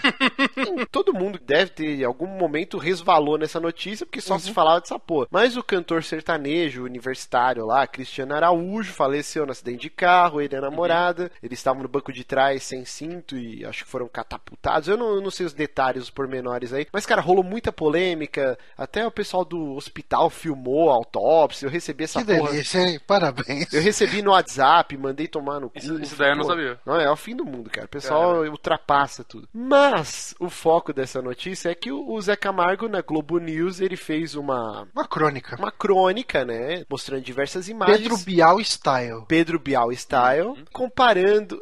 todo 0.90 1.12
mundo 1.12 1.38
deve 1.44 1.72
ter, 1.72 2.00
em 2.00 2.04
algum 2.04 2.26
momento, 2.26 2.78
resvalou 2.78 3.36
nessa 3.36 3.60
notícia, 3.60 4.06
porque 4.06 4.20
só 4.20 4.34
uhum. 4.34 4.40
se 4.40 4.52
falava 4.52 4.80
dessa 4.80 4.98
porra. 4.98 5.28
Mas 5.30 5.56
o 5.56 5.62
cantor 5.62 6.02
sertanejo, 6.02 6.84
universitário 6.84 7.66
lá, 7.66 7.86
Cristiano 7.86 8.34
Araújo, 8.34 8.92
faleceu 8.92 9.44
no 9.44 9.52
acidente 9.52 9.82
de 9.82 9.90
carro, 9.90 10.40
ele 10.40 10.54
e 10.54 10.58
a 10.58 10.60
namorada. 10.60 11.24
Uhum. 11.24 11.30
Eles 11.42 11.58
estavam 11.58 11.82
no 11.82 11.88
banco 11.88 12.12
de 12.12 12.24
trás 12.24 12.62
sem 12.62 12.84
cinto 12.84 13.36
e 13.36 13.64
acho 13.64 13.84
que 13.84 13.90
foram 13.90 14.08
catapultados. 14.08 14.88
Eu 14.88 14.96
não, 14.96 15.14
eu 15.14 15.20
não 15.20 15.30
sei 15.30 15.46
os 15.46 15.52
detalhes, 15.52 16.04
os 16.04 16.10
pormenores 16.10 16.72
aí. 16.72 16.86
Mas, 16.92 17.06
cara, 17.06 17.20
rolou 17.20 17.42
muita 17.42 17.72
polêmica. 17.72 18.58
Até 18.76 19.06
o 19.06 19.10
pessoal 19.10 19.44
do 19.44 19.74
hospital 19.74 20.30
filmou 20.30 20.90
a 20.90 20.94
autópsia. 20.94 21.66
Eu 21.66 21.70
recebi 21.70 22.04
essa 22.04 22.24
que 22.24 22.34
porra. 22.34 22.50
Delícia, 22.52 22.69
hein? 22.78 23.00
Parabéns. 23.06 23.72
Eu 23.72 23.82
recebi 23.82 24.22
no 24.22 24.30
WhatsApp, 24.30 24.96
mandei 24.96 25.26
tomar 25.26 25.60
no 25.60 25.70
cu. 25.70 25.78
Isso, 25.78 26.00
isso 26.00 26.16
daí 26.16 26.30
eu 26.30 26.36
não 26.36 26.44
sabia. 26.44 26.78
Não, 26.84 27.00
é 27.00 27.10
o 27.10 27.16
fim 27.16 27.34
do 27.34 27.44
mundo, 27.44 27.70
cara. 27.70 27.86
O 27.86 27.90
pessoal 27.90 28.44
ultrapassa 28.44 29.24
tudo. 29.24 29.48
Mas 29.52 30.34
o 30.38 30.48
foco 30.48 30.92
dessa 30.92 31.22
notícia 31.22 31.70
é 31.70 31.74
que 31.74 31.90
o 31.90 32.20
Zé 32.20 32.36
Camargo, 32.36 32.88
na 32.88 33.00
Globo 33.00 33.38
News, 33.38 33.80
ele 33.80 33.96
fez 33.96 34.34
uma. 34.34 34.88
Uma 34.94 35.06
crônica. 35.06 35.56
Uma 35.56 35.72
crônica, 35.72 36.44
né? 36.44 36.84
Mostrando 36.88 37.22
diversas 37.22 37.68
imagens. 37.68 37.98
Pedro 37.98 38.16
Bial 38.18 38.60
Style. 38.60 39.24
Pedro 39.26 39.58
Bial 39.58 39.92
Style. 39.92 40.48
Uhum. 40.48 40.64
Comparando 40.72 41.60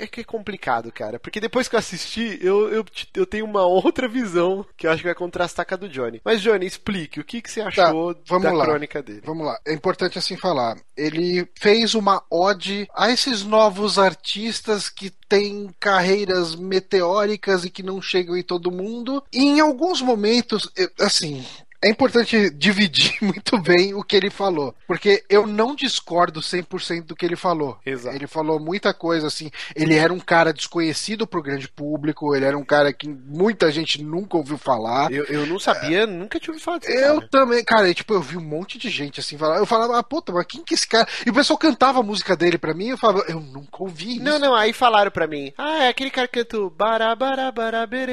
é 0.00 0.06
que 0.06 0.20
é 0.20 0.24
complicado, 0.24 0.90
cara. 0.92 1.18
Porque 1.18 1.40
depois 1.40 1.68
que 1.68 1.74
eu 1.74 1.78
assisti, 1.78 2.38
eu, 2.40 2.68
eu, 2.68 2.84
eu 3.14 3.26
tenho 3.26 3.44
uma 3.44 3.64
outra 3.66 4.08
visão 4.08 4.64
que 4.76 4.86
eu 4.86 4.90
acho 4.90 5.02
que 5.02 5.08
vai 5.08 5.14
contrastar 5.14 5.66
com 5.66 5.74
a 5.74 5.76
do 5.76 5.88
Johnny. 5.88 6.20
Mas, 6.24 6.40
Johnny, 6.40 6.66
explique, 6.66 7.20
o 7.20 7.24
que, 7.24 7.40
que 7.40 7.50
você 7.50 7.60
achou 7.60 8.14
tá, 8.14 8.38
da 8.38 8.52
lá. 8.52 8.64
crônica 8.64 9.02
dele? 9.02 9.22
Vamos 9.24 9.46
lá. 9.46 9.58
É 9.66 9.72
importante 9.72 10.18
assim 10.18 10.36
falar. 10.36 10.76
Ele 10.96 11.48
fez 11.58 11.94
uma 11.94 12.22
ode 12.30 12.88
a 12.94 13.10
esses 13.10 13.42
novos 13.44 13.98
artistas 13.98 14.88
que 14.88 15.10
têm 15.28 15.70
carreiras 15.78 16.54
meteóricas 16.54 17.64
e 17.64 17.70
que 17.70 17.82
não 17.82 18.00
chegam 18.02 18.36
em 18.36 18.42
todo 18.42 18.70
mundo. 18.70 19.22
E 19.32 19.42
em 19.42 19.60
alguns 19.60 20.02
momentos, 20.02 20.70
assim, 21.00 21.44
é 21.82 21.88
importante 21.88 22.50
dividir 22.50 23.16
muito 23.22 23.58
bem 23.58 23.94
o 23.94 24.02
que 24.02 24.16
ele 24.16 24.30
falou, 24.30 24.74
porque 24.86 25.24
eu 25.28 25.46
não 25.46 25.74
discordo 25.74 26.40
100% 26.40 27.06
do 27.06 27.16
que 27.16 27.24
ele 27.24 27.36
falou. 27.36 27.78
Exato. 27.84 28.14
Ele 28.14 28.26
falou 28.26 28.60
muita 28.60 28.92
coisa 28.92 29.26
assim. 29.26 29.50
Ele 29.74 29.96
era 29.96 30.12
um 30.12 30.20
cara 30.20 30.52
desconhecido 30.52 31.26
pro 31.26 31.42
grande 31.42 31.68
público, 31.68 32.34
ele 32.34 32.44
era 32.44 32.56
um 32.56 32.64
cara 32.64 32.92
que 32.92 33.08
muita 33.08 33.70
gente 33.72 34.02
nunca 34.02 34.36
ouviu 34.36 34.58
falar. 34.58 35.10
Eu, 35.10 35.24
eu 35.24 35.46
não 35.46 35.58
sabia, 35.58 36.02
é, 36.02 36.06
nunca 36.06 36.38
tinha 36.38 36.52
ouvido 36.52 36.64
falar 36.64 36.78
desse 36.78 36.92
Eu 36.92 37.16
cara. 37.16 37.28
também, 37.30 37.64
cara, 37.64 37.88
e, 37.88 37.94
tipo, 37.94 38.12
eu 38.12 38.20
vi 38.20 38.36
um 38.36 38.44
monte 38.44 38.78
de 38.78 38.90
gente 38.90 39.20
assim 39.20 39.38
falar. 39.38 39.58
Eu 39.58 39.66
falava, 39.66 39.98
ah, 39.98 40.02
puta, 40.02 40.32
mas 40.32 40.46
quem 40.46 40.62
que 40.62 40.74
é 40.74 40.76
esse 40.76 40.86
cara? 40.86 41.08
E 41.26 41.30
o 41.30 41.34
pessoal 41.34 41.58
cantava 41.58 42.00
a 42.00 42.02
música 42.02 42.36
dele 42.36 42.58
pra 42.58 42.74
mim, 42.74 42.88
eu 42.88 42.98
falava, 42.98 43.24
eu 43.28 43.40
nunca 43.40 43.82
ouvi 43.82 44.16
isso. 44.16 44.24
Não, 44.24 44.38
não, 44.38 44.54
aí 44.54 44.72
falaram 44.72 45.10
pra 45.10 45.26
mim, 45.26 45.52
ah, 45.56 45.84
é 45.84 45.88
aquele 45.88 46.10
cara 46.10 46.28
que 46.28 46.38
canta 46.40 46.58
o 46.58 46.70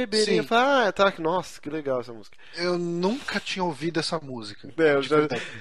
bere. 0.06 0.38
Eu 0.38 0.44
falava, 0.44 0.88
ah, 0.88 0.92
tá, 0.92 1.14
nossa, 1.20 1.60
que 1.60 1.70
legal 1.70 2.00
essa 2.00 2.14
música. 2.14 2.38
Eu 2.56 2.78
nunca 2.78 3.40
tinha 3.40 3.57
tinha 3.58 3.64
ouvido 3.66 4.00
essa 4.00 4.20
música. 4.20 4.70
É, 4.78 4.94
eu, 4.96 5.02
já, 5.02 5.18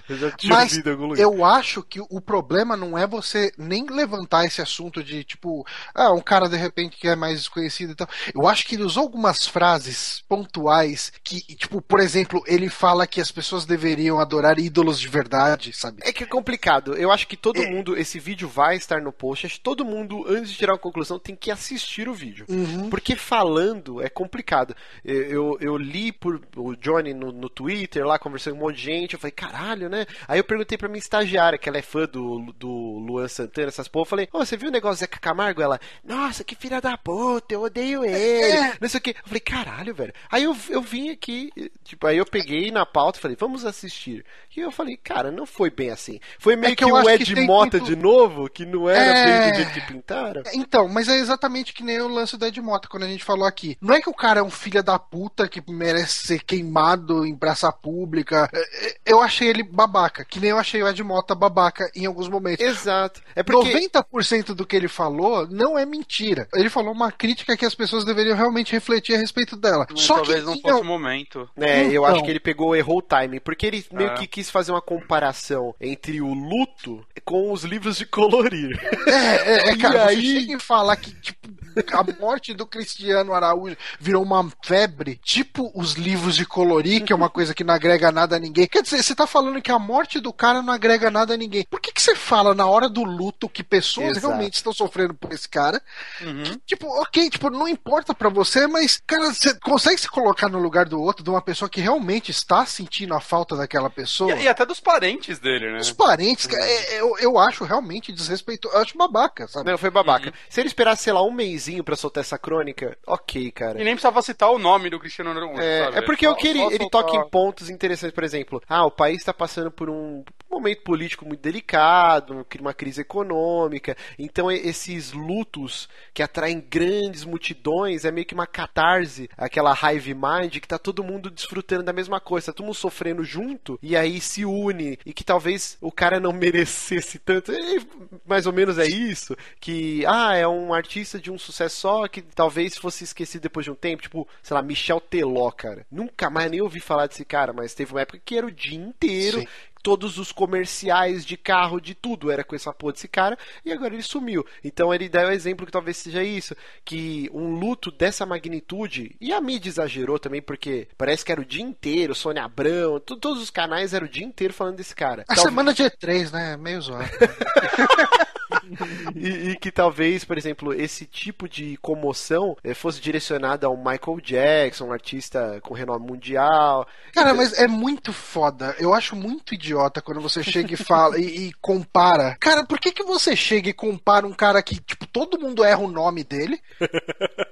eu 0.09 0.17
já 0.17 0.31
tinha 0.33 0.55
Mas 0.55 0.73
ouvido 0.73 0.89
em 0.89 0.93
algum 0.93 1.07
lugar. 1.07 1.23
eu 1.23 1.45
acho 1.45 1.83
que 1.83 2.01
o 2.01 2.21
problema 2.21 2.77
não 2.77 2.97
é 2.99 3.07
você 3.07 3.51
nem 3.57 3.87
levantar 3.87 4.45
esse 4.45 4.61
assunto 4.61 5.03
de 5.03 5.25
tipo, 5.25 5.67
ah, 5.95 6.13
um 6.13 6.21
cara 6.21 6.49
de 6.49 6.57
repente 6.57 6.97
que 6.97 7.09
é 7.09 7.17
mais 7.17 7.39
desconhecido 7.39 7.93
e 7.93 7.95
tal. 7.95 8.09
Eu 8.35 8.47
acho 8.47 8.67
que 8.67 8.75
ele 8.75 8.83
usou 8.83 9.03
algumas 9.05 9.47
frases 9.47 10.23
pontuais 10.29 11.13
que, 11.25 11.41
tipo, 11.57 11.81
por 11.81 12.01
exemplo, 12.01 12.43
ele 12.47 12.69
fala 12.69 13.07
que 13.07 13.21
as 13.21 13.31
pessoas 13.31 13.65
deveriam 13.65 14.21
adorar 14.21 14.59
ídolos 14.59 15.01
de 15.01 15.09
verdade, 15.09 15.73
sabe? 15.73 16.03
É 16.03 16.13
que 16.13 16.25
é 16.25 16.27
complicado. 16.27 16.95
Eu 16.95 17.11
acho 17.11 17.27
que 17.27 17.37
todo 17.37 17.61
É. 17.63 17.71
mundo, 17.71 17.97
esse 17.97 18.19
vídeo 18.19 18.49
vai 18.49 18.77
estar 18.77 19.01
no 19.01 19.13
post. 19.13 19.47
Acho 19.47 19.57
que 19.57 19.61
todo 19.63 19.85
mundo, 19.85 20.25
antes 20.29 20.51
de 20.51 20.59
tirar 20.59 20.73
uma 20.75 20.79
conclusão, 20.79 21.19
tem 21.19 21.35
que 21.35 21.51
assistir 21.51 22.09
o 22.09 22.15
vídeo. 22.15 22.45
Uhum. 22.49 22.91
Porque 22.91 23.17
falando 23.17 24.03
é 24.03 24.09
complicado. 24.09 24.75
Eu, 25.05 25.23
eu, 25.23 25.59
eu 25.61 25.77
li 25.77 26.13
por 26.13 26.41
o 26.57 26.75
Johnny 26.77 27.15
no, 27.15 27.33
no 27.33 27.49
Twitter 27.49 27.86
lá, 28.05 28.19
conversando 28.19 28.55
com 28.57 28.61
um 28.63 28.67
monte 28.67 28.77
de 28.77 28.83
gente. 28.83 29.15
Eu 29.15 29.21
falei, 29.21 29.33
caralho, 29.33 29.89
né? 29.89 30.07
Aí 30.27 30.39
eu 30.39 30.45
perguntei 30.45 30.77
pra 30.79 30.89
minha 30.89 30.99
estagiária, 30.99 31.59
que 31.59 31.69
ela 31.69 31.79
é 31.79 31.83
fã 31.83 32.05
do, 32.07 32.53
do 32.59 32.69
Luan 32.69 33.29
Santana, 33.29 33.69
essas 33.69 33.89
porra. 33.89 34.03
Eu 34.03 34.07
falei, 34.11 34.29
ô, 34.33 34.39
você 34.45 34.57
viu 34.57 34.69
o 34.69 34.73
negócio 34.73 34.97
do 34.97 35.01
Zeca 35.01 35.19
Camargo? 35.19 35.63
Ela, 35.63 35.81
nossa, 36.05 36.45
que 36.45 36.55
filha 36.55 36.81
da 36.81 36.97
puta, 36.97 37.55
eu 37.55 37.63
odeio 37.63 38.05
ele. 38.05 38.15
É. 38.57 38.77
Não 38.81 38.89
sei 38.89 38.99
o 38.99 39.03
que. 39.03 39.11
Eu 39.11 39.15
falei, 39.25 39.41
caralho, 39.41 39.95
velho. 39.95 40.13
Aí 40.31 40.45
eu, 40.45 40.57
eu 40.71 40.81
vim 40.83 41.11
aqui, 41.11 41.51
tipo, 41.85 42.07
aí 42.07 42.17
eu 42.19 42.27
peguei 42.27 42.71
na 42.71 42.85
pauta 42.87 43.19
e 43.19 43.23
falei, 43.23 43.37
vamos 43.39 43.65
assistir. 43.65 44.25
E 44.57 44.61
eu 44.61 44.71
falei, 44.73 44.97
cara, 44.97 45.31
não 45.31 45.45
foi 45.47 45.71
bem 45.71 45.91
assim. 45.91 46.19
Foi 46.39 46.57
meio 46.57 46.73
É 46.73 46.77
que 46.77 46.85
que, 46.85 46.91
o 46.93 47.11
Ed 47.11 47.25
que 47.25 47.41
Mota 47.43 47.79
muito- 47.79 47.91
de 47.95 47.97
novo, 47.97 48.49
que 48.49 48.65
não 48.65 48.89
era 48.89 49.05
É. 49.05 49.41
bem 49.43 49.51
do 49.53 49.57
jeito 49.57 49.73
que 49.73 49.93
pintaram. 49.93 50.43
Então, 50.55 50.89
mas 50.89 51.09
é 51.09 51.17
exatamente 51.17 51.73
que 51.75 51.83
nem 51.85 52.01
o 52.01 52.09
lance 52.09 52.37
do 52.37 52.47
Ed 52.47 52.61
Mota, 52.61 52.89
quando 52.89 53.03
a 53.03 53.09
gente 53.09 53.23
falou 53.25 53.47
aqui. 53.47 53.77
Não 53.81 53.95
é 53.95 54.01
que 54.01 54.09
o 54.09 54.15
cara 54.15 54.41
é 54.41 54.43
um 54.43 54.51
filho 54.51 54.83
da 54.83 54.99
puta 54.99 55.47
que 55.49 55.63
merece 55.71 56.27
ser 56.27 56.43
queimado 56.43 57.25
em 57.27 57.35
praça 57.37 57.71
pública. 57.77 58.49
É, 58.53 58.97
Eu 59.07 59.21
achei 59.23 59.49
ele 59.49 59.63
babaca, 59.63 60.25
que 60.25 60.41
nem 60.41 60.51
eu 60.51 60.59
achei 60.59 60.83
o 60.83 60.89
Ed 60.89 61.03
Mota 61.05 61.35
babaca 61.35 61.89
em 61.95 62.07
alguns 62.07 62.29
momentos. 62.29 62.65
Exato. 62.65 63.23
É 63.37 63.43
porque 63.43 63.73
90% 63.73 64.55
do 64.55 64.67
que 64.67 64.75
ele 64.75 64.89
falou 64.89 65.47
não 65.49 65.79
é 65.79 65.87
mentira. 65.87 66.49
Ele 66.55 66.69
falou 66.71 66.93
uma 66.93 67.13
crítica 67.13 67.57
que 67.57 67.65
as 67.65 67.75
pessoas 67.75 68.05
deveriam 68.05 68.37
realmente 68.37 68.73
refletir 68.73 69.15
a 69.15 69.19
respeito 69.19 69.57
dela. 69.57 69.87
Mas 69.91 70.01
Só 70.03 70.17
talvez 70.17 70.41
que 70.41 70.47
não 70.47 70.59
fosse 70.61 70.81
o 70.81 70.85
momento. 70.85 71.49
É, 71.57 71.83
eu 71.87 72.03
Então. 72.03 72.05
acho 72.07 72.25
que 72.25 72.31
ele 72.31 72.41
pegou, 72.41 72.75
errou 72.75 72.99
o 72.99 73.03
timing, 73.03 73.39
porque 73.41 73.67
ele 73.67 73.85
meio 73.93 74.11
É. 74.11 74.15
que 74.15 74.27
quis 74.27 74.51
fazer 74.51 74.73
uma 74.73 74.83
comparação 74.83 75.75
entre 75.81 76.21
o 76.21 76.33
luto 76.35 77.05
com 77.25 77.53
os 77.53 77.63
livros 77.65 77.97
de 77.99 78.07
colorir. 78.07 78.79
É, 79.07 79.11
é, 79.11 79.69
é, 79.69 79.73
E 79.77 79.79
cara, 79.79 80.07
aí- 80.09 80.17
você 80.17 80.41
chega 80.41 80.57
e 80.57 80.61
falar 80.61 80.97
que, 80.97 81.13
tipo, 81.21 81.49
a 81.93 82.21
morte 82.21 82.55
do 82.55 82.67
Cristiano 82.67 83.33
Araújo 83.33 83.77
virou 84.01 84.23
uma 84.23 84.49
febre, 84.65 85.21
tipo 85.23 85.71
os 85.75 85.95
livros 85.95 86.37
de 86.37 86.45
colorir, 86.47 87.05
que 87.05 87.13
é 87.13 87.17
uma 87.17 87.31
coisa 87.31 87.55
que 87.55 87.65
não 87.65 87.75
agrega 87.75 88.11
nada 88.11 88.37
a 88.37 88.39
ninguém. 88.39 88.67
Quer 88.67 88.83
dizer, 88.83 89.03
você 89.03 89.15
tá 89.15 89.27
falando 89.27 89.61
que 89.61 89.71
a 89.71 89.79
morte 89.79 90.21
do 90.21 90.33
cara 90.33 90.63
não 90.63 90.73
agrega 90.73 91.11
nada 91.11 91.35
a 91.35 91.37
ninguém. 91.37 91.65
Por 91.69 91.81
que, 91.81 91.93
que 91.93 92.03
você 92.03 92.15
fala 92.15 92.55
na 92.55 92.67
hora 92.67 92.89
do 92.89 93.05
luto 93.05 93.49
que 93.49 93.63
pessoas 93.63 94.11
Exato. 94.17 94.27
realmente 94.29 94.55
estão 94.55 94.73
sofrendo 94.73 95.15
por 95.15 95.33
esse 95.33 95.49
cara? 95.49 95.83
Uhum. 96.21 96.43
Que, 96.43 96.57
tipo, 96.67 96.87
ok, 97.01 97.31
tipo, 97.31 97.51
não 97.51 97.69
importa 97.69 98.15
pra 98.15 98.29
você, 98.29 98.67
mas, 98.67 99.03
cara, 99.07 99.33
você 99.33 99.55
consegue 99.61 100.01
se 100.01 100.09
colocar 100.09 100.49
no 100.49 100.59
lugar 100.59 100.87
do 100.87 101.01
outro, 101.01 101.25
de 101.25 101.31
uma 101.31 101.43
pessoa 101.43 101.69
que 101.69 101.81
realmente 101.81 102.31
está 102.31 102.65
sentindo 102.67 103.15
a 103.15 103.21
falta 103.21 103.57
daquela 103.57 103.91
pessoa? 103.91 104.35
E, 104.37 104.45
e 104.45 104.49
até 104.49 104.65
dos 104.65 104.81
parentes 104.81 105.39
dele, 105.39 105.73
né? 105.73 105.79
Os 105.79 105.93
parentes, 105.93 106.47
cara, 106.47 106.63
é- 106.65 107.01
eu, 107.01 107.17
eu 107.19 107.39
acho 107.39 107.65
realmente 107.65 108.13
desrespeitoso, 108.13 108.75
eu 108.75 108.81
acho 108.81 108.97
babaca, 108.97 109.47
sabe? 109.49 109.71
Não, 109.71 109.79
foi 109.79 109.91
babaca. 109.91 110.33
Se 110.49 110.61
ele 110.61 110.69
esperasse, 110.69 111.05
sei 111.05 111.13
lá, 111.13 111.23
um 111.23 111.31
mêsinho 111.67 111.85
pra 111.85 111.97
soltar 111.97 112.21
essa 112.23 112.39
crônica, 112.39 112.97
ok, 113.07 113.51
cara. 113.51 113.81
E 113.81 113.85
nem 113.85 113.95
precisava 113.95 114.23
citar 114.23 114.51
o 114.51 114.59
nome 114.59 114.89
do 114.89 114.99
Cristiano 115.01 115.33
Ronaldo. 115.33 115.61
É, 115.61 115.99
é 115.99 116.03
porque 116.03 116.27
Só- 116.27 116.33
o 116.33 116.37
que 116.37 116.49
ele, 116.49 116.61
ele 116.63 116.89
toca 116.91 117.17
em 117.17 117.29
pontos 117.29 117.69
interessantes, 117.69 118.15
por 118.15 118.25
exemplo, 118.25 118.63
ah, 118.69 118.85
o 118.87 118.91
país 118.91 119.19
está 119.19 119.35
passando 119.35 119.71
por 119.71 119.91
um 119.91 120.25
momento 120.51 120.83
político 120.83 121.27
muito 121.27 121.41
delicado, 121.41 122.47
uma 122.61 122.73
crise 122.73 123.01
econômica, 123.01 123.97
então 124.19 124.51
esses 124.51 125.13
lutos 125.13 125.89
que 126.15 126.23
atraem 126.23 126.61
grandes 126.61 127.25
multidões 127.25 128.05
é 128.05 128.11
meio 128.11 128.27
que 128.27 128.35
uma 128.35 128.47
catarse, 128.47 129.29
aquela 129.37 129.77
hive 129.77 130.15
mind 130.15 130.59
que 130.59 130.69
tá 130.69 130.79
todo 130.79 131.05
mundo 131.05 131.31
desfrutando 131.31 131.83
da 131.83 131.93
mesma 131.93 132.21
coisa, 132.21 132.47
tá 132.47 132.53
todo 132.53 132.67
mundo 132.67 132.75
sofrendo 132.75 133.25
junto 133.25 133.79
e 133.83 133.97
aí 133.97 134.21
se 134.21 134.45
une 134.45 134.99
e 135.05 135.13
que 135.13 135.25
talvez 135.25 135.77
o 135.81 135.93
cara 135.93 136.19
não 136.21 136.33
merecesse 136.37 137.19
tanto, 137.19 137.53
E 137.53 137.87
mais 138.27 138.47
ou 138.47 138.53
menos 138.53 138.79
é 138.79 138.87
isso, 138.87 139.37
que 139.61 140.05
ah, 140.07 140.35
é 140.35 140.47
um 140.47 140.73
artista 140.73 141.19
de 141.19 141.31
um 141.31 141.39
sucesso 141.39 141.56
só 141.69 142.07
que 142.09 142.23
talvez 142.23 142.77
fosse 142.77 143.05
esquecido 143.05 143.43
depois 143.43 143.65
de 143.65 143.71
um 143.71 143.75
tempo, 143.75 144.03
tipo, 144.03 144.29
sei 144.43 144.55
lá, 144.55 144.63
Michel 144.63 145.01
Teló, 145.01 145.51
cara. 145.51 145.87
Nunca 145.91 146.29
mais 146.31 146.51
nem 146.51 146.61
ouvi 146.61 146.81
falar 146.81 147.07
desse 147.07 147.25
cara, 147.25 147.53
mas 147.53 147.75
teve 147.75 147.93
uma 147.93 148.01
época 148.01 148.21
que 148.25 148.37
era 148.37 148.47
o 148.47 148.51
dia 148.53 148.79
inteiro. 148.79 149.41
Sim. 149.41 149.47
Todos 149.83 150.19
os 150.19 150.33
comerciais 150.33 151.25
de 151.25 151.37
carro, 151.37 151.81
de 151.81 151.95
tudo, 151.95 152.29
era 152.29 152.43
com 152.43 152.57
essa 152.57 152.73
porra 152.73 152.95
desse 152.95 153.07
cara, 153.07 153.39
e 153.65 153.71
agora 153.71 153.95
ele 153.95 154.03
sumiu. 154.03 154.45
Então 154.65 154.93
ele 154.93 155.09
dá 155.09 155.29
o 155.29 155.31
exemplo 155.31 155.65
que 155.65 155.71
talvez 155.71 155.97
seja 155.99 156.25
isso: 156.25 156.57
que 156.85 157.31
um 157.33 157.55
luto 157.55 157.93
dessa 157.93 158.27
magnitude, 158.27 159.15
e 159.21 159.33
a 159.33 159.41
mídia 159.41 159.69
exagerou 159.69 160.19
também, 160.19 160.43
porque 160.43 160.89
parece 160.99 161.25
que 161.25 161.31
era 161.31 161.41
o 161.41 161.45
dia 161.45 161.63
inteiro, 161.63 162.17
Sônia 162.17 162.43
Abrão, 162.43 162.99
tu- 162.99 163.15
todos 163.17 163.41
os 163.41 163.49
canais 163.51 163.95
eram 163.95 164.07
o 164.09 164.11
dia 164.11 164.25
inteiro 164.27 164.53
falando 164.53 164.75
desse 164.75 164.93
cara. 164.95 165.23
A 165.23 165.37
Talvez- 165.37 165.45
semana 165.45 165.73
de 165.73 165.85
E3, 165.85 166.33
né? 166.33 166.57
Meio 166.57 166.81
zoado. 166.83 167.09
E, 169.15 169.51
e 169.51 169.57
que 169.57 169.71
talvez, 169.71 170.25
por 170.25 170.37
exemplo, 170.37 170.73
esse 170.75 171.07
tipo 171.07 171.49
de 171.49 171.77
comoção 171.79 172.57
eh, 172.63 172.75
fosse 172.75 173.01
direcionada 173.01 173.67
ao 173.67 173.77
Michael 173.77 174.21
Jackson, 174.23 174.87
um 174.87 174.93
artista 174.93 175.61
com 175.63 175.75
renome 175.75 176.07
mundial. 176.07 176.87
Cara, 177.15 177.33
mas 177.35 177.53
é 177.59 177.67
muito 177.67 178.13
foda. 178.13 178.75
Eu 178.79 178.93
acho 178.93 179.17
muito 179.17 179.55
idiota 179.55 180.03
quando 180.03 180.21
você 180.21 180.43
chega 180.43 180.75
e 180.75 180.77
fala 180.77 181.19
e, 181.19 181.49
e 181.49 181.53
compara. 181.61 182.37
Cara, 182.41 182.65
por 182.65 182.79
que, 182.79 182.93
que 182.93 183.03
você 183.03 183.35
chega 183.35 183.71
e 183.71 183.73
compara 183.75 184.27
um 184.27 184.33
cara 184.33 184.63
que, 184.63 184.79
tipo, 184.81 185.07
todo 185.07 185.39
mundo 185.41 185.65
erra 185.65 185.81
o 185.81 185.91
nome 185.91 186.23
dele? 186.25 186.61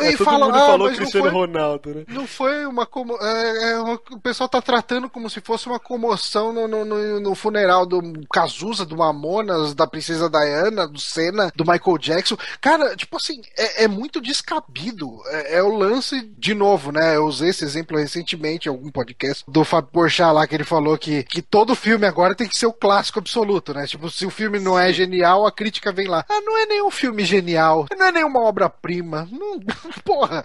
É, 0.00 0.10
e 0.12 0.16
todo 0.16 0.24
fala, 0.26 0.46
mundo 0.46 0.56
ah, 0.56 0.66
falou 0.66 0.92
Cristiano 0.92 1.30
foi, 1.30 1.40
Ronaldo, 1.40 1.94
né? 1.94 2.04
não 2.08 2.26
foi 2.26 2.66
uma 2.66 2.84
como 2.84 3.16
é, 3.16 3.70
é 3.72 3.78
O 3.80 4.20
pessoal 4.20 4.48
tá 4.48 4.60
tratando 4.60 5.08
como 5.08 5.30
se 5.30 5.40
fosse 5.40 5.68
uma 5.68 5.78
comoção 5.78 6.52
no, 6.52 6.68
no, 6.68 6.84
no- 6.84 7.20
no 7.20 7.34
funeral 7.34 7.86
do 7.86 8.02
Cazuza, 8.30 8.84
do 8.84 8.96
Mamonas, 8.96 9.72
da 9.74 9.86
Princesa 9.86 10.19
Diana, 10.28 10.86
do 10.86 11.00
Senna, 11.00 11.52
do 11.54 11.64
Michael 11.64 11.98
Jackson. 11.98 12.36
Cara, 12.60 12.96
tipo 12.96 13.16
assim, 13.16 13.40
é, 13.56 13.84
é 13.84 13.88
muito 13.88 14.20
descabido. 14.20 15.20
É, 15.26 15.56
é 15.56 15.62
o 15.62 15.76
lance, 15.76 16.20
de 16.36 16.54
novo, 16.54 16.92
né? 16.92 17.16
Eu 17.16 17.26
usei 17.26 17.50
esse 17.50 17.64
exemplo 17.64 17.96
recentemente 17.96 18.66
em 18.66 18.70
algum 18.70 18.90
podcast 18.90 19.44
do 19.46 19.64
Fábio 19.64 19.90
Porchat 19.92 20.32
lá, 20.32 20.46
que 20.46 20.54
ele 20.54 20.64
falou 20.64 20.98
que, 20.98 21.22
que 21.24 21.42
todo 21.42 21.74
filme 21.74 22.06
agora 22.06 22.34
tem 22.34 22.48
que 22.48 22.58
ser 22.58 22.66
o 22.66 22.72
clássico 22.72 23.18
absoluto, 23.18 23.72
né? 23.74 23.86
Tipo, 23.86 24.10
se 24.10 24.26
o 24.26 24.30
filme 24.30 24.58
não 24.58 24.78
é 24.78 24.92
genial, 24.92 25.46
a 25.46 25.52
crítica 25.52 25.92
vem 25.92 26.06
lá. 26.06 26.24
Ah, 26.28 26.40
não 26.40 26.58
é 26.58 26.66
nenhum 26.66 26.90
filme 26.90 27.24
genial, 27.24 27.86
não 27.96 28.06
é 28.06 28.12
nenhuma 28.12 28.40
obra-prima. 28.40 29.28
Não, 29.30 29.60
porra. 30.04 30.42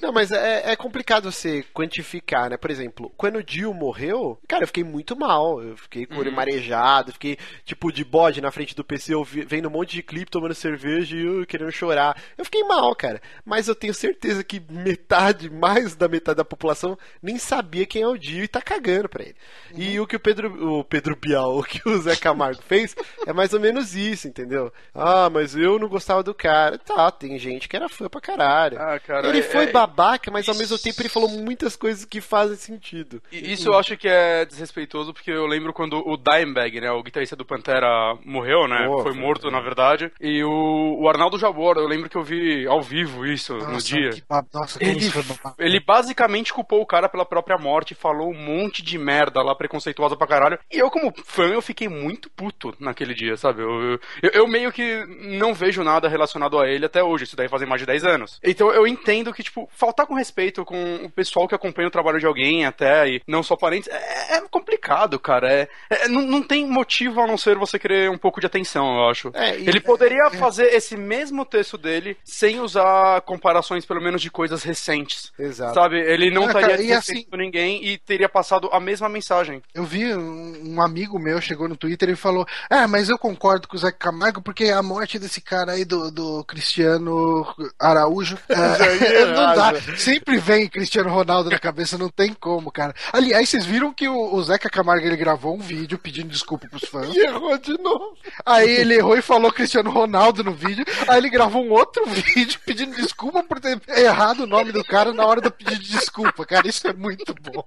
Não, 0.00 0.12
mas 0.12 0.30
é, 0.30 0.72
é 0.72 0.76
complicado 0.76 1.30
você 1.30 1.64
quantificar, 1.74 2.50
né? 2.50 2.56
Por 2.56 2.70
exemplo, 2.70 3.12
quando 3.16 3.36
o 3.36 3.42
Dio 3.42 3.72
morreu, 3.74 4.38
cara, 4.46 4.62
eu 4.62 4.66
fiquei 4.66 4.84
muito 4.84 5.16
mal. 5.16 5.62
Eu 5.62 5.76
fiquei 5.76 6.06
com 6.06 6.14
o 6.14 6.18
olho 6.18 6.32
marejado, 6.32 7.12
fiquei 7.12 7.38
tipo 7.64 7.92
de 7.92 8.04
bode 8.04 8.40
na 8.40 8.50
frente 8.50 8.74
do 8.78 8.84
PC, 8.84 9.12
vendo 9.46 9.68
um 9.68 9.72
monte 9.72 9.92
de 9.96 10.02
clipe, 10.02 10.30
tomando 10.30 10.54
cerveja 10.54 11.16
e 11.16 11.24
eu 11.24 11.46
querendo 11.46 11.70
chorar. 11.70 12.16
Eu 12.36 12.44
fiquei 12.44 12.62
mal, 12.64 12.94
cara. 12.94 13.20
Mas 13.44 13.68
eu 13.68 13.74
tenho 13.74 13.92
certeza 13.94 14.42
que 14.42 14.60
metade, 14.70 15.50
mais 15.50 15.94
da 15.94 16.08
metade 16.08 16.36
da 16.36 16.44
população, 16.44 16.96
nem 17.22 17.38
sabia 17.38 17.86
quem 17.86 18.02
é 18.02 18.08
o 18.08 18.16
Dio 18.16 18.44
e 18.44 18.48
tá 18.48 18.60
cagando 18.62 19.08
pra 19.08 19.22
ele. 19.24 19.36
E 19.74 19.98
o 20.00 20.06
que 20.06 20.16
o 20.16 20.20
Pedro, 20.20 20.78
o 20.78 20.84
Pedro 20.84 21.16
Bial, 21.16 21.58
o 21.58 21.62
que 21.62 21.86
o 21.88 21.98
Zé 22.00 22.16
Camargo 22.16 22.62
fez, 22.62 22.94
é 23.26 23.32
mais 23.32 23.52
ou 23.52 23.60
menos 23.60 23.94
isso, 23.94 24.26
entendeu? 24.28 24.72
Ah, 24.94 25.28
mas 25.30 25.56
eu 25.56 25.78
não 25.78 25.88
gostava 25.88 26.22
do 26.22 26.34
cara. 26.34 26.78
Tá, 26.78 27.10
tem 27.10 27.38
gente 27.38 27.68
que 27.68 27.76
era 27.76 27.88
fã 27.88 28.08
pra 28.08 28.20
caralho. 28.20 28.78
Ah, 28.80 28.98
cara, 29.00 29.28
ele 29.28 29.40
é- 29.40 29.42
foi 29.42 29.64
é- 29.64 29.72
babaca, 29.72 30.30
mas 30.30 30.48
ao 30.48 30.54
mesmo 30.54 30.78
tempo 30.78 31.00
ele 31.02 31.08
falou 31.08 31.28
muitas 31.28 31.74
coisas 31.76 32.04
que 32.04 32.20
fazem 32.20 32.56
sentido. 32.56 33.22
E 33.32 33.52
Isso 33.52 33.68
eu 33.68 33.76
acho 33.78 33.96
que 33.96 34.08
é 34.08 34.44
desrespeitoso, 34.44 35.12
porque 35.12 35.30
eu 35.30 35.46
lembro 35.46 35.72
quando 35.72 35.98
o 36.06 36.16
Dimebag, 36.16 36.80
né, 36.80 36.90
o 36.90 37.02
guitarrista 37.02 37.34
do 37.34 37.44
Pantera, 37.44 37.88
morreu, 38.24 38.67
né? 38.68 38.86
Foi 39.02 39.12
morto, 39.14 39.50
na 39.50 39.60
verdade. 39.60 40.10
E 40.20 40.42
o, 40.44 40.96
o 41.00 41.08
Arnaldo 41.08 41.38
Jabor, 41.38 41.76
eu 41.76 41.86
lembro 41.86 42.08
que 42.08 42.16
eu 42.16 42.22
vi 42.22 42.66
ao 42.66 42.82
vivo 42.82 43.26
isso 43.26 43.54
no 43.54 43.72
Nossa, 43.72 43.86
dia. 43.86 44.10
que 44.10 44.22
Nossa, 44.52 44.78
como 44.78 44.90
Ele, 44.90 45.10
babaca. 45.10 45.54
ele 45.58 45.80
basicamente 45.80 46.52
culpou 46.52 46.80
o 46.80 46.86
cara 46.86 47.08
pela 47.08 47.24
própria 47.24 47.56
morte, 47.58 47.94
falou 47.94 48.30
um 48.30 48.38
monte 48.38 48.82
de 48.82 48.98
merda 48.98 49.42
lá, 49.42 49.54
preconceituosa 49.54 50.16
pra 50.16 50.26
caralho. 50.26 50.58
E 50.70 50.78
eu, 50.78 50.90
como 50.90 51.12
fã, 51.24 51.46
eu 51.48 51.62
fiquei 51.62 51.88
muito 51.88 52.30
puto 52.30 52.74
naquele 52.78 53.14
dia, 53.14 53.36
sabe? 53.36 53.62
Eu, 53.62 53.98
eu, 54.22 54.30
eu 54.32 54.46
meio 54.46 54.70
que 54.72 55.04
não 55.38 55.54
vejo 55.54 55.82
nada 55.82 56.08
relacionado 56.08 56.58
a 56.58 56.68
ele 56.68 56.84
até 56.86 57.02
hoje. 57.02 57.24
Isso 57.24 57.36
daí 57.36 57.48
fazem 57.48 57.66
mais 57.68 57.80
de 57.80 57.86
10 57.86 58.04
anos. 58.04 58.18
anos. 58.18 58.40
Então 58.42 58.70
eu 58.70 58.86
entendo 58.86 59.32
que, 59.32 59.42
tipo, 59.42 59.68
faltar 59.72 60.06
com 60.06 60.14
respeito 60.14 60.64
com 60.64 61.04
o 61.04 61.10
pessoal 61.10 61.46
que 61.46 61.54
acompanha 61.54 61.88
o 61.88 61.90
trabalho 61.90 62.18
de 62.18 62.26
alguém 62.26 62.64
até, 62.66 63.08
e 63.08 63.22
não 63.26 63.42
só 63.42 63.56
parentes, 63.56 63.88
é, 63.88 64.36
é 64.36 64.40
complicado, 64.50 65.18
cara. 65.18 65.52
É, 65.52 65.68
é, 65.90 66.08
não, 66.08 66.22
não 66.22 66.42
tem 66.42 66.66
motivo 66.66 67.20
a 67.20 67.26
não 67.26 67.36
ser 67.36 67.56
você 67.56 67.78
querer 67.78 68.10
um 68.10 68.18
pouco 68.18 68.40
de 68.40 68.46
atenção, 68.46 68.57
eu 68.64 69.08
acho. 69.10 69.30
É, 69.34 69.58
e- 69.58 69.68
Ele 69.68 69.80
poderia 69.80 70.30
fazer 70.30 70.66
esse 70.74 70.96
mesmo 70.96 71.44
texto 71.44 71.76
dele 71.78 72.16
sem 72.24 72.60
usar 72.60 73.20
comparações, 73.22 73.84
pelo 73.84 74.00
menos, 74.00 74.20
de 74.22 74.30
coisas 74.30 74.62
recentes. 74.62 75.32
Exato. 75.38 75.74
Sabe? 75.74 75.98
Ele 76.00 76.30
não 76.30 76.44
Ah, 76.44 76.46
estaria 76.46 76.74
e 76.74 76.78
desrespeitando 76.86 77.36
ninguém 77.36 77.84
e 77.84 77.98
teria 77.98 78.28
passado 78.28 78.68
a 78.72 78.80
mesma 78.80 79.08
mensagem. 79.08 79.62
Eu 79.74 79.84
vi 79.84 80.14
um, 80.14 80.74
um 80.74 80.82
amigo 80.82 81.18
meu 81.18 81.40
chegou 81.40 81.68
no 81.68 81.76
Twitter 81.76 82.08
e 82.10 82.16
falou: 82.16 82.46
Ah, 82.70 82.86
mas 82.88 83.08
eu 83.08 83.18
concordo 83.18 83.68
com 83.68 83.76
o 83.76 83.78
Zé 83.78 83.92
Camargo 83.92 84.40
porque 84.42 84.64
a 84.66 84.82
morte 84.82 85.18
desse 85.18 85.40
cara 85.40 85.72
aí 85.72 85.84
do, 85.84 86.10
do 86.10 86.44
Cristiano 86.44 87.46
Araújo 87.78 88.38
é, 88.48 89.24
não 89.26 89.54
dá. 89.54 89.74
Sempre 89.96 90.38
vem 90.38 90.68
Cristiano 90.68 91.10
Ronaldo 91.10 91.50
na 91.50 91.58
cabeça, 91.58 91.98
não 91.98 92.08
tem 92.08 92.32
como, 92.32 92.70
cara. 92.70 92.94
Aliás, 93.12 93.48
vocês 93.48 93.64
viram 93.64 93.92
que 93.92 94.08
o, 94.08 94.34
o 94.34 94.42
Zeca 94.42 94.68
Camargo 94.70 95.06
ele 95.06 95.16
gravou 95.16 95.54
um 95.54 95.60
vídeo 95.60 95.98
pedindo 95.98 96.28
desculpa 96.28 96.66
pros 96.68 96.84
fãs. 96.88 97.14
E 97.14 97.20
errou 97.20 97.56
de 97.58 97.76
novo. 97.82 98.16
Aí 98.48 98.68
ele 98.70 98.94
errou 98.94 99.16
e 99.16 99.22
falou 99.22 99.52
Cristiano 99.52 99.90
Ronaldo 99.90 100.42
no 100.44 100.52
vídeo. 100.52 100.84
Aí 101.08 101.18
ele 101.18 101.30
gravou 101.30 101.64
um 101.64 101.70
outro 101.70 102.04
vídeo 102.08 102.58
pedindo 102.64 102.94
desculpa 102.96 103.42
por 103.42 103.60
ter 103.60 103.80
errado 103.96 104.40
o 104.40 104.46
nome 104.46 104.72
do 104.72 104.82
cara 104.84 105.12
na 105.12 105.24
hora 105.26 105.40
do 105.40 105.50
pedido 105.50 105.80
de 105.82 105.90
desculpa. 105.90 106.44
Cara, 106.46 106.66
isso 106.68 106.86
é 106.88 106.92
muito 106.92 107.34
bom. 107.34 107.64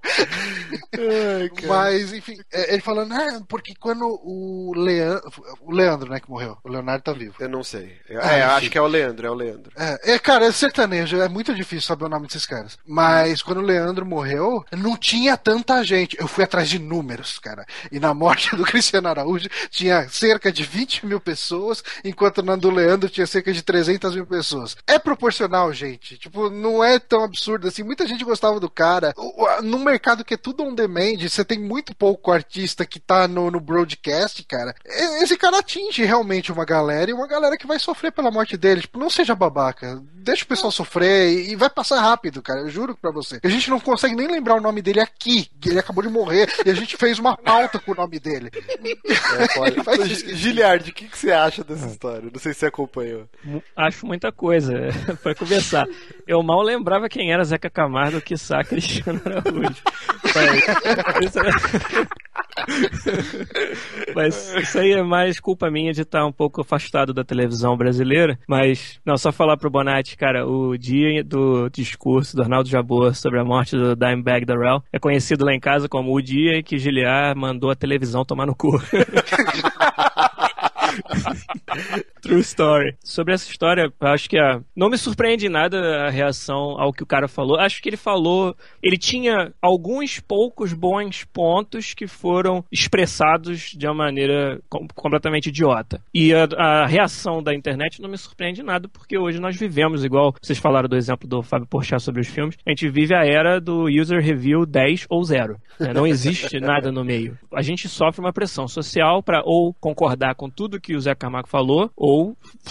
Mas, 1.66 2.12
enfim, 2.12 2.38
é, 2.52 2.72
ele 2.74 2.82
falando, 2.82 3.12
ah, 3.12 3.40
porque 3.48 3.74
quando 3.78 4.04
o 4.22 4.72
Leandro, 4.76 5.30
o 5.60 5.72
Leandro, 5.72 6.10
né, 6.10 6.20
que 6.20 6.30
morreu, 6.30 6.56
o 6.64 6.68
Leonardo 6.68 7.04
tá 7.04 7.12
vivo. 7.12 7.34
Eu 7.38 7.48
não 7.48 7.62
sei. 7.64 7.96
É, 8.08 8.16
Ah, 8.16 8.38
enfim. 8.38 8.40
acho 8.56 8.70
que 8.70 8.78
é 8.78 8.82
o 8.82 8.86
Leandro, 8.86 9.26
é 9.26 9.30
o 9.30 9.34
Leandro. 9.34 9.72
É, 9.76 10.14
é, 10.14 10.18
cara, 10.18 10.46
é 10.46 10.52
sertanejo, 10.52 11.20
é 11.20 11.28
muito 11.28 11.54
difícil 11.54 11.86
saber 11.86 12.04
o 12.04 12.08
nome 12.08 12.26
desses 12.26 12.46
caras. 12.46 12.78
Mas 12.86 13.42
quando 13.42 13.58
o 13.58 13.62
Leandro 13.62 14.04
morreu, 14.06 14.64
não 14.72 14.96
tinha 14.96 15.36
tanta 15.36 15.82
gente. 15.84 16.16
Eu 16.18 16.28
fui 16.28 16.44
atrás 16.44 16.68
de 16.68 16.78
números, 16.78 17.38
cara. 17.38 17.64
E 17.90 17.98
na 17.98 18.12
morte 18.14 18.54
do 18.56 18.64
Cristiano 18.64 19.08
Araújo 19.08 19.48
tinha 19.70 20.08
cerca 20.08 20.50
de 20.52 20.61
20 20.64 21.06
mil 21.06 21.20
pessoas, 21.20 21.82
enquanto 22.04 22.42
na 22.42 22.56
do 22.56 22.70
Leandro 22.70 23.08
tinha 23.08 23.26
cerca 23.26 23.52
de 23.52 23.62
300 23.62 24.14
mil 24.14 24.26
pessoas. 24.26 24.76
É 24.86 24.98
proporcional, 24.98 25.72
gente. 25.72 26.16
Tipo, 26.18 26.48
não 26.50 26.82
é 26.82 26.98
tão 26.98 27.22
absurdo 27.24 27.68
assim. 27.68 27.82
Muita 27.82 28.06
gente 28.06 28.24
gostava 28.24 28.58
do 28.60 28.70
cara. 28.70 29.12
O- 29.16 29.44
o- 29.44 29.62
Num 29.62 29.78
mercado 29.84 30.24
que 30.24 30.34
é 30.34 30.36
tudo 30.36 30.62
on 30.64 30.74
demand, 30.74 31.18
você 31.28 31.44
tem 31.44 31.58
muito 31.58 31.94
pouco 31.94 32.30
artista 32.32 32.84
que 32.86 32.98
tá 33.00 33.26
no, 33.28 33.50
no 33.50 33.60
broadcast, 33.60 34.42
cara. 34.44 34.74
Esse 34.84 35.36
cara 35.36 35.58
atinge 35.58 36.04
realmente 36.04 36.50
uma 36.52 36.64
galera 36.64 37.10
e 37.10 37.14
uma 37.14 37.26
galera 37.26 37.56
que 37.56 37.66
vai 37.66 37.78
sofrer 37.78 38.12
pela 38.12 38.30
morte 38.30 38.56
dele. 38.56 38.80
Tipo, 38.82 38.98
não 38.98 39.10
seja 39.10 39.34
babaca. 39.34 40.02
Deixa 40.14 40.44
o 40.44 40.46
pessoal 40.48 40.70
sofrer 40.70 41.48
e, 41.48 41.56
vai 41.56 41.68
passar 41.70 42.00
rápido, 42.00 42.40
cara. 42.42 42.60
Eu 42.60 42.68
juro 42.70 42.96
pra 42.96 43.10
você. 43.10 43.40
A 43.42 43.48
gente 43.48 43.68
não 43.70 43.80
consegue 43.80 44.14
nem 44.14 44.28
lembrar 44.28 44.54
o 44.54 44.60
nome 44.60 44.80
dele 44.82 45.00
aqui. 45.00 45.48
Ele 45.64 45.78
acabou 45.78 46.02
de 46.04 46.10
morrer 46.10 46.48
e 46.64 46.70
a 46.70 46.74
gente 46.74 46.96
fez 46.96 47.18
uma 47.18 47.36
pauta 47.36 47.78
com 47.78 47.92
o 47.92 47.94
nome 47.94 48.18
dele. 48.20 48.50
É. 48.54 49.68
Ele 49.68 49.82
vai. 49.82 49.98
Giliard, 50.52 50.90
o 50.90 50.94
que, 50.94 51.08
que 51.08 51.18
você 51.18 51.32
acha 51.32 51.64
dessa 51.64 51.86
história? 51.86 52.28
Não 52.32 52.40
sei 52.40 52.52
se 52.52 52.60
você 52.60 52.66
acompanhou. 52.66 53.26
Acho 53.74 54.06
muita 54.06 54.30
coisa 54.30 54.72
pra 55.22 55.34
conversar. 55.34 55.86
Eu 56.26 56.42
mal 56.42 56.62
lembrava 56.62 57.08
quem 57.08 57.32
era 57.32 57.44
Zeca 57.44 57.70
Camargo, 57.70 58.20
que 58.20 58.36
saca 58.36 58.70
Cristiano 58.70 59.20
Araújo. 59.24 59.82
Mas 64.14 64.54
isso, 64.54 64.78
aí 64.78 64.92
é 64.92 65.02
mais 65.02 65.40
culpa 65.40 65.70
minha 65.70 65.92
de 65.92 66.02
estar 66.02 66.26
um 66.26 66.32
pouco 66.32 66.60
afastado 66.60 67.12
da 67.12 67.24
televisão 67.24 67.76
brasileira. 67.76 68.38
Mas, 68.48 69.00
não, 69.04 69.16
só 69.16 69.32
falar 69.32 69.56
pro 69.56 69.70
Bonatti, 69.70 70.16
cara, 70.16 70.46
o 70.46 70.76
dia 70.76 71.22
do 71.24 71.68
discurso 71.68 72.36
do 72.36 72.42
Arnaldo 72.42 72.68
Jabor 72.68 73.14
sobre 73.14 73.40
a 73.40 73.44
morte 73.44 73.76
do 73.76 73.96
Dimebag 73.96 74.44
Darrell 74.44 74.82
é 74.92 74.98
conhecido 74.98 75.44
lá 75.44 75.54
em 75.54 75.60
casa 75.60 75.88
como 75.88 76.14
o 76.14 76.22
dia 76.22 76.58
em 76.58 76.62
que 76.62 76.78
Giliar 76.78 77.36
mandou 77.36 77.70
a 77.70 77.76
televisão 77.76 78.24
tomar 78.24 78.46
no 78.46 78.54
cu. 78.54 78.72
True 82.22 82.40
story. 82.40 82.94
Sobre 83.02 83.34
essa 83.34 83.50
história, 83.50 83.92
acho 84.00 84.30
que 84.30 84.38
a... 84.38 84.60
não 84.76 84.88
me 84.88 84.96
surpreende 84.96 85.48
nada 85.48 86.06
a 86.06 86.10
reação 86.10 86.80
ao 86.80 86.92
que 86.92 87.02
o 87.02 87.06
cara 87.06 87.26
falou. 87.26 87.58
Acho 87.58 87.82
que 87.82 87.88
ele 87.88 87.96
falou. 87.96 88.54
Ele 88.82 88.96
tinha 88.96 89.52
alguns 89.60 90.20
poucos 90.20 90.72
bons 90.72 91.24
pontos 91.24 91.94
que 91.94 92.06
foram 92.06 92.64
expressados 92.70 93.72
de 93.76 93.86
uma 93.86 93.94
maneira 93.94 94.60
com- 94.70 94.86
completamente 94.94 95.48
idiota. 95.48 96.00
E 96.14 96.32
a, 96.32 96.44
a 96.56 96.86
reação 96.86 97.42
da 97.42 97.52
internet 97.54 98.00
não 98.00 98.08
me 98.08 98.16
surpreende 98.16 98.62
nada, 98.62 98.88
porque 98.88 99.18
hoje 99.18 99.40
nós 99.40 99.56
vivemos, 99.56 100.04
igual 100.04 100.32
vocês 100.40 100.58
falaram 100.58 100.88
do 100.88 100.96
exemplo 100.96 101.28
do 101.28 101.42
Fábio 101.42 101.66
Porchat 101.66 102.00
sobre 102.00 102.20
os 102.20 102.28
filmes, 102.28 102.56
a 102.64 102.70
gente 102.70 102.88
vive 102.88 103.14
a 103.14 103.24
era 103.26 103.60
do 103.60 103.86
user 103.88 104.22
review 104.22 104.64
10 104.64 105.06
ou 105.10 105.24
0. 105.24 105.56
né? 105.80 105.92
Não 105.92 106.06
existe 106.06 106.58
nada 106.60 106.92
no 106.92 107.04
meio. 107.04 107.36
A 107.52 107.62
gente 107.62 107.88
sofre 107.88 108.20
uma 108.20 108.32
pressão 108.32 108.68
social 108.68 109.22
para 109.22 109.42
ou 109.44 109.74
concordar 109.74 110.36
com 110.36 110.48
tudo 110.48 110.80
que 110.80 110.94
o 110.94 111.00
Zé 111.00 111.14
Camargo 111.14 111.48
falou, 111.48 111.90
ou 111.96 112.11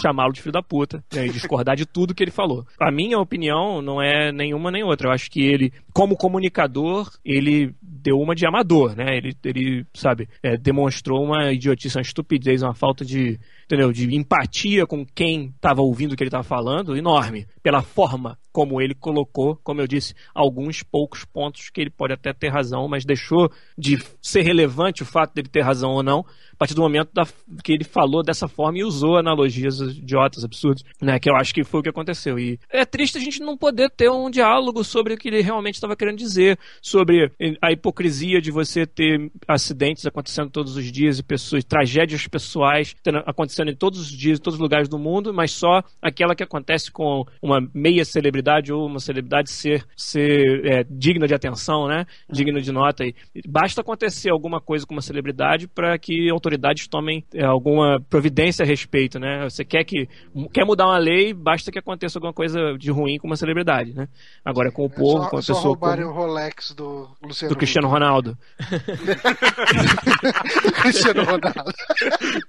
chamá-lo 0.00 0.32
de 0.32 0.40
filho 0.40 0.52
da 0.52 0.62
puta, 0.62 1.04
né, 1.12 1.26
e 1.26 1.30
discordar 1.30 1.76
de 1.76 1.86
tudo 1.86 2.14
que 2.14 2.22
ele 2.22 2.30
falou. 2.30 2.66
A 2.80 2.90
minha 2.90 3.18
opinião 3.18 3.82
não 3.82 4.00
é 4.00 4.32
nenhuma 4.32 4.70
nem 4.70 4.82
outra. 4.82 5.08
Eu 5.08 5.12
acho 5.12 5.30
que 5.30 5.42
ele, 5.42 5.72
como 5.92 6.16
comunicador, 6.16 7.10
ele 7.24 7.74
deu 7.80 8.18
uma 8.18 8.34
de 8.34 8.46
amador, 8.46 8.96
né? 8.96 9.16
Ele, 9.16 9.34
ele 9.44 9.86
sabe, 9.94 10.28
é, 10.42 10.56
demonstrou 10.56 11.22
uma 11.22 11.52
idiotice, 11.52 11.96
uma 11.96 12.02
estupidez, 12.02 12.62
uma 12.62 12.74
falta 12.74 13.04
de, 13.04 13.38
entendeu, 13.74 13.92
de 13.92 14.14
empatia 14.14 14.86
com 14.86 15.04
quem 15.04 15.46
estava 15.54 15.80
ouvindo 15.80 16.12
o 16.12 16.16
que 16.16 16.22
ele 16.22 16.28
estava 16.28 16.44
falando, 16.44 16.96
enorme. 16.96 17.46
Pela 17.62 17.82
forma 17.82 18.38
como 18.52 18.82
ele 18.82 18.94
colocou, 18.94 19.58
como 19.64 19.80
eu 19.80 19.86
disse, 19.86 20.14
alguns 20.34 20.82
poucos 20.82 21.24
pontos 21.24 21.70
que 21.70 21.80
ele 21.80 21.88
pode 21.88 22.12
até 22.12 22.34
ter 22.34 22.48
razão, 22.50 22.86
mas 22.86 23.02
deixou 23.04 23.50
de 23.78 23.98
ser 24.20 24.42
relevante 24.42 25.02
o 25.02 25.06
fato 25.06 25.32
dele 25.34 25.48
ter 25.48 25.62
razão 25.62 25.92
ou 25.92 26.02
não, 26.02 26.20
a 26.52 26.56
partir 26.56 26.74
do 26.74 26.82
momento 26.82 27.10
da- 27.14 27.26
que 27.64 27.72
ele 27.72 27.82
falou 27.84 28.22
dessa 28.22 28.46
forma 28.46 28.78
e 28.78 28.84
usou 28.84 29.16
analogias 29.16 29.80
idiotas, 29.80 30.44
absurdas, 30.44 30.84
né? 31.00 31.18
Que 31.18 31.30
eu 31.30 31.34
acho 31.36 31.54
que 31.54 31.64
foi 31.64 31.80
o 31.80 31.82
que 31.82 31.88
aconteceu. 31.88 32.38
E 32.38 32.58
é 32.70 32.84
triste 32.84 33.16
a 33.16 33.20
gente 33.22 33.40
não 33.40 33.56
poder 33.56 33.88
ter 33.90 34.10
um 34.10 34.28
diálogo 34.28 34.84
sobre 34.84 35.14
o 35.14 35.16
que 35.16 35.28
ele 35.28 35.40
realmente 35.40 35.76
estava 35.76 35.96
querendo 35.96 36.18
dizer, 36.18 36.58
sobre 36.82 37.32
a 37.62 37.72
hipocrisia 37.72 38.40
de 38.40 38.50
você 38.50 38.84
ter 38.86 39.30
acidentes 39.48 40.04
acontecendo 40.04 40.50
todos 40.50 40.76
os 40.76 40.92
dias 40.92 41.18
e 41.18 41.22
pessoas, 41.22 41.64
tragédias 41.64 42.26
pessoais 42.26 42.94
tendo- 43.02 43.22
acontecendo 43.62 43.70
em 43.70 43.76
todos 43.76 44.00
os 44.00 44.08
dias, 44.08 44.38
em 44.38 44.42
todos 44.42 44.58
os 44.58 44.62
lugares 44.62 44.88
do 44.88 44.98
mundo, 44.98 45.32
mas 45.32 45.52
só 45.52 45.82
aquela 46.00 46.34
que 46.34 46.42
acontece 46.42 46.90
com 46.90 47.24
uma 47.40 47.60
meia 47.72 48.04
celebridade 48.04 48.72
ou 48.72 48.86
uma 48.86 48.98
celebridade 48.98 49.50
ser, 49.50 49.84
ser 49.96 50.66
é, 50.66 50.84
digna 50.90 51.26
de 51.26 51.34
atenção, 51.34 51.86
né? 51.86 52.06
Digna 52.30 52.60
de 52.60 52.72
nota. 52.72 53.04
E 53.04 53.14
basta 53.46 53.80
acontecer 53.80 54.30
alguma 54.30 54.60
coisa 54.60 54.86
com 54.86 54.94
uma 54.94 55.02
celebridade 55.02 55.68
para 55.68 55.96
que 55.98 56.28
autoridades 56.30 56.88
tomem 56.88 57.24
é, 57.32 57.44
alguma 57.44 58.00
providência 58.10 58.64
a 58.64 58.66
respeito, 58.66 59.18
né? 59.18 59.48
Você 59.48 59.64
quer 59.64 59.84
que 59.84 60.08
quer 60.52 60.64
mudar 60.64 60.86
uma 60.86 60.98
lei, 60.98 61.32
basta 61.32 61.70
que 61.70 61.78
aconteça 61.78 62.18
alguma 62.18 62.32
coisa 62.32 62.76
de 62.78 62.90
ruim 62.90 63.18
com 63.18 63.26
uma 63.26 63.36
celebridade, 63.36 63.94
né? 63.94 64.08
Agora 64.44 64.70
com 64.70 64.84
o 64.84 64.90
povo, 64.90 65.24
só, 65.24 65.30
com 65.30 65.36
a 65.36 65.42
só 65.42 65.54
pessoa 65.54 65.72
roubarem 65.72 66.04
o 66.04 66.12
Rolex 66.12 66.72
do 66.72 67.08
Luciano 67.22 67.54
do 67.54 67.58
Cristiano 67.58 67.88
Ronaldo. 67.88 68.36
do 70.64 70.72
Cristiano 70.72 71.24
Ronaldo. 71.24 71.72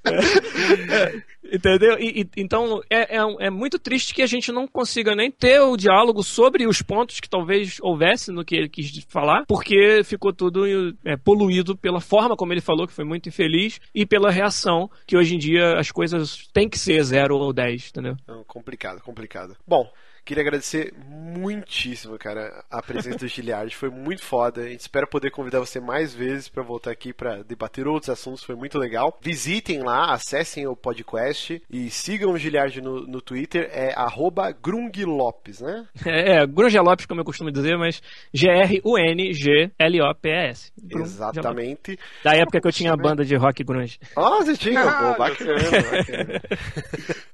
Entendeu? 1.52 1.98
E, 2.00 2.22
e- 2.22 2.30
então 2.38 2.82
é, 2.90 3.18
é, 3.18 3.48
é 3.48 3.50
muito 3.50 3.78
triste 3.78 4.14
que 4.14 4.22
a 4.22 4.28
gente 4.28 4.52
não 4.52 4.68
consiga 4.68 5.14
nem 5.16 5.30
ter 5.30 5.60
o 5.60 5.76
diálogo 5.76 6.24
sobre 6.24 6.66
os 6.66 6.82
pontos 6.82 7.20
que 7.20 7.30
talvez 7.30 7.78
houvesse 7.82 8.32
no 8.32 8.46
que 8.46 8.56
ele 8.56 8.70
quis 8.70 9.06
falar, 9.10 9.46
porque 9.46 10.02
ficou 10.04 10.32
tudo 10.34 10.66
é, 11.04 11.18
poluído 11.18 11.78
pela 11.78 12.00
forma 12.00 12.36
como 12.36 12.54
ele 12.54 12.62
falou, 12.62 12.88
que 12.88 12.94
foi 12.94 13.04
muito 13.06 13.28
infeliz, 13.30 13.80
e 13.94 14.06
pela 14.06 14.32
reação, 14.32 14.90
que 15.06 15.18
hoje 15.18 15.36
em 15.36 15.38
dia 15.38 15.78
as 15.78 15.92
coisas 15.92 16.48
têm 16.54 16.70
que 16.70 16.80
ser 16.80 17.04
0 17.04 17.36
ou 17.38 17.52
10, 17.54 17.90
entendeu? 17.90 18.16
Complicado, 18.48 19.02
complicado. 19.02 19.56
Bom, 19.68 19.92
queria 20.24 20.42
agradecer 20.42 20.94
muitíssimo, 20.98 22.18
cara, 22.18 22.64
a 22.70 22.82
presença 22.82 23.20
do 23.20 23.28
Giliard. 23.28 23.76
Foi 23.76 23.90
muito 23.90 24.24
foda. 24.24 24.62
A 24.62 24.70
gente 24.70 24.82
espera 24.82 25.08
poder 25.08 25.32
convidar 25.32 25.60
você 25.60 25.80
mais 25.80 26.14
vezes 26.14 26.48
pra 26.48 26.62
voltar 26.64 26.92
aqui 26.92 27.12
pra 27.14 27.42
debater 27.44 27.88
outros 27.88 28.10
assuntos. 28.10 28.44
Foi 28.44 28.56
muito 28.56 28.78
legal. 28.78 29.18
Visitem 29.22 29.82
lá, 29.84 30.14
acessem 30.14 30.68
o 30.68 30.76
podcast 30.76 31.62
e 31.70 31.90
sigam 31.90 32.32
o 32.32 32.38
Giliard 32.38 32.82
no, 32.82 33.08
no 33.08 33.22
Twitter. 33.22 33.70
É 33.72 33.94
arroba 33.96 34.52
grunglopes, 34.52 35.62
né? 35.62 35.88
É, 36.06 36.44
é 36.44 36.46
Grunge 36.46 36.78
Lopes, 36.78 37.08
como 37.08 37.22
eu 37.22 37.26
costumo 37.26 37.50
dizer, 37.52 37.76
mas 37.78 38.02
G-R-U-N-G-L-O-P-S. 38.34 40.72
Grunge 40.78 41.00
Lopes. 41.00 41.14
Exatamente. 41.14 41.98
Da 42.24 42.36
época 42.36 42.62
que 42.62 42.68
eu 42.68 42.72
tinha 42.72 42.94
a 42.94 42.98
banda 42.98 43.26
de 43.26 43.36
rock 43.36 43.64
grunge. 43.64 43.98
Ah, 44.16 44.38
você 44.38 44.56
tinha? 44.56 44.82
Ah, 44.82 45.14
Pô, 45.14 45.20
bacana, 45.20 45.56
bacana. 45.56 46.42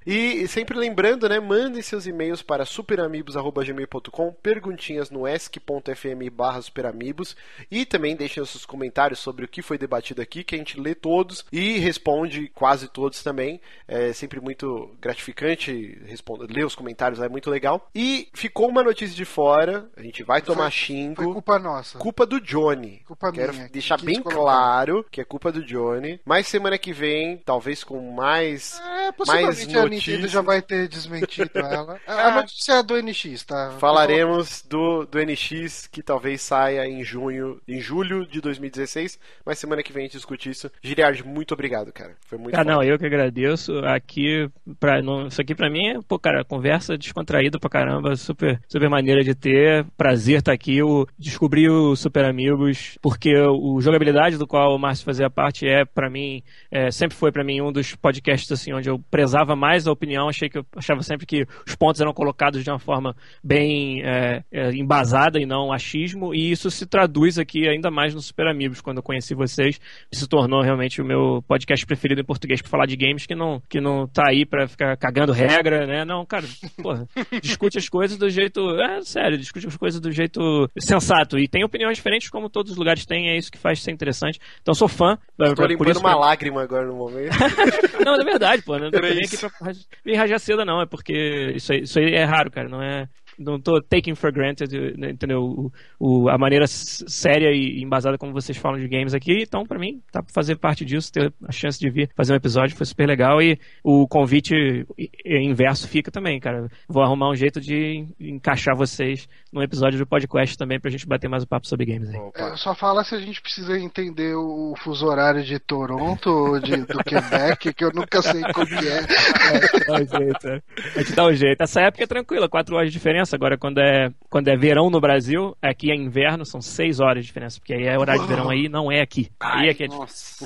E 0.06 0.48
sempre 0.48 0.78
lembrando, 0.78 1.28
né? 1.30 1.40
Mandem 1.40 1.82
seus 1.84 2.07
e-mails 2.07 2.41
para 2.41 2.66
superamigos.gmail.com, 2.80 4.31
perguntinhas 4.41 5.10
no 5.10 5.27
esc.fm 5.27 6.30
barra 6.31 6.61
superamigos 6.61 7.35
e 7.69 7.85
também 7.85 8.15
deixem 8.15 8.41
os 8.41 8.49
seus 8.49 8.65
comentários 8.65 9.19
sobre 9.19 9.45
o 9.45 9.47
que 9.47 9.61
foi 9.61 9.77
debatido 9.77 10.22
aqui, 10.22 10.43
que 10.43 10.56
a 10.56 10.57
gente 10.57 10.80
lê 10.80 10.95
todos 10.95 11.45
e 11.51 11.77
responde 11.80 12.47
quase 12.49 12.88
todos 12.88 13.22
também. 13.23 13.60
É 13.88 14.14
sempre 14.14 14.39
muito 14.39 14.95
gratificante 15.01 15.99
responder, 16.06 16.47
ler 16.51 16.65
os 16.65 16.76
comentários, 16.76 17.19
é 17.22 17.30
muito 17.30 17.49
legal. 17.49 17.89
E 17.93 18.30
ficou 18.34 18.69
uma 18.69 18.84
notícia 18.84 19.15
de 19.15 19.26
fora, 19.26 19.89
a 19.95 20.01
gente 20.01 20.23
vai 20.23 20.41
tomar 20.41 20.64
Foi- 20.64 20.72
xingo. 20.72 21.23
Foi 21.23 21.34
culpa 21.34 21.60
nossa. 21.60 21.97
Culpa 21.97 22.26
do 22.26 22.39
Johnny. 22.39 23.01
Culpa 23.06 23.31
Quero 23.31 23.53
minha, 23.53 23.69
deixar 23.69 23.97
que 23.99 24.06
bem 24.06 24.22
claro 24.22 25.06
que 25.11 25.22
é 25.22 25.26
culpa 25.26 25.51
do 25.51 25.64
Johnny. 25.64 26.19
Mas 26.26 26.47
semana 26.47 26.77
que 26.77 26.93
vem, 26.93 27.38
talvez 27.38 27.84
com 27.84 28.11
mais. 28.14 28.80
É, 28.80 29.11
possivelmente 29.11 29.65
mais 29.68 29.76
a 29.76 29.81
notícias. 29.84 30.07
Nintendo 30.15 30.27
já 30.27 30.41
vai 30.41 30.61
ter 30.61 30.88
desmentido 30.88 31.51
ela. 31.60 31.99
A 32.07 32.30
a 32.30 32.35
notícia 32.41 32.68
é 32.71 32.83
do 32.83 32.95
NX, 33.01 33.43
tá? 33.43 33.71
Falaremos 33.79 34.63
do, 34.69 35.05
do 35.05 35.19
NX 35.23 35.87
que 35.87 36.01
talvez 36.01 36.41
saia 36.41 36.85
em 36.87 37.03
junho, 37.03 37.59
em 37.67 37.79
julho 37.79 38.25
de 38.25 38.39
2016, 38.41 39.19
mas 39.45 39.59
semana 39.59 39.83
que 39.83 39.91
vem 39.93 40.03
a 40.03 40.05
gente 40.05 40.17
discute 40.17 40.49
isso. 40.49 40.71
Giliard, 40.81 41.23
muito 41.25 41.53
obrigado, 41.53 41.91
cara. 41.91 42.15
Foi 42.27 42.37
muito 42.37 42.55
Ah, 42.55 42.59
foda. 42.59 42.71
não, 42.71 42.83
eu 42.83 42.97
que 42.97 43.05
agradeço. 43.05 43.77
Aqui, 43.85 44.49
pra, 44.79 45.01
não, 45.01 45.27
isso 45.27 45.41
aqui 45.41 45.53
pra 45.55 45.69
mim 45.69 45.87
é, 45.89 45.99
pô, 46.07 46.17
cara, 46.19 46.43
conversa 46.43 46.97
descontraída 46.97 47.59
pra 47.59 47.69
caramba, 47.69 48.15
super, 48.15 48.59
super 48.67 48.89
maneira 48.89 49.23
de 49.23 49.33
ter. 49.35 49.85
Prazer 49.97 50.39
estar 50.39 50.51
aqui. 50.53 50.77
Eu 50.77 51.07
descobri 51.17 51.69
o 51.69 51.95
Super 51.95 52.25
Amigos, 52.25 52.97
porque 53.01 53.33
o 53.35 53.79
jogabilidade 53.81 54.37
do 54.37 54.47
qual 54.47 54.75
o 54.75 54.79
Márcio 54.79 55.05
fazia 55.05 55.29
parte 55.29 55.67
é, 55.67 55.85
pra 55.85 56.09
mim, 56.09 56.41
é, 56.71 56.91
sempre 56.91 57.15
foi 57.17 57.31
pra 57.31 57.43
mim 57.43 57.61
um 57.61 57.71
dos 57.71 57.95
podcasts 57.95 58.51
assim, 58.51 58.73
onde 58.73 58.89
eu 58.89 58.99
prezava 59.11 59.55
mais 59.55 59.87
a 59.87 59.91
opinião. 59.91 60.29
Achei 60.29 60.49
que 60.49 60.57
eu 60.57 60.65
achava 60.75 61.01
sempre 61.03 61.25
que 61.25 61.45
os 61.67 61.75
pontos 61.75 62.01
eram 62.01 62.13
colocados 62.13 62.59
de 62.64 62.69
uma 62.69 62.80
forma 62.80 63.15
bem 63.44 64.02
é, 64.03 64.44
é, 64.52 64.72
embasada 64.72 65.40
e 65.40 65.45
não 65.45 65.72
achismo, 65.72 66.34
e 66.34 66.52
isso 66.52 66.69
se 66.69 66.86
traduz 66.86 67.38
aqui 67.40 67.68
ainda 67.68 67.90
mais 67.91 68.14
no 68.14 68.22
Super 68.22 68.48
Amigos, 68.48 68.81
quando 68.81 68.98
eu 68.98 69.03
conheci 69.03 69.34
vocês, 69.34 69.80
se 70.11 70.27
tornou 70.27 70.61
realmente 70.61 71.02
o 71.02 71.06
meu 71.06 71.44
podcast 71.48 71.86
preferido 71.86 72.22
em 72.22 72.26
português 72.26 72.61
pra 72.61 72.69
falar 72.69 72.86
de 72.86 72.95
games 72.95 73.26
que 73.26 73.36
não, 73.36 73.61
que 73.69 73.80
não 73.80 74.07
tá 74.07 74.23
aí 74.27 74.45
pra 74.45 74.68
ficar 74.68 74.95
cagando 74.98 75.31
regra, 75.31 75.86
né? 75.86 76.03
Não, 76.06 76.26
cara, 76.26 76.45
porra, 76.81 77.07
discute 77.41 77.77
as 77.77 77.88
coisas 77.90 78.18
do 78.18 78.30
jeito. 78.30 78.60
É, 78.80 79.02
sério, 79.02 79.38
discute 79.38 79.68
as 79.68 79.77
coisas 79.77 79.99
do 79.99 80.11
jeito 80.11 80.69
sensato. 80.77 81.38
E 81.38 81.48
tem 81.48 81.64
opiniões 81.64 81.98
diferentes, 81.98 82.30
como 82.30 82.49
todos 82.49 82.72
os 82.72 82.77
lugares 82.77 83.06
têm, 83.06 83.30
é 83.30 83.38
isso 83.38 83.52
que 83.52 83.57
faz 83.57 83.81
ser 83.81 83.91
interessante. 83.91 84.40
Então 84.61 84.73
sou 84.73 84.88
fã. 84.88 85.18
Tô 85.38 85.53
por 85.56 85.69
limpando 85.69 85.91
isso 85.91 85.99
uma 85.99 86.14
que- 86.14 86.19
lágrima 86.19 86.61
agora 86.61 86.86
no 86.86 86.95
momento. 86.95 87.30
não, 88.06 88.15
é 88.15 88.23
verdade, 88.23 88.61
pô. 88.61 88.77
Não 88.77 88.91
tô 88.91 88.99
nem 88.99 89.11
aqui 89.18 89.38
pra 89.38 89.72
vir 90.06 90.15
rajar 90.15 90.40
seda, 90.40 90.65
não. 90.65 90.81
É 90.81 90.86
porque 90.86 91.53
isso 91.56 91.72
aí, 91.73 91.81
isso 91.81 91.99
aí 91.99 92.14
é 92.14 92.23
raro, 92.23 92.48
cara. 92.51 92.69
Não 92.69 92.81
é. 92.81 93.09
Não 93.40 93.60
tô 93.60 93.82
taking 93.82 94.16
for 94.16 94.32
granted, 94.32 94.70
né, 94.98 95.11
entendeu? 95.11 95.41
O, 95.41 95.72
o- 95.99 96.30
a 96.30 96.38
maneira 96.38 96.66
séria 96.68 97.52
e 97.52 97.82
embasada 97.82 98.18
como 98.18 98.34
vocês 98.34 98.57
falam 98.57 98.78
de 98.80 98.88
games 98.88 99.14
aqui. 99.14 99.44
Então, 99.44 99.66
pra 99.66 99.80
mim, 99.80 100.02
tá 100.11 100.22
pra 100.22 100.34
fazer 100.34 100.57
parte 100.57 100.84
disso, 100.84 101.11
ter 101.11 101.34
a 101.48 101.52
chance 101.52 101.80
de 101.80 101.90
vir 101.90 102.10
fazer 102.16 102.34
um 102.34 102.36
episódio 102.36 102.76
foi 102.76 102.86
super 102.86 103.07
legal. 103.07 103.41
E 103.41 103.57
o 103.84 104.07
convite 104.07 104.86
i- 104.98 105.10
inverso 105.26 105.88
fica 105.88 106.11
também, 106.11 106.40
cara. 106.40 106.68
Vou 106.88 107.02
arrumar 107.02 107.30
um 107.30 107.36
jeito 107.36 107.61
de 107.61 108.06
encaixar 108.20 108.76
vocês 108.76 109.28
num 109.53 109.61
episódio 109.64 109.98
do 109.98 110.06
podcast 110.06 110.57
também 110.57 110.80
pra 110.80 110.91
gente 110.91 111.07
bater 111.07 111.30
mais 111.30 111.44
um 111.44 111.48
papo 111.48 111.66
sobre 111.68 111.86
games 111.86 112.10
aí. 112.10 112.20
É, 112.36 112.56
só 112.57 112.76
fala 112.76 113.03
se 113.03 113.16
a 113.16 113.20
gente 113.20 113.41
precisa 113.41 113.78
entender 113.80 114.36
o 114.36 114.74
fuso 114.84 115.06
horário 115.06 115.44
de 115.44 115.57
Toronto 115.60 116.30
ou 116.30 116.60
de, 116.60 116.76
do 116.78 116.98
Quebec, 117.06 117.74
que 117.74 117.84
eu 117.86 117.91
nunca 117.94 118.22
sei 118.22 118.41
como 118.53 118.68
é. 118.68 119.86
dá 119.88 119.94
um 119.94 120.06
jeito, 120.20 120.48
é. 120.48 120.61
A 120.95 120.99
gente 120.99 121.14
dá 121.14 121.26
um 121.28 121.34
jeito. 121.34 121.61
Essa 121.61 121.82
época 121.82 122.03
é 122.03 122.07
tranquila, 122.07 122.49
4 122.49 122.76
horas 122.76 122.90
de 122.90 122.94
diferença. 122.94 123.28
Agora, 123.35 123.57
quando 123.57 123.80
é, 123.80 124.11
quando 124.30 124.47
é 124.47 124.56
verão 124.56 124.89
no 124.89 125.01
Brasil, 125.01 125.56
aqui 125.61 125.91
é 125.91 125.95
inverno, 125.95 126.45
são 126.45 126.61
6 126.61 126.99
horas 126.99 127.23
de 127.23 127.27
diferença. 127.27 127.60
Porque 127.60 127.73
aí 127.73 127.85
é 127.85 127.97
horário 127.97 128.22
de 128.22 128.27
verão 128.27 128.49
aí, 128.49 128.69
não 128.69 128.91
é 128.91 129.01
aqui. 129.01 129.31
Aí 129.39 129.69
é 129.69 129.73
que 129.73 129.84
é. 129.84 129.88
Nossa. 129.88 130.45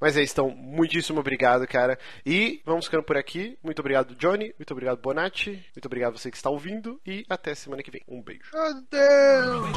Mas 0.00 0.16
é 0.16 0.22
isso, 0.22 0.32
então, 0.32 0.50
muitíssimo 0.50 1.20
obrigado, 1.20 1.66
cara. 1.66 1.98
E 2.24 2.60
vamos 2.64 2.86
ficando 2.86 3.02
por 3.02 3.16
aqui. 3.16 3.58
Muito 3.62 3.80
obrigado, 3.80 4.14
Johnny. 4.16 4.54
Muito 4.58 4.72
obrigado, 4.72 5.00
Bonatti. 5.00 5.50
Muito 5.74 5.86
obrigado 5.86 6.18
você 6.18 6.30
que 6.30 6.36
está 6.36 6.50
ouvindo. 6.50 7.00
E 7.06 7.24
até 7.28 7.54
semana 7.54 7.82
que 7.82 7.90
vem. 7.90 8.02
Um 8.08 8.22
beijo. 8.22 8.50
Meu 8.52 8.74
Deus! 8.90 9.74